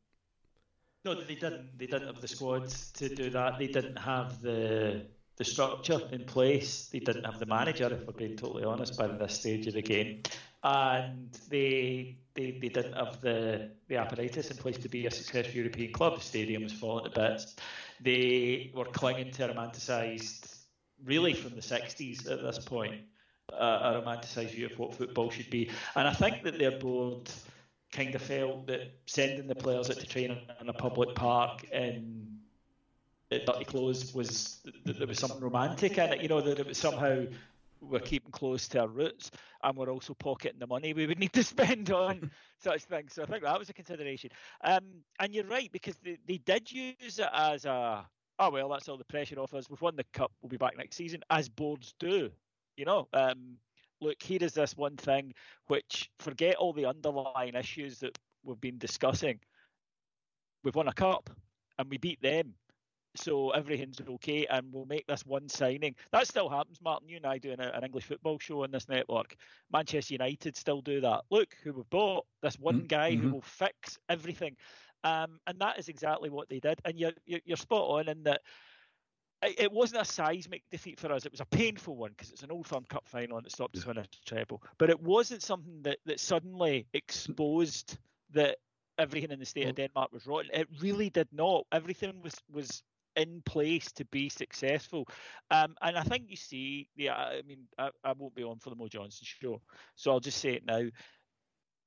No, 1.03 1.15
they 1.15 1.35
didn't. 1.35 1.77
They 1.77 1.87
didn't 1.87 2.07
have 2.07 2.21
the 2.21 2.27
squads 2.27 2.91
to 2.93 3.09
do 3.09 3.29
that. 3.31 3.57
They 3.57 3.67
didn't 3.67 3.97
have 3.97 4.41
the 4.41 5.05
the 5.37 5.45
structure 5.45 6.01
in 6.11 6.25
place. 6.25 6.89
They 6.91 6.99
didn't 6.99 7.23
have 7.23 7.39
the 7.39 7.45
manager, 7.45 7.85
if 7.93 8.05
we're 8.05 8.13
being 8.13 8.35
totally 8.35 8.63
honest, 8.63 8.97
by 8.97 9.07
this 9.07 9.39
stage 9.39 9.67
of 9.67 9.75
the 9.75 9.81
game, 9.81 10.23
and 10.63 11.31
they 11.49 12.17
they, 12.33 12.51
they 12.51 12.69
didn't 12.69 12.93
have 12.93 13.21
the 13.21 13.71
the 13.87 13.95
apparatus 13.95 14.51
in 14.51 14.57
place 14.57 14.77
to 14.79 14.89
be 14.89 15.05
a 15.05 15.11
successful 15.11 15.55
European 15.55 15.93
club. 15.93 16.17
The 16.17 16.23
stadium 16.23 16.63
was 16.63 16.73
falling 16.73 17.05
to 17.05 17.11
bits. 17.11 17.55
They 18.01 18.71
were 18.75 18.85
clinging 18.85 19.31
to 19.31 19.47
romanticised, 19.47 20.53
really 21.05 21.33
from 21.33 21.55
the 21.55 21.61
'60s 21.61 22.29
at 22.29 22.41
this 22.41 22.59
point, 22.59 23.01
uh, 23.53 23.79
a 23.83 23.99
romanticised 23.99 24.53
view 24.53 24.67
of 24.67 24.77
what 24.79 24.95
football 24.95 25.29
should 25.29 25.49
be, 25.49 25.69
and 25.95 26.07
I 26.07 26.13
think 26.13 26.43
that 26.43 26.57
their 26.57 26.71
board 26.71 27.29
kind 27.91 28.13
of 28.15 28.21
felt 28.21 28.67
that 28.67 28.91
sending 29.05 29.47
the 29.47 29.55
players 29.55 29.89
out 29.89 29.97
to 29.97 30.05
train 30.05 30.37
in 30.61 30.69
a 30.69 30.73
public 30.73 31.15
park 31.15 31.63
in 31.71 32.37
at 33.31 33.45
dirty 33.45 33.65
clothes 33.65 34.13
was 34.13 34.59
that 34.85 34.97
there 34.97 35.07
was 35.07 35.19
something 35.19 35.39
romantic 35.39 35.97
in 35.97 36.13
it. 36.13 36.21
You 36.21 36.29
know 36.29 36.41
that 36.41 36.59
it 36.59 36.67
was 36.67 36.77
somehow 36.77 37.25
we're 37.81 37.99
keeping 37.99 38.31
close 38.31 38.67
to 38.69 38.81
our 38.81 38.87
roots 38.87 39.31
and 39.63 39.77
we're 39.77 39.89
also 39.89 40.13
pocketing 40.15 40.59
the 40.59 40.67
money 40.67 40.93
we 40.93 41.05
would 41.05 41.19
need 41.19 41.33
to 41.33 41.43
spend 41.43 41.91
on 41.91 42.31
such 42.59 42.83
things. 42.83 43.13
So 43.13 43.23
I 43.23 43.25
think 43.25 43.43
that 43.43 43.59
was 43.59 43.69
a 43.69 43.73
consideration. 43.73 44.31
Um, 44.63 44.81
and 45.19 45.33
you're 45.33 45.45
right 45.45 45.71
because 45.71 45.95
they, 46.03 46.17
they 46.25 46.37
did 46.37 46.71
use 46.71 47.19
it 47.19 47.29
as 47.33 47.65
a 47.65 48.05
oh 48.39 48.49
well 48.49 48.69
that's 48.69 48.87
all 48.87 48.97
the 48.97 49.05
pressure 49.05 49.39
off 49.39 49.53
us. 49.53 49.69
We've 49.69 49.81
won 49.81 49.95
the 49.95 50.05
cup. 50.13 50.31
We'll 50.41 50.49
be 50.49 50.57
back 50.57 50.77
next 50.77 50.95
season 50.95 51.21
as 51.29 51.49
boards 51.49 51.93
do. 51.99 52.31
You 52.77 52.85
know. 52.85 53.07
Um, 53.13 53.57
look, 53.99 54.21
here 54.21 54.39
is 54.41 54.53
this 54.53 54.77
one 54.77 54.95
thing 54.95 55.33
which 55.67 56.09
forget 56.19 56.55
all 56.55 56.73
the 56.73 56.85
underlying 56.85 57.55
issues 57.55 57.99
that 57.99 58.17
we've 58.43 58.61
been 58.61 58.77
discussing. 58.77 59.39
We've 60.63 60.75
won 60.75 60.87
a 60.87 60.93
cup 60.93 61.29
and 61.77 61.89
we 61.89 61.97
beat 61.97 62.21
them. 62.21 62.53
So 63.15 63.49
everything's 63.49 63.99
okay, 63.99 64.45
and 64.45 64.67
we'll 64.71 64.85
make 64.85 65.07
this 65.07 65.25
one 65.25 65.49
signing. 65.49 65.95
That 66.11 66.27
still 66.27 66.49
happens, 66.49 66.79
Martyn. 66.83 67.09
You 67.09 67.17
and 67.17 67.25
I 67.25 67.39
doing 67.39 67.59
a, 67.59 67.71
an 67.73 67.83
English 67.83 68.03
football 68.03 68.37
show 68.37 68.63
on 68.63 68.69
this 68.69 68.87
network. 68.87 69.35
Manchester 69.73 70.13
United 70.13 70.55
still 70.55 70.81
do 70.81 71.01
that. 71.01 71.21
Look 71.31 71.55
who 71.63 71.73
we've 71.73 71.89
bought. 71.89 72.27
This 72.43 72.59
one 72.59 72.85
guy 72.87 73.15
who 73.15 73.29
mhm. 73.29 73.31
will 73.31 73.41
fix 73.41 73.97
everything, 74.07 74.55
um, 75.03 75.39
and 75.47 75.57
that 75.59 75.79
is 75.79 75.89
exactly 75.89 76.29
what 76.29 76.47
they 76.47 76.59
did. 76.59 76.79
And 76.85 76.99
you're, 76.99 77.13
you're 77.25 77.57
spot 77.57 77.89
on 77.89 78.07
in 78.07 78.21
that 78.23 78.41
it 79.43 79.59
it 79.59 79.71
wasn't 79.71 80.01
a 80.01 80.05
seismic 80.05 80.63
defeat 80.71 80.99
for 80.99 81.11
us. 81.11 81.25
It 81.25 81.31
was 81.31 81.41
a 81.41 81.45
painful 81.45 81.95
one 81.95 82.11
because 82.11 82.31
it's 82.31 82.43
an 82.43 82.51
Old 82.51 82.67
Firm 82.67 82.85
Cup 82.89 83.07
final 83.07 83.37
and 83.37 83.45
it 83.45 83.51
stopped 83.51 83.77
us 83.77 83.85
winning 83.85 84.03
a 84.03 84.29
treble. 84.29 84.61
But 84.77 84.89
it 84.89 85.01
wasn't 85.01 85.43
something 85.43 85.81
that, 85.83 85.97
that 86.05 86.19
suddenly 86.19 86.87
exposed 86.93 87.97
that 88.31 88.57
everything 88.97 89.31
in 89.31 89.39
the 89.39 89.45
state 89.45 89.67
of 89.67 89.75
Denmark 89.75 90.11
was 90.11 90.25
rotten. 90.25 90.49
It 90.53 90.67
really 90.81 91.09
did 91.09 91.27
not. 91.31 91.65
Everything 91.71 92.21
was 92.21 92.35
was 92.51 92.83
in 93.15 93.41
place 93.45 93.91
to 93.93 94.05
be 94.05 94.29
successful. 94.29 95.07
Um, 95.49 95.75
and 95.81 95.97
I 95.97 96.03
think 96.03 96.25
you 96.29 96.37
see, 96.37 96.87
yeah, 96.95 97.15
I 97.15 97.41
mean, 97.47 97.67
I, 97.77 97.89
I 98.03 98.13
won't 98.13 98.35
be 98.35 98.43
on 98.43 98.59
for 98.59 98.69
the 98.69 98.75
Mo 98.75 98.87
Johnston 98.87 99.25
show, 99.25 99.61
so 99.95 100.11
I'll 100.11 100.19
just 100.19 100.37
say 100.37 100.53
it 100.53 100.65
now. 100.65 100.83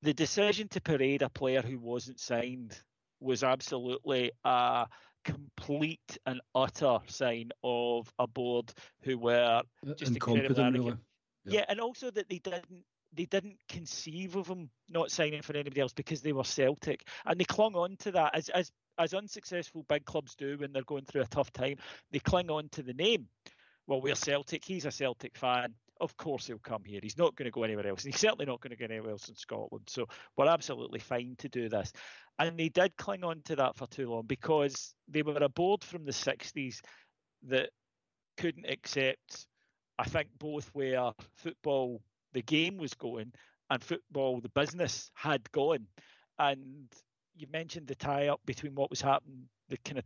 The 0.01 0.13
decision 0.13 0.67
to 0.69 0.81
parade 0.81 1.21
a 1.21 1.29
player 1.29 1.61
who 1.61 1.79
wasn't 1.79 2.19
signed 2.19 2.77
was 3.21 3.43
absolutely 3.43 4.31
a 4.43 4.87
complete 5.23 6.17
and 6.25 6.41
utter 6.55 6.99
sign 7.07 7.51
of 7.63 8.11
a 8.19 8.27
board 8.27 8.71
who 9.01 9.17
were 9.17 9.61
just 9.95 10.13
Incompetent, 10.13 10.75
really. 10.77 10.97
Yeah. 11.45 11.59
Yeah. 11.59 11.65
and 11.69 11.79
also 11.79 12.11
that 12.11 12.29
they 12.29 12.39
didn't 12.39 12.85
they 13.13 13.25
didn't 13.25 13.57
conceive 13.67 14.35
of 14.35 14.47
him 14.47 14.69
not 14.89 15.11
signing 15.11 15.41
for 15.41 15.53
anybody 15.53 15.81
else 15.81 15.93
because 15.93 16.21
they 16.21 16.31
were 16.33 16.43
Celtic, 16.43 17.07
and 17.25 17.39
they 17.39 17.43
clung 17.43 17.75
on 17.75 17.97
to 17.97 18.11
that 18.11 18.35
as 18.35 18.49
as 18.49 18.71
as 18.97 19.13
unsuccessful 19.13 19.83
big 19.89 20.05
clubs 20.05 20.35
do 20.35 20.57
when 20.57 20.71
they're 20.71 20.83
going 20.83 21.05
through 21.05 21.21
a 21.21 21.27
tough 21.27 21.51
time. 21.51 21.77
They 22.11 22.19
cling 22.19 22.49
on 22.49 22.69
to 22.69 22.83
the 22.83 22.93
name. 22.93 23.27
Well, 23.87 24.01
we're 24.01 24.15
Celtic. 24.15 24.63
He's 24.63 24.85
a 24.85 24.91
Celtic 24.91 25.35
fan. 25.35 25.73
Of 26.01 26.17
course, 26.17 26.47
he'll 26.47 26.57
come 26.57 26.83
here. 26.83 26.99
He's 27.01 27.17
not 27.17 27.35
going 27.35 27.45
to 27.45 27.51
go 27.51 27.63
anywhere 27.63 27.87
else, 27.87 28.03
and 28.03 28.13
he's 28.13 28.19
certainly 28.19 28.45
not 28.45 28.59
going 28.59 28.71
to 28.71 28.75
go 28.75 28.91
anywhere 28.91 29.11
else 29.11 29.29
in 29.29 29.35
Scotland. 29.35 29.83
So 29.87 30.07
we're 30.35 30.47
absolutely 30.47 30.99
fine 30.99 31.35
to 31.37 31.47
do 31.47 31.69
this. 31.69 31.93
And 32.39 32.57
they 32.57 32.69
did 32.69 32.97
cling 32.97 33.23
on 33.23 33.41
to 33.45 33.55
that 33.57 33.77
for 33.77 33.85
too 33.87 34.09
long 34.09 34.23
because 34.25 34.95
they 35.07 35.21
were 35.21 35.37
a 35.39 35.47
board 35.47 35.83
from 35.83 36.03
the 36.03 36.11
60s 36.11 36.81
that 37.43 37.69
couldn't 38.37 38.65
accept, 38.67 39.45
I 39.99 40.05
think, 40.05 40.29
both 40.39 40.69
where 40.73 41.11
football, 41.35 42.01
the 42.33 42.41
game 42.41 42.77
was 42.77 42.95
going, 42.95 43.31
and 43.69 43.83
football, 43.83 44.41
the 44.41 44.49
business, 44.49 45.11
had 45.13 45.51
gone. 45.51 45.85
And 46.39 46.87
you 47.35 47.45
mentioned 47.53 47.87
the 47.87 47.95
tie 47.95 48.27
up 48.27 48.41
between 48.45 48.73
what 48.73 48.89
was 48.89 49.01
happening, 49.01 49.43
the 49.69 49.77
kind 49.77 49.99
of 49.99 50.05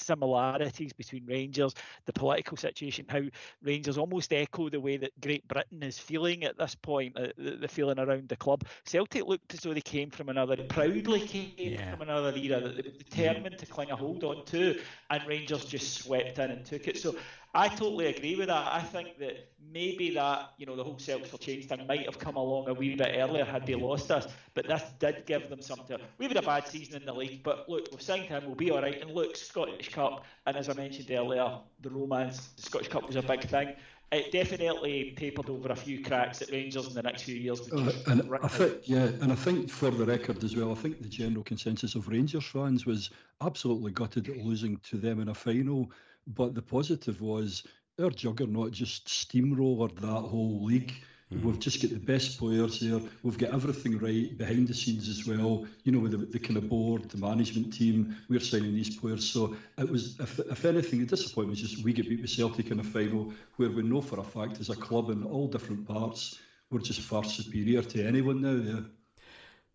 similarities 0.00 0.92
between 0.92 1.26
Rangers, 1.26 1.74
the 2.06 2.12
political 2.12 2.56
situation, 2.56 3.06
how 3.08 3.22
Rangers 3.62 3.98
almost 3.98 4.32
echo 4.32 4.68
the 4.68 4.80
way 4.80 4.96
that 4.96 5.18
Great 5.20 5.46
Britain 5.48 5.82
is 5.82 5.98
feeling 5.98 6.44
at 6.44 6.58
this 6.58 6.74
point, 6.74 7.16
uh, 7.16 7.28
the, 7.36 7.52
the, 7.52 7.68
feeling 7.68 7.98
around 7.98 8.28
the 8.28 8.36
club. 8.36 8.64
Celtic 8.84 9.26
looked 9.26 9.54
as 9.54 9.60
though 9.60 9.74
they 9.74 9.80
came 9.80 10.10
from 10.10 10.28
another, 10.28 10.56
proudly 10.56 11.20
came 11.20 11.52
yeah. 11.56 11.90
from 11.90 12.02
another 12.02 12.36
era 12.36 12.60
that 12.60 12.76
they 12.76 12.82
were 12.82 12.98
determined 12.98 13.58
to 13.58 13.66
cling 13.66 13.90
a 13.90 13.96
hold 13.96 14.24
on 14.24 14.44
to, 14.46 14.78
and 15.10 15.26
Rangers 15.26 15.64
just 15.64 16.02
swept 16.02 16.38
in 16.38 16.50
and 16.50 16.64
took 16.64 16.88
it. 16.88 16.98
So 16.98 17.14
I 17.52 17.68
totally 17.68 18.06
agree 18.06 18.36
with 18.36 18.46
that. 18.46 18.72
I 18.72 18.80
think 18.80 19.18
that 19.18 19.48
maybe 19.72 20.14
that, 20.14 20.52
you 20.56 20.66
know, 20.66 20.76
the 20.76 20.84
whole 20.84 20.98
Celtic 20.98 21.26
for 21.26 21.38
Change 21.38 21.66
thing 21.66 21.84
might 21.86 22.04
have 22.06 22.18
come 22.18 22.36
along 22.36 22.68
a 22.68 22.74
wee 22.74 22.94
bit 22.94 23.14
earlier 23.16 23.44
had 23.44 23.66
they 23.66 23.74
lost 23.74 24.10
us, 24.10 24.28
but 24.54 24.68
this 24.68 24.82
did 24.98 25.26
give 25.26 25.48
them 25.48 25.60
something. 25.60 25.98
We've 26.18 26.30
had 26.30 26.36
a 26.36 26.46
bad 26.46 26.68
season 26.68 27.00
in 27.00 27.06
the 27.06 27.12
league, 27.12 27.42
but 27.42 27.68
look, 27.68 27.88
we've 27.90 28.02
signed 28.02 28.24
him, 28.24 28.44
we'll 28.46 28.54
be 28.54 28.70
all 28.70 28.82
right. 28.82 29.00
And 29.00 29.10
look, 29.12 29.36
Scottish 29.36 29.90
Cup, 29.90 30.24
and 30.46 30.56
as 30.56 30.68
I 30.68 30.74
mentioned 30.74 31.10
earlier, 31.10 31.58
the 31.80 31.90
romance, 31.90 32.50
the 32.56 32.62
Scottish 32.62 32.88
Cup 32.88 33.06
was 33.06 33.16
a 33.16 33.22
big 33.22 33.42
thing. 33.42 33.74
It 34.12 34.32
definitely 34.32 35.12
papered 35.16 35.48
over 35.48 35.68
a 35.68 35.76
few 35.76 36.02
cracks 36.02 36.42
at 36.42 36.50
Rangers 36.50 36.88
in 36.88 36.94
the 36.94 37.02
next 37.02 37.22
few 37.22 37.36
years. 37.36 37.72
Uh, 37.72 37.92
and 38.08 38.28
I 38.42 38.48
think, 38.48 38.88
yeah, 38.88 39.04
and 39.04 39.30
I 39.30 39.36
think 39.36 39.70
for 39.70 39.90
the 39.90 40.04
record 40.04 40.42
as 40.42 40.56
well, 40.56 40.72
I 40.72 40.74
think 40.74 41.00
the 41.00 41.08
general 41.08 41.44
consensus 41.44 41.94
of 41.94 42.08
Rangers 42.08 42.44
fans 42.44 42.86
was 42.86 43.10
absolutely 43.40 43.92
gutted 43.92 44.28
at 44.28 44.38
losing 44.38 44.78
to 44.78 44.96
them 44.96 45.20
in 45.20 45.28
a 45.28 45.34
final 45.34 45.92
but 46.26 46.54
the 46.54 46.62
positive 46.62 47.20
was 47.20 47.64
our 48.00 48.10
juggernaut 48.10 48.72
just 48.72 49.06
steamrollered 49.06 49.96
that 50.00 50.06
whole 50.06 50.64
league. 50.64 50.94
Mm-hmm. 51.32 51.46
We've 51.46 51.60
just 51.60 51.80
got 51.80 51.92
the 51.92 51.98
best 51.98 52.38
players 52.38 52.80
there. 52.80 53.00
We've 53.22 53.38
got 53.38 53.54
everything 53.54 53.98
right 53.98 54.36
behind 54.36 54.66
the 54.66 54.74
scenes 54.74 55.08
as 55.08 55.26
well. 55.26 55.64
You 55.84 55.92
know, 55.92 56.00
with 56.00 56.12
the, 56.12 56.18
the 56.18 56.38
kind 56.38 56.56
of 56.56 56.68
board, 56.68 57.08
the 57.08 57.18
management 57.18 57.72
team, 57.72 58.16
we're 58.28 58.40
signing 58.40 58.74
these 58.74 58.96
players. 58.96 59.28
So 59.30 59.54
it 59.78 59.88
was, 59.88 60.18
if, 60.18 60.38
if 60.40 60.64
anything, 60.64 61.00
the 61.00 61.06
disappointment 61.06 61.60
was 61.60 61.70
just 61.70 61.84
we 61.84 61.92
get 61.92 62.08
beat 62.08 62.22
with 62.22 62.30
Celtic 62.30 62.70
in 62.70 62.80
a 62.80 62.84
final 62.84 63.32
where 63.56 63.70
we 63.70 63.82
know 63.82 64.00
for 64.00 64.18
a 64.18 64.24
fact 64.24 64.58
as 64.60 64.70
a 64.70 64.76
club 64.76 65.10
in 65.10 65.22
all 65.22 65.46
different 65.46 65.86
parts, 65.86 66.40
we're 66.70 66.80
just 66.80 67.00
far 67.00 67.24
superior 67.24 67.82
to 67.82 68.04
anyone 68.04 68.40
now. 68.40 68.72
Yeah. 68.72 68.80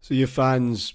So 0.01 0.13
your 0.13 0.27
fans 0.27 0.93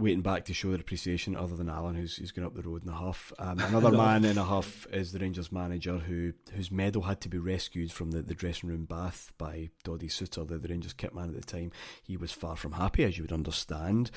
waiting 0.00 0.22
back 0.22 0.44
to 0.46 0.54
show 0.54 0.70
their 0.70 0.80
appreciation 0.80 1.36
other 1.36 1.56
than 1.56 1.68
Alan 1.68 1.94
who's, 1.94 2.16
who's 2.16 2.32
going 2.32 2.46
up 2.46 2.54
the 2.54 2.62
road 2.62 2.82
in 2.82 2.88
a 2.88 2.94
huff. 2.94 3.32
Um, 3.38 3.58
another 3.60 3.90
man 3.90 4.24
in 4.24 4.38
a 4.38 4.44
huff 4.44 4.86
is 4.92 5.12
the 5.12 5.18
Rangers 5.18 5.52
manager 5.52 5.98
who 5.98 6.32
whose 6.54 6.70
medal 6.70 7.02
had 7.02 7.20
to 7.22 7.28
be 7.28 7.38
rescued 7.38 7.92
from 7.92 8.10
the, 8.10 8.22
the 8.22 8.34
dressing 8.34 8.68
room 8.68 8.84
bath 8.84 9.32
by 9.38 9.70
Doddy 9.84 10.08
Souttar, 10.08 10.46
the, 10.46 10.58
the 10.58 10.68
Rangers 10.68 10.92
kit 10.92 11.14
man 11.14 11.28
at 11.28 11.34
the 11.34 11.42
time. 11.42 11.72
He 12.02 12.16
was 12.16 12.32
far 12.32 12.56
from 12.56 12.72
happy, 12.72 13.04
as 13.04 13.18
you 13.18 13.24
would 13.24 13.32
understand. 13.32 14.10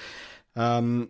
Um, 0.56 1.10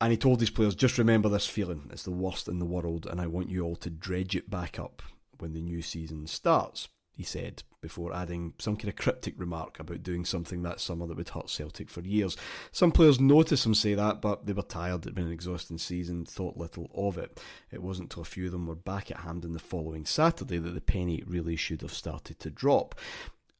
and 0.00 0.10
he 0.10 0.18
told 0.18 0.40
his 0.40 0.50
players, 0.50 0.74
just 0.74 0.98
remember 0.98 1.28
this 1.28 1.46
feeling. 1.46 1.88
It's 1.90 2.02
the 2.02 2.10
worst 2.10 2.48
in 2.48 2.58
the 2.58 2.66
world, 2.66 3.06
and 3.06 3.20
I 3.20 3.26
want 3.26 3.48
you 3.48 3.64
all 3.64 3.76
to 3.76 3.90
dredge 3.90 4.36
it 4.36 4.50
back 4.50 4.78
up 4.78 5.02
when 5.38 5.52
the 5.52 5.62
new 5.62 5.82
season 5.82 6.26
starts 6.26 6.88
he 7.16 7.22
said, 7.22 7.62
before 7.80 8.14
adding 8.14 8.52
some 8.58 8.76
kind 8.76 8.90
of 8.90 8.96
cryptic 8.96 9.34
remark 9.38 9.80
about 9.80 10.02
doing 10.02 10.24
something 10.24 10.62
that 10.62 10.80
summer 10.80 11.06
that 11.06 11.16
would 11.16 11.30
hurt 11.30 11.48
Celtic 11.48 11.88
for 11.88 12.02
years. 12.02 12.36
Some 12.72 12.92
players 12.92 13.18
noticed 13.18 13.64
him 13.64 13.74
say 13.74 13.94
that, 13.94 14.20
but 14.20 14.44
they 14.44 14.52
were 14.52 14.62
tired, 14.62 15.00
it 15.00 15.06
had 15.06 15.14
been 15.14 15.26
an 15.26 15.32
exhausting 15.32 15.78
season, 15.78 16.26
thought 16.26 16.58
little 16.58 16.90
of 16.94 17.16
it. 17.16 17.40
It 17.72 17.82
wasn't 17.82 18.12
until 18.12 18.22
a 18.22 18.26
few 18.26 18.46
of 18.46 18.52
them 18.52 18.66
were 18.66 18.74
back 18.74 19.10
at 19.10 19.18
Hampden 19.18 19.54
the 19.54 19.58
following 19.58 20.04
Saturday 20.04 20.58
that 20.58 20.74
the 20.74 20.80
penny 20.80 21.22
really 21.26 21.56
should 21.56 21.80
have 21.80 21.94
started 21.94 22.38
to 22.40 22.50
drop. 22.50 22.94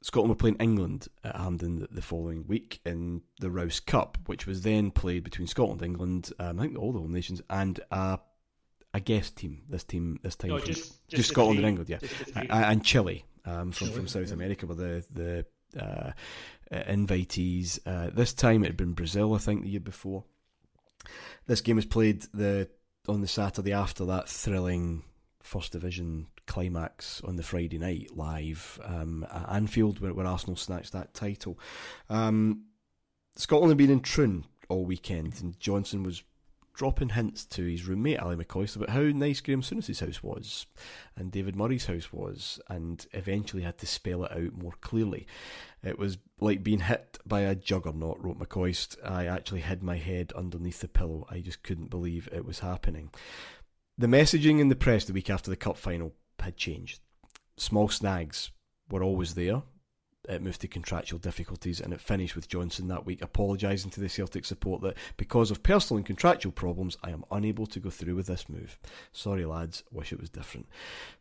Scotland 0.02 0.28
were 0.28 0.36
playing 0.36 0.56
England 0.56 1.08
at 1.24 1.36
Hampden 1.36 1.86
the 1.90 2.02
following 2.02 2.46
week 2.46 2.80
in 2.84 3.22
the 3.40 3.50
Rous 3.50 3.80
Cup, 3.80 4.18
which 4.26 4.46
was 4.46 4.62
then 4.62 4.90
played 4.90 5.24
between 5.24 5.46
Scotland, 5.46 5.82
England, 5.82 6.30
um, 6.38 6.60
I 6.60 6.64
think 6.64 6.78
all 6.78 6.92
the 6.92 7.00
home 7.00 7.12
nations, 7.12 7.40
and 7.48 7.80
a 7.90 8.18
a 8.92 9.00
guest 9.00 9.36
team. 9.36 9.62
This 9.68 9.84
team, 9.84 10.18
this 10.22 10.36
time, 10.36 10.50
no, 10.50 10.58
just, 10.58 11.08
just, 11.08 11.10
just 11.10 11.28
Scotland 11.30 11.58
and 11.58 11.66
England, 11.66 11.90
yeah, 11.90 11.98
and 12.50 12.84
Chile 12.84 13.24
um, 13.46 13.72
from, 13.72 13.90
from 13.92 14.08
South 14.08 14.32
America 14.32 14.66
were 14.66 14.74
the 14.74 15.04
the 15.12 15.46
uh, 15.80 16.12
uh, 16.70 16.82
invitees. 16.84 17.78
Uh, 17.86 18.10
this 18.10 18.32
time 18.32 18.64
it 18.64 18.68
had 18.68 18.76
been 18.76 18.92
Brazil, 18.92 19.34
I 19.34 19.38
think, 19.38 19.62
the 19.62 19.70
year 19.70 19.80
before. 19.80 20.24
This 21.46 21.60
game 21.60 21.76
was 21.76 21.86
played 21.86 22.22
the 22.34 22.68
on 23.08 23.20
the 23.20 23.28
Saturday 23.28 23.72
after 23.72 24.04
that 24.06 24.28
thrilling 24.28 25.04
First 25.40 25.72
Division 25.72 26.26
climax 26.46 27.20
on 27.22 27.36
the 27.36 27.42
Friday 27.42 27.78
night 27.78 28.16
live 28.16 28.80
um, 28.84 29.26
at 29.32 29.48
Anfield, 29.48 30.00
where, 30.00 30.14
where, 30.14 30.26
Arsenal 30.26 30.56
snatched 30.56 30.92
that 30.92 31.14
title. 31.14 31.58
Um, 32.08 32.66
Scotland 33.36 33.70
had 33.70 33.78
been 33.78 33.90
in 33.90 34.00
Troon 34.00 34.44
all 34.68 34.84
weekend, 34.84 35.34
and 35.40 35.58
Johnston 35.60 36.02
was 36.02 36.22
dropping 36.76 37.08
hints 37.08 37.46
to 37.46 37.64
his 37.64 37.86
roommate 37.86 38.18
Ali 38.18 38.36
McCoist 38.36 38.76
about 38.76 38.90
how 38.90 39.00
nice 39.00 39.40
Graham 39.40 39.62
Souness's 39.62 40.00
house 40.00 40.22
was 40.22 40.66
and 41.16 41.32
David 41.32 41.56
Murray's 41.56 41.86
house 41.86 42.12
was, 42.12 42.60
and 42.68 43.06
eventually 43.12 43.62
had 43.62 43.78
to 43.78 43.86
spell 43.86 44.24
it 44.24 44.32
out 44.32 44.52
more 44.52 44.74
clearly. 44.82 45.26
It 45.82 45.98
was 45.98 46.18
like 46.38 46.62
being 46.62 46.80
hit 46.80 47.18
by 47.24 47.40
a 47.40 47.54
juggernaut, 47.54 48.22
wrote 48.22 48.38
McCoist. 48.38 48.96
I 49.02 49.26
actually 49.26 49.62
hid 49.62 49.82
my 49.82 49.96
head 49.96 50.32
underneath 50.36 50.80
the 50.80 50.88
pillow. 50.88 51.26
I 51.30 51.40
just 51.40 51.62
couldn't 51.62 51.88
believe 51.88 52.28
it 52.30 52.44
was 52.44 52.58
happening. 52.58 53.10
The 53.96 54.06
messaging 54.06 54.60
in 54.60 54.68
the 54.68 54.76
press 54.76 55.06
the 55.06 55.14
week 55.14 55.30
after 55.30 55.50
the 55.50 55.56
cup 55.56 55.78
final 55.78 56.12
had 56.38 56.58
changed. 56.58 57.00
Small 57.56 57.88
snags 57.88 58.50
were 58.90 59.02
always 59.02 59.34
there, 59.34 59.62
it 60.28 60.42
moved 60.42 60.60
to 60.62 60.68
contractual 60.68 61.18
difficulties 61.18 61.80
and 61.80 61.92
it 61.92 62.00
finished 62.00 62.36
with 62.36 62.48
Johnston 62.48 62.88
that 62.88 63.06
week 63.06 63.22
apologising 63.22 63.90
to 63.92 64.00
the 64.00 64.08
Celtic 64.08 64.44
support 64.44 64.82
that 64.82 64.96
because 65.16 65.50
of 65.50 65.62
personal 65.62 65.98
and 65.98 66.06
contractual 66.06 66.52
problems, 66.52 66.96
I 67.02 67.10
am 67.10 67.24
unable 67.30 67.66
to 67.66 67.80
go 67.80 67.90
through 67.90 68.16
with 68.16 68.26
this 68.26 68.48
move. 68.48 68.78
Sorry, 69.12 69.44
lads, 69.44 69.84
wish 69.90 70.12
it 70.12 70.20
was 70.20 70.30
different. 70.30 70.66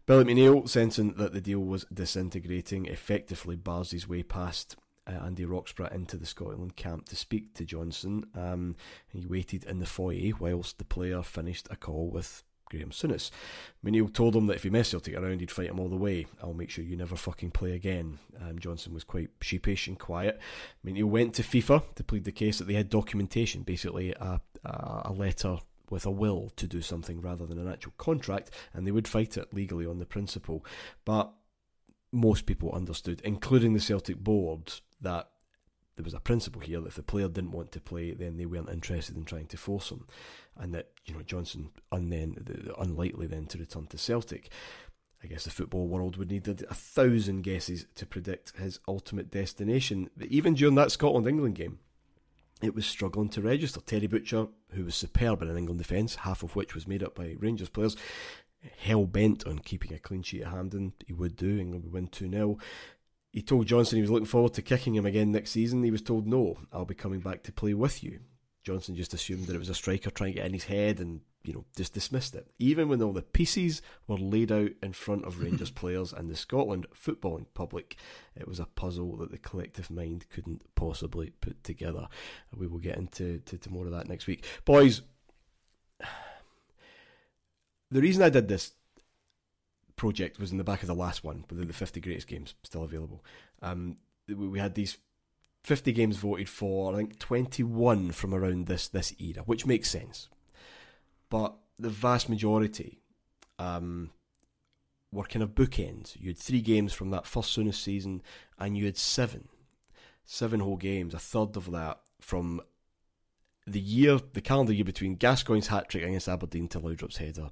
Billy 0.05 0.23
McNeill, 0.25 0.67
sensing 0.67 1.13
that 1.13 1.33
the 1.33 1.41
deal 1.41 1.59
was 1.59 1.85
disintegrating, 1.93 2.85
effectively 2.85 3.55
bars 3.55 3.91
his 3.91 4.07
way 4.07 4.23
past 4.23 4.75
uh, 5.07 5.11
Andy 5.11 5.45
Roxburgh 5.45 5.91
into 5.93 6.17
the 6.17 6.25
Scotland 6.25 6.75
camp 6.75 7.07
to 7.09 7.15
speak 7.15 7.53
to 7.55 7.65
Johnston. 7.65 8.25
Um, 8.35 8.75
he 9.07 9.25
waited 9.25 9.63
in 9.65 9.79
the 9.79 9.85
foyer 9.85 10.31
whilst 10.39 10.77
the 10.77 10.85
player 10.85 11.21
finished 11.21 11.67
a 11.69 11.75
call 11.75 12.09
with 12.09 12.43
Graham 12.75 12.91
Souness. 12.91 13.31
McNeill 13.83 14.13
told 14.13 14.35
him 14.35 14.47
that 14.47 14.55
if 14.55 14.63
he 14.63 14.69
messed 14.69 14.91
Celtic 14.91 15.15
around, 15.15 15.39
he'd 15.39 15.51
fight 15.51 15.69
him 15.69 15.79
all 15.79 15.89
the 15.89 15.95
way. 15.95 16.25
I'll 16.43 16.53
make 16.53 16.69
sure 16.69 16.83
you 16.83 16.97
never 16.97 17.15
fucking 17.15 17.51
play 17.51 17.71
again. 17.71 18.19
Um, 18.41 18.59
Johnston 18.59 18.93
was 18.93 19.03
quite 19.03 19.29
sheepish 19.41 19.87
and 19.87 19.97
quiet. 19.97 20.39
McNeill 20.85 21.05
went 21.05 21.33
to 21.35 21.43
FIFA 21.43 21.83
to 21.95 22.03
plead 22.03 22.25
the 22.25 22.31
case 22.31 22.57
that 22.57 22.65
they 22.65 22.73
had 22.73 22.89
documentation, 22.89 23.63
basically 23.63 24.11
a, 24.11 24.41
a, 24.63 25.01
a 25.05 25.13
letter 25.13 25.57
with 25.89 26.05
a 26.05 26.11
will 26.11 26.51
to 26.55 26.67
do 26.67 26.81
something 26.81 27.21
rather 27.21 27.45
than 27.45 27.59
an 27.59 27.71
actual 27.71 27.93
contract, 27.97 28.51
and 28.73 28.85
they 28.85 28.91
would 28.91 29.07
fight 29.07 29.37
it 29.37 29.53
legally 29.53 29.85
on 29.85 29.99
the 29.99 30.05
principle. 30.05 30.65
But 31.05 31.31
most 32.11 32.45
people 32.45 32.71
understood, 32.71 33.21
including 33.23 33.73
the 33.73 33.79
Celtic 33.79 34.17
board, 34.17 34.73
that 35.01 35.29
there 35.95 36.03
was 36.03 36.13
a 36.13 36.19
principle 36.19 36.61
here 36.61 36.81
that 36.81 36.89
if 36.89 36.95
the 36.95 37.03
player 37.03 37.27
didn't 37.27 37.51
want 37.51 37.71
to 37.71 37.79
play, 37.79 38.11
then 38.11 38.37
they 38.37 38.45
weren't 38.45 38.69
interested 38.69 39.15
in 39.15 39.23
trying 39.23 39.47
to 39.47 39.57
force 39.57 39.91
him 39.91 40.05
and 40.57 40.73
that 40.73 40.89
you 41.05 41.13
know 41.13 41.21
Johnston 41.21 41.71
un 41.91 42.09
then 42.09 42.37
unlikely 42.77 43.27
then 43.27 43.45
to 43.47 43.57
return 43.57 43.87
to 43.87 43.97
Celtic. 43.97 44.49
I 45.23 45.27
guess 45.27 45.45
the 45.45 45.49
football 45.49 45.87
world 45.87 46.17
would 46.17 46.29
need 46.29 46.47
a, 46.47 46.51
a 46.69 46.73
thousand 46.73 47.41
guesses 47.41 47.87
to 47.95 48.05
predict 48.05 48.57
his 48.57 48.79
ultimate 48.87 49.31
destination. 49.31 50.09
But 50.15 50.27
even 50.27 50.53
during 50.53 50.75
that 50.75 50.91
Scotland 50.91 51.27
England 51.27 51.55
game, 51.55 51.79
it 52.61 52.75
was 52.75 52.85
struggling 52.85 53.29
to 53.29 53.41
register. 53.41 53.81
Terry 53.81 54.07
Butcher, 54.07 54.47
who 54.71 54.85
was 54.85 54.95
superb 54.95 55.41
in 55.41 55.49
an 55.49 55.57
England 55.57 55.79
defence, 55.79 56.15
half 56.15 56.43
of 56.43 56.55
which 56.55 56.75
was 56.75 56.87
made 56.87 57.03
up 57.03 57.15
by 57.15 57.35
Rangers 57.39 57.69
players, 57.69 57.97
hell 58.77 59.05
bent 59.05 59.45
on 59.45 59.59
keeping 59.59 59.93
a 59.93 59.99
clean 59.99 60.21
sheet 60.21 60.43
at 60.43 60.51
Hampden. 60.51 60.93
He 61.05 61.13
would 61.13 61.35
do. 61.35 61.59
England 61.59 61.85
would 61.85 61.93
win 61.93 62.07
2 62.07 62.29
0. 62.29 62.57
He 63.31 63.41
told 63.41 63.67
Johnston 63.67 63.97
he 63.97 64.01
was 64.01 64.11
looking 64.11 64.25
forward 64.25 64.53
to 64.53 64.61
kicking 64.61 64.95
him 64.95 65.05
again 65.05 65.31
next 65.31 65.51
season. 65.51 65.83
He 65.83 65.91
was 65.91 66.01
told, 66.01 66.25
No, 66.27 66.57
I'll 66.71 66.85
be 66.85 66.95
coming 66.95 67.19
back 67.19 67.43
to 67.43 67.51
play 67.51 67.73
with 67.73 68.03
you. 68.03 68.19
Johnston 68.65 68.95
just 68.95 69.13
assumed 69.13 69.45
that 69.45 69.55
it 69.55 69.59
was 69.59 69.69
a 69.69 69.75
striker 69.75 70.09
trying 70.09 70.31
to 70.31 70.37
get 70.37 70.47
in 70.47 70.53
his 70.53 70.63
head 70.63 70.99
and, 70.99 71.21
you 71.43 71.53
know, 71.53 71.65
just 71.77 71.93
dismissed 71.93 72.33
it. 72.33 72.47
Even 72.57 72.89
when 72.89 73.01
all 73.01 73.13
the 73.13 73.21
pieces 73.21 73.83
were 74.07 74.17
laid 74.17 74.51
out 74.51 74.71
in 74.81 74.91
front 74.91 75.23
of 75.23 75.39
Rangers 75.39 75.69
players 75.75 76.11
and 76.11 76.29
the 76.29 76.35
Scotland 76.35 76.87
footballing 76.93 77.45
public, 77.53 77.95
it 78.35 78.47
was 78.47 78.59
a 78.59 78.65
puzzle 78.65 79.17
that 79.17 79.29
the 79.31 79.37
collective 79.37 79.91
mind 79.91 80.25
couldn't 80.33 80.63
possibly 80.73 81.29
put 81.41 81.63
together. 81.63 82.07
We 82.57 82.65
will 82.65 82.79
get 82.79 82.97
into 82.97 83.37
to, 83.45 83.57
to 83.59 83.69
more 83.69 83.85
of 83.85 83.91
that 83.91 84.09
next 84.09 84.25
week. 84.25 84.43
Boys, 84.65 85.03
the 87.91 88.01
reason 88.01 88.23
I 88.23 88.29
did 88.29 88.47
this 88.47 88.71
project 89.95 90.39
was 90.39 90.51
in 90.51 90.57
the 90.57 90.63
back 90.63 90.81
of 90.81 90.87
the 90.87 90.95
last 90.95 91.23
one, 91.23 91.45
with 91.51 91.67
the 91.67 91.71
50 91.71 92.01
greatest 92.01 92.27
games 92.27 92.55
still 92.63 92.83
available. 92.83 93.23
Um, 93.61 93.97
we 94.27 94.57
had 94.57 94.73
these 94.73 94.97
50 95.65 95.91
games 95.93 96.17
voted 96.17 96.47
for, 96.47 96.93
I 96.93 96.97
think 96.97 97.17
21 97.17 98.11
from 98.11 98.35
around 98.35 98.67
this 98.67 98.87
this 98.87 99.15
era, 99.19 99.41
which 99.45 99.65
makes 99.65 99.89
sense. 99.89 100.29
But 101.29 101.55
the 101.79 101.89
vast 101.89 102.29
majority 102.29 103.01
um, 103.57 104.11
were 105.11 105.23
kind 105.23 105.41
of 105.41 105.55
bookends. 105.55 106.15
You 106.19 106.27
had 106.27 106.37
three 106.37 106.61
games 106.61 106.93
from 106.93 107.09
that 107.09 107.25
first 107.25 107.57
Souness 107.57 107.75
season, 107.81 108.21
and 108.59 108.77
you 108.77 108.85
had 108.85 108.95
seven, 108.95 109.49
seven 110.23 110.59
whole 110.59 110.77
games, 110.77 111.15
a 111.15 111.19
third 111.19 111.57
of 111.57 111.71
that 111.71 111.99
from 112.21 112.61
the 113.65 113.79
year, 113.79 114.19
the 114.33 114.41
calendar 114.41 114.71
year 114.71 114.85
between 114.85 115.17
Gascoigne's 115.17 115.67
hat 115.67 115.89
trick 115.89 116.03
against 116.03 116.29
Aberdeen 116.29 116.67
to 116.69 116.79
Laudrup's 116.79 117.17
header 117.17 117.49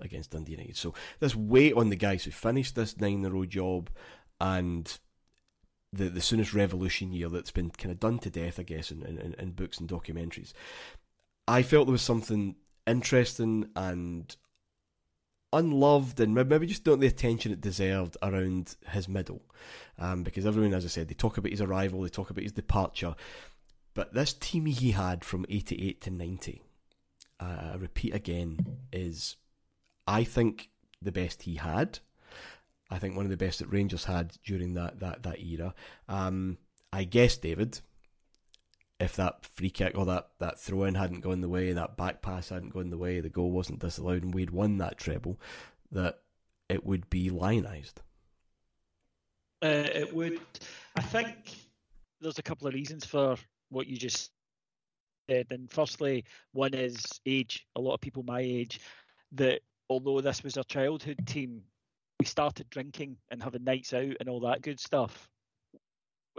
against 0.00 0.30
Dundee 0.30 0.52
United. 0.52 0.76
So 0.76 0.94
this 1.18 1.34
weight 1.34 1.74
on 1.74 1.90
the 1.90 1.96
guys 1.96 2.22
who 2.22 2.30
finished 2.30 2.76
this 2.76 2.96
nine 3.00 3.14
in 3.14 3.24
a 3.24 3.30
row 3.30 3.44
job 3.44 3.90
and 4.40 4.96
the 5.96 6.08
the 6.08 6.20
Souness 6.20 6.54
Revolution 6.54 7.12
year 7.12 7.28
that's 7.28 7.50
been 7.50 7.70
kind 7.70 7.92
of 7.92 8.00
done 8.00 8.18
to 8.20 8.30
death, 8.30 8.58
I 8.58 8.62
guess, 8.62 8.90
in, 8.90 9.02
in, 9.02 9.34
in 9.38 9.50
books 9.52 9.78
and 9.78 9.88
documentaries. 9.88 10.52
I 11.48 11.62
felt 11.62 11.86
there 11.86 11.92
was 11.92 12.02
something 12.02 12.56
interesting 12.86 13.68
and 13.76 14.34
unloved 15.52 16.20
and 16.20 16.34
maybe 16.34 16.66
just 16.66 16.86
not 16.86 17.00
the 17.00 17.06
attention 17.06 17.52
it 17.52 17.60
deserved 17.60 18.16
around 18.22 18.76
his 18.90 19.08
middle. 19.08 19.42
Um, 19.98 20.22
because 20.22 20.44
everyone, 20.44 20.74
as 20.74 20.84
I 20.84 20.88
said, 20.88 21.08
they 21.08 21.14
talk 21.14 21.38
about 21.38 21.50
his 21.50 21.60
arrival, 21.60 22.02
they 22.02 22.08
talk 22.08 22.30
about 22.30 22.42
his 22.42 22.52
departure. 22.52 23.14
But 23.94 24.12
this 24.12 24.34
team 24.34 24.66
he 24.66 24.90
had 24.90 25.24
from 25.24 25.46
88 25.48 26.00
to 26.02 26.10
90, 26.10 26.62
uh, 27.40 27.44
I 27.44 27.76
repeat 27.76 28.14
again, 28.14 28.58
is, 28.92 29.36
I 30.06 30.24
think, 30.24 30.68
the 31.00 31.12
best 31.12 31.42
he 31.44 31.56
had. 31.56 32.00
I 32.90 32.98
think 32.98 33.16
one 33.16 33.24
of 33.26 33.30
the 33.30 33.36
best 33.36 33.58
that 33.58 33.68
Rangers 33.68 34.04
had 34.04 34.34
during 34.44 34.74
that 34.74 35.00
that 35.00 35.22
that 35.24 35.40
era. 35.40 35.74
Um, 36.08 36.58
I 36.92 37.04
guess 37.04 37.36
David, 37.36 37.80
if 39.00 39.16
that 39.16 39.44
free 39.44 39.70
kick 39.70 39.96
or 39.98 40.06
that 40.06 40.28
that 40.38 40.60
throw 40.60 40.84
in 40.84 40.94
hadn't 40.94 41.20
gone 41.20 41.40
the 41.40 41.48
way, 41.48 41.72
that 41.72 41.96
back 41.96 42.22
pass 42.22 42.50
hadn't 42.50 42.72
gone 42.72 42.90
the 42.90 42.98
way, 42.98 43.20
the 43.20 43.28
goal 43.28 43.50
wasn't 43.50 43.80
disallowed, 43.80 44.22
and 44.22 44.34
we'd 44.34 44.50
won 44.50 44.78
that 44.78 44.98
treble, 44.98 45.40
that 45.90 46.20
it 46.68 46.84
would 46.84 47.08
be 47.10 47.30
lionised. 47.30 47.94
Uh, 49.62 49.88
it 49.94 50.14
would. 50.14 50.40
I 50.96 51.02
think 51.02 51.36
there's 52.20 52.38
a 52.38 52.42
couple 52.42 52.68
of 52.68 52.74
reasons 52.74 53.04
for 53.04 53.36
what 53.70 53.86
you 53.86 53.96
just 53.96 54.30
said. 55.28 55.46
And 55.50 55.70
firstly, 55.70 56.24
one 56.52 56.74
is 56.74 57.04
age. 57.24 57.66
A 57.76 57.80
lot 57.80 57.94
of 57.94 58.00
people 58.00 58.22
my 58.22 58.40
age 58.40 58.80
that 59.32 59.60
although 59.88 60.20
this 60.20 60.42
was 60.42 60.56
a 60.56 60.64
childhood 60.64 61.18
team, 61.26 61.62
we 62.18 62.26
started 62.26 62.68
drinking 62.70 63.16
and 63.30 63.42
having 63.42 63.64
nights 63.64 63.92
out 63.92 64.16
and 64.20 64.28
all 64.28 64.40
that 64.40 64.62
good 64.62 64.80
stuff 64.80 65.28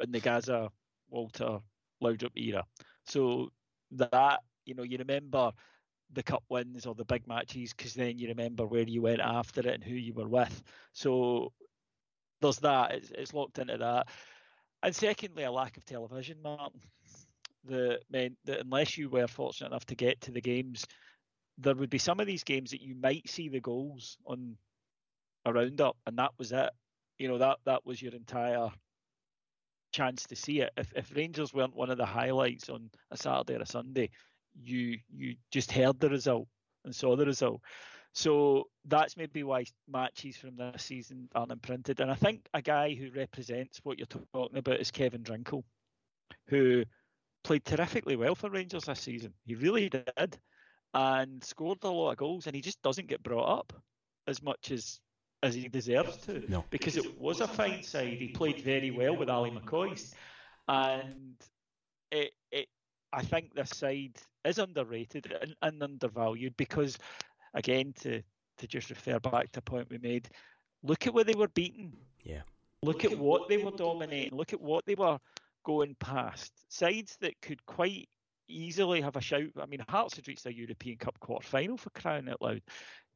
in 0.02 0.12
the 0.12 0.20
Gazza 0.20 0.70
Walter, 1.10 1.60
Laudrup 2.04 2.36
era. 2.36 2.64
So 3.06 3.52
that, 3.92 4.42
you 4.66 4.76
know, 4.76 4.84
you 4.84 4.98
remember 4.98 5.52
the 6.14 6.24
cup 6.24 6.44
wins 6.50 6.86
or 6.86 6.96
the 6.96 7.06
big 7.06 7.28
matches 7.28 7.74
because 7.74 7.94
then 7.94 8.18
you 8.18 8.30
remember 8.30 8.66
where 8.66 8.88
you 8.88 9.02
went 9.02 9.20
after 9.20 9.62
it 9.62 9.68
and 9.68 9.84
who 9.84 9.96
you 9.96 10.14
were 10.14 10.28
with. 10.28 10.64
So 10.94 11.52
there's 12.42 12.60
that. 12.60 12.94
It's, 12.94 13.12
it's 13.12 13.34
locked 13.34 13.60
into 13.60 13.78
that. 13.78 14.08
And 14.84 14.96
secondly, 14.96 15.44
a 15.44 15.52
lack 15.52 15.78
of 15.78 15.86
television, 15.86 16.38
Martyn. 16.44 16.82
That 17.66 18.00
meant 18.10 18.38
that 18.46 18.62
unless 18.62 18.98
you 18.98 19.10
were 19.10 19.28
fortunate 19.28 19.68
enough 19.68 19.86
to 19.88 19.96
get 19.96 20.22
to 20.22 20.32
the 20.32 20.40
games, 20.40 20.86
there 21.58 21.76
would 21.76 21.90
be 21.90 21.98
some 21.98 22.20
of 22.20 22.28
these 22.28 22.44
games 22.44 22.72
that 22.72 22.82
you 22.82 22.96
might 22.96 23.28
see 23.28 23.50
the 23.50 23.60
goals 23.60 24.18
on 24.26 24.56
a 25.48 25.54
roundup, 25.54 25.98
and 26.06 26.18
that 26.18 26.32
was 26.38 26.52
it. 26.52 26.70
You 27.18 27.28
know 27.28 27.38
that 27.40 27.58
that 27.66 27.86
was 27.86 28.02
your 28.02 28.14
entire 28.14 28.70
chance 29.92 30.24
to 30.28 30.36
see 30.36 30.62
it. 30.62 30.72
If 30.78 30.94
if 30.96 31.16
Rangers 31.16 31.54
weren't 31.54 31.76
one 31.76 31.90
of 31.90 31.98
the 31.98 32.06
highlights 32.06 32.70
on 32.70 32.90
a 33.12 33.18
Saturday 33.18 33.56
or 33.56 33.62
a 33.62 33.66
Sunday, 33.66 34.10
you 34.56 35.00
you 35.10 35.36
just 35.52 35.72
heard 35.72 36.00
the 36.00 36.10
result 36.10 36.48
and 36.86 36.96
saw 36.96 37.16
the 37.16 37.26
result. 37.26 37.62
So 38.14 38.64
that's 38.86 39.18
maybe 39.18 39.44
why 39.44 39.66
matches 39.88 40.38
from 40.38 40.56
this 40.56 40.84
season 40.84 41.30
aren't 41.36 41.52
imprinted. 41.52 42.00
And 42.00 42.10
I 42.10 42.16
think 42.16 42.48
a 42.54 42.62
guy 42.62 42.96
who 42.96 43.12
represents 43.12 43.80
what 43.84 44.00
you're 44.00 44.08
talking 44.08 44.58
about 44.58 44.80
is 44.80 44.90
Kevin 44.90 45.22
Drinkell, 45.22 45.64
who 46.48 46.84
played 47.44 47.64
terrifically 47.64 48.16
well 48.16 48.34
for 48.34 48.50
Rangers 48.50 48.86
this 48.86 49.02
season. 49.02 49.34
He 49.46 49.56
really 49.56 49.90
did, 49.90 50.38
and 50.94 51.44
scored 51.44 51.84
a 51.84 51.90
lot 51.90 52.12
of 52.12 52.18
goals. 52.18 52.48
And 52.48 52.56
he 52.56 52.62
just 52.62 52.82
doesn't 52.82 53.08
get 53.08 53.22
brought 53.22 53.60
up 53.60 53.74
as 54.26 54.42
much 54.42 54.72
as 54.72 55.00
as 55.44 55.56
he 55.56 55.68
deserves 55.68 56.18
to. 56.18 56.44
No. 56.50 56.66
Because 56.70 56.98
it 56.98 57.20
was 57.20 57.42
a 57.42 57.48
fine 57.48 57.84
side. 57.84 58.18
He 58.20 58.30
played 58.30 58.62
very 58.62 58.92
well 58.92 59.16
with 59.16 59.30
Ali 59.30 59.52
McCoist, 59.52 60.14
and 60.68 61.36
it 62.12 62.32
it 62.52 62.68
I 63.14 63.22
think 63.22 63.54
this 63.54 63.70
side 63.70 64.18
is 64.46 64.60
underrated 64.60 65.34
and, 65.42 65.56
and 65.62 65.84
undervalued 65.84 66.56
because 66.58 66.98
again, 67.54 67.94
to 68.02 68.22
to 68.58 68.68
just 68.68 68.90
refer 68.90 69.20
back 69.20 69.52
to 69.52 69.60
a 69.60 69.62
point 69.62 69.90
we 69.90 69.98
made, 70.00 70.30
look 70.84 71.06
at 71.06 71.14
where 71.14 71.24
they 71.24 71.36
were 71.36 71.48
beaten. 71.50 71.94
Yeah. 72.24 72.42
Look 72.84 73.06
at 73.06 73.18
what 73.18 73.50
they 73.50 73.58
were 73.58 73.72
dominating. 73.72 74.36
Look 74.36 74.54
at 74.54 74.62
what 74.62 74.86
they 74.86 74.96
were 74.96 75.20
going 75.64 75.96
past. 76.00 76.54
Sides 76.70 77.18
that 77.22 77.40
could 77.42 77.64
quite 77.66 78.08
easily 78.48 79.02
have 79.02 79.16
a 79.16 79.22
shout. 79.22 79.50
I 79.60 79.66
mean, 79.66 79.84
Hearts 79.90 80.16
had 80.16 80.28
reached 80.28 80.46
a 80.46 80.56
European 80.56 80.98
Cup 80.98 81.20
quarter 81.20 81.48
final 81.48 81.78
for 81.78 81.90
crying 81.92 82.30
out 82.30 82.42
loud. 82.42 82.62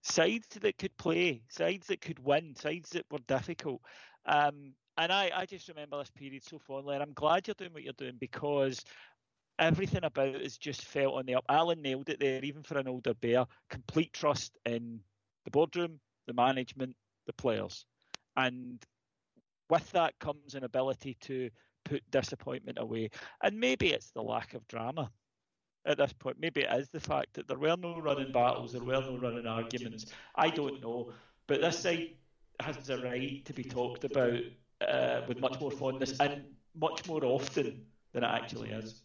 Sides 0.03 0.48
that 0.61 0.78
could 0.78 0.95
play, 0.98 1.44
sides 1.49 1.88
that 1.88 2.02
could 2.02 2.19
win, 2.19 2.56
sides 2.56 2.90
that 2.91 3.06
were 3.11 3.19
difficult. 3.28 3.82
Um, 4.26 4.73
and 4.98 5.11
I, 5.11 5.32
I 5.34 5.45
just 5.45 5.68
remember 5.68 5.98
this 5.99 6.11
period 6.11 6.44
so 6.44 6.60
fondly. 6.60 6.95
And 6.95 7.03
I'm 7.03 7.14
glad 7.14 7.48
you're 7.48 7.56
doing 7.56 7.73
what 7.73 7.84
you're 7.84 7.94
doing 7.94 8.18
because 8.19 8.84
everything 9.60 10.03
about 10.03 10.30
it 10.30 10.41
is 10.41 10.57
just 10.57 10.86
felt 10.86 11.15
on 11.15 11.26
the 11.26 11.36
up. 11.36 11.45
Alan 11.49 11.82
nailed 11.82 12.10
it 12.10 12.19
there, 12.19 12.44
even 12.44 12.64
for 12.64 12.78
an 12.78 12.88
older 12.88 13.14
bear. 13.14 13.45
Complete 13.69 14.11
trust 14.14 14.57
in 14.65 14.99
the 15.45 15.52
boardroom, 15.52 15.99
the 16.28 16.34
management, 16.34 16.95
the 17.28 17.34
players. 17.34 17.86
And 18.36 18.84
with 19.69 19.90
that 19.91 20.18
comes 20.19 20.56
an 20.56 20.64
ability 20.64 21.18
to 21.22 21.49
put 21.86 22.03
disappointment 22.11 22.78
away. 22.80 23.10
And 23.44 23.60
maybe 23.60 23.91
it's 23.91 24.11
the 24.11 24.22
lack 24.22 24.53
of 24.53 24.68
drama 24.68 25.11
at 25.86 25.98
this 25.98 26.14
point. 26.14 26.38
Maybe 26.40 26.62
it 26.62 26.74
is 26.74 26.90
the 26.90 26.99
fact 26.99 27.34
that 27.34 27.48
there 27.48 27.58
were 27.58 27.76
no 27.78 27.99
running 27.99 28.32
battles, 28.32 28.74
there 28.74 28.84
were 28.84 29.02
no 29.02 29.18
running 29.18 29.48
arguments. 29.48 30.06
I 30.36 30.49
don't 30.49 30.82
know. 30.82 31.14
But 31.48 31.62
this 31.62 31.80
side 31.80 32.10
has 32.60 32.90
a 32.90 32.98
right 33.02 33.44
to 33.45 33.53
be 33.53 33.64
talked 33.64 34.03
about 34.03 34.40
uh, 34.88 35.22
with 35.28 35.40
much 35.40 35.60
more 35.60 35.72
fondness 35.72 36.20
and 36.20 36.44
much 36.76 37.08
more 37.08 37.24
often 37.26 37.86
than 38.14 38.24
it 38.24 38.28
actually 38.28 38.70
is. 38.70 39.02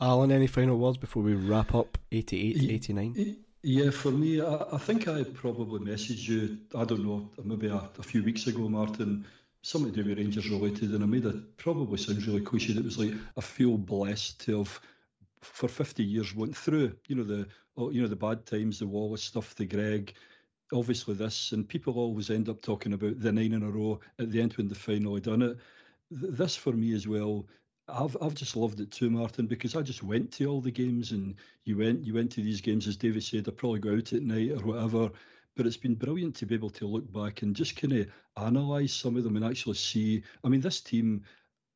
Alan, 0.00 0.32
any 0.32 0.46
final 0.46 0.76
words 0.76 0.96
before 0.96 1.22
we 1.22 1.34
wrap 1.34 1.74
up 1.74 1.98
88, 2.10 2.70
89? 2.70 3.36
Yeah, 3.62 3.90
for 3.90 4.10
me, 4.10 4.42
I, 4.42 4.64
I 4.72 4.78
think 4.78 5.08
I 5.08 5.22
probably 5.22 5.80
messaged 5.80 6.28
you, 6.28 6.58
I 6.74 6.84
don't 6.84 7.04
know, 7.04 7.30
maybe 7.42 7.68
a, 7.68 7.88
a 7.98 8.02
few 8.02 8.22
weeks 8.22 8.46
ago, 8.46 8.68
Martyn, 8.68 9.24
something 9.62 9.92
to 9.94 10.02
do 10.02 10.08
with 10.10 10.18
Rangers 10.18 10.50
related, 10.50 10.92
and 10.92 11.02
I 11.02 11.06
made 11.06 11.24
it 11.24 11.56
probably 11.56 11.96
sounds 11.96 12.26
really 12.26 12.42
cliche. 12.42 12.74
It 12.74 12.84
was 12.84 12.98
like 12.98 13.14
I 13.38 13.40
feel 13.40 13.78
blessed 13.78 14.40
to 14.42 14.58
have 14.58 14.80
for 15.44 15.68
50 15.68 16.02
years 16.02 16.34
went 16.34 16.56
through, 16.56 16.96
you 17.08 17.16
know, 17.16 17.24
the 17.24 17.46
oh, 17.76 17.90
you 17.90 18.02
know 18.02 18.08
the 18.08 18.16
bad 18.16 18.46
times, 18.46 18.78
the 18.78 18.86
Wallace 18.86 19.22
stuff, 19.22 19.54
the 19.54 19.66
Greig, 19.66 20.14
obviously 20.72 21.14
this, 21.14 21.52
and 21.52 21.68
people 21.68 21.94
always 21.94 22.30
end 22.30 22.48
up 22.48 22.62
talking 22.62 22.92
about 22.92 23.20
the 23.20 23.32
nine 23.32 23.52
in 23.52 23.62
a 23.62 23.70
row 23.70 24.00
at 24.18 24.30
the 24.30 24.40
end 24.40 24.54
when 24.54 24.68
they 24.68 24.74
finally 24.74 25.20
done 25.20 25.42
it. 25.42 25.58
This 26.10 26.56
for 26.56 26.72
me 26.72 26.94
as 26.94 27.08
well 27.08 27.46
I've 27.88 28.16
I've 28.20 28.34
just 28.34 28.56
loved 28.56 28.80
it 28.80 28.90
too, 28.90 29.10
Martyn, 29.10 29.46
because 29.46 29.76
I 29.76 29.82
just 29.82 30.02
went 30.02 30.32
to 30.32 30.46
all 30.46 30.60
the 30.60 30.70
games 30.70 31.12
and 31.12 31.34
you 31.64 31.76
went 31.76 32.04
you 32.04 32.14
went 32.14 32.32
to 32.32 32.42
these 32.42 32.60
games 32.60 32.86
as 32.86 32.96
David 32.96 33.22
said. 33.22 33.46
I 33.46 33.50
probably 33.50 33.80
go 33.80 33.94
out 33.94 34.12
at 34.12 34.22
night 34.22 34.52
or 34.52 34.64
whatever, 34.64 35.10
but 35.54 35.66
it's 35.66 35.76
been 35.76 35.94
brilliant 35.94 36.34
to 36.36 36.46
be 36.46 36.54
able 36.54 36.70
to 36.70 36.86
look 36.86 37.12
back 37.12 37.42
and 37.42 37.54
just 37.54 37.76
kind 37.76 37.92
of 37.92 38.08
analyse 38.36 38.94
some 38.94 39.16
of 39.16 39.24
them 39.24 39.36
and 39.36 39.44
actually 39.44 39.74
see. 39.74 40.22
I 40.42 40.48
mean, 40.48 40.60
this 40.60 40.80
team. 40.80 41.24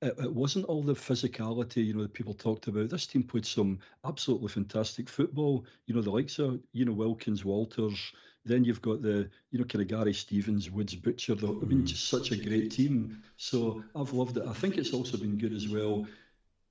It, 0.01 0.15
it 0.19 0.33
wasn't 0.33 0.67
all 0.67 0.83
the 0.83 0.95
physicality, 0.95 1.85
you 1.87 1.95
know, 1.95 2.03
that 2.03 2.15
people 2.15 2.35
talked 2.35 2.69
about. 2.69 2.91
This 2.91 3.07
team 3.07 3.23
played 3.23 3.47
some 3.47 3.81
absolutely 4.05 4.49
fantastic 4.49 5.09
football. 5.09 5.65
You 5.87 5.95
know, 5.95 6.03
the 6.03 6.11
likes 6.11 6.39
of, 6.39 6.61
you 6.73 6.85
know, 6.85 6.93
Wilkins, 6.93 7.45
Walters, 7.45 8.13
then 8.45 8.65
you've 8.65 8.83
got 8.83 9.03
the, 9.03 9.29
you 9.51 9.59
know, 9.59 9.65
kind 9.65 9.83
of 9.83 9.89
Gary 9.89 10.15
Stevens, 10.15 10.71
Woods, 10.71 10.95
Butcher. 10.95 11.35
I 11.43 11.65
mean, 11.65 11.85
just 11.85 12.09
such 12.09 12.31
a 12.31 12.37
great 12.37 12.71
team. 12.71 13.23
So 13.37 13.83
I've 13.95 14.13
loved 14.13 14.37
it. 14.39 14.45
I 14.47 14.53
think 14.53 14.79
it's 14.79 14.93
also 14.93 15.17
been 15.17 15.37
good 15.37 15.53
as 15.53 15.69
well. 15.69 16.07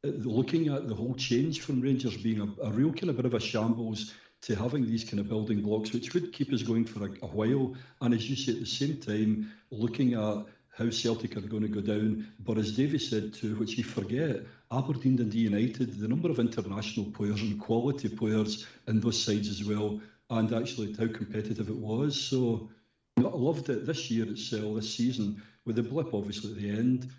Uh, 0.06 0.10
looking 0.10 0.70
at 0.70 0.88
the 0.88 0.95
whole 0.95 1.16
change 1.16 1.62
from 1.62 1.82
Rangers 1.82 2.18
being 2.18 2.40
a, 2.41 2.66
a 2.66 2.72
real 2.72 2.94
kind 2.94 3.10
of 3.10 3.18
bit 3.18 3.26
of 3.26 3.34
a 3.34 3.40
shambles 3.40 4.14
to 4.41 4.56
having 4.56 4.86
these 4.86 5.04
kind 5.04 5.20
of 5.20 5.28
building 5.28 5.62
blocks, 5.62 5.91
which 5.94 6.14
would 6.14 6.32
keep 6.32 6.54
us 6.54 6.62
going 6.62 6.86
for 6.86 7.08
a, 7.08 7.12
a 7.24 7.28
while. 7.28 7.76
And 8.02 8.14
as 8.14 8.30
you 8.30 8.36
say, 8.36 8.54
at 8.54 8.60
the 8.60 8.66
same 8.66 8.98
time, 8.98 9.52
looking 9.72 10.14
at 10.14 10.45
how 10.78 10.90
Celtic 10.90 11.36
are 11.38 11.41
going 11.41 11.64
to 11.64 11.68
go 11.68 11.82
down. 11.82 12.28
But 12.40 12.58
as 12.58 12.76
Davy 12.76 12.99
said 12.99 13.34
too, 13.34 13.56
which 13.56 13.78
you 13.78 13.84
forget, 13.84 14.44
Aberdeen 14.72 15.16
Dundee 15.16 15.40
United, 15.40 15.99
the 15.99 16.08
number 16.08 16.30
of 16.30 16.40
international 16.40 17.08
players 17.12 17.41
and 17.41 17.60
quality 17.60 18.10
players 18.10 18.68
in 18.88 18.99
those 18.99 19.22
sides 19.22 19.49
as 19.49 19.64
well 19.64 19.99
and 20.30 20.54
actually 20.54 20.94
how 20.94 21.08
competitive 21.08 21.70
it 21.70 21.76
was. 21.76 22.20
So 22.20 22.70
I 23.18 23.22
loved 23.22 23.70
it 23.70 23.86
this 23.86 24.12
year 24.12 24.30
itself, 24.30 24.76
this 24.76 24.94
season, 24.94 25.41
with 25.66 25.78
the 25.78 25.84
blip 25.84 26.14
obviously 26.14 26.52
at 26.52 26.58
the 26.58 26.70
end. 26.70 27.10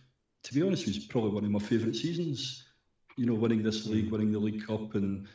To 0.44 0.54
be 0.54 0.62
honest, 0.62 0.86
it 0.86 0.94
was 0.94 1.04
probably 1.06 1.30
one 1.30 1.44
of 1.44 1.50
my 1.50 1.58
favourite 1.58 1.96
seasons. 1.96 2.64
You 3.16 3.26
know, 3.26 3.34
winning 3.34 3.64
this 3.64 3.86
league, 3.86 4.06
mm. 4.06 4.10
winning 4.12 4.30
the 4.30 4.38
League 4.38 4.64
Cup, 4.64 4.94
and 4.94 5.26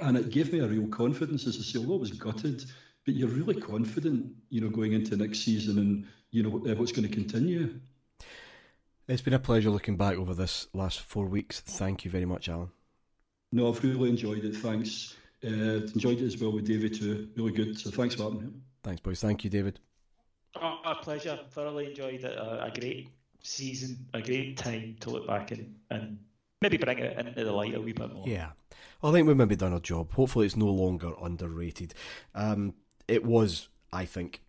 and 0.00 0.16
it 0.16 0.30
gave 0.30 0.52
me 0.52 0.60
a 0.60 0.68
real 0.68 0.86
confidence. 0.86 1.44
As 1.48 1.56
I 1.58 1.62
say, 1.62 1.78
although 1.80 1.96
I 1.96 1.98
was 1.98 2.12
gutted, 2.12 2.64
but 3.04 3.14
you're 3.14 3.28
really 3.28 3.60
confident, 3.60 4.32
you 4.48 4.60
know, 4.60 4.68
going 4.68 4.92
into 4.92 5.16
next 5.16 5.40
season 5.40 5.78
and 5.78 6.06
you 6.32 6.42
know 6.42 6.48
what's 6.48 6.92
going 6.92 7.08
to 7.08 7.14
continue. 7.14 7.78
It's 9.06 9.22
been 9.22 9.34
a 9.34 9.38
pleasure 9.38 9.70
looking 9.70 9.96
back 9.96 10.16
over 10.16 10.34
this 10.34 10.66
last 10.72 11.00
four 11.00 11.26
weeks. 11.26 11.60
Thank 11.60 12.04
you 12.04 12.10
very 12.10 12.24
much, 12.24 12.48
Alan. 12.48 12.70
No, 13.52 13.68
I've 13.68 13.82
really 13.84 14.08
enjoyed 14.08 14.44
it. 14.44 14.56
Thanks. 14.56 15.16
Uh, 15.44 15.84
enjoyed 15.94 16.20
it 16.20 16.24
as 16.24 16.38
well 16.38 16.52
with 16.52 16.66
David 16.66 16.94
too. 16.94 17.28
Really 17.36 17.52
good. 17.52 17.78
So 17.78 17.90
thanks 17.90 18.14
for 18.14 18.24
having 18.24 18.40
me. 18.40 18.52
Thanks, 18.82 19.00
boys. 19.00 19.20
Thank 19.20 19.44
you, 19.44 19.50
David. 19.50 19.78
Oh, 20.60 20.78
a 20.84 20.94
pleasure. 20.94 21.38
Thoroughly 21.50 21.90
enjoyed 21.90 22.24
it. 22.24 22.24
A, 22.24 22.64
a 22.64 22.70
great 22.70 23.10
season, 23.42 24.06
a 24.14 24.22
great 24.22 24.56
time 24.56 24.96
to 25.00 25.10
look 25.10 25.26
back 25.26 25.50
and, 25.50 25.74
and 25.90 26.18
maybe 26.60 26.76
bring 26.78 26.98
it 26.98 27.18
into 27.18 27.44
the 27.44 27.52
light 27.52 27.74
a 27.74 27.80
wee 27.80 27.92
bit 27.92 28.12
more. 28.12 28.26
Yeah. 28.26 28.50
Well, 29.00 29.12
I 29.12 29.14
think 29.14 29.26
we've 29.26 29.36
maybe 29.36 29.56
done 29.56 29.72
our 29.72 29.80
job. 29.80 30.12
Hopefully, 30.12 30.46
it's 30.46 30.56
no 30.56 30.66
longer 30.66 31.12
underrated. 31.20 31.92
Um, 32.34 32.74
it 33.08 33.24
was, 33.24 33.68
I 33.92 34.04
think, 34.04 34.42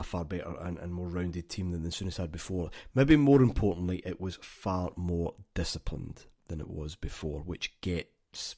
a 0.00 0.02
far 0.02 0.24
better 0.24 0.54
and, 0.60 0.78
and 0.78 0.92
more 0.92 1.08
rounded 1.08 1.48
team 1.48 1.70
than 1.70 1.82
the 1.82 1.90
Souness 1.90 2.16
had 2.16 2.32
before. 2.32 2.70
Maybe 2.94 3.14
more 3.16 3.42
importantly, 3.42 4.02
it 4.04 4.20
was 4.20 4.38
far 4.42 4.90
more 4.96 5.34
disciplined 5.54 6.24
than 6.48 6.60
it 6.60 6.70
was 6.70 6.96
before, 6.96 7.40
which 7.40 7.78
gets 7.82 8.56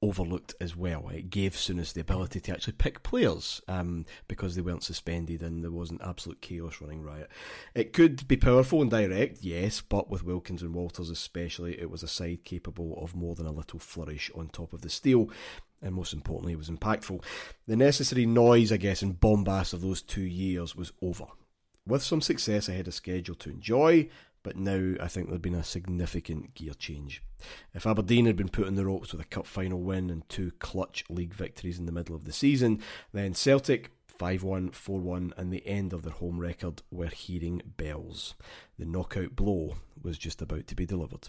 overlooked 0.00 0.54
as 0.60 0.76
well. 0.76 1.08
It 1.08 1.30
gave 1.30 1.52
Souness 1.52 1.92
the 1.92 2.00
ability 2.00 2.40
to 2.40 2.52
actually 2.52 2.74
pick 2.74 3.02
players 3.02 3.60
um, 3.68 4.04
because 4.26 4.54
they 4.54 4.62
weren't 4.62 4.82
suspended 4.82 5.42
and 5.42 5.62
there 5.62 5.70
wasn't 5.70 6.02
absolute 6.02 6.40
chaos 6.40 6.80
running 6.80 7.02
riot. 7.02 7.28
It 7.74 7.92
could 7.92 8.26
be 8.26 8.36
powerful 8.36 8.82
and 8.82 8.90
direct, 8.90 9.38
yes, 9.42 9.80
but 9.80 10.10
with 10.10 10.24
Wilkins 10.24 10.62
and 10.62 10.74
Walters 10.74 11.10
especially, 11.10 11.80
it 11.80 11.90
was 11.90 12.02
a 12.02 12.08
side 12.08 12.44
capable 12.44 12.98
of 13.02 13.14
more 13.14 13.34
than 13.34 13.46
a 13.46 13.52
little 13.52 13.78
flourish 13.78 14.30
on 14.34 14.48
top 14.48 14.72
of 14.72 14.82
the 14.82 14.90
steel. 14.90 15.30
And 15.82 15.94
most 15.94 16.12
importantly, 16.12 16.52
it 16.52 16.58
was 16.58 16.70
impactful. 16.70 17.24
The 17.66 17.76
necessary 17.76 18.24
noise, 18.24 18.70
I 18.70 18.76
guess, 18.76 19.02
and 19.02 19.18
bombast 19.18 19.72
of 19.72 19.80
those 19.80 20.00
two 20.00 20.22
years 20.22 20.76
was 20.76 20.92
over. 21.02 21.26
With 21.86 22.02
some 22.02 22.20
success 22.20 22.68
ahead 22.68 22.86
of 22.86 22.94
schedule 22.94 23.34
to 23.36 23.50
enjoy, 23.50 24.08
but 24.42 24.56
now 24.56 24.94
I 25.00 25.08
think 25.08 25.28
there'd 25.28 25.42
been 25.42 25.54
a 25.54 25.64
significant 25.64 26.54
gear 26.54 26.74
change. 26.74 27.22
If 27.74 27.86
Aberdeen 27.86 28.26
had 28.26 28.36
been 28.36 28.48
put 28.48 28.68
in 28.68 28.76
the 28.76 28.86
ropes 28.86 29.12
with 29.12 29.20
a 29.20 29.28
cup 29.28 29.46
final 29.46 29.80
win 29.80 30.10
and 30.10 30.28
two 30.28 30.52
clutch 30.58 31.04
league 31.08 31.34
victories 31.34 31.78
in 31.78 31.86
the 31.86 31.92
middle 31.92 32.14
of 32.14 32.24
the 32.24 32.32
season, 32.32 32.80
then 33.12 33.34
Celtic 33.34 33.90
5 34.06 34.42
1, 34.42 34.70
4 34.70 35.00
1, 35.00 35.34
and 35.36 35.52
the 35.52 35.66
end 35.66 35.92
of 35.92 36.02
their 36.02 36.12
home 36.12 36.38
record 36.38 36.82
were 36.90 37.08
hearing 37.08 37.62
bells. 37.76 38.34
The 38.78 38.84
knockout 38.84 39.34
blow 39.34 39.76
was 40.00 40.18
just 40.18 40.42
about 40.42 40.66
to 40.68 40.74
be 40.74 40.86
delivered. 40.86 41.28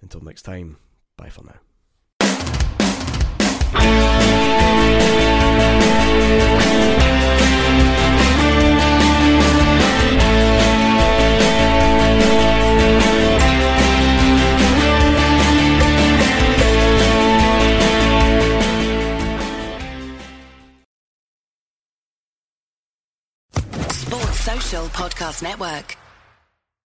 Until 0.00 0.20
next 0.20 0.42
time, 0.42 0.78
bye 1.16 1.28
for 1.28 1.44
now. 1.44 1.69
Sports 23.92 24.40
Social 24.40 24.84
Podcast 24.88 25.42
Network. 25.42 25.96